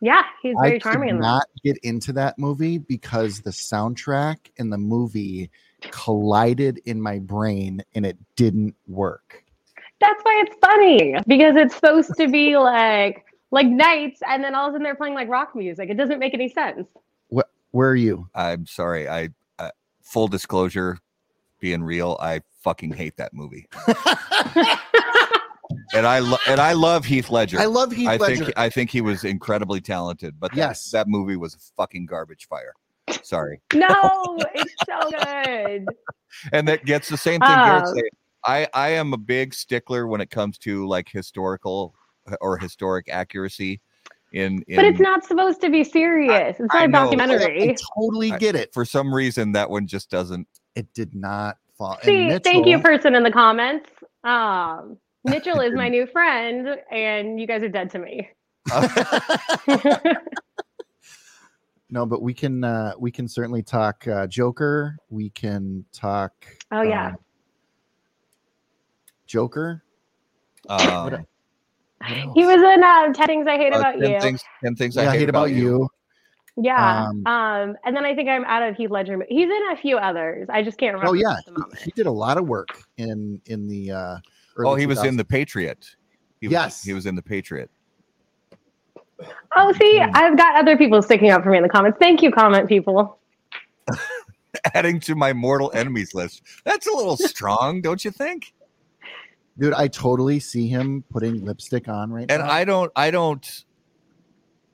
Yeah, 0.02 0.16
yeah 0.16 0.22
he's 0.42 0.56
very 0.60 0.76
I 0.76 0.78
charming 0.78 1.08
could 1.08 1.14
in 1.14 1.20
that. 1.20 1.26
not 1.26 1.46
get 1.64 1.78
into 1.78 2.12
that 2.14 2.38
movie 2.38 2.78
because 2.78 3.40
the 3.40 3.50
soundtrack 3.50 4.36
and 4.58 4.72
the 4.72 4.78
movie 4.78 5.50
collided 5.90 6.80
in 6.84 7.00
my 7.00 7.18
brain 7.20 7.82
and 7.94 8.04
it 8.04 8.18
didn't 8.36 8.74
work. 8.86 9.44
That's 10.00 10.20
why 10.24 10.44
it's 10.46 10.56
funny 10.60 11.16
because 11.26 11.56
it's 11.56 11.76
supposed 11.76 12.16
to 12.16 12.28
be 12.28 12.58
like 12.58 13.24
like 13.52 13.66
knights, 13.66 14.20
and 14.26 14.42
then 14.42 14.54
all 14.54 14.66
of 14.66 14.70
a 14.70 14.74
sudden 14.74 14.82
they're 14.82 14.96
playing 14.96 15.14
like 15.14 15.28
rock 15.28 15.54
music. 15.54 15.88
It 15.90 15.96
doesn't 15.96 16.18
make 16.18 16.34
any 16.34 16.48
sense. 16.48 16.88
Where 17.72 17.88
are 17.88 17.96
you? 17.96 18.28
I'm 18.34 18.66
sorry. 18.66 19.08
I 19.08 19.30
uh, 19.58 19.70
full 20.02 20.28
disclosure. 20.28 20.98
being 21.58 21.82
real, 21.82 22.18
I 22.20 22.42
fucking 22.60 22.92
hate 22.92 23.16
that 23.16 23.32
movie. 23.32 23.66
and 25.94 26.06
I 26.06 26.18
lo- 26.20 26.38
and 26.48 26.60
I 26.60 26.72
love 26.72 27.04
Heath 27.04 27.30
Ledger. 27.30 27.58
I 27.60 27.64
love 27.66 27.92
Heath 27.92 28.08
I 28.08 28.16
Ledger. 28.16 28.44
think 28.46 28.58
I 28.58 28.68
think 28.68 28.90
he 28.90 29.00
was 29.00 29.24
incredibly 29.24 29.80
talented, 29.80 30.38
but 30.40 30.50
that, 30.52 30.56
Yes. 30.56 30.90
that 30.90 31.08
movie 31.08 31.36
was 31.36 31.54
a 31.54 31.58
fucking 31.76 32.06
garbage 32.06 32.46
fire. 32.48 32.72
Sorry. 33.22 33.60
no, 33.74 33.88
it's 34.54 34.74
so 34.88 35.10
good. 35.10 35.86
and 36.52 36.66
that 36.68 36.84
gets 36.84 37.08
the 37.08 37.16
same 37.16 37.40
thing 37.40 37.48
Garrett 37.50 37.84
Oh. 37.86 38.02
I 38.44 38.66
I 38.74 38.88
am 38.90 39.12
a 39.12 39.18
big 39.18 39.54
stickler 39.54 40.06
when 40.06 40.20
it 40.20 40.30
comes 40.30 40.58
to 40.58 40.86
like 40.86 41.08
historical 41.08 41.94
or 42.40 42.56
historic 42.58 43.08
accuracy 43.10 43.80
in, 44.32 44.64
in 44.66 44.76
But 44.76 44.84
it's 44.86 44.98
not 45.00 45.24
supposed 45.24 45.60
to 45.60 45.68
be 45.70 45.84
serious. 45.84 46.56
It's 46.58 46.72
not 46.72 46.84
a 46.84 46.88
know. 46.88 46.98
I 47.00 47.04
documentary. 47.04 47.76
totally 47.96 48.30
get 48.38 48.54
it. 48.56 48.72
for 48.72 48.84
some 48.84 49.14
reason 49.14 49.52
that 49.52 49.68
one 49.68 49.86
just 49.86 50.10
doesn't 50.10 50.48
It 50.74 50.92
did 50.94 51.14
not 51.14 51.58
fall. 51.76 51.94
and 51.94 52.04
See, 52.04 52.38
thank 52.38 52.66
you, 52.66 52.80
person 52.80 53.14
in 53.14 53.22
the 53.24 53.30
comments. 53.30 53.90
Um, 54.24 54.96
Mitchell 55.24 55.60
is 55.60 55.72
my 55.74 55.88
new 55.90 56.06
friend, 56.06 56.76
and 56.90 57.40
you 57.40 57.46
guys 57.46 57.62
are 57.62 57.68
dead 57.68 57.90
to 57.90 57.98
me. 57.98 58.28
no, 61.90 62.06
but 62.06 62.22
we 62.22 62.32
can 62.34 62.62
uh, 62.64 62.92
we 62.98 63.10
can 63.10 63.28
certainly 63.28 63.62
talk 63.62 64.06
uh, 64.08 64.26
Joker. 64.26 64.96
We 65.10 65.30
can 65.30 65.84
talk. 65.92 66.32
Oh, 66.70 66.82
yeah. 66.82 67.08
um, 67.08 67.16
Joker. 69.26 69.82
um, 70.68 71.04
What 71.04 71.24
he 72.34 72.44
was 72.44 72.56
in 72.56 72.82
uh, 72.82 73.12
10 73.12 73.26
Things 73.28 73.46
I 73.46 73.56
Hate 73.56 73.72
uh, 73.72 73.78
About 73.78 73.92
10 74.00 74.10
You. 74.10 74.20
things 74.20 74.42
10 74.64 74.74
things 74.74 74.96
Yeah, 74.96 75.10
I 75.10 75.16
hate, 75.16 75.28
about, 75.28 75.52
you. 75.52 75.88
Yeah. 76.56 77.04
Um, 77.06 77.24
Um, 77.26 77.76
and 77.84 77.96
then 77.96 78.04
I 78.04 78.14
think 78.14 78.28
I'm 78.28 78.44
out 78.44 78.62
of 78.64 78.74
Heath 78.76 78.90
Ledger. 78.90 79.18
mo- 79.18 79.24
He's 79.28 79.48
in 79.48 79.62
a 79.72 79.76
few 79.76 79.98
others. 79.98 80.48
I 80.50 80.62
just 80.62 80.78
can't 80.78 80.94
remember. 80.94 81.10
Oh 81.10 81.14
yeah, 81.14 81.36
he, 81.46 81.84
he 81.84 81.90
did 81.92 82.06
a 82.06 82.10
lot 82.10 82.38
of 82.38 82.48
work 82.48 82.68
in 82.98 83.40
in 83.46 83.68
the. 83.68 83.90
Uh, 83.92 84.16
Oh, 84.58 84.62
early 84.72 84.80
he 84.80 84.86
was 84.86 85.02
in 85.04 85.16
the 85.16 85.24
Patriot. 85.24 85.86
He 86.40 86.48
was, 86.48 86.52
Yes. 86.52 86.82
he 86.82 86.92
was 86.92 87.06
in 87.06 87.14
the 87.14 87.22
Patriot. 87.22 87.70
Oh, 89.54 89.72
see. 89.72 90.00
I've 90.00 90.36
got 90.36 90.56
other 90.56 90.76
people 90.76 91.00
sticking 91.02 91.30
up 91.30 91.42
for 91.44 91.50
me 91.50 91.56
in 91.58 91.62
the 91.62 91.68
comments. 91.68 91.98
Thank 92.00 92.22
you, 92.22 92.30
comment 92.32 92.68
people. 92.68 93.18
Adding 94.74 95.00
to 95.00 95.14
my 95.14 95.32
mortal 95.32 95.70
enemies 95.74 96.14
list. 96.14 96.42
That's 96.64 96.86
a 96.86 96.92
little 96.92 97.16
strong, 97.16 97.80
don't 97.80 98.04
you 98.04 98.10
think? 98.10 98.52
dude. 99.58 99.74
I 99.74 99.86
totally 99.88 100.40
see 100.40 100.66
him 100.66 101.04
putting 101.10 101.44
lipstick 101.44 101.86
on 101.88 102.10
right 102.10 102.26
And 102.30 102.38
now, 102.40 102.44
And 102.44 102.50
I 102.50 102.64
don't 102.64 102.90
I 102.96 103.10
don't 103.10 103.64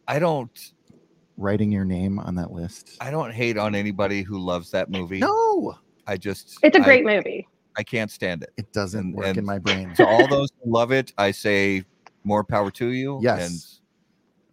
I 0.06 0.18
don't 0.20 0.72
writing 1.36 1.72
your 1.72 1.84
name 1.84 2.18
on 2.20 2.36
that 2.36 2.52
list. 2.52 2.96
I 3.00 3.10
don't 3.10 3.32
hate 3.32 3.58
on 3.58 3.74
anybody 3.74 4.22
who 4.22 4.38
loves 4.38 4.70
that 4.70 4.88
movie. 4.88 5.18
no, 5.18 5.74
I 6.06 6.16
just 6.16 6.58
It's 6.62 6.76
a 6.76 6.80
great 6.80 7.04
movie. 7.04 7.47
I 7.78 7.82
can't 7.84 8.10
stand 8.10 8.42
it. 8.42 8.50
it 8.56 8.72
doesn't 8.72 8.98
And- 9.00 9.14
work 9.14 9.36
in 9.36 9.44
my 9.44 9.58
brain. 9.58 9.94
To 9.94 10.06
all 10.06 10.26
those 10.26 10.48
who 10.62 10.70
love 10.70 10.90
it, 10.90 11.12
I 11.16 11.30
say 11.30 11.84
more 12.24 12.42
power 12.44 12.70
to 12.72 12.88
you. 12.88 13.20
Yes. 13.22 13.80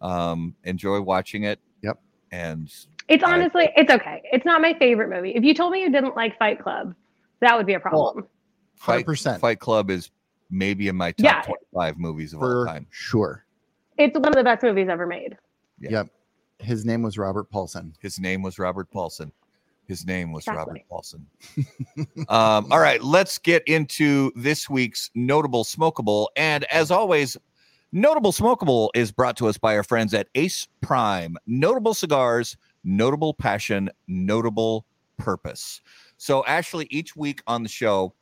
And 0.00 0.10
um 0.10 0.54
enjoy 0.64 1.00
watching 1.00 1.42
it. 1.44 1.58
Yep. 1.82 1.98
And 2.30 2.72
It's 3.08 3.24
I- 3.24 3.32
honestly, 3.32 3.68
it's 3.76 3.90
okay. 3.90 4.22
It's 4.32 4.44
not 4.44 4.60
my 4.60 4.74
favorite 4.78 5.08
movie. 5.10 5.32
If 5.34 5.42
you 5.42 5.54
told 5.54 5.72
me 5.72 5.80
you 5.80 5.90
didn't 5.90 6.14
like 6.16 6.38
Fight 6.38 6.62
Club, 6.62 6.94
that 7.40 7.56
would 7.56 7.66
be 7.66 7.74
a 7.74 7.80
problem. 7.80 8.26
Hundred 8.78 8.98
Fight, 8.98 9.06
percent 9.06 9.40
Fight 9.40 9.58
Club 9.58 9.90
is 9.90 10.10
maybe 10.50 10.86
in 10.88 10.94
my 10.96 11.10
top 11.12 11.24
Yeah. 11.24 11.42
25 11.42 11.98
movies 11.98 12.32
of 12.32 12.42
all 12.42 12.64
time. 12.66 12.86
sure. 12.90 13.44
It's 13.98 14.14
one 14.16 14.28
of 14.28 14.34
the 14.34 14.44
best 14.44 14.62
movies 14.62 14.88
ever 14.88 15.06
made. 15.06 15.36
Yeah. 15.80 15.90
Yep. 15.90 16.08
His 16.60 16.84
name 16.84 17.02
was 17.02 17.18
Robert 17.18 17.50
Paulson. 17.50 17.94
His 18.00 18.20
name 18.20 18.42
was 18.42 18.58
Robert 18.58 18.90
Paulson. 18.90 19.32
His 19.86 20.06
name 20.06 20.32
was 20.32 20.46
Robert. 20.46 20.80
Paulson. 20.88 21.26
um, 22.28 22.70
all 22.70 22.80
right, 22.80 23.02
let's 23.02 23.38
get 23.38 23.62
into 23.66 24.32
this 24.34 24.68
week's 24.68 25.10
notable 25.14 25.64
smokable. 25.64 26.28
And 26.36 26.64
as 26.64 26.90
always, 26.90 27.36
notable 27.92 28.32
smokable 28.32 28.90
is 28.94 29.12
brought 29.12 29.36
to 29.38 29.48
us 29.48 29.58
by 29.58 29.76
our 29.76 29.84
friends 29.84 30.12
at 30.12 30.28
Ace 30.34 30.66
Prime. 30.80 31.36
Notable 31.46 31.94
cigars, 31.94 32.56
notable 32.84 33.34
passion, 33.34 33.90
notable 34.08 34.86
purpose. 35.16 35.80
So, 36.16 36.44
Ashley, 36.46 36.86
each 36.90 37.14
week 37.14 37.42
on 37.46 37.62
the 37.62 37.68
show, 37.68 38.14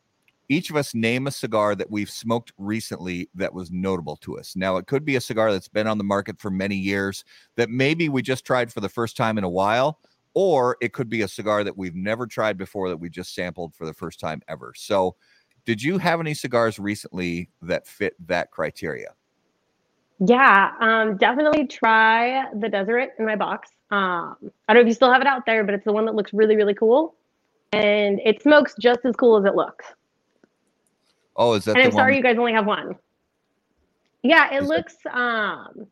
each 0.49 0.69
of 0.71 0.77
us 0.77 0.95
name 0.95 1.27
a 1.27 1.31
cigar 1.31 1.75
that 1.75 1.91
we've 1.91 2.11
smoked 2.11 2.53
recently 2.59 3.29
that 3.35 3.55
was 3.55 3.71
notable 3.71 4.17
to 4.17 4.39
us. 4.39 4.55
Now, 4.57 4.77
it 4.77 4.87
could 4.87 5.05
be 5.05 5.17
a 5.17 5.21
cigar 5.21 5.53
that's 5.53 5.69
been 5.69 5.87
on 5.87 5.99
the 5.99 6.05
market 6.05 6.39
for 6.39 6.51
many 6.51 6.77
years 6.77 7.25
that 7.57 7.71
maybe 7.71 8.09
we 8.09 8.21
just 8.21 8.45
tried 8.45 8.73
for 8.73 8.81
the 8.81 8.89
first 8.89 9.17
time 9.17 9.39
in 9.39 9.45
a 9.45 9.49
while, 9.49 10.01
or 10.35 10.77
it 10.81 10.93
could 10.93 11.09
be 11.09 11.23
a 11.23 11.29
cigar 11.29 11.65
that 11.65 11.77
we've 11.77 11.95
never 11.95 12.27
tried 12.27 12.59
before 12.59 12.89
that 12.89 12.97
we 12.97 13.09
just 13.09 13.35
sampled 13.35 13.75
for 13.75 13.87
the 13.87 13.95
first 13.95 14.21
time 14.21 14.43
ever. 14.49 14.73
So, 14.77 15.17
did 15.65 15.83
you 15.83 15.97
have 15.99 16.21
any 16.21 16.35
cigars 16.35 16.79
recently 16.79 17.49
that 17.63 17.87
fit 17.87 18.15
that 18.27 18.51
criteria? 18.51 19.15
Yeah, 20.21 20.73
um, 20.81 21.17
definitely 21.17 21.67
try 21.67 22.45
the 22.53 22.69
Deseret 22.69 23.11
in 23.19 23.25
my 23.27 23.37
box. 23.37 23.71
Um, 23.91 24.37
I 24.69 24.75
don't 24.75 24.77
know 24.77 24.81
if 24.83 24.87
you 24.89 24.93
still 24.95 25.13
have 25.13 25.21
it 25.23 25.27
out 25.27 25.47
there, 25.47 25.65
but 25.65 25.75
it's 25.75 25.85
the 25.85 25.93
one 25.93 26.05
that 26.07 26.15
looks 26.15 26.33
really, 26.35 26.57
really 26.57 26.75
cool. 26.75 27.15
And 27.73 28.21
it 28.25 28.43
smokes 28.43 28.75
just 28.81 29.01
as 29.05 29.17
cool 29.17 29.37
as 29.39 29.45
it 29.45 29.55
looks. 29.57 29.87
Oh, 31.37 31.55
is 31.55 31.65
that 31.65 31.73
and 31.77 31.81
the 31.83 31.87
I'm 31.87 31.93
sorry 31.93 32.13
one? 32.13 32.17
you 32.19 32.23
guys 32.23 32.39
only 32.39 32.53
have 32.53 32.67
one. 32.67 32.95
Yeah, 34.23 34.53
it 34.55 34.63
Is 34.63 34.69
that- 34.69 34.75
looks 34.77 34.97
um 35.11 35.87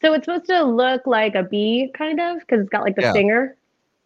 so 0.00 0.14
it's 0.14 0.24
supposed 0.26 0.46
to 0.46 0.62
look 0.62 1.06
like 1.06 1.34
a 1.34 1.42
bee 1.42 1.90
kind 1.92 2.20
of 2.20 2.38
because 2.38 2.60
it's 2.60 2.70
got 2.70 2.82
like 2.82 2.94
the 2.96 3.02
Yeah. 3.02 3.10
stinger. 3.12 3.56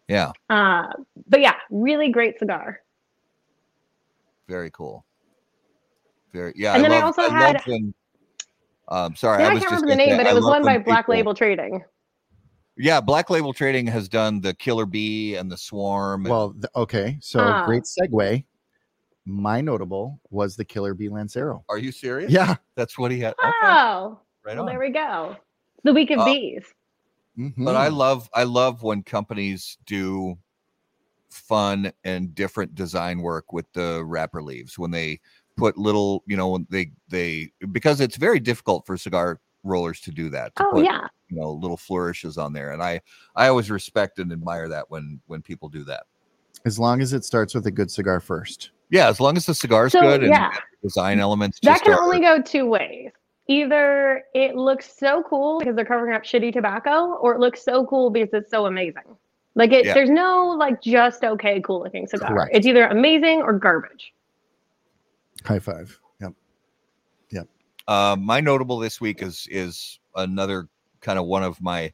Yeah, 0.07 0.31
Uh, 0.49 0.87
but 1.27 1.39
yeah, 1.41 1.55
really 1.69 2.09
great 2.11 2.37
cigar. 2.39 2.81
very 4.47 4.69
cool. 4.71 5.05
Very 6.33 6.53
yeah. 6.55 6.73
And 6.75 6.83
then 6.83 6.91
I 6.91 6.95
love, 6.95 7.05
also 7.17 7.21
love 7.23 7.31
had- 7.31 7.61
when, 7.65 7.93
um, 8.89 9.15
sorry, 9.15 9.41
Yeah, 9.43 9.47
I 9.47 9.51
I, 9.51 9.51
can't 9.53 9.61
just 9.63 9.71
remember 9.83 9.87
the 9.91 9.95
name, 9.95 10.09
say, 10.09 10.17
but 10.17 10.27
I 10.27 10.31
it 10.31 10.33
was 10.35 10.43
one 10.43 10.63
by 10.63 10.77
Black 10.77 11.05
people- 11.05 11.15
Label 11.15 11.33
Trading. 11.33 11.83
Yeah, 12.75 12.99
Black 13.01 13.29
Label 13.29 13.53
Trading 13.53 13.85
has 13.87 14.09
done 14.09 14.41
the 14.41 14.53
Killer 14.55 14.85
Bee 14.87 15.35
and 15.35 15.49
the 15.51 15.57
Swarm. 15.57 16.25
and- 16.25 16.31
Well, 16.31 16.53
th- 16.53 16.65
okay, 16.75 17.17
so 17.21 17.39
Ah. 17.39 17.65
great 17.65 17.83
segue. 17.83 18.43
My 19.25 19.61
notable 19.61 20.19
was 20.31 20.55
the 20.57 20.65
Killer 20.65 20.93
Bee 20.93 21.07
Lancero. 21.07 21.63
are 21.69 21.77
you 21.77 21.91
serious? 21.91 22.31
Yeah. 22.31 22.55
that's 22.75 22.97
what 22.97 23.11
he 23.11 23.19
had. 23.19 23.33
Okay, 23.39 23.51
Oh, 23.63 24.19
right 24.43 24.55
well, 24.57 24.61
on. 24.61 24.65
there 24.65 24.79
we 24.79 24.89
go. 24.89 25.37
The 25.83 25.93
week 25.93 26.11
of 26.11 26.19
Uh, 26.19 26.25
bees. 26.25 26.63
But 27.35 27.75
I 27.75 27.89
Mhm. 27.89 27.95
love 27.97 28.29
I 28.33 28.43
love 28.43 28.83
when 28.83 29.03
companies 29.03 29.77
do 29.85 30.37
fun 31.29 31.91
and 32.03 32.33
different 32.35 32.75
design 32.75 33.19
work 33.21 33.51
with 33.53 33.65
the 33.73 34.03
wrapper 34.05 34.41
leaves 34.43 34.77
when 34.77 34.91
they 34.91 35.19
put 35.57 35.77
little 35.77 36.23
you 36.27 36.37
know 36.37 36.49
when 36.49 36.67
they 36.69 36.91
they 37.09 37.51
because 37.71 37.99
it's 38.01 38.17
very 38.17 38.39
difficult 38.39 38.85
for 38.85 38.97
cigar 38.97 39.39
rollers 39.63 39.99
to 40.01 40.11
do 40.11 40.29
that 40.29 40.55
to 40.55 40.63
Oh 40.63 40.71
put, 40.73 40.85
yeah. 40.85 41.07
you 41.29 41.39
know 41.39 41.51
little 41.53 41.77
flourishes 41.77 42.37
on 42.37 42.53
there 42.53 42.71
and 42.71 42.83
i 42.83 42.99
i 43.35 43.47
always 43.47 43.71
respect 43.71 44.19
and 44.19 44.31
admire 44.31 44.67
that 44.69 44.89
when 44.91 45.19
when 45.27 45.41
people 45.41 45.69
do 45.69 45.83
that 45.85 46.03
as 46.65 46.77
long 46.77 47.01
as 47.01 47.13
it 47.13 47.23
starts 47.23 47.55
with 47.55 47.65
a 47.65 47.71
good 47.71 47.89
cigar 47.89 48.19
first. 48.19 48.71
yeah 48.91 49.07
as 49.09 49.19
long 49.19 49.35
as 49.37 49.45
the 49.47 49.55
cigar's 49.55 49.91
So 49.91 50.01
good 50.01 50.23
and 50.23 50.35
design 50.83 51.19
elements 51.19 51.59
that 51.63 51.71
just 51.71 51.83
can 51.83 51.93
are- 51.93 52.01
only 52.03 52.19
go 52.19 52.41
two 52.41 52.65
ways. 52.67 53.09
Either 53.47 54.23
it 54.33 54.55
looks 54.55 54.97
so 54.97 55.23
cool 55.29 55.59
because 55.59 55.75
they're 55.75 55.83
covering 55.85 56.15
up 56.15 56.23
shitty 56.23 56.53
tobacco, 56.53 57.15
or 57.15 57.33
it 57.33 57.39
looks 57.39 57.61
so 57.63 57.85
cool 57.85 58.09
because 58.09 58.29
it's 58.33 58.49
so 58.49 58.65
amazing. 58.67 59.03
Like 59.55 59.71
it, 59.71 59.85
Yeah. 59.85 59.93
there's 59.93 60.09
no 60.09 60.55
like 60.57 60.81
just 60.81 61.23
okay 61.23 61.59
cool 61.61 61.81
looking 61.83 62.07
cigar. 62.07 62.29
Correct. 62.29 62.51
It's 62.55 62.65
either 62.65 62.87
amazing 62.87 63.41
or 63.41 63.53
garbage. 63.53 64.13
High 65.45 65.59
five. 65.59 65.99
Yep. 66.21 66.33
Yep. 67.31 67.47
Uh, 67.87 68.15
my 68.19 68.39
notable 68.39 68.79
this 68.79 69.01
week 69.01 69.21
is 69.21 69.45
is 69.51 69.99
another 70.15 70.67
kind 71.01 71.19
of 71.19 71.25
one 71.25 71.43
of 71.43 71.61
my 71.61 71.91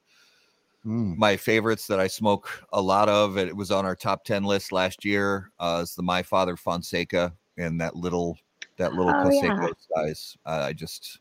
Mm. 0.86 1.18
my 1.18 1.36
favorites 1.36 1.88
that 1.88 2.00
I 2.00 2.08
smoke 2.08 2.64
a 2.72 2.82
lot 2.82 3.10
of. 3.10 3.38
It 3.38 3.54
was 3.54 3.70
on 3.70 3.86
our 3.86 3.98
top 3.98 4.24
ten 4.24 4.46
list 4.46 4.72
last 4.72 5.04
year. 5.04 5.52
Uh, 5.60 5.82
is 5.84 5.94
the 5.94 6.02
My 6.02 6.24
Father 6.24 6.56
Fonseca 6.56 7.34
and 7.58 7.82
that 7.82 7.98
little 7.98 8.38
that 8.78 8.94
little 8.94 9.10
Oh, 9.12 9.26
Conseco 9.26 9.68
yeah. 9.68 9.74
size. 9.94 10.38
Uh, 10.46 10.64
I 10.68 10.72
just 10.74 11.20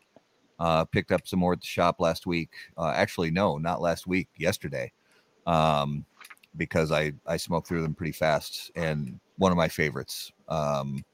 uh, 0.59 0.85
picked 0.85 1.13
up 1.13 1.27
some 1.27 1.39
more 1.39 1.53
at 1.53 1.61
the 1.61 1.67
shop 1.67 1.97
last 1.99 2.27
week. 2.27 2.51
Uh, 2.77 2.93
actually, 2.95 3.31
no, 3.31 3.59
not 3.59 3.81
last 3.81 4.07
week. 4.07 4.29
Yesterday, 4.37 4.93
um, 5.47 6.05
because 6.57 6.93
I 6.93 7.13
I 7.27 7.37
smoked 7.37 7.69
through 7.69 7.83
them 7.83 7.95
pretty 7.95 8.13
fast 8.13 8.71
and 8.77 9.21
one 9.37 9.53
of 9.53 9.59
my 9.59 9.69
favorites. 9.69 10.33
Um, 10.49 11.05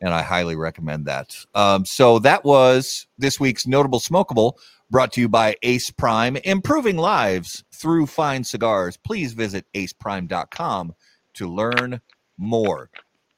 and 0.00 0.14
I 0.14 0.22
highly 0.22 0.56
recommend 0.56 1.06
that. 1.06 1.36
Um, 1.54 1.84
so 1.84 2.18
that 2.20 2.44
was 2.44 3.06
this 3.18 3.40
week's 3.40 3.66
notable 3.66 4.00
smokable 4.00 4.52
brought 4.90 5.12
to 5.12 5.20
you 5.20 5.28
by 5.28 5.56
Ace 5.62 5.90
Prime, 5.90 6.36
improving 6.36 6.96
lives 6.96 7.64
through 7.72 8.06
fine 8.06 8.44
cigars. 8.44 8.96
Please 8.96 9.32
visit 9.32 9.66
aceprime.com 9.74 10.94
to 11.34 11.48
learn 11.48 12.00
more. 12.36 12.90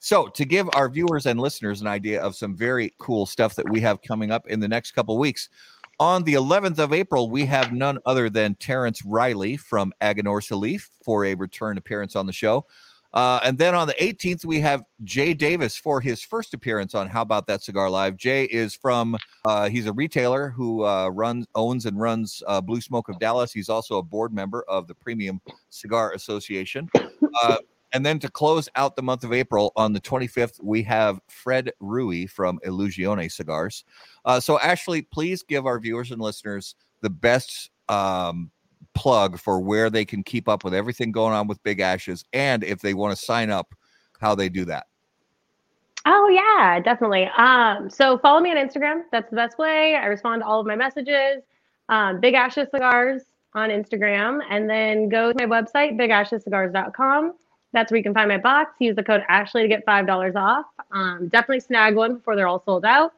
So, 0.02 0.28
to 0.28 0.44
give 0.46 0.68
our 0.74 0.88
viewers 0.88 1.26
and 1.26 1.38
listeners 1.38 1.82
an 1.82 1.86
idea 1.86 2.22
of 2.22 2.34
some 2.34 2.56
very 2.56 2.94
cool 2.98 3.26
stuff 3.26 3.54
that 3.56 3.68
we 3.68 3.80
have 3.82 4.00
coming 4.00 4.30
up 4.30 4.46
in 4.48 4.58
the 4.58 4.66
next 4.66 4.92
couple 4.92 5.18
weeks, 5.18 5.50
on 6.00 6.24
the 6.24 6.32
11th 6.32 6.78
of 6.78 6.94
April, 6.94 7.28
we 7.28 7.44
have 7.44 7.74
none 7.74 7.98
other 8.06 8.30
than 8.30 8.54
Terence 8.54 9.04
Reilly 9.04 9.58
from 9.58 9.92
Aganorsa 10.00 10.52
Salif 10.52 10.88
for 11.04 11.26
a 11.26 11.34
return 11.34 11.76
appearance 11.76 12.16
on 12.16 12.24
the 12.24 12.32
show. 12.32 12.66
Uh, 13.12 13.40
and 13.42 13.58
then 13.58 13.74
on 13.74 13.86
the 13.86 13.94
18th, 13.94 14.46
we 14.46 14.60
have 14.60 14.84
Jay 15.04 15.34
Davis 15.34 15.76
for 15.76 16.00
his 16.00 16.22
first 16.22 16.54
appearance 16.54 16.94
on 16.94 17.06
How 17.06 17.20
About 17.20 17.46
That 17.48 17.62
Cigar 17.62 17.90
Live. 17.90 18.16
Jay 18.16 18.44
is 18.44 18.74
from, 18.74 19.18
uh, 19.44 19.68
he's 19.68 19.86
a 19.86 19.92
retailer 19.92 20.48
who 20.48 20.86
uh, 20.86 21.08
runs, 21.08 21.46
owns, 21.54 21.84
and 21.84 22.00
runs 22.00 22.42
uh, 22.46 22.62
Blue 22.62 22.80
Smoke 22.80 23.10
of 23.10 23.18
Dallas. 23.18 23.52
He's 23.52 23.68
also 23.68 23.98
a 23.98 24.02
board 24.02 24.32
member 24.32 24.64
of 24.68 24.86
the 24.86 24.94
Premium 24.94 25.42
Cigar 25.68 26.12
Association. 26.12 26.88
And 27.92 28.06
then 28.06 28.18
to 28.20 28.30
close 28.30 28.68
out 28.76 28.94
the 28.94 29.02
month 29.02 29.24
of 29.24 29.32
April 29.32 29.72
on 29.76 29.92
the 29.92 30.00
25th, 30.00 30.62
we 30.62 30.82
have 30.84 31.20
Fred 31.28 31.72
Rui 31.80 32.26
from 32.26 32.60
Illusione 32.64 33.30
Cigars. 33.30 33.84
Uh, 34.24 34.38
so, 34.38 34.60
Ashley, 34.60 35.02
please 35.02 35.42
give 35.42 35.66
our 35.66 35.80
viewers 35.80 36.10
and 36.10 36.20
listeners 36.20 36.76
the 37.00 37.10
best 37.10 37.70
um, 37.88 38.50
plug 38.94 39.38
for 39.38 39.60
where 39.60 39.90
they 39.90 40.04
can 40.04 40.22
keep 40.22 40.48
up 40.48 40.64
with 40.64 40.74
everything 40.74 41.12
going 41.12 41.34
on 41.34 41.46
with 41.46 41.62
Big 41.62 41.80
Ashes, 41.80 42.24
and 42.32 42.62
if 42.64 42.80
they 42.80 42.94
want 42.94 43.16
to 43.16 43.24
sign 43.24 43.50
up, 43.50 43.74
how 44.20 44.34
they 44.34 44.48
do 44.48 44.64
that. 44.66 44.86
Oh 46.06 46.28
yeah, 46.28 46.80
definitely. 46.80 47.28
Um, 47.36 47.90
so 47.90 48.18
follow 48.18 48.40
me 48.40 48.50
on 48.50 48.56
Instagram. 48.56 49.02
That's 49.12 49.28
the 49.30 49.36
best 49.36 49.58
way. 49.58 49.96
I 49.96 50.06
respond 50.06 50.42
to 50.42 50.46
all 50.46 50.60
of 50.60 50.66
my 50.66 50.76
messages. 50.76 51.42
Um, 51.88 52.20
Big 52.20 52.34
Ashes 52.34 52.68
Cigars 52.70 53.22
on 53.54 53.70
Instagram, 53.70 54.40
and 54.48 54.70
then 54.70 55.08
go 55.08 55.32
to 55.32 55.46
my 55.46 55.62
website, 55.62 55.98
bigashescigars.com. 55.98 57.34
That's 57.72 57.90
where 57.90 57.98
you 57.98 58.02
can 58.02 58.14
find 58.14 58.28
my 58.28 58.38
box. 58.38 58.72
Use 58.80 58.96
the 58.96 59.02
code 59.02 59.22
Ashley 59.28 59.62
to 59.62 59.68
get 59.68 59.84
five 59.84 60.06
dollars 60.06 60.34
off. 60.36 60.66
Um, 60.92 61.28
definitely 61.28 61.60
snag 61.60 61.94
one 61.94 62.16
before 62.16 62.36
they're 62.36 62.48
all 62.48 62.62
sold 62.64 62.84
out. 62.84 63.12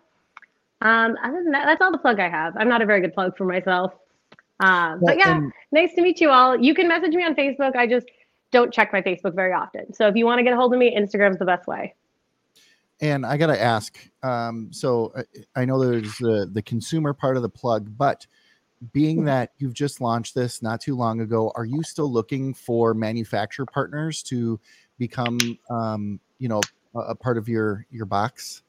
Um, 0.83 1.17
other 1.23 1.43
than 1.43 1.53
that, 1.53 1.65
that's 1.65 1.81
all 1.81 1.93
the 1.93 1.99
plug 1.99 2.21
I 2.21 2.29
have. 2.29 2.57
I'm 2.57 2.69
not 2.69 2.83
a 2.83 2.87
very 2.87 3.01
good 3.01 3.15
plug 3.15 3.37
for 3.37 3.45
myself. 3.45 3.93
Um, 4.61 5.01
but 5.03 5.17
yeah, 5.17 5.37
and- 5.37 5.53
nice 5.71 5.95
to 5.95 6.03
meet 6.03 6.21
you 6.21 6.31
all. 6.31 6.57
You 6.57 6.75
can 6.75 6.89
message 6.89 7.15
me 7.15 7.25
on 7.25 7.35
Facebook. 7.35 7.77
I 7.77 7.87
just 7.87 8.07
don't 8.51 8.73
check 8.73 8.93
my 8.93 9.01
Facebook 9.01 9.35
very 9.35 9.53
often. 9.53 9.93
So 9.95 10.07
if 10.09 10.15
you 10.17 10.27
want 10.27 10.39
to 10.39 10.43
get 10.43 10.53
a 10.53 10.57
hold 10.57 10.73
of 10.75 10.79
me, 10.79 10.95
Instagram's 10.95 11.39
the 11.39 11.45
best 11.45 11.67
way. 11.67 11.95
And 13.01 13.27
I 13.27 13.37
got 13.37 13.47
to 13.47 13.61
ask, 13.61 13.99
um, 14.23 14.69
so 14.71 15.13
I, 15.17 15.63
I 15.63 15.65
know 15.65 15.83
there's 15.83 16.17
the 16.19 16.49
the 16.53 16.63
consumer 16.63 17.13
part 17.13 17.37
of 17.37 17.43
the 17.43 17.49
plug, 17.49 17.97
but 17.97 18.27
being 18.93 19.25
that 19.25 19.53
you've 19.59 19.75
just 19.75 20.01
launched 20.01 20.35
this 20.35 20.63
not 20.63 20.81
too 20.81 20.97
long 20.97 21.21
ago, 21.21 21.53
are 21.55 21.65
you 21.65 21.83
still 21.83 22.11
looking 22.11 22.53
for 22.53 22.95
manufacturer 22.95 23.67
partners 23.67 24.23
to 24.25 24.59
become, 24.99 25.39
um, 25.71 26.19
you 26.39 26.49
know, 26.49 26.61
a, 26.95 26.99
a 26.99 27.15
part 27.15 27.39
of 27.39 27.49
your 27.49 27.87
your 27.91 28.07
box? 28.07 28.63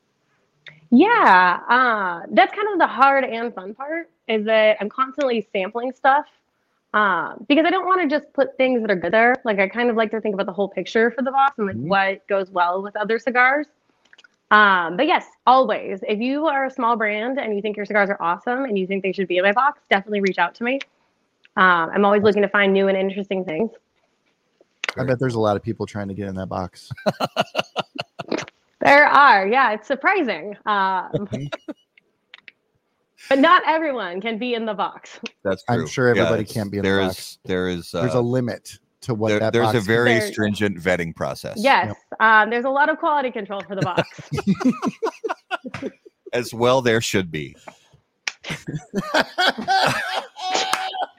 Yeah, 0.91 1.59
uh, 1.67 2.27
that's 2.31 2.53
kind 2.53 2.67
of 2.73 2.79
the 2.79 2.87
hard 2.87 3.23
and 3.23 3.53
fun 3.53 3.73
part 3.73 4.11
is 4.27 4.45
that 4.45 4.77
I'm 4.79 4.89
constantly 4.89 5.47
sampling 5.51 5.91
stuff 5.91 6.25
um, 6.93 7.45
because 7.49 7.65
I 7.65 7.71
don't 7.71 7.87
want 7.87 8.01
to 8.01 8.07
just 8.07 8.31
put 8.33 8.55
things 8.57 8.81
that 8.81 8.91
are 8.91 8.95
good 8.95 9.11
there. 9.11 9.35
Like 9.43 9.59
I 9.59 9.67
kind 9.67 9.89
of 9.89 9.95
like 9.95 10.11
to 10.11 10.21
think 10.21 10.35
about 10.35 10.45
the 10.45 10.53
whole 10.53 10.69
picture 10.69 11.09
for 11.11 11.23
the 11.23 11.31
box 11.31 11.57
and 11.57 11.67
like 11.67 11.75
Mhm. 11.77 11.87
what 11.87 12.27
goes 12.27 12.51
well 12.51 12.83
with 12.83 12.95
other 12.95 13.17
cigars. 13.17 13.67
Um, 14.53 14.97
but 14.97 15.07
yes, 15.07 15.25
always, 15.47 16.01
if 16.07 16.19
you 16.19 16.45
are 16.45 16.65
a 16.65 16.69
small 16.69 16.95
brand 16.95 17.39
and 17.39 17.55
you 17.55 17.61
think 17.61 17.75
your 17.75 17.87
cigars 17.87 18.09
are 18.11 18.21
awesome 18.21 18.65
and 18.65 18.77
you 18.77 18.85
think 18.85 19.01
they 19.01 19.11
should 19.11 19.27
be 19.27 19.37
in 19.37 19.43
my 19.43 19.51
box, 19.51 19.81
definitely 19.89 20.21
reach 20.21 20.37
out 20.37 20.53
to 20.55 20.63
me. 20.63 20.79
Um, 21.57 21.89
I'm 21.93 22.05
always 22.05 22.21
looking 22.21 22.43
to 22.43 22.47
find 22.47 22.71
new 22.71 22.87
and 22.87 22.95
interesting 22.95 23.43
things. 23.43 23.71
I 24.95 25.05
bet 25.05 25.19
there's 25.19 25.33
a 25.33 25.39
lot 25.39 25.55
of 25.57 25.63
people 25.63 25.87
trying 25.87 26.07
to 26.07 26.13
get 26.13 26.27
in 26.27 26.35
that 26.35 26.47
box. 26.47 26.91
There 28.85 29.07
are, 29.07 29.47
yeah, 29.47 29.71
it's 29.71 29.87
surprising. 29.87 30.57
Um, 30.65 31.09
but 33.29 33.39
not 33.39 33.63
everyone 33.65 34.19
can 34.19 34.37
be 34.37 34.55
in 34.55 34.65
the 34.65 34.73
box. 34.73 35.21
That's 35.41 35.63
I'm 35.69 35.87
sure 35.87 36.09
everybody 36.09 36.41
it's- 36.41 36.53
can't 36.53 36.69
be 36.69 36.79
in 36.79 36.83
the 36.83 36.89
there 36.89 36.99
box. 36.99 37.17
is- 37.17 37.39
there 37.45 37.69
is 37.69 37.95
uh, 37.95 38.01
There's 38.01 38.15
a 38.15 38.19
limit 38.21 38.77
to 39.03 39.13
what 39.13 39.29
there- 39.29 39.39
that 39.39 39.53
there's 39.53 39.73
a 39.75 39.79
very 39.81 40.15
There- 40.19 40.31
stringent 40.31 40.77
vetting 40.77 41.15
process. 41.15 41.57
Yes, 41.57 41.95
um, 42.19 42.49
there's 42.49 42.65
a 42.65 42.69
lot 42.69 42.89
of 42.89 42.97
quality 42.97 43.31
control 43.31 43.61
for 43.67 43.75
the 43.75 43.81
box. 43.81 44.09
as 46.33 46.53
well 46.53 46.81
there 46.81 47.01
should 47.01 47.31
be. 47.31 47.55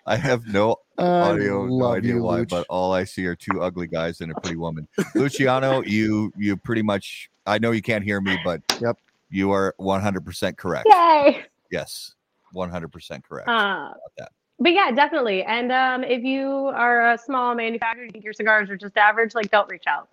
I 0.06 0.16
have 0.16 0.46
no 0.46 0.76
I 0.98 1.04
audio, 1.06 1.64
no 1.66 1.92
idea 1.92 2.14
you, 2.16 2.22
why, 2.22 2.40
Luch. 2.40 2.50
but 2.50 2.66
all 2.68 2.92
I 2.92 3.04
see 3.04 3.24
are 3.26 3.34
two 3.34 3.62
ugly 3.62 3.86
guys 3.86 4.20
and 4.20 4.30
a 4.30 4.34
pretty 4.40 4.56
woman. 4.56 4.86
Luciano, 5.14 5.82
you 5.82 6.30
you 6.36 6.56
pretty 6.58 6.82
much 6.82 7.30
I 7.46 7.58
know 7.58 7.70
you 7.70 7.80
can't 7.82 8.04
hear 8.04 8.20
me, 8.20 8.38
but 8.44 8.60
Yep. 8.80 8.98
you 9.30 9.50
are 9.50 9.74
100% 9.80 10.56
correct. 10.58 10.86
Yay! 10.90 11.44
Yes, 11.70 12.14
100% 12.54 13.22
correct. 13.24 13.48
Uh, 13.48 13.52
about 13.52 13.96
that. 14.18 14.32
But 14.58 14.72
yeah, 14.72 14.90
definitely. 14.90 15.42
And 15.42 15.72
um, 15.72 16.04
if 16.04 16.22
you 16.22 16.48
are 16.74 17.12
a 17.12 17.18
small 17.18 17.54
manufacturer, 17.54 18.04
you 18.04 18.10
think 18.10 18.24
your 18.24 18.32
cigars 18.32 18.70
are 18.70 18.76
just 18.76 18.96
average, 18.96 19.34
like 19.34 19.50
don't 19.50 19.68
reach 19.70 19.84
out. 19.86 20.08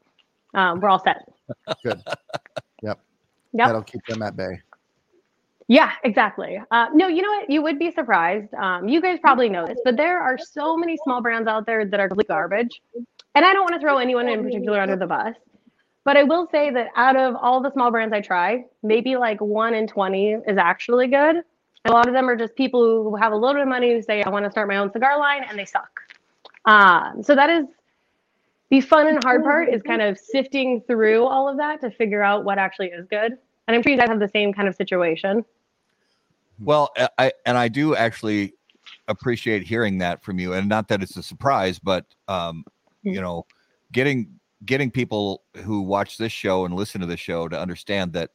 Um, 0.54 0.80
we're 0.80 0.90
all 0.90 1.00
set. 1.00 1.28
Good. 1.84 2.02
Yep. 2.82 3.00
Yep. 3.54 3.68
That'll 3.68 3.84
keep 3.84 4.06
them 4.08 4.22
at 4.22 4.36
bay. 4.36 4.62
Yeah, 5.68 5.94
exactly. 6.04 6.62
Uh, 6.72 6.88
no, 6.94 7.08
you 7.08 7.22
know 7.22 7.30
what? 7.30 7.50
You 7.50 7.62
would 7.62 7.80
be 7.80 7.92
surprised. 7.92 8.54
Um, 8.56 8.90
you 8.90 9.02
guys 9.02 9.20
probably 9.22 9.48
know 9.48 9.66
this, 9.66 9.80
but 9.86 9.96
there 9.96 10.22
are 10.22 10.38
so 10.38 10.76
many 10.76 10.98
small 11.06 11.22
brands 11.22 11.48
out 11.48 11.66
there 11.66 11.86
that 11.86 12.00
are 12.00 12.10
garbage. 12.10 12.82
And 13.36 13.46
I 13.46 13.54
don't 13.54 13.62
want 13.62 13.76
to 13.76 13.80
throw 13.80 13.98
anyone 13.98 14.28
in 14.28 14.44
particular 14.44 14.82
under 14.82 14.98
the 14.98 15.08
bus, 15.08 15.34
but 16.04 16.18
I 16.18 16.24
will 16.24 16.46
say 16.52 16.72
that 16.72 16.88
out 16.98 17.16
of 17.16 17.36
all 17.36 17.62
the 17.62 17.72
small 17.72 17.90
brands 17.90 18.14
I 18.14 18.20
try, 18.20 18.66
maybe 18.84 19.16
like 19.16 19.40
one 19.40 19.74
in 19.74 19.88
20 19.88 20.40
is 20.46 20.58
actually 20.58 21.08
good. 21.08 21.38
And 21.84 21.92
a 21.92 21.96
lot 21.96 22.08
of 22.08 22.14
them 22.14 22.30
are 22.30 22.36
just 22.36 22.56
people 22.56 23.04
who 23.04 23.16
have 23.16 23.32
a 23.32 23.36
little 23.36 23.56
bit 23.56 23.64
of 23.64 23.68
money 23.68 23.94
who 23.94 24.02
say, 24.02 24.22
I 24.24 24.30
want 24.30 24.46
to 24.46 24.52
start 24.52 24.68
my 24.68 24.78
own 24.78 24.92
cigar 24.92 25.18
line, 25.18 25.44
and 25.50 25.58
they 25.58 25.66
suck. 25.66 26.02
Um, 26.66 27.24
so 27.24 27.34
that 27.36 27.50
is 27.50 27.66
the 28.70 28.82
fun 28.82 29.08
and 29.08 29.24
hard 29.24 29.44
part 29.44 29.70
is 29.70 29.82
kind 29.82 30.02
of 30.02 30.18
sifting 30.18 30.82
through 30.82 31.26
all 31.26 31.50
of 31.50 31.58
that 31.58 31.82
to 31.82 31.90
figure 31.90 32.22
out 32.22 32.44
what 32.46 32.58
actually 32.60 32.88
is 32.90 33.06
good. 33.08 33.38
And 33.68 33.76
I'm 33.76 33.82
sure 33.82 33.92
you 33.92 33.98
guys 33.98 34.10
have 34.10 34.20
the 34.20 34.30
same 34.30 34.54
kind 34.54 34.68
of 34.68 34.76
situation. 34.76 35.44
Well, 36.60 36.92
I- 37.18 37.34
and 37.46 37.58
I 37.58 37.68
do 37.68 37.96
actually 37.96 38.54
appreciate 39.08 39.64
hearing 39.64 39.98
that 39.98 40.24
from 40.24 40.38
you, 40.38 40.54
and 40.54 40.70
not 40.70 40.88
that 40.90 41.02
it's 41.02 41.18
a 41.18 41.24
surprise, 41.24 41.80
but 41.80 42.06
um, 42.28 42.64
you 43.02 43.14
Mm. 43.14 43.22
know, 43.22 43.46
getting 43.92 44.40
getting 44.64 44.92
people 44.92 45.42
who 45.64 45.82
watch 45.82 46.20
this 46.20 46.32
show 46.32 46.66
and 46.66 46.76
listen 46.76 47.02
to 47.02 47.08
this 47.08 47.20
show 47.20 47.48
to 47.48 47.60
understand 47.60 48.14
that 48.14 48.30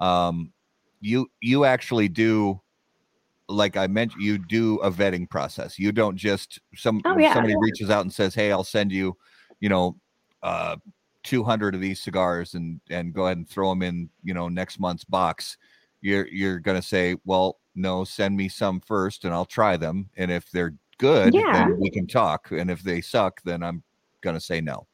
um, 0.00 0.52
you 1.00 1.30
you 1.40 1.64
actually 1.64 2.08
do, 2.08 2.60
like 3.48 3.76
I 3.76 3.86
mentioned, 3.86 4.22
you 4.22 4.38
do 4.38 4.76
a 4.78 4.90
vetting 4.90 5.28
process. 5.28 5.78
You 5.78 5.92
don't 5.92 6.16
just 6.16 6.58
some 6.74 7.00
Oh, 7.04 7.18
yeah. 7.18 7.32
somebody 7.34 7.54
reaches 7.58 7.90
out 7.90 8.02
and 8.02 8.12
says, 8.12 8.34
"Hey, 8.34 8.52
I'll 8.52 8.64
send 8.64 8.92
you," 8.92 9.16
you 9.60 9.68
know. 9.68 9.96
Uh, 10.42 10.76
200 11.22 11.74
of 11.74 11.80
these 11.80 12.00
cigars 12.00 12.54
and 12.54 12.80
and 12.88 13.12
go 13.12 13.24
ahead 13.24 13.36
and 13.36 13.48
throw 13.48 13.70
them 13.70 13.82
in 13.82 14.08
you 14.22 14.32
know 14.32 14.48
next 14.48 14.78
month's 14.78 15.02
box 15.02 15.58
you're 16.00 16.28
you're 16.28 16.60
gonna 16.60 16.80
say, 16.82 17.16
well, 17.24 17.58
no, 17.74 18.04
send 18.04 18.36
me 18.36 18.48
some 18.48 18.80
first, 18.80 19.24
and 19.24 19.34
I'll 19.34 19.44
try 19.44 19.76
them, 19.76 20.08
and 20.16 20.30
if 20.30 20.50
they're 20.52 20.74
good, 20.98 21.34
Yeah. 21.34 21.66
then 21.68 21.80
we 21.80 21.90
can 21.90 22.06
talk, 22.06 22.50
and 22.52 22.70
if 22.70 22.82
they 22.82 23.00
suck, 23.00 23.42
then 23.42 23.62
I'm 23.62 23.82
gonna 24.20 24.40
say 24.40 24.60
no. 24.60 24.86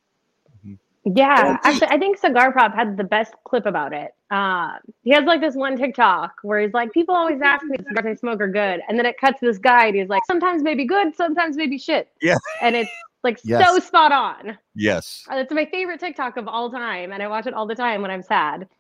Yeah, 1.05 1.59
actually, 1.65 1.89
I 1.89 1.99
think 1.99 2.16
Cigar 2.16 2.53
Prop 2.53 2.74
had 2.74 2.97
the 2.97 3.03
best 3.03 3.35
clip 3.45 3.66
about 3.66 3.93
it. 3.93 4.12
Uh, 4.31 4.74
he 5.03 5.11
has 5.11 5.24
like 5.24 5.41
this 5.41 5.57
one 5.57 5.77
TikTok 5.77 6.35
where 6.43 6.61
he's 6.61 6.73
like, 6.73 6.93
people 6.93 7.15
always 7.15 7.41
ask 7.45 7.65
me 7.65 7.77
if 7.79 7.85
cigars 7.87 8.07
I 8.07 8.15
smoke 8.15 8.41
are 8.41 8.49
good, 8.49 8.81
and 8.89 8.97
then 8.99 9.05
it 9.07 9.19
cuts 9.19 9.41
to 9.41 9.47
this 9.47 9.59
guy, 9.59 9.87
and 9.87 9.97
he's 9.97 10.09
like, 10.09 10.24
sometimes 10.27 10.62
maybe 10.62 10.85
good, 10.85 11.15
sometimes 11.16 11.57
maybe 11.57 11.77
shit. 11.77 12.09
Yeah. 12.23 12.37
and 12.61 12.77
it's 12.77 12.91
like 13.24 13.39
so 13.39 13.79
spot 13.81 14.12
on. 14.12 14.57
Yes, 14.77 15.24
Uh, 15.31 15.37
It's 15.37 15.53
my 15.53 15.65
favorite 15.66 15.99
TikTok 15.99 16.37
of 16.37 16.47
all 16.47 16.70
time, 16.70 17.12
and 17.12 17.23
I 17.23 17.27
watch 17.29 17.47
it 17.47 17.55
all 17.55 17.66
the 17.66 17.74
time 17.74 18.03
when 18.03 18.11
I'm 18.11 18.23
sad. 18.23 18.69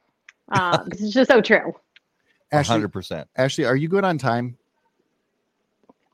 Um, 0.48 0.88
it's 0.92 1.10
just 1.10 1.30
so 1.30 1.40
true. 1.40 1.72
Ashley, 2.50 2.72
hundred 2.74 2.92
percent. 2.92 3.26
Ashley, 3.36 3.64
are 3.64 3.76
you 3.76 3.88
good 3.88 4.04
on 4.04 4.18
time? 4.18 4.58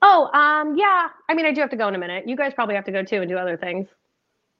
Oh, 0.00 0.30
um, 0.32 0.76
yeah. 0.76 1.08
I 1.28 1.34
mean, 1.34 1.44
I 1.44 1.50
do 1.50 1.60
have 1.60 1.70
to 1.70 1.76
go 1.76 1.88
in 1.88 1.94
a 1.96 1.98
minute. 1.98 2.28
You 2.28 2.36
guys 2.36 2.52
probably 2.54 2.76
have 2.76 2.84
to 2.84 2.92
go 2.92 3.02
too 3.02 3.16
and 3.20 3.28
do 3.28 3.36
other 3.36 3.56
things. 3.56 3.88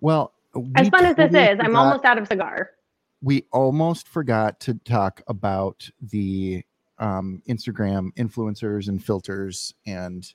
Well, 0.00 0.32
As 0.76 0.88
fun 0.88 1.04
as 1.04 1.16
this 1.16 1.26
totally 1.32 1.44
is, 1.44 1.58
I'm 1.60 1.66
forgot- 1.66 1.76
almost 1.86 2.04
out 2.04 2.18
of 2.18 2.26
cigar. 2.28 2.70
we 3.22 3.44
almost 3.52 4.06
forgot 4.08 4.60
to 4.60 4.74
talk 4.84 5.22
about 5.26 5.88
the 6.00 6.62
um, 6.98 7.42
Instagram 7.48 8.10
influencers 8.16 8.88
and 8.88 9.02
filters 9.04 9.74
and 9.86 10.32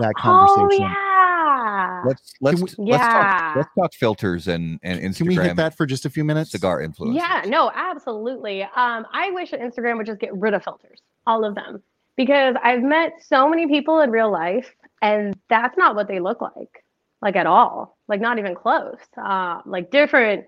that 0.00 0.14
conversation. 0.14 0.18
Oh 0.18 0.56
conversation. 0.56 0.86
yeah. 0.86 2.02
Let's 2.06 2.32
let's 2.40 2.60
we- 2.60 2.62
let's 2.86 3.02
Yeah. 3.02 3.08
talk 3.08 3.56
let's 3.56 3.68
talk 3.78 3.94
filters 3.94 4.48
and 4.48 4.78
and 4.82 5.00
Instagram 5.00 5.16
Can 5.16 5.26
we 5.28 5.34
hit 5.36 5.56
that 5.56 5.76
for 5.76 5.86
just 5.86 6.04
a 6.06 6.10
few 6.10 6.24
minutes? 6.24 6.50
cigar 6.50 6.80
influence. 6.80 7.16
Yeah, 7.16 7.42
no, 7.46 7.70
absolutely. 7.74 8.62
Um, 8.62 9.06
I 9.12 9.30
wish 9.32 9.50
that 9.52 9.60
Instagram 9.60 9.96
would 9.98 10.06
just 10.06 10.20
get 10.20 10.34
rid 10.36 10.54
of 10.54 10.62
filters, 10.64 11.00
all 11.26 11.44
of 11.44 11.54
them, 11.54 11.82
because 12.16 12.56
I've 12.62 12.82
met 12.82 13.12
so 13.24 13.48
many 13.48 13.66
people 13.68 14.00
in 14.00 14.10
real 14.10 14.30
life, 14.30 14.74
and 15.02 15.36
that's 15.48 15.76
not 15.78 15.94
what 15.94 16.08
they 16.08 16.18
look 16.20 16.40
like, 16.40 16.81
like 17.22 17.36
at 17.36 17.46
all, 17.46 17.96
like 18.08 18.20
not 18.20 18.38
even 18.38 18.54
close. 18.54 18.98
Um, 19.16 19.62
like 19.66 19.90
different, 19.90 20.46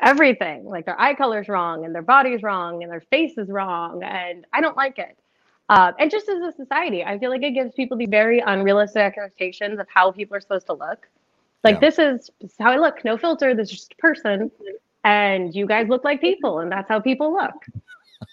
everything, 0.00 0.64
like 0.64 0.86
their 0.86 1.00
eye 1.00 1.14
color's 1.14 1.48
wrong, 1.48 1.84
and 1.84 1.94
their 1.94 2.02
body's 2.02 2.42
wrong, 2.42 2.82
and 2.82 2.92
their 2.92 3.02
face 3.02 3.36
is 3.38 3.48
wrong, 3.50 4.02
and 4.04 4.46
I 4.52 4.60
don't 4.60 4.76
like 4.76 4.98
it. 4.98 5.18
Uh, 5.68 5.92
and 5.98 6.10
just 6.10 6.28
as 6.28 6.40
a 6.42 6.52
society, 6.52 7.02
I 7.04 7.18
feel 7.18 7.30
like 7.30 7.42
it 7.42 7.52
gives 7.52 7.74
people 7.74 7.96
the 7.96 8.06
very 8.06 8.40
unrealistic 8.40 9.02
expectations 9.02 9.78
of 9.80 9.86
how 9.92 10.12
people 10.12 10.36
are 10.36 10.40
supposed 10.40 10.66
to 10.66 10.74
look. 10.74 11.08
Like 11.64 11.76
Yeah. 11.76 11.80
this 11.80 11.98
is 11.98 12.30
this 12.40 12.52
is 12.52 12.56
how 12.58 12.70
I 12.70 12.76
look, 12.76 13.04
no 13.04 13.16
filter. 13.16 13.54
This 13.54 13.68
is 13.70 13.76
just 13.78 13.92
a 13.92 13.96
person, 13.96 14.50
and 15.04 15.54
you 15.54 15.66
guys 15.66 15.88
look 15.88 16.04
like 16.04 16.20
people, 16.20 16.60
and 16.60 16.70
that's 16.70 16.88
how 16.88 17.00
people 17.00 17.32
look. 17.32 17.54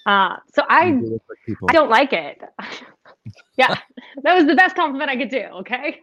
Uh, 0.05 0.37
so 0.53 0.63
I 0.69 0.91
like. 0.91 1.21
I 1.69 1.73
don't 1.73 1.89
like 1.89 2.13
it. 2.13 2.41
yeah, 3.57 3.75
that 4.23 4.35
was 4.35 4.45
the 4.45 4.55
best 4.55 4.75
compliment 4.75 5.09
I 5.09 5.17
could 5.17 5.29
do. 5.29 5.45
Okay. 5.53 6.01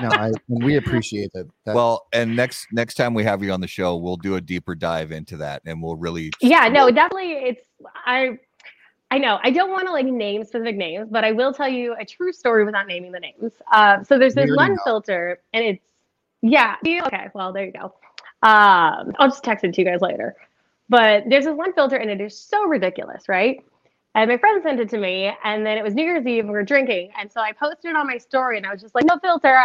no, 0.00 0.08
I, 0.08 0.32
and 0.48 0.64
we 0.64 0.76
appreciate 0.76 1.32
that. 1.34 1.48
that 1.64 1.74
well, 1.74 2.06
and 2.12 2.34
next 2.34 2.66
next 2.72 2.94
time 2.94 3.14
we 3.14 3.24
have 3.24 3.42
you 3.42 3.52
on 3.52 3.60
the 3.60 3.68
show, 3.68 3.96
we'll 3.96 4.16
do 4.16 4.36
a 4.36 4.40
deeper 4.40 4.74
dive 4.74 5.12
into 5.12 5.36
that, 5.38 5.62
and 5.66 5.82
we'll 5.82 5.96
really 5.96 6.30
yeah 6.40 6.68
no 6.68 6.90
definitely 6.90 7.32
it's 7.32 7.62
i 8.06 8.38
i 9.10 9.18
know 9.18 9.38
i 9.42 9.50
don't 9.50 9.70
want 9.70 9.86
to 9.86 9.92
like 9.92 10.06
name 10.06 10.42
specific 10.44 10.76
names 10.76 11.08
but 11.10 11.24
i 11.24 11.32
will 11.32 11.52
tell 11.52 11.68
you 11.68 11.94
a 11.98 12.04
true 12.04 12.32
story 12.32 12.64
without 12.64 12.86
naming 12.86 13.12
the 13.12 13.20
names 13.20 13.52
uh, 13.72 14.02
so 14.02 14.18
there's 14.18 14.34
this 14.34 14.50
one 14.56 14.74
know. 14.74 14.80
filter 14.84 15.40
and 15.52 15.64
it's 15.64 15.84
yeah 16.42 16.76
you- 16.84 17.02
okay 17.02 17.28
well 17.34 17.52
there 17.52 17.66
you 17.66 17.72
go 17.72 17.92
um 18.42 19.12
i'll 19.18 19.28
just 19.28 19.44
text 19.44 19.64
it 19.64 19.74
to 19.74 19.80
you 19.80 19.86
guys 19.86 20.00
later 20.00 20.34
but 20.88 21.24
there's 21.28 21.44
this 21.44 21.54
one 21.54 21.72
filter 21.72 21.96
and 21.96 22.10
it 22.10 22.20
is 22.20 22.38
so 22.38 22.66
ridiculous 22.66 23.28
right 23.28 23.64
and 24.14 24.28
my 24.28 24.36
friend 24.36 24.62
sent 24.62 24.80
it 24.80 24.88
to 24.88 24.98
me 24.98 25.32
and 25.44 25.64
then 25.64 25.78
it 25.78 25.84
was 25.84 25.94
new 25.94 26.04
year's 26.04 26.26
eve 26.26 26.40
and 26.40 26.48
we 26.48 26.54
were 26.54 26.62
drinking 26.62 27.10
and 27.18 27.30
so 27.30 27.40
i 27.40 27.52
posted 27.52 27.90
it 27.90 27.96
on 27.96 28.06
my 28.06 28.18
story 28.18 28.56
and 28.56 28.66
i 28.66 28.72
was 28.72 28.80
just 28.80 28.94
like 28.94 29.04
no 29.04 29.18
filter. 29.18 29.64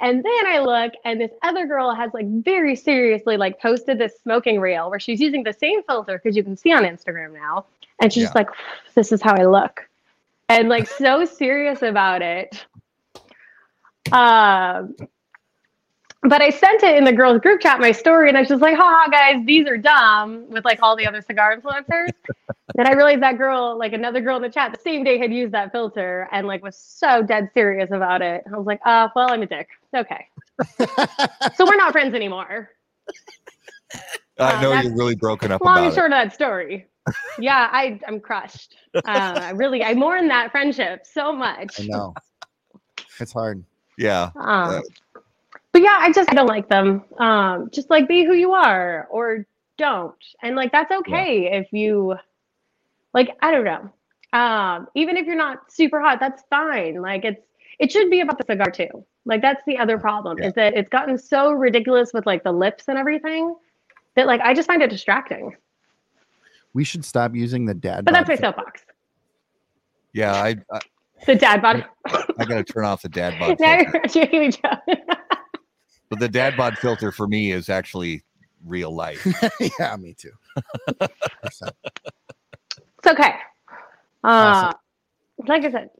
And 0.00 0.24
then 0.24 0.46
I 0.46 0.58
look, 0.58 0.92
and 1.04 1.20
this 1.20 1.30
other 1.42 1.66
girl 1.66 1.94
has 1.94 2.12
like 2.12 2.26
very 2.26 2.74
seriously 2.74 3.36
like 3.36 3.60
posted 3.60 3.98
this 3.98 4.12
smoking 4.22 4.58
reel 4.60 4.90
where 4.90 4.98
she's 4.98 5.20
using 5.20 5.44
the 5.44 5.52
same 5.52 5.82
filter 5.84 6.18
because 6.18 6.36
you 6.36 6.42
can 6.42 6.56
see 6.56 6.72
on 6.72 6.82
Instagram 6.82 7.32
now, 7.32 7.66
and 8.00 8.12
she's 8.12 8.24
just 8.24 8.34
like, 8.34 8.48
"This 8.94 9.12
is 9.12 9.22
how 9.22 9.34
I 9.34 9.44
look," 9.44 9.88
and 10.48 10.68
like 10.68 10.88
so 10.88 11.24
serious 11.24 11.82
about 11.82 12.22
it. 12.22 12.66
Um, 14.10 14.96
but 16.24 16.40
I 16.42 16.50
sent 16.50 16.82
it 16.82 16.96
in 16.96 17.04
the 17.04 17.12
girls' 17.12 17.40
group 17.40 17.60
chat, 17.60 17.80
my 17.80 17.92
story, 17.92 18.28
and 18.28 18.36
I 18.36 18.40
was 18.40 18.48
just 18.48 18.62
like, 18.62 18.76
"Ha 18.76 19.08
guys, 19.10 19.44
these 19.46 19.66
are 19.66 19.76
dumb." 19.76 20.48
With 20.50 20.64
like 20.64 20.78
all 20.82 20.96
the 20.96 21.06
other 21.06 21.20
cigar 21.22 21.56
influencers. 21.56 22.10
then 22.74 22.86
I 22.86 22.92
realized 22.92 23.22
that 23.22 23.38
girl, 23.38 23.78
like 23.78 23.92
another 23.92 24.20
girl 24.20 24.36
in 24.36 24.42
the 24.42 24.48
chat, 24.50 24.72
the 24.72 24.80
same 24.80 25.04
day 25.04 25.18
had 25.18 25.32
used 25.32 25.52
that 25.52 25.72
filter 25.72 26.28
and 26.32 26.46
like 26.46 26.62
was 26.62 26.76
so 26.76 27.22
dead 27.22 27.50
serious 27.54 27.90
about 27.90 28.22
it. 28.22 28.42
I 28.52 28.56
was 28.56 28.66
like, 28.66 28.80
"Uh, 28.84 29.08
well, 29.14 29.30
I'm 29.30 29.42
a 29.42 29.46
dick." 29.46 29.68
Okay. 29.94 30.26
so 31.56 31.64
we're 31.66 31.76
not 31.76 31.92
friends 31.92 32.14
anymore. 32.14 32.70
I 34.38 34.54
Uh, 34.58 34.60
know 34.62 34.70
that's 34.70 34.86
you're 34.88 34.96
really 34.96 35.14
broken 35.16 35.52
up 35.52 35.60
Long 35.60 35.74
about 35.76 35.84
and 35.84 35.92
it. 35.92 35.94
short 35.96 36.06
of 36.12 36.16
that 36.16 36.32
story. 36.34 36.86
yeah, 37.38 37.68
I 37.70 38.00
I'm 38.08 38.18
crushed. 38.18 38.76
Uh, 38.94 39.00
I 39.06 39.50
really 39.50 39.84
I 39.84 39.94
mourn 39.94 40.26
that 40.28 40.50
friendship 40.50 41.06
so 41.06 41.32
much. 41.32 41.80
I 41.80 41.86
know. 41.86 42.14
It's 43.20 43.32
hard. 43.32 43.62
Yeah, 43.98 44.30
Um, 44.36 44.82
but 45.74 45.82
yeah, 45.82 45.98
I 46.00 46.12
just 46.12 46.30
I 46.30 46.34
don't 46.34 46.46
like 46.46 46.68
them. 46.68 47.02
Um, 47.18 47.68
just 47.72 47.90
like 47.90 48.06
be 48.08 48.24
who 48.24 48.32
you 48.34 48.52
are 48.52 49.06
or 49.10 49.44
don't, 49.76 50.14
and 50.40 50.54
like 50.54 50.70
that's 50.70 50.92
okay 50.92 51.50
if 51.52 51.66
you 51.72 52.14
like 53.12 53.36
I 53.42 53.50
don't 53.50 53.64
know. 53.64 53.90
Um, 54.38 54.86
even 54.94 55.16
if 55.16 55.26
you're 55.26 55.36
not 55.36 55.70
super 55.72 56.00
hot, 56.00 56.20
that's 56.20 56.44
fine. 56.48 57.02
Like 57.02 57.24
it's 57.24 57.42
it 57.80 57.90
should 57.90 58.08
be 58.08 58.20
about 58.20 58.38
the 58.38 58.44
cigar 58.48 58.70
too. 58.70 59.04
Like 59.24 59.42
that's 59.42 59.62
the 59.66 59.76
other 59.76 59.98
problem 59.98 60.38
Yeah. 60.38 60.46
is 60.48 60.54
that 60.54 60.74
it's 60.74 60.88
gotten 60.90 61.18
so 61.18 61.50
ridiculous 61.50 62.12
with 62.14 62.24
like 62.24 62.44
the 62.44 62.52
lips 62.52 62.84
and 62.86 62.96
everything 62.96 63.56
that 64.14 64.28
like 64.28 64.40
I 64.42 64.54
just 64.54 64.68
find 64.68 64.80
it 64.80 64.90
distracting. 64.90 65.56
We 66.72 66.84
should 66.84 67.04
stop 67.04 67.34
using 67.34 67.64
the 67.66 67.74
dad. 67.74 68.04
But 68.04 68.14
that's 68.14 68.28
my 68.28 68.36
soapbox. 68.36 68.82
yeah. 70.12 70.34
I 70.34 70.56
I, 70.72 70.80
The 71.26 71.34
dad 71.34 71.62
bod. 71.62 71.84
I 72.06 72.44
got 72.44 72.56
to 72.56 72.64
turn 72.64 72.84
off 72.84 73.02
the 73.02 73.08
dad 73.08 73.38
bod. 73.40 73.56
now 73.60 73.78
you're 73.80 74.30
me 74.40 74.50
joke. 74.50 74.98
But 76.10 76.18
the 76.20 76.28
dad 76.28 76.56
bod 76.56 76.78
filter 76.78 77.10
for 77.12 77.26
me 77.26 77.52
is 77.52 77.68
actually 77.68 78.22
real 78.64 78.94
life. 78.94 79.26
yeah, 79.78 79.96
me 79.96 80.14
too. 80.14 80.30
It's 81.48 81.62
okay. 83.06 83.34
Uh, 84.22 84.72
Awesome. 84.72 84.78
Like 85.46 85.64
I 85.64 85.70
said, 85.70 85.90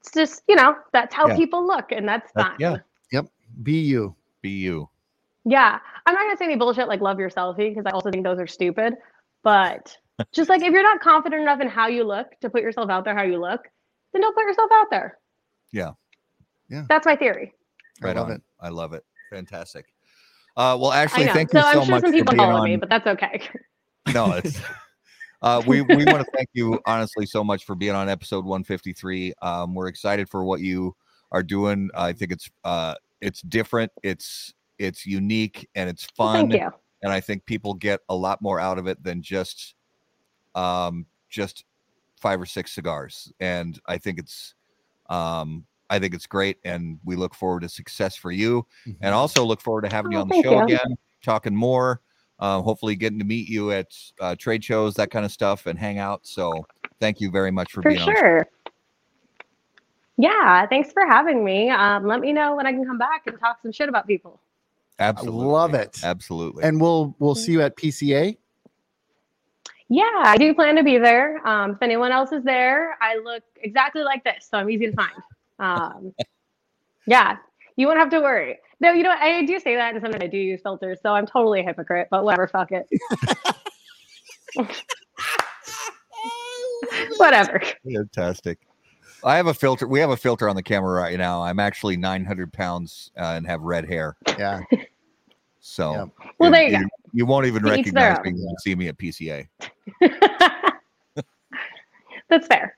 it's 0.00 0.12
just, 0.12 0.42
you 0.48 0.54
know, 0.54 0.76
that's 0.92 1.14
how 1.14 1.28
Yeah. 1.28 1.36
people 1.36 1.66
look, 1.66 1.90
and 1.92 2.08
that's 2.08 2.30
That- 2.34 2.46
fine. 2.50 2.56
yeah. 2.60 2.76
Yep. 3.12 3.26
Be 3.62 3.80
you. 3.80 4.14
Be 4.42 4.50
you. 4.50 4.88
Yeah. 5.44 5.78
I'm 6.06 6.14
not 6.14 6.22
going 6.22 6.34
to 6.34 6.38
say 6.38 6.44
any 6.44 6.56
bullshit 6.56 6.88
like 6.88 7.00
love 7.00 7.18
your 7.18 7.30
selfie 7.30 7.70
because 7.74 7.84
I 7.86 7.90
also 7.90 8.10
think 8.10 8.24
those 8.24 8.38
are 8.38 8.46
stupid. 8.46 8.94
But 9.42 9.96
just 10.32 10.48
like 10.48 10.62
if 10.62 10.72
you're 10.72 10.82
not 10.82 11.00
confident 11.00 11.42
enough 11.42 11.60
in 11.60 11.68
how 11.68 11.88
you 11.88 12.04
look 12.04 12.28
to 12.40 12.48
put 12.50 12.62
yourself 12.62 12.90
out 12.90 13.04
there 13.04 13.14
how 13.16 13.22
you 13.24 13.38
look, 13.40 13.68
then 14.12 14.22
don't 14.22 14.34
put 14.34 14.44
yourself 14.44 14.70
out 14.72 14.86
there. 14.90 15.18
Yeah. 15.72 15.92
Yeah. 16.68 16.84
That's 16.88 17.06
my 17.06 17.16
theory. 17.16 17.52
I 18.02 18.06
Right 18.06 18.16
love 18.16 18.26
on. 18.28 18.32
it. 18.36 18.42
I 18.60 18.68
love 18.70 18.92
it. 18.92 19.04
Fantastic. 19.30 19.86
Uh, 20.56 20.76
well, 20.80 20.92
Ashley, 20.92 21.26
thank 21.26 21.50
so 21.50 21.58
you 21.58 21.62
so 21.62 21.68
I'm 21.68 21.86
sure 21.86 21.94
much 21.96 22.02
some 22.02 22.12
people 22.12 22.34
follow 22.34 22.60
on. 22.60 22.64
me, 22.64 22.76
but 22.76 22.88
that's 22.88 23.06
okay. 23.06 23.42
no, 24.14 24.32
it's 24.32 24.60
uh, 25.42 25.62
we 25.66 25.82
we 25.82 26.04
want 26.04 26.18
to 26.18 26.26
thank 26.34 26.48
you 26.54 26.80
honestly 26.86 27.26
so 27.26 27.44
much 27.44 27.64
for 27.64 27.74
being 27.74 27.94
on 27.94 28.08
episode 28.08 28.44
153. 28.44 29.34
Um, 29.42 29.74
we're 29.74 29.88
excited 29.88 30.30
for 30.30 30.44
what 30.44 30.60
you 30.60 30.96
are 31.32 31.42
doing. 31.42 31.90
I 31.94 32.14
think 32.14 32.32
it's 32.32 32.50
uh, 32.64 32.94
it's 33.20 33.42
different. 33.42 33.92
It's 34.02 34.54
it's 34.78 35.04
unique 35.04 35.68
and 35.74 35.90
it's 35.90 36.04
fun. 36.04 36.48
Thank 36.48 36.62
you. 36.62 36.70
and 37.02 37.12
I 37.12 37.20
think 37.20 37.44
people 37.44 37.74
get 37.74 38.00
a 38.08 38.14
lot 38.14 38.40
more 38.40 38.58
out 38.58 38.78
of 38.78 38.86
it 38.86 39.02
than 39.02 39.22
just 39.22 39.74
um 40.54 41.06
just 41.28 41.64
five 42.18 42.40
or 42.40 42.46
six 42.46 42.72
cigars. 42.72 43.30
And 43.40 43.78
I 43.86 43.98
think 43.98 44.18
it's 44.18 44.54
um 45.10 45.66
I 45.90 45.98
think 45.98 46.14
it's 46.14 46.26
great 46.26 46.58
and 46.64 46.98
we 47.04 47.14
look 47.16 47.34
forward 47.34 47.60
to 47.62 47.68
success 47.68 48.16
for 48.16 48.30
you 48.32 48.66
and 49.00 49.14
also 49.14 49.44
look 49.44 49.60
forward 49.60 49.82
to 49.82 49.88
having 49.88 50.12
you 50.12 50.18
Oh, 50.18 50.22
on 50.22 50.28
the 50.28 50.42
show 50.42 50.52
you. 50.58 50.62
again, 50.64 50.96
talking 51.22 51.54
more, 51.54 52.00
uh, 52.40 52.60
hopefully 52.60 52.96
getting 52.96 53.18
to 53.18 53.24
meet 53.24 53.48
you 53.48 53.70
at 53.72 53.86
uh, 54.20 54.34
trade 54.38 54.64
shows, 54.64 54.94
that 54.94 55.10
kind 55.10 55.24
of 55.24 55.30
stuff 55.32 55.66
and 55.66 55.78
hang 55.78 55.98
out. 55.98 56.26
So 56.26 56.66
thank 57.00 57.20
you 57.20 57.30
very 57.30 57.50
much 57.50 57.72
for, 57.72 57.82
For 57.82 57.90
being 57.90 58.00
on. 58.02 58.08
the 58.08 58.16
sure. 58.18 58.46
Yeah. 60.16 60.66
Thanks 60.66 60.92
for 60.92 61.06
having 61.06 61.44
me. 61.44 61.70
Um, 61.70 62.06
let 62.06 62.20
me 62.20 62.32
know 62.32 62.56
when 62.56 62.66
I 62.66 62.72
can 62.72 62.84
come 62.84 62.98
back 62.98 63.22
and 63.26 63.38
talk 63.38 63.58
some 63.62 63.70
shit 63.72 63.88
about 63.88 64.06
people. 64.06 64.40
Absolutely. 64.98 65.44
love 65.44 65.74
it. 65.74 66.00
Absolutely. 66.02 66.64
And 66.64 66.80
we'll 66.80 67.14
we'll 67.18 67.34
see 67.34 67.52
you 67.52 67.60
at 67.60 67.76
PCA. 67.76 68.36
Yeah, 69.88 70.02
I 70.24 70.36
do 70.38 70.52
plan 70.54 70.74
to 70.76 70.82
be 70.82 70.98
there. 70.98 71.46
Um, 71.46 71.72
if 71.72 71.82
anyone 71.82 72.10
else 72.12 72.32
is 72.32 72.42
there, 72.42 72.96
I 73.00 73.16
look 73.18 73.42
exactly 73.62 74.02
like 74.02 74.24
this, 74.24 74.48
so 74.50 74.56
I'm 74.58 74.68
easy 74.70 74.86
to 74.86 74.92
find. 74.96 75.12
Um, 75.58 76.14
yeah, 77.06 77.36
you 77.76 77.86
won't 77.86 77.98
have 77.98 78.10
to 78.10 78.20
worry. 78.20 78.58
No, 78.80 78.92
you 78.92 79.02
know, 79.02 79.08
what, 79.10 79.20
I 79.20 79.42
do 79.44 79.58
say 79.58 79.74
that, 79.76 79.94
and 79.94 80.02
sometimes 80.02 80.22
I 80.22 80.26
do 80.26 80.36
use 80.36 80.60
filters, 80.62 80.98
so 81.02 81.14
I'm 81.14 81.26
totally 81.26 81.60
a 81.60 81.62
hypocrite. 81.62 82.08
But 82.10 82.24
whatever, 82.24 82.46
fuck 82.46 82.70
it. 82.72 82.86
whatever. 87.16 87.62
Fantastic. 87.92 88.58
I 89.24 89.36
have 89.36 89.46
a 89.46 89.54
filter. 89.54 89.86
We 89.88 89.98
have 90.00 90.10
a 90.10 90.16
filter 90.16 90.48
on 90.48 90.56
the 90.56 90.62
camera 90.62 90.92
right 91.00 91.16
now. 91.18 91.42
I'm 91.42 91.58
actually 91.58 91.96
900 91.96 92.52
pounds 92.52 93.10
uh, 93.16 93.32
and 93.36 93.46
have 93.46 93.62
red 93.62 93.88
hair. 93.88 94.16
Yeah. 94.38 94.60
So 95.60 95.92
Yeah. 95.92 96.04
Well, 96.38 96.50
you- 96.50 96.54
there 96.56 96.68
you 96.68 96.78
you, 96.78 96.88
you 97.12 97.26
won't 97.26 97.46
even 97.46 97.62
To 97.62 97.68
each 97.74 97.86
recognize 97.86 98.18
own. 98.18 98.24
me 98.24 98.32
when 98.32 98.42
you 98.50 98.56
see 98.58 98.74
me 98.74 98.88
at 98.88 98.98
PCA. 98.98 99.48
That's 102.28 102.46
fair. 102.46 102.76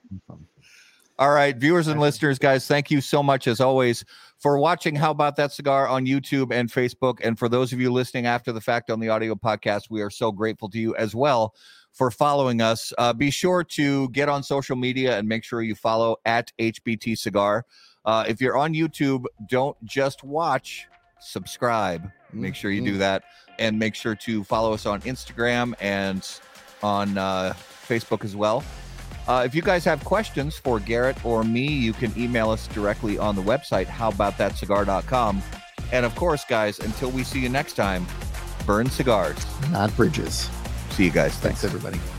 All 1.19 1.31
right, 1.31 1.57
viewers 1.57 1.89
and 1.89 1.99
listeners, 2.01 2.39
guys, 2.39 2.69
thank 2.69 2.93
you 2.93 3.01
so 3.01 3.25
much 3.25 3.49
as 3.49 3.61
always 3.61 4.05
for 4.39 4.57
watching 4.57 4.95
How 4.95 5.11
About 5.11 5.35
That 5.35 5.51
Cigar 5.51 5.89
on 5.89 6.07
YouTube 6.07 6.53
and 6.53 6.71
Facebook. 6.71 7.19
And 7.25 7.37
for 7.37 7.49
those 7.49 7.73
of 7.73 7.81
you 7.81 7.93
listening 7.93 8.27
after 8.27 8.53
the 8.53 8.61
fact 8.61 8.89
on 8.89 9.01
the 9.01 9.09
audio 9.09 9.35
podcast, 9.35 9.91
we 9.91 10.01
are 10.01 10.11
so 10.11 10.31
grateful 10.31 10.71
to 10.71 10.79
you 10.79 10.95
as 10.95 11.17
well 11.17 11.57
for 11.93 12.13
following 12.13 12.61
us. 12.63 12.93
Uh, 12.99 13.13
be 13.13 13.33
sure 13.33 13.65
to 13.65 14.09
get 14.11 14.29
on 14.29 14.45
social 14.45 14.77
media 14.77 15.19
and 15.19 15.27
make 15.27 15.43
sure 15.43 15.61
you 15.61 15.75
follow 15.75 16.19
at 16.25 16.53
HBT 16.61 17.19
Cigar. 17.19 17.65
Uh, 18.05 18.25
if 18.29 18.41
you're 18.41 18.57
on 18.57 18.73
YouTube, 18.73 19.25
don't 19.49 19.77
just 19.85 20.23
watch, 20.23 20.87
subscribe. 21.19 22.09
Make 22.33 22.55
sure 22.55 22.71
you 22.71 22.85
do 22.85 22.95
Mhm. 22.95 22.99
that. 22.99 23.25
And 23.59 23.77
make 23.77 23.97
sure 23.97 24.15
to 24.15 24.45
follow 24.45 24.73
us 24.73 24.87
on 24.87 25.01
Instagram 25.01 25.75
and 25.81 26.25
on 26.81 27.19
uh, 27.19 27.55
Facebook 27.89 28.25
as 28.25 28.37
well. 28.37 28.63
Uh, 29.29 29.43
if 29.45 29.55
you 29.55 29.61
guys 29.61 29.85
have 29.85 30.03
questions 30.05 30.57
for 30.57 30.81
Garrett 30.81 31.23
or 31.25 31.45
me, 31.45 31.67
you 31.67 31.93
can 31.93 32.13
email 32.19 32.51
us 32.51 32.67
directly 32.69 33.19
on 33.19 33.37
the 33.37 33.43
website, 33.43 33.87
howaboutthatcigar.com. 33.87 35.43
And 35.93 36.07
of 36.07 36.15
course, 36.17 36.45
guys, 36.47 36.79
until 36.81 37.11
we 37.11 37.25
see 37.25 37.41
you 37.41 37.51
next 37.51 37.75
time, 37.75 38.07
burn 38.67 38.89
cigars. 38.89 39.37
Not 39.71 39.95
bridges. 39.97 40.49
See 40.91 41.05
you 41.05 41.11
guys. 41.11 41.35
Thanks 41.37 41.61
Thanks. 41.61 41.65
everybody. 41.65 42.18